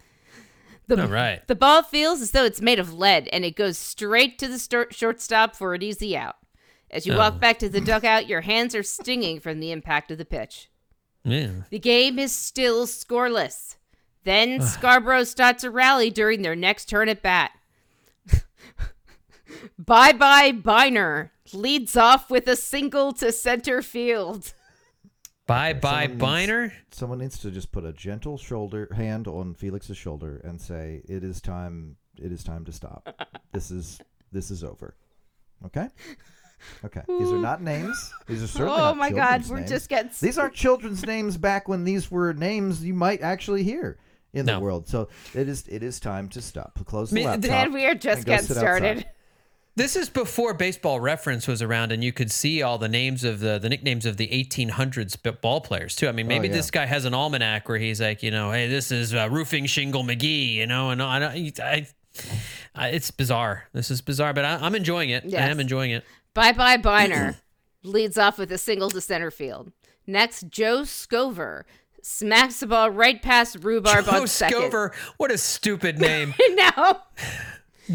The, 0.87 1.01
All 1.03 1.07
right. 1.07 1.45
The 1.47 1.55
ball 1.55 1.83
feels 1.83 2.19
as 2.21 2.31
though 2.31 2.43
it's 2.45 2.61
made 2.61 2.79
of 2.79 2.93
lead 2.93 3.27
and 3.29 3.45
it 3.45 3.55
goes 3.55 3.77
straight 3.77 4.39
to 4.39 4.47
the 4.47 4.57
stor- 4.59 4.91
shortstop 4.91 5.55
for 5.55 5.73
an 5.73 5.83
easy 5.83 6.17
out. 6.17 6.35
As 6.89 7.05
you 7.05 7.13
Oh. 7.13 7.17
walk 7.17 7.39
back 7.39 7.59
to 7.59 7.69
the 7.69 7.81
dugout, 7.81 8.27
your 8.27 8.41
hands 8.41 8.73
are 8.73 8.83
stinging 8.83 9.39
from 9.39 9.59
the 9.59 9.71
impact 9.71 10.09
of 10.11 10.17
the 10.17 10.25
pitch. 10.25 10.69
Yeah. 11.27 11.51
The 11.69 11.79
game 11.79 12.17
is 12.19 12.31
still 12.31 12.87
scoreless. 12.87 13.75
Then 14.23 14.61
Scarborough 14.61 15.23
starts 15.25 15.63
a 15.63 15.69
rally 15.69 16.09
during 16.09 16.41
their 16.41 16.55
next 16.55 16.85
turn 16.85 17.09
at 17.09 17.21
bat. 17.21 17.51
bye 19.79 20.13
bye 20.13 20.51
Biner 20.51 21.29
leads 21.53 21.95
off 21.95 22.29
with 22.29 22.47
a 22.47 22.55
single 22.55 23.13
to 23.13 23.31
center 23.31 23.81
field. 23.81 24.53
Bye 25.45 25.73
bye, 25.73 26.07
someone 26.07 26.09
needs- 26.09 26.23
Biner. 26.51 26.71
someone 26.91 27.17
needs 27.19 27.39
to 27.39 27.51
just 27.51 27.71
put 27.71 27.85
a 27.85 27.93
gentle 27.93 28.37
shoulder 28.37 28.89
hand 28.93 29.27
on 29.27 29.53
Felix's 29.53 29.95
shoulder 29.97 30.41
and 30.43 30.59
say, 30.59 31.01
"It 31.07 31.23
is 31.23 31.39
time. 31.39 31.95
It 32.17 32.31
is 32.33 32.43
time 32.43 32.65
to 32.65 32.71
stop. 32.73 33.07
This 33.53 33.71
is 33.71 34.01
this 34.31 34.51
is 34.51 34.61
over." 34.63 34.95
Okay. 35.65 35.87
Okay. 36.85 37.01
These 37.07 37.31
are 37.31 37.37
not 37.37 37.61
names. 37.61 38.13
These 38.27 38.43
are 38.43 38.47
certainly 38.47 38.73
oh 38.79 38.85
not 38.85 38.97
my 38.97 39.09
god, 39.09 39.17
children's 39.43 39.49
we're 39.51 39.57
names. 39.59 39.69
just 39.69 39.89
getting 39.89 40.11
These 40.19 40.37
aren't 40.37 40.53
children's 40.53 41.05
names 41.05 41.37
back 41.37 41.67
when 41.67 41.83
these 41.83 42.09
were 42.11 42.33
names 42.33 42.83
you 42.83 42.93
might 42.93 43.21
actually 43.21 43.63
hear 43.63 43.97
in 44.33 44.45
No. 44.45 44.55
the 44.55 44.59
world. 44.59 44.87
So 44.87 45.09
it 45.33 45.47
is 45.47 45.67
it 45.67 45.83
is 45.83 45.99
time 45.99 46.29
to 46.29 46.41
stop. 46.41 46.77
Close 46.85 47.09
the 47.09 47.15
Me- 47.15 47.25
laptop. 47.25 47.49
Man, 47.49 47.73
we 47.73 47.85
are 47.85 47.95
just 47.95 48.17
and 48.19 48.25
go 48.25 48.31
getting 48.33 48.47
sit 48.47 48.57
started. 48.57 48.97
outside. 48.97 49.09
This 49.75 49.95
is 49.95 50.09
before 50.09 50.55
Baseball 50.55 50.99
Reference 50.99 51.47
was 51.47 51.61
around, 51.61 51.91
and 51.91 52.03
you 52.03 52.11
could 52.11 52.31
see 52.31 52.63
all 52.63 52.79
the 52.79 52.89
names 52.89 53.23
of 53.23 53.39
the 53.39 53.59
the 53.59 53.69
nicknames 53.69 54.07
of 54.07 54.17
the 54.17 54.27
1800s 54.29 55.21
b- 55.21 55.29
ball 55.39 55.61
players 55.61 55.95
too. 55.95 56.07
I 56.07 56.11
mean, 56.13 56.27
maybe 56.27 56.47
Oh, 56.47 56.51
yeah. 56.51 56.57
this 56.57 56.71
guy 56.71 56.87
has 56.87 57.05
an 57.05 57.13
almanac 57.13 57.69
where 57.69 57.77
he's 57.77 58.01
like, 58.01 58.23
you 58.23 58.31
know, 58.31 58.51
hey, 58.51 58.67
this 58.67 58.91
is 58.91 59.13
uh, 59.13 59.27
roofing 59.29 59.67
shingle 59.67 60.03
McGee, 60.03 60.55
you 60.55 60.65
know, 60.65 60.89
and 60.89 61.01
I, 61.03 61.19
I, 61.27 61.51
I, 61.63 61.87
I 62.73 62.87
it's 62.89 63.11
bizarre. 63.11 63.65
This 63.71 63.91
is 63.91 64.01
bizarre, 64.01 64.33
but 64.33 64.45
I, 64.45 64.55
I'm 64.55 64.73
enjoying 64.73 65.11
it. 65.11 65.25
I 65.25 65.27
Yes. 65.27 65.51
am 65.51 65.59
enjoying 65.59 65.91
it. 65.91 66.03
Bye 66.37 66.51
bye 66.51 66.77
Biner 66.77 67.37
leads 67.83 68.15
off 68.15 68.37
with 68.37 68.51
a 68.51 68.59
single 68.59 68.91
to 68.91 69.01
center 69.01 69.31
field. 69.31 69.71
Next, 70.05 70.49
Joe 70.49 70.83
Scover 70.83 71.65
smacks 72.03 72.59
the 72.59 72.67
ball 72.67 72.91
right 72.91 73.19
past 73.23 73.57
Rhubarb 73.63 74.05
Joe 74.05 74.21
on 74.21 74.27
second. 74.27 74.59
Scover, 74.59 74.93
what 75.17 75.31
a 75.31 75.37
stupid 75.39 75.97
name, 75.99 76.35
no. 76.51 76.99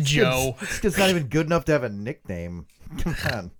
Joe. 0.02 0.56
It's, 0.60 0.84
it's 0.84 0.98
not 0.98 1.08
even 1.08 1.28
good 1.28 1.46
enough 1.46 1.66
to 1.66 1.72
have 1.72 1.84
a 1.84 1.88
nickname. 1.88 2.66
Come 2.98 3.14
on. 3.32 3.50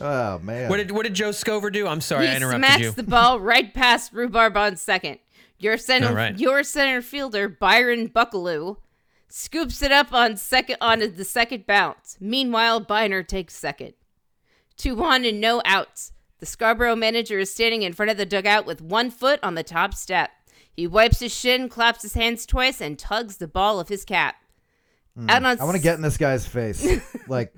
Oh 0.00 0.38
man. 0.38 0.70
What 0.70 0.78
did 0.78 0.90
what 0.90 1.02
did 1.02 1.12
Joe 1.12 1.30
Scover 1.32 1.68
do? 1.70 1.86
I'm 1.86 2.00
sorry, 2.00 2.28
I 2.28 2.36
interrupted 2.36 2.62
you. 2.62 2.66
he 2.66 2.72
smacks 2.84 2.96
you. 2.96 3.02
the 3.02 3.10
ball 3.10 3.40
right 3.40 3.74
past 3.74 4.14
Rhubarb 4.14 4.56
on 4.56 4.76
second. 4.76 5.18
Your 5.58 5.76
center, 5.76 6.08
All 6.08 6.14
right. 6.14 6.36
your 6.38 6.62
center 6.62 7.02
fielder 7.02 7.46
Byron 7.46 8.08
Buckaloo 8.08 8.78
scoops 9.32 9.82
it 9.82 9.90
up 9.92 10.12
on 10.12 10.36
second 10.36 10.76
on 10.80 10.98
the 11.00 11.24
second 11.24 11.66
bounce. 11.66 12.16
Meanwhile, 12.20 12.84
Biner 12.84 13.26
takes 13.26 13.54
second. 13.54 13.94
Two 14.76 14.94
one 14.94 15.24
and 15.24 15.40
no 15.40 15.62
outs. 15.64 16.12
The 16.38 16.46
Scarborough 16.46 16.96
manager 16.96 17.38
is 17.38 17.52
standing 17.52 17.82
in 17.82 17.92
front 17.92 18.10
of 18.10 18.16
the 18.16 18.26
dugout 18.26 18.66
with 18.66 18.82
one 18.82 19.10
foot 19.10 19.38
on 19.42 19.54
the 19.54 19.62
top 19.62 19.94
step. 19.94 20.30
He 20.72 20.86
wipes 20.86 21.20
his 21.20 21.34
shin, 21.34 21.68
claps 21.68 22.02
his 22.02 22.14
hands 22.14 22.46
twice, 22.46 22.80
and 22.80 22.98
tugs 22.98 23.36
the 23.36 23.46
ball 23.46 23.78
of 23.78 23.88
his 23.88 24.04
cap. 24.04 24.36
Hmm. 25.16 25.30
Out 25.30 25.44
on 25.44 25.60
I 25.60 25.64
want 25.64 25.76
to 25.76 25.82
get 25.82 25.96
in 25.96 26.02
this 26.02 26.16
guy's 26.16 26.46
face, 26.46 26.84
like 27.28 27.54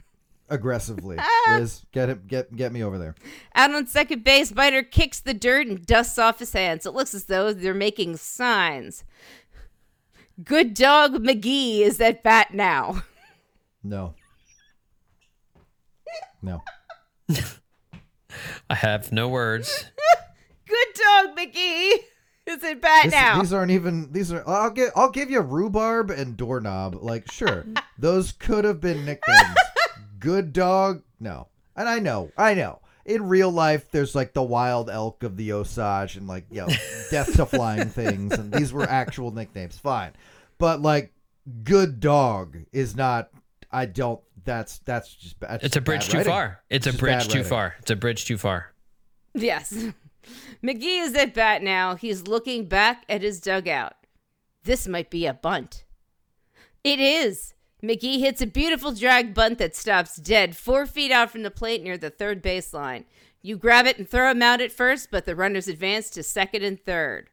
aggressively. 0.49 1.17
Ah. 1.19 1.57
Liz, 1.59 1.85
get 1.93 2.11
him, 2.11 2.25
get 2.27 2.55
get 2.55 2.73
me 2.73 2.83
over 2.83 2.99
there. 2.99 3.15
Out 3.55 3.73
on 3.73 3.87
second 3.87 4.25
base, 4.25 4.51
Biter 4.53 4.83
kicks 4.83 5.21
the 5.21 5.35
dirt 5.35 5.67
and 5.67 5.87
dusts 5.87 6.19
off 6.19 6.41
his 6.41 6.53
hands. 6.53 6.85
It 6.87 6.95
looks 6.95 7.15
as 7.15 7.25
though 7.25 7.53
they're 7.53 7.75
making 7.75 8.17
signs. 8.17 9.05
Good 10.43 10.75
dog 10.75 11.15
McGee 11.15 11.81
is 11.81 11.99
that 11.99 12.23
bat 12.23 12.53
now. 12.55 13.03
No. 13.83 14.15
No. 16.43 16.63
I 18.69 18.75
have 18.75 19.13
no 19.13 19.29
words. 19.29 19.87
Good 20.67 20.87
dog 20.95 21.37
McGee 21.37 21.93
is 22.47 22.65
at 22.65 22.81
bat 22.81 23.05
This- 23.05 23.13
now. 23.13 23.41
These 23.41 23.53
aren't 23.53 23.71
even. 23.71 24.11
These 24.13 24.33
are. 24.33 24.43
I'll 24.49 24.71
get. 24.71 24.91
I'll 24.97 25.11
give 25.11 25.31
you 25.31 25.41
rhubarb 25.41 26.11
and 26.11 26.37
doorknob. 26.37 26.97
Like, 27.01 27.31
sure, 27.31 27.65
those 27.99 28.33
could 28.33 28.65
have 28.65 28.81
been 28.81 29.05
nicknames. 29.05 29.57
Good 30.19 30.53
dog. 30.53 31.03
No, 31.21 31.49
and 31.77 31.89
I 31.89 31.99
know. 32.01 32.33
I 32.37 32.55
know. 32.55 32.81
In 33.07 33.29
real 33.29 33.51
life, 33.51 33.91
there's 33.91 34.15
like 34.15 34.33
the 34.33 34.43
wild 34.43 34.89
elk 34.89 35.23
of 35.25 35.37
the 35.37 35.53
Osage 35.53 36.17
and 36.17 36.27
like 36.27 36.47
you 36.51 36.63
know, 36.63 36.69
death 37.11 37.35
to 37.37 37.45
flying 37.47 37.89
things, 37.91 38.33
and 38.33 38.53
these 38.53 38.73
were 38.73 38.85
actual 38.89 39.31
nicknames. 39.31 39.77
Fine, 39.79 40.13
but 40.59 40.81
like, 40.81 41.13
good 41.65 42.01
dog 42.01 42.57
is 42.73 42.97
not. 42.97 43.31
I 43.71 43.87
don't. 43.87 44.21
That's 44.45 44.79
that's 44.81 45.15
just. 45.15 45.41
That's 45.41 45.65
It's 45.65 45.77
a 45.77 45.81
bridge 45.81 46.09
too 46.09 46.19
writing. 46.19 46.33
far. 46.33 46.61
It's 46.71 46.87
a 46.87 46.93
bridge 46.93 47.29
too 47.29 47.39
writing. 47.39 47.45
far. 47.51 47.75
It's 47.81 47.91
a 47.91 47.97
bridge 47.97 48.25
too 48.25 48.39
far. 48.39 48.73
yes. 49.35 49.73
McGee 50.65 51.03
is 51.05 51.15
at 51.15 51.35
bat 51.35 51.63
now. 51.63 51.97
He's 51.97 52.27
looking 52.27 52.65
back 52.67 53.05
at 53.11 53.21
his 53.23 53.41
dugout. 53.41 53.95
This 54.63 54.89
might 54.89 55.11
be 55.11 55.27
a 55.27 55.35
bunt. 55.35 55.85
It 56.83 56.99
is. 57.01 57.54
McGee 57.89 58.19
hits 58.21 58.41
a 58.41 58.47
beautiful 58.47 58.93
drag 58.93 59.35
bunt 59.35 59.59
that 59.59 59.77
stops 59.77 60.17
dead 60.17 60.57
four 60.57 60.87
feet 60.87 61.11
out 61.13 61.31
from 61.31 61.43
the 61.43 61.51
plate 61.51 61.83
near 61.83 61.97
the 61.99 62.11
third 62.11 62.43
baseline. 62.43 63.05
You 63.43 63.57
grab 63.57 63.87
it 63.87 63.99
and 63.99 64.09
throw 64.09 64.31
him 64.31 64.43
out 64.43 64.61
at 64.61 64.73
first, 64.73 65.11
but 65.11 65.27
the 65.27 65.37
runners 65.37 65.69
advance 65.69 66.09
to 66.11 66.23
second 66.23 66.63
and 66.63 66.83
third. 66.83 67.29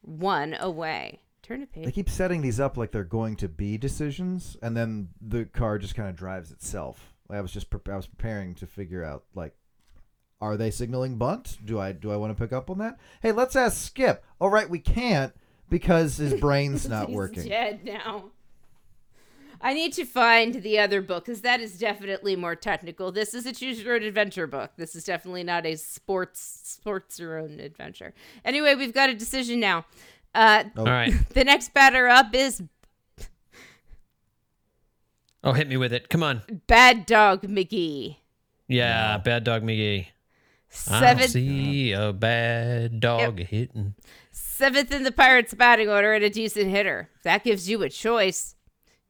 One 0.00 0.54
away. 0.58 1.20
Turn 1.42 1.60
to 1.60 1.66
page. 1.66 1.84
They 1.84 1.92
keep 1.92 2.10
setting 2.10 2.40
these 2.42 2.58
up 2.60 2.76
like 2.76 2.90
they're 2.92 3.04
going 3.04 3.36
to 3.36 3.48
be 3.48 3.76
decisions, 3.78 4.56
and 4.62 4.76
then 4.76 5.08
the 5.20 5.44
car 5.44 5.78
just 5.78 5.94
kind 5.94 6.08
of 6.08 6.16
drives 6.16 6.50
itself. 6.50 7.14
I 7.30 7.40
was 7.40 7.52
just 7.52 7.70
pre- 7.70 7.92
I 7.92 7.96
was 7.96 8.06
preparing 8.06 8.54
to 8.56 8.66
figure 8.66 9.04
out 9.04 9.24
like, 9.34 9.54
are 10.40 10.56
they 10.56 10.70
signaling 10.70 11.16
bunt? 11.16 11.58
Do 11.64 11.78
I 11.80 11.92
do 11.92 12.10
I 12.12 12.16
want 12.16 12.36
to 12.36 12.40
pick 12.42 12.52
up 12.52 12.68
on 12.70 12.78
that? 12.78 12.98
Hey, 13.22 13.32
let's 13.32 13.56
ask 13.56 13.76
Skip. 13.86 14.24
All 14.40 14.50
right, 14.50 14.68
we 14.68 14.78
can't 14.80 15.32
because 15.68 16.16
his 16.16 16.34
brain's 16.34 16.88
not 16.88 17.06
He's 17.08 17.16
working. 17.16 17.48
dead 17.48 17.84
now. 17.84 18.30
I 19.62 19.74
need 19.74 19.92
to 19.94 20.04
find 20.04 20.54
the 20.62 20.78
other 20.80 21.00
book 21.00 21.24
because 21.26 21.42
that 21.42 21.60
is 21.60 21.78
definitely 21.78 22.34
more 22.34 22.56
technical. 22.56 23.12
This 23.12 23.32
is 23.32 23.46
a 23.46 23.52
choose 23.52 23.82
your 23.82 23.94
own 23.94 24.02
adventure 24.02 24.46
book. 24.48 24.72
This 24.76 24.96
is 24.96 25.04
definitely 25.04 25.44
not 25.44 25.64
a 25.64 25.76
sports 25.76 26.40
sports 26.64 27.20
your 27.20 27.38
own 27.38 27.60
adventure. 27.60 28.12
Anyway, 28.44 28.74
we've 28.74 28.92
got 28.92 29.08
a 29.08 29.14
decision 29.14 29.60
now. 29.60 29.84
Uh, 30.34 30.64
Oh. 30.76 30.80
All 30.80 30.86
right. 30.86 31.12
the 31.34 31.44
next 31.44 31.72
batter 31.74 32.08
up 32.08 32.34
is 32.34 32.62
Oh, 35.44 35.52
hit 35.52 35.68
me 35.68 35.76
with 35.76 35.92
it. 35.92 36.08
Come 36.08 36.22
on. 36.22 36.42
Bad 36.66 37.04
Dog 37.06 37.42
McGee. 37.42 38.16
Yeah, 38.68 39.18
bad 39.18 39.44
dog 39.44 39.62
McGee. 39.62 40.06
I 40.88 41.26
see 41.26 41.92
a 41.92 42.12
bad 42.12 43.00
dog 43.00 43.38
hitting. 43.40 43.94
seventh 44.30 44.90
in 44.90 45.02
the 45.02 45.12
Pirates 45.12 45.52
batting 45.52 45.88
order 45.90 46.14
and 46.14 46.24
a 46.24 46.30
decent 46.30 46.70
hitter. 46.70 47.10
That 47.24 47.44
gives 47.44 47.68
you 47.68 47.82
a 47.82 47.90
choice. 47.90 48.54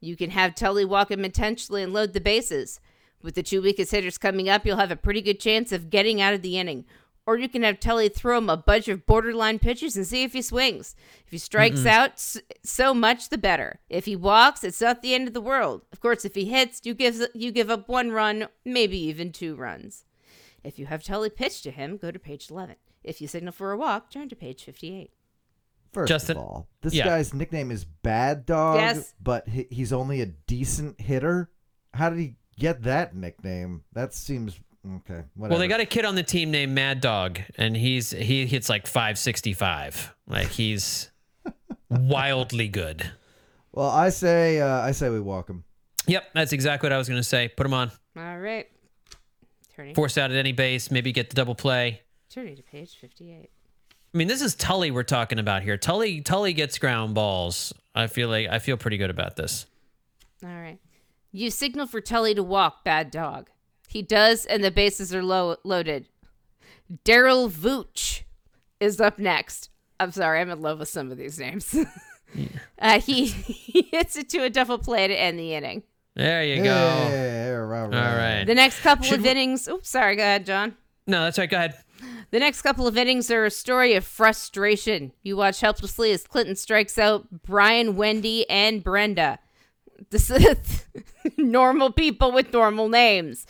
You 0.03 0.16
can 0.16 0.30
have 0.30 0.57
Tully 0.57 0.84
walk 0.84 1.12
him 1.12 1.24
intentionally 1.24 1.80
and 1.80 1.92
load 1.92 2.12
the 2.12 2.20
bases. 2.20 2.80
With 3.22 3.36
the 3.36 3.42
two 3.42 3.62
weakest 3.62 3.92
hitters 3.92 4.18
coming 4.18 4.48
up, 4.48 4.66
you'll 4.66 4.76
have 4.76 4.90
a 4.90 4.96
pretty 4.96 5.22
good 5.22 5.38
chance 5.38 5.70
of 5.70 5.90
getting 5.90 6.20
out 6.20 6.34
of 6.34 6.42
the 6.42 6.59
inning. 6.59 6.86
Or 7.24 7.38
you 7.38 7.48
can 7.48 7.62
have 7.62 7.78
Tully 7.78 8.09
throw 8.09 8.38
him 8.38 8.50
a 8.50 8.57
bunch 8.57 8.88
of 8.88 9.07
borderline 9.07 9.61
pitches 9.61 9.96
and 9.96 10.05
see 10.05 10.24
if 10.24 10.32
he 10.32 10.42
swings. 10.42 10.96
If 11.24 11.30
he 11.30 11.38
strikes 11.38 11.86
out, 11.86 12.20
so 12.64 12.92
much 12.92 13.28
the 13.28 13.38
better. 13.38 13.78
If 13.88 14.07
he 14.07 14.16
walks, 14.16 14.64
it's 14.64 14.80
not 14.80 15.03
the 15.03 15.14
end 15.14 15.28
of 15.28 15.34
the 15.34 15.40
world. 15.40 15.82
Of 15.92 16.00
course, 16.00 16.24
if 16.24 16.34
he 16.34 16.46
hits, 16.46 16.80
you 16.82 16.94
give 16.94 17.22
you 17.32 17.53
give 17.53 17.70
up 17.70 17.88
one 17.88 18.11
run, 18.11 18.48
maybe 18.64 18.98
even 18.98 19.30
two 19.30 19.55
runs. 19.55 20.05
If 20.64 20.80
you 20.80 20.86
have 20.86 21.05
Tully 21.05 21.30
pitch 21.30 21.62
to 21.62 21.70
him, 21.70 21.96
go 21.96 22.11
to 22.11 22.18
page 22.18 22.50
11. 22.50 22.74
If 23.05 23.20
you 23.20 23.28
signal 23.28 23.53
for 23.53 23.70
a 23.70 23.78
walk, 23.78 24.11
turn 24.11 24.28
to 24.28 24.36
page 24.36 24.64
58. 24.64 25.12
First 25.93 26.09
Justin- 26.09 26.36
of 26.38 26.43
all, 26.43 26.68
this 26.80 26.95
yeah. 26.95 27.05
guy's 27.05 27.34
nickname 27.34 27.70
is 27.70 27.84
Bad 27.84 28.47
Dog, 28.47 28.78
Yes. 28.78 29.14
but 29.22 29.49
he, 29.49 29.66
he's 29.70 29.93
only 29.93 30.20
a 30.22 30.26
decent 30.26 31.01
hitter. 31.01 31.51
How 31.93 32.09
did 32.11 32.18
he 32.18 32.36
get 32.59 32.82
that 32.84 33.14
nickname? 33.14 33.84
That 33.93 34.14
seems 34.14 34.59
okay. 34.86 35.24
Whatever. 35.34 35.51
Well, 35.51 35.59
they 35.59 35.68
got 35.68 35.80
a 35.80 35.84
kid 35.86 36.05
on 36.07 36.14
the 36.14 36.22
team 36.22 36.51
named 36.51 36.72
Mad 36.74 37.01
Dog, 37.03 37.40
and 37.57 37.76
he's 37.76 38.11
he 38.11 38.47
hits 38.47 38.68
like 38.70 38.86
565. 38.86 40.14
Like 40.26 40.49
he's 40.49 41.11
wildly 41.90 42.68
good. 42.68 43.11
Well, 43.72 43.90
I 43.90 44.09
say, 44.11 44.61
uh, 44.61 44.80
I 44.80 44.93
say 44.93 45.09
we 45.11 45.20
walk 45.20 45.49
him. 45.49 45.64
Yep, 46.07 46.24
that's 46.34 46.53
exactly 46.53 46.86
what 46.88 46.93
I 46.93 46.99
was 46.99 47.09
going 47.09 47.20
to 47.20 47.24
say. 47.24 47.49
Put 47.49 47.64
him 47.66 47.74
on. 47.74 47.90
All 48.16 48.38
right. 48.38 48.66
Turning, 49.74 49.95
Force 49.95 50.18
out 50.18 50.30
at 50.30 50.36
any 50.36 50.53
base, 50.53 50.90
maybe 50.90 51.12
get 51.12 51.30
the 51.30 51.34
double 51.36 51.55
play. 51.55 52.03
turning 52.28 52.57
to 52.57 52.62
page 52.62 52.97
58. 53.01 53.51
I 54.14 54.18
mean, 54.18 54.28
this 54.28 54.42
is 54.42 54.54
Tully 54.54 54.90
we're 54.90 55.02
talking 55.04 55.38
about 55.38 55.62
here. 55.62 55.76
Tully 55.76 56.20
Tully 56.20 56.52
gets 56.52 56.78
ground 56.78 57.14
balls. 57.14 57.72
I 57.94 58.06
feel 58.06 58.28
like 58.28 58.48
I 58.48 58.58
feel 58.58 58.76
pretty 58.76 58.98
good 58.98 59.10
about 59.10 59.36
this. 59.36 59.66
All 60.44 60.50
right. 60.50 60.78
You 61.30 61.50
signal 61.50 61.86
for 61.86 62.00
Tully 62.00 62.34
to 62.34 62.42
walk, 62.42 62.84
bad 62.84 63.10
dog. 63.10 63.48
He 63.88 64.02
does, 64.02 64.44
and 64.44 64.62
the 64.62 64.70
bases 64.70 65.14
are 65.14 65.22
low- 65.22 65.56
loaded. 65.64 66.06
Daryl 67.04 67.50
Vooch 67.50 68.22
is 68.80 69.00
up 69.00 69.18
next. 69.18 69.70
I'm 69.98 70.10
sorry, 70.12 70.40
I'm 70.40 70.50
in 70.50 70.60
love 70.60 70.78
with 70.78 70.88
some 70.88 71.10
of 71.10 71.16
these 71.16 71.38
names. 71.38 71.74
uh, 72.78 73.00
he, 73.00 73.24
he 73.26 73.82
hits 73.90 74.16
it 74.16 74.28
to 74.30 74.42
a 74.42 74.50
double 74.50 74.78
play 74.78 75.08
to 75.08 75.14
end 75.14 75.38
the 75.38 75.54
inning. 75.54 75.84
There 76.14 76.44
you 76.44 76.56
go. 76.56 76.64
yeah, 76.64 77.08
yeah, 77.08 77.46
yeah, 77.46 77.50
right, 77.52 77.86
right. 77.86 78.10
All 78.10 78.16
right. 78.16 78.44
The 78.44 78.54
next 78.54 78.80
couple 78.80 79.04
Should 79.04 79.18
of 79.20 79.24
we- 79.24 79.30
innings. 79.30 79.68
Oops, 79.68 79.88
sorry. 79.88 80.16
Go 80.16 80.22
ahead, 80.22 80.44
John. 80.44 80.76
No, 81.06 81.24
that's 81.24 81.38
right. 81.38 81.48
Go 81.48 81.56
ahead. 81.56 81.76
The 82.33 82.41
next 82.41 82.62
couple 82.62 82.87
of 82.87 82.97
innings 82.97 83.30
are 83.30 83.45
a 83.45 83.51
story 83.51 83.95
of 83.95 84.05
frustration. 84.07 85.12
You 85.22 85.37
watch 85.37 85.61
helplessly 85.61 86.12
as 86.12 86.26
Clinton 86.26 86.57
strikes 86.57 86.99
out 86.99 87.26
Brian, 87.45 87.95
Wendy, 87.95 88.49
and 88.49 88.83
Brenda. 88.83 89.39
This 90.09 90.30
is 90.30 90.87
normal 91.37 91.93
people 91.93 92.33
with 92.33 92.51
normal 92.53 92.89
names. 92.89 93.47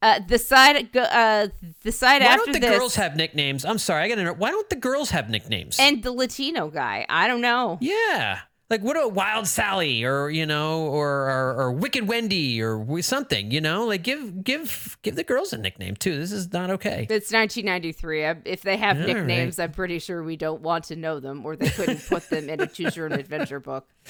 Uh, 0.00 0.18
the 0.26 0.38
side, 0.38 0.96
uh, 0.96 1.48
the 1.82 1.92
side 1.92 2.22
Why 2.22 2.28
after 2.28 2.46
don't 2.46 2.54
the 2.54 2.60
this, 2.60 2.70
girls 2.78 2.94
have 2.96 3.16
nicknames? 3.16 3.66
I'm 3.66 3.78
sorry, 3.78 4.04
I 4.04 4.08
got 4.08 4.14
to 4.16 4.24
know. 4.24 4.32
Why 4.32 4.50
don't 4.50 4.68
the 4.70 4.76
girls 4.76 5.10
have 5.10 5.28
nicknames? 5.28 5.76
and 5.78 6.02
the 6.02 6.10
Latino 6.10 6.68
guy. 6.70 7.04
I 7.08 7.28
don't 7.28 7.42
know. 7.42 7.78
yeah, 7.82 8.40
like 8.72 8.82
what 8.82 8.96
a 8.96 9.06
Wild 9.06 9.46
Sally, 9.46 10.02
or 10.02 10.30
you 10.30 10.46
know, 10.46 10.86
or 10.86 11.28
or, 11.30 11.54
or 11.60 11.72
Wicked 11.72 12.08
Wendy, 12.08 12.60
or 12.62 13.02
something. 13.02 13.50
You 13.50 13.60
know, 13.60 13.84
like 13.86 14.02
give 14.02 14.42
give 14.42 14.98
give 15.02 15.14
the 15.14 15.22
girls 15.22 15.52
a 15.52 15.58
nickname 15.58 15.94
too. 15.94 16.16
This 16.18 16.32
is 16.32 16.52
not 16.52 16.70
okay. 16.70 17.06
It's 17.10 17.30
1993. 17.30 18.24
If 18.50 18.62
they 18.62 18.78
have 18.78 18.98
All 18.98 19.06
nicknames, 19.06 19.58
I'm 19.58 19.72
pretty 19.72 19.98
sure 19.98 20.22
we 20.22 20.36
don't 20.36 20.62
want 20.62 20.84
to 20.84 20.96
know 20.96 21.20
them, 21.20 21.44
or 21.44 21.54
they 21.54 21.68
couldn't 21.68 22.04
put 22.08 22.28
them 22.30 22.48
in 22.48 22.60
a 22.60 22.66
choose 22.66 22.96
your 22.96 23.06
own 23.06 23.12
adventure 23.12 23.60
book. 23.60 23.86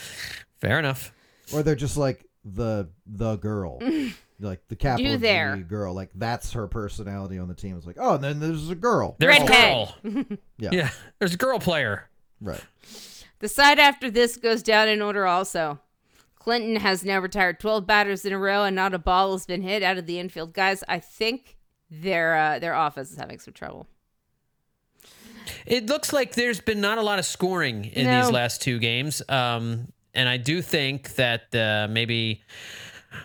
Fair 0.61 0.79
enough. 0.79 1.13
Or 1.53 1.65
they're 1.65 1.75
just 1.75 1.97
like 1.97 2.25
the 2.45 2.89
the 3.05 3.35
girl, 3.37 3.81
like 4.41 4.61
the 4.69 4.77
capital 4.77 5.13
G 5.13 5.17
there. 5.17 5.57
girl. 5.57 5.93
Like 5.93 6.11
that's 6.15 6.53
her 6.53 6.69
personality 6.69 7.37
on 7.39 7.49
the 7.49 7.55
team. 7.55 7.77
It's 7.77 7.87
like, 7.87 7.99
oh, 7.99 8.15
and 8.15 8.23
then 8.23 8.39
there's 8.39 8.71
a 8.71 8.77
girl. 8.77 9.17
There's 9.19 9.43
a 9.43 9.47
girl. 9.47 9.97
Yeah. 10.59 10.71
yeah, 10.71 10.91
there's 11.19 11.35
a 11.35 11.37
girl 11.37 11.59
player. 11.59 12.09
Right. 12.41 12.61
The 13.43 13.49
side 13.49 13.81
after 13.81 14.09
this 14.09 14.37
goes 14.37 14.63
down 14.63 14.89
in 14.89 15.03
order 15.03 15.27
also. 15.27 15.81
Clinton 16.37 16.77
has 16.77 17.05
now 17.05 17.19
retired 17.19 17.59
12 17.59 17.85
batters 17.89 18.25
in 18.25 18.33
a 18.33 18.39
row 18.39 18.63
and 18.63 18.77
not 18.77 18.95
a 18.95 19.01
ball 19.01 19.33
has 19.33 19.47
been 19.47 19.63
hit 19.63 19.83
out 19.83 19.99
of 19.99 20.07
the 20.07 20.21
infield. 20.21 20.53
Guys, 20.53 20.85
I 20.87 21.01
think 21.01 21.57
their 21.91 22.37
uh, 22.37 22.59
their 22.61 22.73
offense 22.73 23.11
is 23.11 23.17
having 23.17 23.41
some 23.41 23.53
trouble. 23.53 23.89
It 25.67 25.87
looks 25.87 26.13
like 26.13 26.35
there's 26.37 26.61
been 26.61 26.81
not 26.81 26.99
a 26.99 27.03
lot 27.03 27.19
of 27.19 27.25
scoring 27.25 27.87
in 27.87 28.05
No. 28.07 28.23
these 28.23 28.31
last 28.31 28.63
two 28.63 28.79
games. 28.79 29.23
Um, 29.29 29.93
and 30.15 30.29
I 30.29 30.37
do 30.37 30.63
think 30.63 31.17
that 31.17 31.53
uh, 31.53 31.89
maybe 31.91 32.43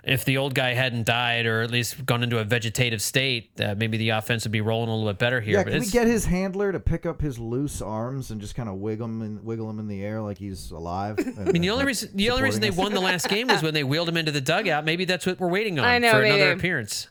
if 0.03 0.25
the 0.25 0.37
old 0.37 0.53
guy 0.55 0.73
hadn't 0.73 1.05
died 1.05 1.45
or 1.45 1.61
at 1.61 1.71
least 1.71 2.05
gone 2.05 2.23
into 2.23 2.39
a 2.39 2.43
vegetative 2.43 3.01
state, 3.01 3.59
uh, 3.59 3.75
maybe 3.77 3.97
the 3.97 4.09
offense 4.09 4.43
would 4.45 4.51
be 4.51 4.61
rolling 4.61 4.89
a 4.89 4.95
little 4.95 5.09
bit 5.11 5.19
better 5.19 5.41
here. 5.41 5.57
Yeah, 5.57 5.63
but 5.63 5.73
can 5.73 5.81
we 5.81 5.87
get 5.87 6.07
his 6.07 6.25
handler 6.25 6.71
to 6.71 6.79
pick 6.79 7.05
up 7.05 7.21
his 7.21 7.39
loose 7.39 7.81
arms 7.81 8.31
and 8.31 8.41
just 8.41 8.55
kind 8.55 8.69
of 8.69 8.75
wiggle 8.75 9.05
him 9.05 9.21
and 9.21 9.43
wiggle 9.43 9.69
him 9.69 9.79
in 9.79 9.87
the 9.87 10.03
air 10.03 10.21
like 10.21 10.37
he's 10.37 10.71
alive? 10.71 11.17
I 11.39 11.51
mean, 11.51 11.61
the 11.61 11.69
only 11.69 11.85
reason 11.85 12.09
the 12.13 12.29
only 12.29 12.43
reason 12.43 12.61
they 12.61 12.71
won 12.71 12.93
the 12.93 13.01
last 13.01 13.29
game 13.29 13.47
was 13.47 13.61
when 13.63 13.73
they 13.73 13.83
wheeled 13.83 14.09
him 14.09 14.17
into 14.17 14.31
the 14.31 14.41
dugout. 14.41 14.85
Maybe 14.85 15.05
that's 15.05 15.25
what 15.25 15.39
we're 15.39 15.49
waiting 15.49 15.79
on 15.79 15.85
I 15.85 15.99
know, 15.99 16.11
for 16.11 16.23
another 16.23 16.51
appearance. 16.51 17.09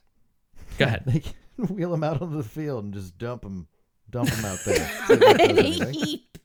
Go 0.79 0.87
ahead. 0.87 1.05
They 1.57 1.65
can 1.65 1.75
wheel 1.75 1.95
him 1.95 2.05
out 2.05 2.21
onto 2.21 2.37
the 2.37 2.47
field 2.47 2.85
and 2.85 2.93
just 2.93 3.17
dump 3.17 3.43
him, 3.43 3.67
dump 4.11 4.29
him 4.29 4.45
out 4.45 4.59
there. 4.67 4.77
See 5.07 5.15
if 5.15 5.21
that 5.21 5.39
does 5.39 5.49
anything. 5.49 5.95
Heap. 5.95 6.39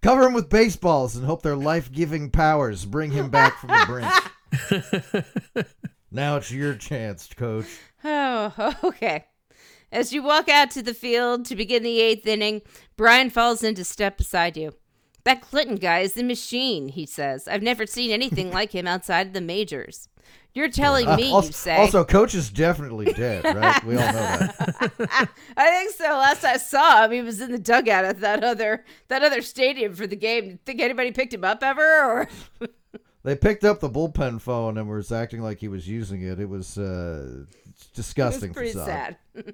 Cover 0.00 0.22
him 0.22 0.32
with 0.32 0.48
baseballs 0.48 1.16
and 1.16 1.26
hope 1.26 1.42
their 1.42 1.56
life-giving 1.56 2.30
powers 2.30 2.84
bring 2.84 3.10
him 3.10 3.30
back 3.30 3.58
from 3.58 3.70
the 3.70 3.84
brink. 3.84 4.12
now 6.10 6.36
it's 6.36 6.50
your 6.50 6.74
chance, 6.74 7.28
coach. 7.36 7.66
oh, 8.04 8.74
okay. 8.84 9.26
As 9.90 10.12
you 10.12 10.22
walk 10.22 10.48
out 10.48 10.70
to 10.72 10.82
the 10.82 10.94
field 10.94 11.46
to 11.46 11.56
begin 11.56 11.82
the 11.82 12.00
eighth 12.00 12.26
inning, 12.26 12.62
Brian 12.96 13.30
falls 13.30 13.62
into 13.62 13.84
step 13.84 14.18
beside 14.18 14.56
you. 14.56 14.74
That 15.24 15.40
Clinton 15.40 15.76
guy 15.76 16.00
is 16.00 16.14
the 16.14 16.22
machine, 16.22 16.88
he 16.88 17.06
says. 17.06 17.48
I've 17.48 17.62
never 17.62 17.86
seen 17.86 18.10
anything 18.10 18.50
like 18.52 18.72
him 18.72 18.86
outside 18.86 19.28
of 19.28 19.32
the 19.32 19.40
majors. 19.40 20.08
You're 20.54 20.70
telling 20.70 21.06
Uh, 21.06 21.16
me, 21.16 21.30
also, 21.30 21.46
you 21.48 21.52
say. 21.52 21.76
also, 21.76 22.04
coach 22.04 22.34
is 22.34 22.50
definitely 22.50 23.12
dead, 23.12 23.44
right? 23.44 23.84
We 23.84 23.96
all 23.96 24.12
know 24.12 24.12
that. 24.12 25.28
I 25.56 25.70
think 25.70 25.92
so. 25.94 26.04
Last 26.04 26.44
I 26.44 26.56
saw 26.56 27.04
him, 27.04 27.12
he 27.12 27.20
was 27.22 27.40
in 27.40 27.52
the 27.52 27.58
dugout 27.58 28.04
at 28.04 28.20
that 28.20 28.42
other 28.42 28.84
that 29.08 29.22
other 29.22 29.40
stadium 29.42 29.94
for 29.94 30.06
the 30.06 30.16
game. 30.16 30.58
Think 30.64 30.80
anybody 30.80 31.12
picked 31.12 31.34
him 31.34 31.44
up 31.44 31.62
ever? 31.62 31.82
Or 31.82 32.28
They 33.24 33.34
picked 33.36 33.64
up 33.64 33.80
the 33.80 33.90
bullpen 33.90 34.40
phone 34.40 34.78
and 34.78 34.88
was 34.88 35.10
acting 35.12 35.42
like 35.42 35.58
he 35.58 35.68
was 35.68 35.88
using 35.88 36.22
it. 36.22 36.38
It 36.38 36.48
was 36.48 36.78
uh, 36.78 37.44
it 37.48 37.94
disgusting. 37.94 38.50
was 38.50 38.56
pretty 38.56 38.72
sad. 38.72 39.16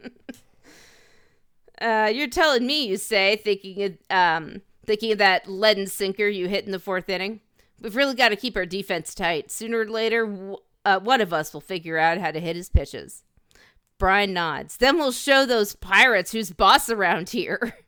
uh, 1.80 2.10
you're 2.12 2.28
telling 2.28 2.66
me, 2.66 2.86
you 2.86 2.96
say, 2.96 3.36
thinking 3.36 3.82
of 3.82 3.96
um, 4.10 4.60
thinking 4.84 5.12
of 5.12 5.18
that 5.18 5.48
leaden 5.48 5.86
sinker 5.86 6.28
you 6.28 6.48
hit 6.48 6.66
in 6.66 6.72
the 6.72 6.78
fourth 6.78 7.08
inning. 7.08 7.40
We've 7.80 7.96
really 7.96 8.14
got 8.14 8.28
to 8.30 8.36
keep 8.36 8.56
our 8.56 8.66
defense 8.66 9.14
tight. 9.14 9.50
Sooner 9.50 9.80
or 9.80 9.88
later, 9.88 10.26
w- 10.26 10.56
uh, 10.84 11.00
one 11.00 11.20
of 11.20 11.32
us 11.32 11.52
will 11.52 11.60
figure 11.60 11.98
out 11.98 12.18
how 12.18 12.30
to 12.30 12.40
hit 12.40 12.56
his 12.56 12.68
pitches. 12.68 13.22
Brian 13.98 14.32
nods. 14.32 14.76
Then 14.76 14.98
we'll 14.98 15.12
show 15.12 15.46
those 15.46 15.74
pirates 15.74 16.32
who's 16.32 16.50
boss 16.52 16.90
around 16.90 17.30
here. 17.30 17.78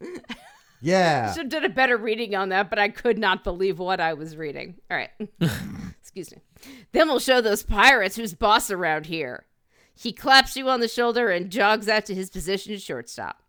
Yeah. 0.80 1.32
Should 1.32 1.52
have 1.52 1.62
done 1.62 1.64
a 1.64 1.74
better 1.74 1.96
reading 1.96 2.34
on 2.34 2.50
that, 2.50 2.70
but 2.70 2.78
I 2.78 2.88
could 2.88 3.18
not 3.18 3.44
believe 3.44 3.78
what 3.78 4.00
I 4.00 4.14
was 4.14 4.36
reading. 4.36 4.76
All 4.90 4.96
right. 4.96 5.10
Excuse 6.00 6.30
me. 6.30 6.38
Then 6.92 7.08
we'll 7.08 7.20
show 7.20 7.40
those 7.40 7.62
pirates 7.62 8.16
who's 8.16 8.34
boss 8.34 8.70
around 8.70 9.06
here. 9.06 9.44
He 9.94 10.12
claps 10.12 10.56
you 10.56 10.68
on 10.68 10.80
the 10.80 10.88
shoulder 10.88 11.30
and 11.30 11.50
jogs 11.50 11.88
out 11.88 12.06
to 12.06 12.14
his 12.14 12.30
position 12.30 12.72
at 12.72 12.80
shortstop. 12.80 13.42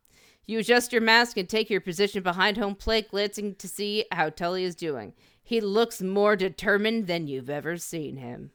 You 0.48 0.60
adjust 0.60 0.92
your 0.92 1.02
mask 1.02 1.38
and 1.38 1.48
take 1.48 1.70
your 1.70 1.82
position 1.82 2.24
behind 2.24 2.58
home 2.58 2.74
plate, 2.74 3.12
glancing 3.12 3.54
to 3.56 3.68
see 3.68 4.06
how 4.12 4.30
Tully 4.30 4.64
is 4.64 4.76
doing. 4.76 5.14
He 5.44 5.62
looks 5.62 6.02
more 6.02 6.36
determined 6.36 7.06
than 7.06 7.28
you've 7.28 7.52
ever 7.52 7.78
seen 7.78 8.18
him. 8.18 8.50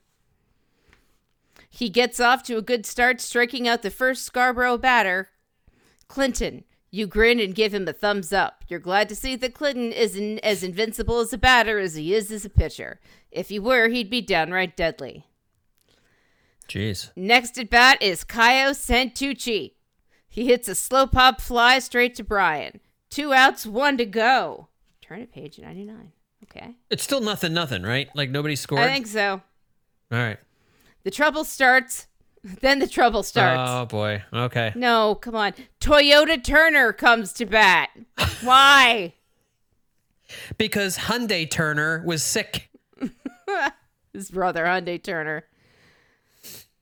He 1.71 1.89
gets 1.89 2.19
off 2.19 2.43
to 2.45 2.57
a 2.57 2.63
good 2.63 2.85
start, 2.85 3.21
striking 3.21 3.69
out 3.69 3.83
the 3.83 3.91
first 3.91 4.25
Scarborough 4.25 4.79
batter, 4.79 5.29
Clinton. 6.09 6.65
You 6.95 7.09
grin 7.09 7.41
and 7.41 7.57
give 7.57 7.75
him 7.75 7.89
a 7.89 7.93
thumbs 7.93 8.33
up. 8.33 8.63
You're 8.69 8.79
glad 8.79 9.09
to 9.09 9.17
see 9.17 9.35
that 9.35 9.53
Clinton 9.53 9.91
isn't 9.91 10.39
as 10.45 10.63
invincible 10.63 11.19
as 11.19 11.33
a 11.33 11.39
batter 11.39 11.81
as 11.81 11.97
he 11.97 12.15
is 12.15 12.31
as 12.31 12.45
a 12.45 12.49
pitcher. 12.49 13.01
If 13.33 13.49
he 13.49 13.59
were, 13.59 13.89
he'd 13.89 14.09
be 14.09 14.21
downright 14.21 14.77
deadly. 14.77 15.27
Jeez. 16.69 17.11
Next 17.17 17.59
at 17.59 17.69
bat 17.69 18.01
is 18.01 18.23
Kaio 18.23 18.71
Santucci. 18.71 19.73
He 20.29 20.47
hits 20.47 20.69
a 20.69 20.77
slow 20.77 21.09
pop 21.09 21.41
fly 21.41 21.81
straight 21.81 22.15
to 22.15 22.23
Brian. 22.23 22.79
Two 23.11 23.33
outs, 23.33 23.67
one 23.67 23.97
to 23.97 24.07
go. 24.07 24.69
Turn 25.03 25.19
to 25.19 25.27
page 25.27 25.59
99. 25.59 26.13
Okay. 26.45 26.77
It's 26.91 27.03
still 27.03 27.21
nothing, 27.21 27.53
nothing, 27.53 27.83
right? 27.83 28.09
Like 28.15 28.31
nobody 28.31 28.55
scored. 28.55 28.83
I 28.83 28.93
think 28.93 29.09
so. 29.09 29.43
All 30.13 30.19
right. 30.19 30.39
The 31.03 31.11
trouble 31.11 31.43
starts 31.43 32.07
Then 32.61 32.79
the 32.79 32.87
trouble 32.87 33.23
starts. 33.23 33.71
Oh 33.73 33.87
boy. 33.87 34.23
Okay. 34.33 34.73
no, 34.77 35.15
come 35.15 35.35
on. 35.35 35.55
Toyota 35.81 36.43
Turner 36.43 36.93
comes 36.93 37.33
to 37.35 37.47
bat. 37.47 37.91
Why? 38.43 39.15
Because 40.59 40.97
Hyundai 40.99 41.49
Turner 41.49 42.03
was 42.05 42.21
sick. 42.21 42.69
His 44.13 44.33
brother, 44.33 44.65
Hyundai 44.65 45.01
Turner. 45.01 45.45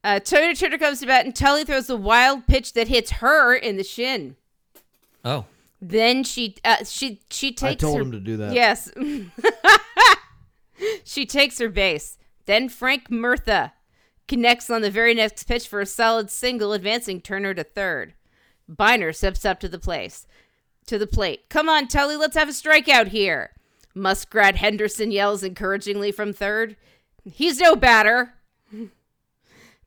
Uh, 0.03 0.21
Toyota 0.21 0.59
Turner 0.59 0.79
comes 0.79 1.01
to 1.01 1.07
bat, 1.07 1.27
and 1.27 1.37
Tully 1.37 1.65
throws 1.65 1.91
a 1.91 1.97
wild 1.97 2.47
pitch 2.47 2.73
that 2.73 2.89
hits 2.89 3.11
her 3.11 3.55
in 3.55 3.77
the 3.77 3.85
shin. 3.85 4.37
Oh. 5.23 5.45
Then 5.83 6.25
she 6.25 6.57
uh, 6.65 6.85
she 6.85 7.21
she 7.31 7.53
takes 7.53 7.73
I 7.73 7.75
told 7.75 7.97
her 7.97 8.03
him 8.03 8.13
to 8.13 8.21
do 8.21 8.39
that. 8.39 8.55
Yes. 8.55 8.91
she 11.05 11.27
takes 11.27 11.59
her 11.59 11.69
base. 11.69 12.17
Then 12.47 12.71
Frank 12.71 13.11
Murtha 13.11 13.73
connects 14.29 14.71
on 14.71 14.83
the 14.83 14.91
very 14.91 15.15
next 15.15 15.45
pitch 15.45 15.69
for 15.69 15.81
a 15.81 15.87
solid 15.87 16.31
single, 16.31 16.73
advancing 16.73 17.21
Turner 17.21 17.55
to 17.55 17.65
third. 17.65 18.15
Biner 18.71 19.15
steps 19.15 19.45
up 19.45 19.61
to 19.61 19.69
the 19.69 19.79
place. 19.79 20.27
To 20.87 20.99
the 20.99 21.07
plate. 21.07 21.49
Come 21.49 21.69
on, 21.69 21.89
Tully, 21.89 22.17
let's 22.17 22.37
have 22.37 22.49
a 22.49 22.53
strikeout 22.53 23.09
here. 23.09 23.51
Muskrat 23.95 24.57
Henderson 24.57 25.11
yells 25.11 25.43
encouragingly 25.43 26.13
from 26.13 26.33
third. 26.33 26.77
He's 27.25 27.61
no 27.61 27.77
batter. 27.77 28.35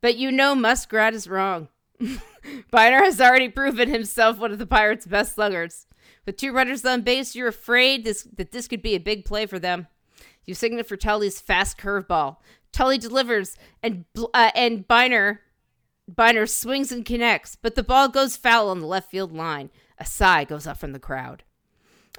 But 0.01 0.17
you 0.17 0.31
know 0.31 0.53
Muskrat 0.53 1.15
is 1.15 1.27
wrong. 1.27 1.67
Biner 1.99 2.99
has 2.99 3.19
already 3.19 3.49
proven 3.49 3.89
himself 3.89 4.37
one 4.37 4.51
of 4.51 4.59
the 4.59 4.67
Pirates' 4.67 5.07
best 5.07 5.33
sluggers. 5.33 5.87
With 6.27 6.37
two 6.37 6.51
runners 6.51 6.85
on 6.85 7.01
base, 7.01 7.35
you're 7.35 7.47
afraid 7.47 8.03
this 8.03 8.21
that 8.35 8.51
this 8.51 8.67
could 8.67 8.83
be 8.83 8.93
a 8.93 8.99
big 8.99 9.25
play 9.25 9.47
for 9.47 9.57
them. 9.57 9.87
You 10.45 10.53
signal 10.53 10.83
for 10.83 10.95
Tully's 10.95 11.41
fast 11.41 11.79
curveball. 11.79 12.37
Tully 12.75 12.97
delivers, 12.97 13.55
and 13.81 14.03
uh, 14.33 14.51
and 14.53 14.85
Biner 14.85 15.39
Biner 16.11 16.47
swings 16.47 16.91
and 16.91 17.05
connects, 17.05 17.55
but 17.55 17.75
the 17.75 17.83
ball 17.83 18.09
goes 18.09 18.35
foul 18.35 18.69
on 18.69 18.81
the 18.81 18.85
left 18.85 19.09
field 19.09 19.31
line. 19.31 19.69
A 19.97 20.05
sigh 20.05 20.43
goes 20.43 20.67
up 20.67 20.77
from 20.77 20.91
the 20.91 20.99
crowd. 20.99 21.43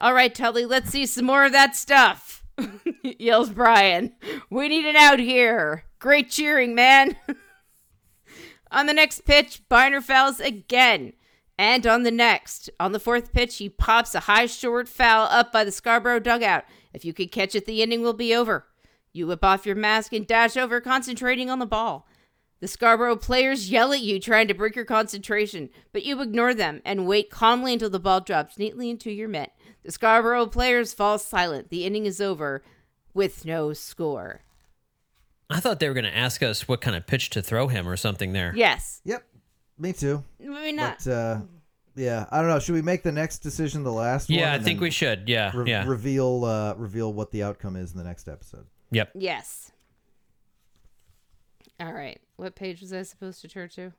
All 0.00 0.14
right, 0.14 0.34
Tully, 0.34 0.64
let's 0.64 0.88
see 0.88 1.04
some 1.04 1.26
more 1.26 1.44
of 1.44 1.52
that 1.52 1.76
stuff, 1.76 2.42
yells 3.02 3.50
Brian. 3.50 4.14
We 4.48 4.68
need 4.68 4.86
it 4.86 4.96
out 4.96 5.18
here. 5.18 5.84
Great 5.98 6.30
cheering, 6.30 6.74
man. 6.74 7.16
on 8.70 8.86
the 8.86 8.94
next 8.94 9.26
pitch, 9.26 9.60
Biner 9.70 10.02
fouls 10.02 10.40
again. 10.40 11.12
And 11.58 11.86
on 11.86 12.02
the 12.02 12.10
next, 12.10 12.70
on 12.80 12.92
the 12.92 13.00
fourth 13.00 13.32
pitch, 13.32 13.58
he 13.58 13.68
pops 13.68 14.14
a 14.14 14.20
high 14.20 14.46
short 14.46 14.88
foul 14.88 15.26
up 15.30 15.52
by 15.52 15.64
the 15.64 15.72
Scarborough 15.72 16.20
dugout. 16.20 16.64
If 16.94 17.04
you 17.04 17.12
could 17.12 17.30
catch 17.30 17.54
it, 17.54 17.66
the 17.66 17.82
inning 17.82 18.00
will 18.00 18.14
be 18.14 18.34
over. 18.34 18.66
You 19.16 19.26
whip 19.26 19.44
off 19.44 19.66
your 19.66 19.74
mask 19.74 20.12
and 20.12 20.26
dash 20.26 20.56
over, 20.56 20.80
concentrating 20.80 21.50
on 21.50 21.58
the 21.58 21.66
ball. 21.66 22.06
The 22.60 22.68
Scarborough 22.68 23.16
players 23.16 23.70
yell 23.70 23.92
at 23.92 24.00
you, 24.00 24.18
trying 24.18 24.48
to 24.48 24.54
break 24.54 24.76
your 24.76 24.84
concentration, 24.84 25.68
but 25.92 26.04
you 26.04 26.20
ignore 26.22 26.54
them 26.54 26.80
and 26.84 27.06
wait 27.06 27.30
calmly 27.30 27.74
until 27.74 27.90
the 27.90 27.98
ball 27.98 28.20
drops 28.20 28.58
neatly 28.58 28.88
into 28.88 29.10
your 29.10 29.28
mitt. 29.28 29.50
The 29.82 29.92
Scarborough 29.92 30.46
players 30.46 30.94
fall 30.94 31.18
silent. 31.18 31.68
The 31.68 31.84
inning 31.84 32.06
is 32.06 32.20
over 32.20 32.62
with 33.12 33.44
no 33.44 33.72
score. 33.72 34.42
I 35.48 35.60
thought 35.60 35.80
they 35.80 35.88
were 35.88 35.94
going 35.94 36.04
to 36.04 36.16
ask 36.16 36.42
us 36.42 36.66
what 36.66 36.80
kind 36.80 36.96
of 36.96 37.06
pitch 37.06 37.30
to 37.30 37.42
throw 37.42 37.68
him 37.68 37.86
or 37.86 37.96
something 37.96 38.32
there. 38.32 38.52
Yes. 38.56 39.00
Yep. 39.04 39.22
Me 39.78 39.92
too. 39.92 40.24
Maybe 40.40 40.72
not. 40.72 40.98
But 41.04 41.10
uh, 41.10 41.40
yeah, 41.94 42.26
I 42.30 42.40
don't 42.40 42.48
know. 42.48 42.58
Should 42.58 42.74
we 42.74 42.82
make 42.82 43.02
the 43.02 43.12
next 43.12 43.38
decision 43.40 43.82
the 43.82 43.92
last 43.92 44.28
one? 44.28 44.38
Yeah, 44.38 44.54
I 44.54 44.58
think 44.58 44.80
we 44.80 44.90
should. 44.90 45.28
Yeah. 45.28 45.52
re- 45.54 45.70
yeah. 45.70 45.86
reveal 45.86 46.44
uh, 46.44 46.74
reveal 46.74 47.12
what 47.12 47.30
the 47.30 47.42
outcome 47.42 47.76
is 47.76 47.92
in 47.92 47.98
the 47.98 48.04
next 48.04 48.28
episode. 48.28 48.66
Yep. 48.90 49.10
Yes. 49.14 49.72
All 51.78 51.92
right. 51.92 52.20
What 52.36 52.54
page 52.54 52.80
was 52.80 52.92
I 52.92 53.02
supposed 53.02 53.40
to 53.42 53.48
turn 53.48 53.68
to? 53.70 53.92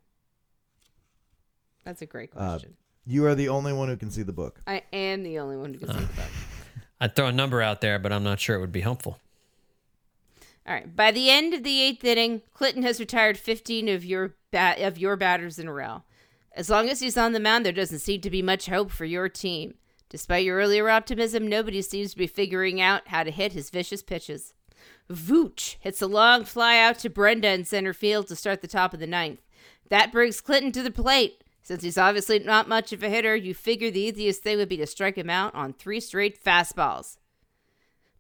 That's 1.86 2.02
a 2.02 2.06
great 2.06 2.32
Uh, 2.36 2.50
question. 2.52 2.76
You 3.06 3.26
are 3.26 3.36
the 3.36 3.50
only 3.50 3.72
one 3.74 3.88
who 3.88 3.96
can 3.98 4.12
see 4.12 4.24
the 4.24 4.34
book. 4.34 4.60
I 4.68 4.84
am 4.92 5.24
the 5.24 5.40
only 5.40 5.56
one 5.58 5.74
who 5.74 5.80
can 5.80 5.90
see 5.90 6.00
the 6.06 6.14
book. 6.14 6.30
I'd 7.00 7.16
throw 7.16 7.28
a 7.28 7.32
number 7.32 7.62
out 7.62 7.82
there, 7.82 8.00
but 8.00 8.12
I'm 8.12 8.24
not 8.24 8.40
sure 8.40 8.56
it 8.56 8.60
would 8.60 8.72
be 8.72 8.82
helpful. 8.82 9.20
All 10.68 10.74
right. 10.74 10.94
By 10.94 11.12
the 11.12 11.30
end 11.30 11.54
of 11.54 11.64
the 11.64 11.82
eighth 11.82 12.04
inning, 12.04 12.42
Clinton 12.54 12.84
has 12.84 13.00
retired 13.00 13.38
15 13.38 13.88
of 13.88 14.04
your 14.04 14.36
bat- 14.52 14.82
of 14.82 14.98
your 14.98 15.16
batters 15.16 15.60
in 15.60 15.68
a 15.68 15.74
row. 15.74 16.04
As 16.54 16.70
long 16.70 16.90
as 16.90 17.00
he's 17.00 17.18
on 17.18 17.34
the 17.34 17.40
mound, 17.40 17.66
there 17.66 17.72
doesn't 17.72 18.00
seem 18.00 18.20
to 18.22 18.30
be 18.32 18.42
much 18.42 18.66
hope 18.66 18.92
for 18.92 19.06
your 19.06 19.30
team. 19.30 19.76
Despite 20.10 20.44
your 20.44 20.58
earlier 20.58 20.90
optimism, 20.90 21.48
nobody 21.48 21.82
seems 21.82 22.12
to 22.12 22.18
be 22.18 22.28
figuring 22.28 22.82
out 22.82 23.10
how 23.10 23.24
to 23.24 23.32
hit 23.32 23.54
his 23.54 23.70
vicious 23.70 24.02
pitches. 24.02 24.54
Vooch 25.10 25.78
hits 25.80 26.02
a 26.02 26.08
long 26.08 26.44
fly 26.44 26.78
out 26.78 27.00
to 27.00 27.10
Brenda 27.10 27.50
in 27.50 27.66
center 27.66 27.94
field 27.94 28.28
to 28.28 28.36
start 28.36 28.62
the 28.62 28.68
top 28.68 28.94
of 28.94 29.00
the 29.00 29.08
ninth. 29.08 29.42
That 29.90 30.12
brings 30.12 30.42
Clinton 30.42 30.72
to 30.74 30.84
the 30.84 30.92
plate. 30.92 31.44
Since 31.64 31.84
he's 31.84 31.98
obviously 31.98 32.40
not 32.40 32.70
much 32.70 32.94
of 32.94 33.04
a 33.04 33.10
hitter, 33.10 33.36
you 33.36 33.54
figure 33.54 33.92
the 33.92 34.02
easiest 34.02 34.42
thing 34.42 34.58
would 34.58 34.70
be 34.70 34.78
to 34.78 34.88
strike 34.88 35.18
him 35.18 35.30
out 35.30 35.54
on 35.56 35.74
three 35.74 36.00
straight 36.00 36.42
fastballs. 36.44 37.18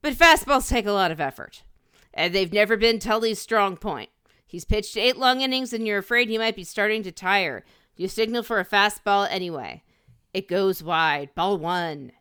But 0.01 0.13
fastballs 0.13 0.69
take 0.69 0.85
a 0.85 0.91
lot 0.91 1.11
of 1.11 1.21
effort 1.21 1.63
and 2.17 2.33
they've 2.33 2.51
never 2.51 2.75
been 2.75 2.99
Tully's 2.99 3.39
strong 3.39 3.77
point. 3.77 4.09
He's 4.45 4.65
pitched 4.65 4.97
eight 4.97 5.17
long 5.17 5.41
innings, 5.41 5.71
and 5.71 5.85
you're 5.85 5.99
afraid 5.99 6.29
he 6.29 6.38
might 6.38 6.55
be 6.55 6.63
starting 6.63 7.03
to 7.03 7.11
tire. 7.11 7.63
You 7.95 8.07
signal 8.07 8.43
for 8.43 8.59
a 8.59 8.65
fastball 8.65 9.27
anyway. 9.29 9.83
It 10.33 10.47
goes 10.47 10.81
wide. 10.81 11.35
Ball 11.35 11.57
one. 11.57 12.11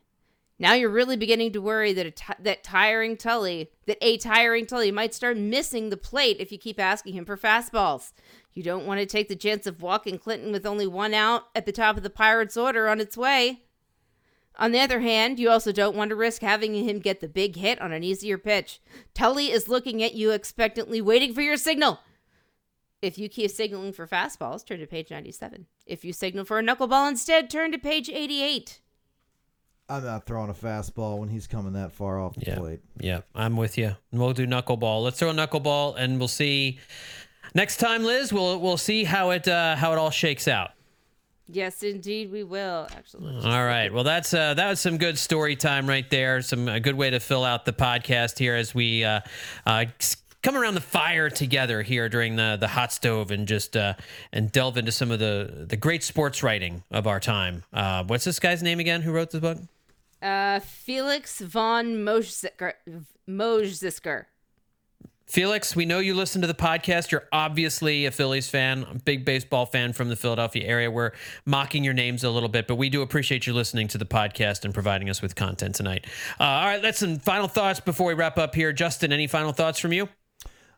Now 0.59 0.73
you're 0.73 0.89
really 0.89 1.17
beginning 1.17 1.51
to 1.53 1.61
worry 1.61 1.93
that 1.93 2.21
that 2.39 2.63
tiring 2.63 3.15
Tully, 3.15 3.69
that 3.85 3.97
a 4.01 4.17
tiring 4.17 4.65
Tully 4.65 4.91
might 4.91 5.13
start 5.13 5.37
missing 5.37 5.89
the 5.89 5.97
plate 5.97 6.37
if 6.39 6.51
you 6.51 6.57
keep 6.57 6.79
asking 6.79 7.13
him 7.13 7.25
for 7.25 7.37
fastballs. 7.37 8.11
You 8.53 8.63
don't 8.63 8.87
want 8.87 8.99
to 8.99 9.05
take 9.05 9.29
the 9.29 9.35
chance 9.35 9.67
of 9.67 9.83
walking 9.83 10.17
Clinton 10.17 10.51
with 10.51 10.65
only 10.65 10.87
one 10.87 11.13
out 11.13 11.43
at 11.53 11.67
the 11.67 11.71
top 11.71 11.95
of 11.95 12.03
the 12.03 12.09
Pirates' 12.09 12.57
order 12.57 12.87
on 12.87 12.99
its 12.99 13.15
way. 13.15 13.61
On 14.55 14.71
the 14.71 14.79
other 14.79 15.01
hand, 15.01 15.37
you 15.37 15.51
also 15.51 15.71
don't 15.71 15.95
want 15.95 16.09
to 16.09 16.15
risk 16.15 16.41
having 16.41 16.73
him 16.73 16.97
get 16.97 17.19
the 17.19 17.27
big 17.27 17.55
hit 17.55 17.79
on 17.79 17.91
an 17.91 18.03
easier 18.03 18.39
pitch. 18.39 18.81
Tully 19.13 19.51
is 19.51 19.67
looking 19.67 20.01
at 20.01 20.15
you 20.15 20.31
expectantly, 20.31 20.99
waiting 20.99 21.35
for 21.35 21.41
your 21.41 21.57
signal. 21.57 21.99
If 22.99 23.19
you 23.19 23.29
keep 23.29 23.51
signaling 23.51 23.93
for 23.93 24.07
fastballs, 24.07 24.65
turn 24.65 24.79
to 24.79 24.87
page 24.87 25.11
97. 25.11 25.67
If 25.85 26.03
you 26.03 26.11
signal 26.11 26.45
for 26.45 26.57
a 26.57 26.63
knuckleball 26.63 27.07
instead, 27.07 27.51
turn 27.51 27.71
to 27.73 27.77
page 27.77 28.09
88. 28.09 28.79
I'm 29.89 30.03
not 30.03 30.25
throwing 30.25 30.49
a 30.49 30.53
fastball 30.53 31.17
when 31.17 31.29
he's 31.29 31.47
coming 31.47 31.73
that 31.73 31.91
far 31.93 32.19
off 32.19 32.35
the 32.35 32.45
Yeah. 32.45 32.57
plate. 32.57 32.79
Yeah, 32.99 33.21
I'm 33.33 33.55
with 33.55 33.77
you. 33.77 33.95
We'll 34.11 34.33
do 34.33 34.45
knuckleball. 34.45 35.03
Let's 35.03 35.19
throw 35.19 35.29
a 35.29 35.33
knuckleball, 35.33 35.95
and 35.97 36.19
we'll 36.19 36.27
see. 36.27 36.79
Next 37.55 37.77
time, 37.77 38.03
Liz, 38.03 38.33
we'll 38.33 38.59
we'll 38.59 38.77
see 38.77 39.05
how 39.05 39.29
it 39.31 39.47
uh, 39.47 39.75
how 39.77 39.93
it 39.93 39.97
all 39.97 40.11
shakes 40.11 40.47
out. 40.47 40.71
Yes, 41.49 41.81
indeed, 41.81 42.29
we 42.29 42.43
will. 42.43 42.87
Actually, 42.93 43.23
let's 43.27 43.35
just 43.37 43.45
All 43.47 43.53
look 43.53 43.67
right. 43.67 43.85
at- 43.85 43.93
Well, 43.93 44.03
that's 44.03 44.33
uh, 44.33 44.53
that 44.55 44.69
was 44.69 44.81
some 44.81 44.97
good 44.97 45.17
story 45.17 45.55
time 45.55 45.87
right 45.87 46.07
there. 46.09 46.41
Some 46.41 46.67
a 46.67 46.81
good 46.81 46.95
way 46.95 47.09
to 47.09 47.21
fill 47.21 47.45
out 47.45 47.63
the 47.63 47.71
podcast 47.71 48.37
here 48.37 48.53
as 48.55 48.75
we 48.75 49.05
uh, 49.05 49.21
uh, 49.65 49.85
come 50.43 50.57
around 50.57 50.73
the 50.73 50.81
fire 50.81 51.29
together 51.29 51.81
here 51.83 52.09
during 52.09 52.35
the 52.35 52.57
the 52.59 52.67
hot 52.67 52.91
stove 52.91 53.31
and 53.31 53.47
just 53.47 53.77
uh, 53.77 53.93
and 54.33 54.51
delve 54.51 54.77
into 54.77 54.91
some 54.91 55.09
of 55.11 55.19
the 55.19 55.65
the 55.69 55.77
great 55.77 56.03
sports 56.03 56.43
writing 56.43 56.83
of 56.91 57.07
our 57.07 57.21
time. 57.21 57.63
Uh, 57.71 58.03
what's 58.03 58.25
this 58.25 58.39
guy's 58.39 58.61
name 58.61 58.81
again? 58.81 59.01
Who 59.01 59.13
wrote 59.13 59.31
this 59.31 59.39
book? 59.39 59.57
Uh, 60.21 60.59
Felix 60.59 61.39
von 61.39 62.03
Mojzisker. 62.03 62.73
Felix, 65.27 65.75
we 65.75 65.85
know 65.85 65.99
you 65.99 66.13
listen 66.13 66.39
to 66.39 66.47
the 66.47 66.53
podcast. 66.53 67.11
You're 67.11 67.27
obviously 67.33 68.05
a 68.05 68.11
Phillies 68.11 68.49
fan, 68.49 68.85
a 68.89 68.95
big 68.95 69.25
baseball 69.25 69.65
fan 69.65 69.91
from 69.91 70.07
the 70.07 70.15
Philadelphia 70.15 70.65
area. 70.65 70.89
We're 70.89 71.11
mocking 71.45 71.83
your 71.83 71.93
names 71.93 72.23
a 72.23 72.29
little 72.29 72.47
bit, 72.47 72.65
but 72.65 72.75
we 72.75 72.89
do 72.89 73.01
appreciate 73.01 73.45
you 73.45 73.53
listening 73.53 73.89
to 73.89 73.97
the 73.97 74.05
podcast 74.05 74.63
and 74.63 74.73
providing 74.73 75.09
us 75.09 75.21
with 75.21 75.35
content 75.35 75.75
tonight. 75.75 76.05
Uh, 76.39 76.43
all 76.43 76.65
right, 76.65 76.81
that's 76.81 76.99
some 76.99 77.19
final 77.19 77.49
thoughts 77.49 77.81
before 77.81 78.07
we 78.07 78.13
wrap 78.13 78.37
up 78.37 78.55
here. 78.55 78.71
Justin, 78.71 79.11
any 79.11 79.27
final 79.27 79.51
thoughts 79.51 79.79
from 79.79 79.91
you? 79.91 80.07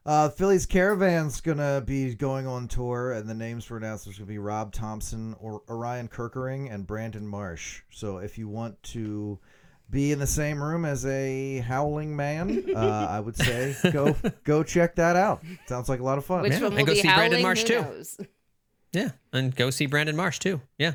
Uh, 0.06 0.30
Phillies 0.30 0.66
Caravan's 0.66 1.42
gonna 1.42 1.84
be 1.86 2.16
going 2.16 2.48
on 2.48 2.68
tour, 2.68 3.12
and 3.12 3.30
the 3.30 3.34
names 3.34 3.66
for 3.66 3.78
announcers 3.78 4.18
gonna 4.18 4.28
be 4.28 4.40
Rob 4.40 4.72
Thomson, 4.74 5.36
or 5.40 5.62
Orion 5.70 6.08
Kerkering, 6.08 6.74
and 6.74 6.88
Brandon 6.88 7.28
Marsh. 7.28 7.82
So 7.92 8.18
if 8.18 8.38
you 8.38 8.48
want 8.48 8.82
to 8.84 9.38
be 9.92 10.12
in 10.12 10.20
the 10.20 10.28
same 10.28 10.62
room 10.64 10.86
as 10.86 11.06
a 11.06 11.60
howling 11.60 12.16
man, 12.16 12.64
uh, 12.76 13.08
I 13.10 13.20
would 13.20 13.36
say 13.36 13.76
go 13.92 14.16
go 14.44 14.64
check 14.64 14.96
that 14.96 15.16
out. 15.16 15.44
Sounds 15.68 15.90
like 15.90 16.00
a 16.00 16.04
lot 16.04 16.18
of 16.18 16.26
fun. 16.26 16.42
Which 16.44 16.54
Yeah, 16.54 16.64
one 16.64 16.78
and 16.78 16.88
go 16.88 16.94
be 16.94 17.02
see 17.02 17.08
Brandon? 17.14 17.42
Marsh, 17.42 17.64
too. 17.66 17.82
knows? 17.82 18.20
Yeah, 18.92 19.10
and 19.34 19.56
go 19.56 19.70
see 19.70 19.86
Brandon 19.86 20.16
Marsh 20.16 20.40
too. 20.40 20.62
Yeah, 20.80 20.94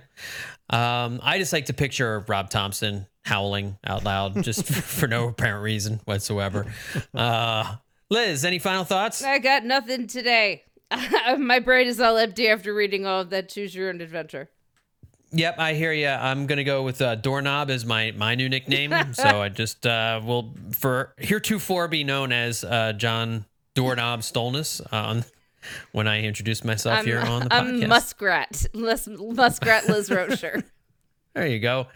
um, 0.70 1.20
I 1.22 1.38
just 1.38 1.52
like 1.52 1.66
to 1.66 1.72
picture 1.74 2.24
Rob 2.26 2.50
Thomson 2.50 3.06
howling 3.22 3.78
out 3.86 4.02
loud 4.04 4.42
just 4.42 4.64
for 4.72 5.06
no 5.06 5.28
apparent 5.28 5.62
reason 5.62 6.00
whatsoever. 6.04 6.66
Uh, 7.14 7.76
Liz, 8.10 8.44
any 8.44 8.58
final 8.58 8.84
thoughts? 8.84 9.22
I 9.22 9.38
got 9.38 9.64
nothing 9.64 10.06
today. 10.06 10.64
My 11.38 11.58
brain 11.58 11.86
is 11.86 12.00
all 12.00 12.16
empty 12.16 12.48
after 12.48 12.74
reading 12.74 13.06
all 13.06 13.22
of 13.22 13.30
that 13.30 13.48
Choose 13.48 13.74
Your 13.74 13.88
Own 13.88 14.00
Adventure. 14.00 14.50
Yep, 15.32 15.58
I 15.58 15.74
hear 15.74 15.92
you. 15.92 16.08
I'm 16.08 16.46
gonna 16.46 16.62
go 16.64 16.84
with 16.84 17.02
uh, 17.02 17.16
doorknob 17.16 17.68
as 17.68 17.84
my 17.84 18.12
my 18.12 18.36
new 18.36 18.48
nickname. 18.48 18.94
so 19.14 19.42
I 19.42 19.48
just 19.48 19.84
uh, 19.84 20.20
will 20.24 20.54
for 20.72 21.12
heretofore 21.18 21.88
be 21.88 22.04
known 22.04 22.30
as 22.30 22.62
uh, 22.62 22.92
John 22.92 23.44
Doorknob 23.74 24.20
Stolnis 24.20 24.80
uh, 24.80 24.96
on 24.96 25.24
when 25.90 26.06
I 26.06 26.22
introduce 26.22 26.62
myself 26.62 27.00
I'm, 27.00 27.04
here 27.04 27.18
on 27.20 27.44
the 27.44 27.48
I'm 27.54 27.80
podcast. 27.80 27.88
Muskrat. 27.88 28.66
Liz, 28.74 29.08
Muskrat 29.08 29.88
Liz 29.88 30.08
Roscher. 30.08 30.62
There 31.34 31.48
you 31.48 31.58
go. 31.58 31.88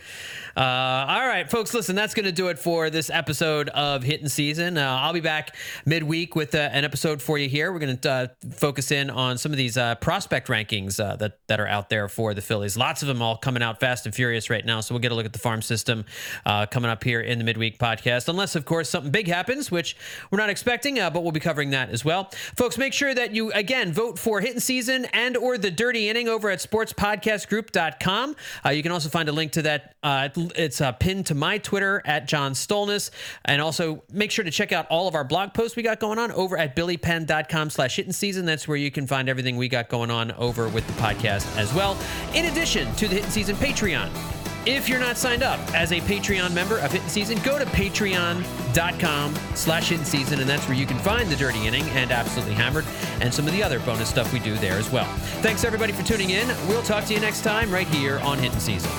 Uh, 0.56 0.60
all 0.60 1.24
right, 1.24 1.48
folks, 1.48 1.72
listen, 1.72 1.94
that's 1.94 2.12
going 2.12 2.26
to 2.26 2.32
do 2.32 2.48
it 2.48 2.58
for 2.58 2.90
this 2.90 3.08
episode 3.08 3.68
of 3.68 4.02
Hittin' 4.02 4.28
Season. 4.28 4.76
Uh, 4.76 4.98
I'll 5.00 5.12
be 5.12 5.20
back 5.20 5.54
midweek 5.86 6.34
with 6.34 6.56
uh, 6.56 6.70
an 6.72 6.84
episode 6.84 7.22
for 7.22 7.38
you 7.38 7.48
here. 7.48 7.72
We're 7.72 7.78
going 7.78 7.96
to 7.96 8.10
uh, 8.10 8.26
focus 8.50 8.90
in 8.90 9.10
on 9.10 9.38
some 9.38 9.52
of 9.52 9.56
these 9.56 9.76
uh, 9.76 9.94
prospect 9.94 10.48
rankings 10.48 10.98
uh, 10.98 11.14
that, 11.14 11.38
that 11.46 11.60
are 11.60 11.68
out 11.68 11.88
there 11.88 12.08
for 12.08 12.34
the 12.34 12.40
Phillies. 12.40 12.76
Lots 12.76 13.02
of 13.02 13.06
them 13.06 13.22
all 13.22 13.36
coming 13.36 13.62
out 13.62 13.78
fast 13.78 14.06
and 14.06 14.12
furious 14.12 14.50
right 14.50 14.66
now. 14.66 14.80
So 14.80 14.92
we'll 14.92 15.02
get 15.02 15.12
a 15.12 15.14
look 15.14 15.26
at 15.26 15.32
the 15.32 15.38
farm 15.38 15.62
system 15.62 16.04
coming 16.44 16.90
up 16.90 17.04
here 17.04 17.20
in 17.20 17.38
the 17.38 17.44
midweek 17.44 17.78
podcast. 17.78 18.28
Unless, 18.28 18.56
of 18.56 18.64
course, 18.64 18.90
something 18.90 19.12
big 19.12 19.28
happens, 19.28 19.70
which 19.70 19.96
we're 20.32 20.38
not 20.38 20.50
expecting, 20.50 20.96
but 20.96 21.22
we'll 21.22 21.30
be 21.30 21.38
covering 21.38 21.70
that 21.70 21.90
as 21.90 22.04
well. 22.04 22.30
Folks, 22.56 22.76
make 22.76 22.92
sure 22.92 23.14
that 23.14 23.32
you, 23.32 23.52
again, 23.52 23.92
vote 23.92 24.18
for 24.18 24.40
Hittin' 24.40 24.58
Season 24.58 25.04
and 25.12 25.36
or 25.36 25.56
The 25.56 25.70
Dirty 25.70 26.08
Inning 26.08 26.26
over 26.26 26.50
at 26.50 26.58
sportspodcastgroup.com. 26.58 28.34
You 28.72 28.82
can 28.82 28.90
also 28.90 29.08
find 29.08 29.27
a 29.28 29.32
link 29.32 29.52
to 29.52 29.62
that. 29.62 29.94
Uh, 30.02 30.28
it's 30.56 30.80
uh, 30.80 30.92
pinned 30.92 31.26
to 31.26 31.34
my 31.34 31.58
Twitter 31.58 32.02
at 32.04 32.26
John 32.26 32.52
Stolnis. 32.52 33.10
And 33.44 33.60
also 33.62 34.02
make 34.12 34.30
sure 34.30 34.44
to 34.44 34.50
check 34.50 34.72
out 34.72 34.86
all 34.88 35.08
of 35.08 35.14
our 35.14 35.24
blog 35.24 35.54
posts 35.54 35.76
we 35.76 35.82
got 35.82 36.00
going 36.00 36.18
on 36.18 36.32
over 36.32 36.56
at 36.56 36.74
billypenn.com 36.74 37.70
slash 37.70 37.96
hitting 37.96 38.12
season. 38.12 38.44
That's 38.44 38.66
where 38.66 38.76
you 38.76 38.90
can 38.90 39.06
find 39.06 39.28
everything 39.28 39.56
we 39.56 39.68
got 39.68 39.88
going 39.88 40.10
on 40.10 40.32
over 40.32 40.68
with 40.68 40.86
the 40.86 40.92
podcast 40.94 41.56
as 41.56 41.72
well. 41.74 41.96
In 42.34 42.46
addition 42.46 42.92
to 42.96 43.08
the 43.08 43.14
Hittin' 43.14 43.30
Season 43.30 43.56
Patreon. 43.56 44.47
If 44.66 44.88
you're 44.88 44.98
not 44.98 45.16
signed 45.16 45.42
up 45.42 45.60
as 45.74 45.92
a 45.92 46.00
Patreon 46.00 46.52
member 46.52 46.78
of 46.78 46.92
Hittin' 46.92 47.08
Season, 47.08 47.38
go 47.42 47.58
to 47.58 47.64
patreon.com 47.66 49.34
slash 49.54 49.88
hidden 49.88 50.04
season, 50.04 50.40
and 50.40 50.48
that's 50.48 50.66
where 50.68 50.76
you 50.76 50.86
can 50.86 50.98
find 50.98 51.28
The 51.28 51.36
Dirty 51.36 51.66
Inning 51.66 51.84
and 51.90 52.10
Absolutely 52.10 52.54
Hammered 52.54 52.84
and 53.20 53.32
some 53.32 53.46
of 53.46 53.52
the 53.52 53.62
other 53.62 53.78
bonus 53.80 54.08
stuff 54.08 54.32
we 54.32 54.40
do 54.40 54.56
there 54.56 54.74
as 54.74 54.90
well. 54.90 55.06
Thanks 55.40 55.64
everybody 55.64 55.92
for 55.92 56.02
tuning 56.02 56.30
in. 56.30 56.46
We'll 56.68 56.82
talk 56.82 57.04
to 57.06 57.14
you 57.14 57.20
next 57.20 57.42
time 57.42 57.70
right 57.70 57.88
here 57.88 58.18
on 58.20 58.38
Hittin' 58.38 58.60
Season. 58.60 58.90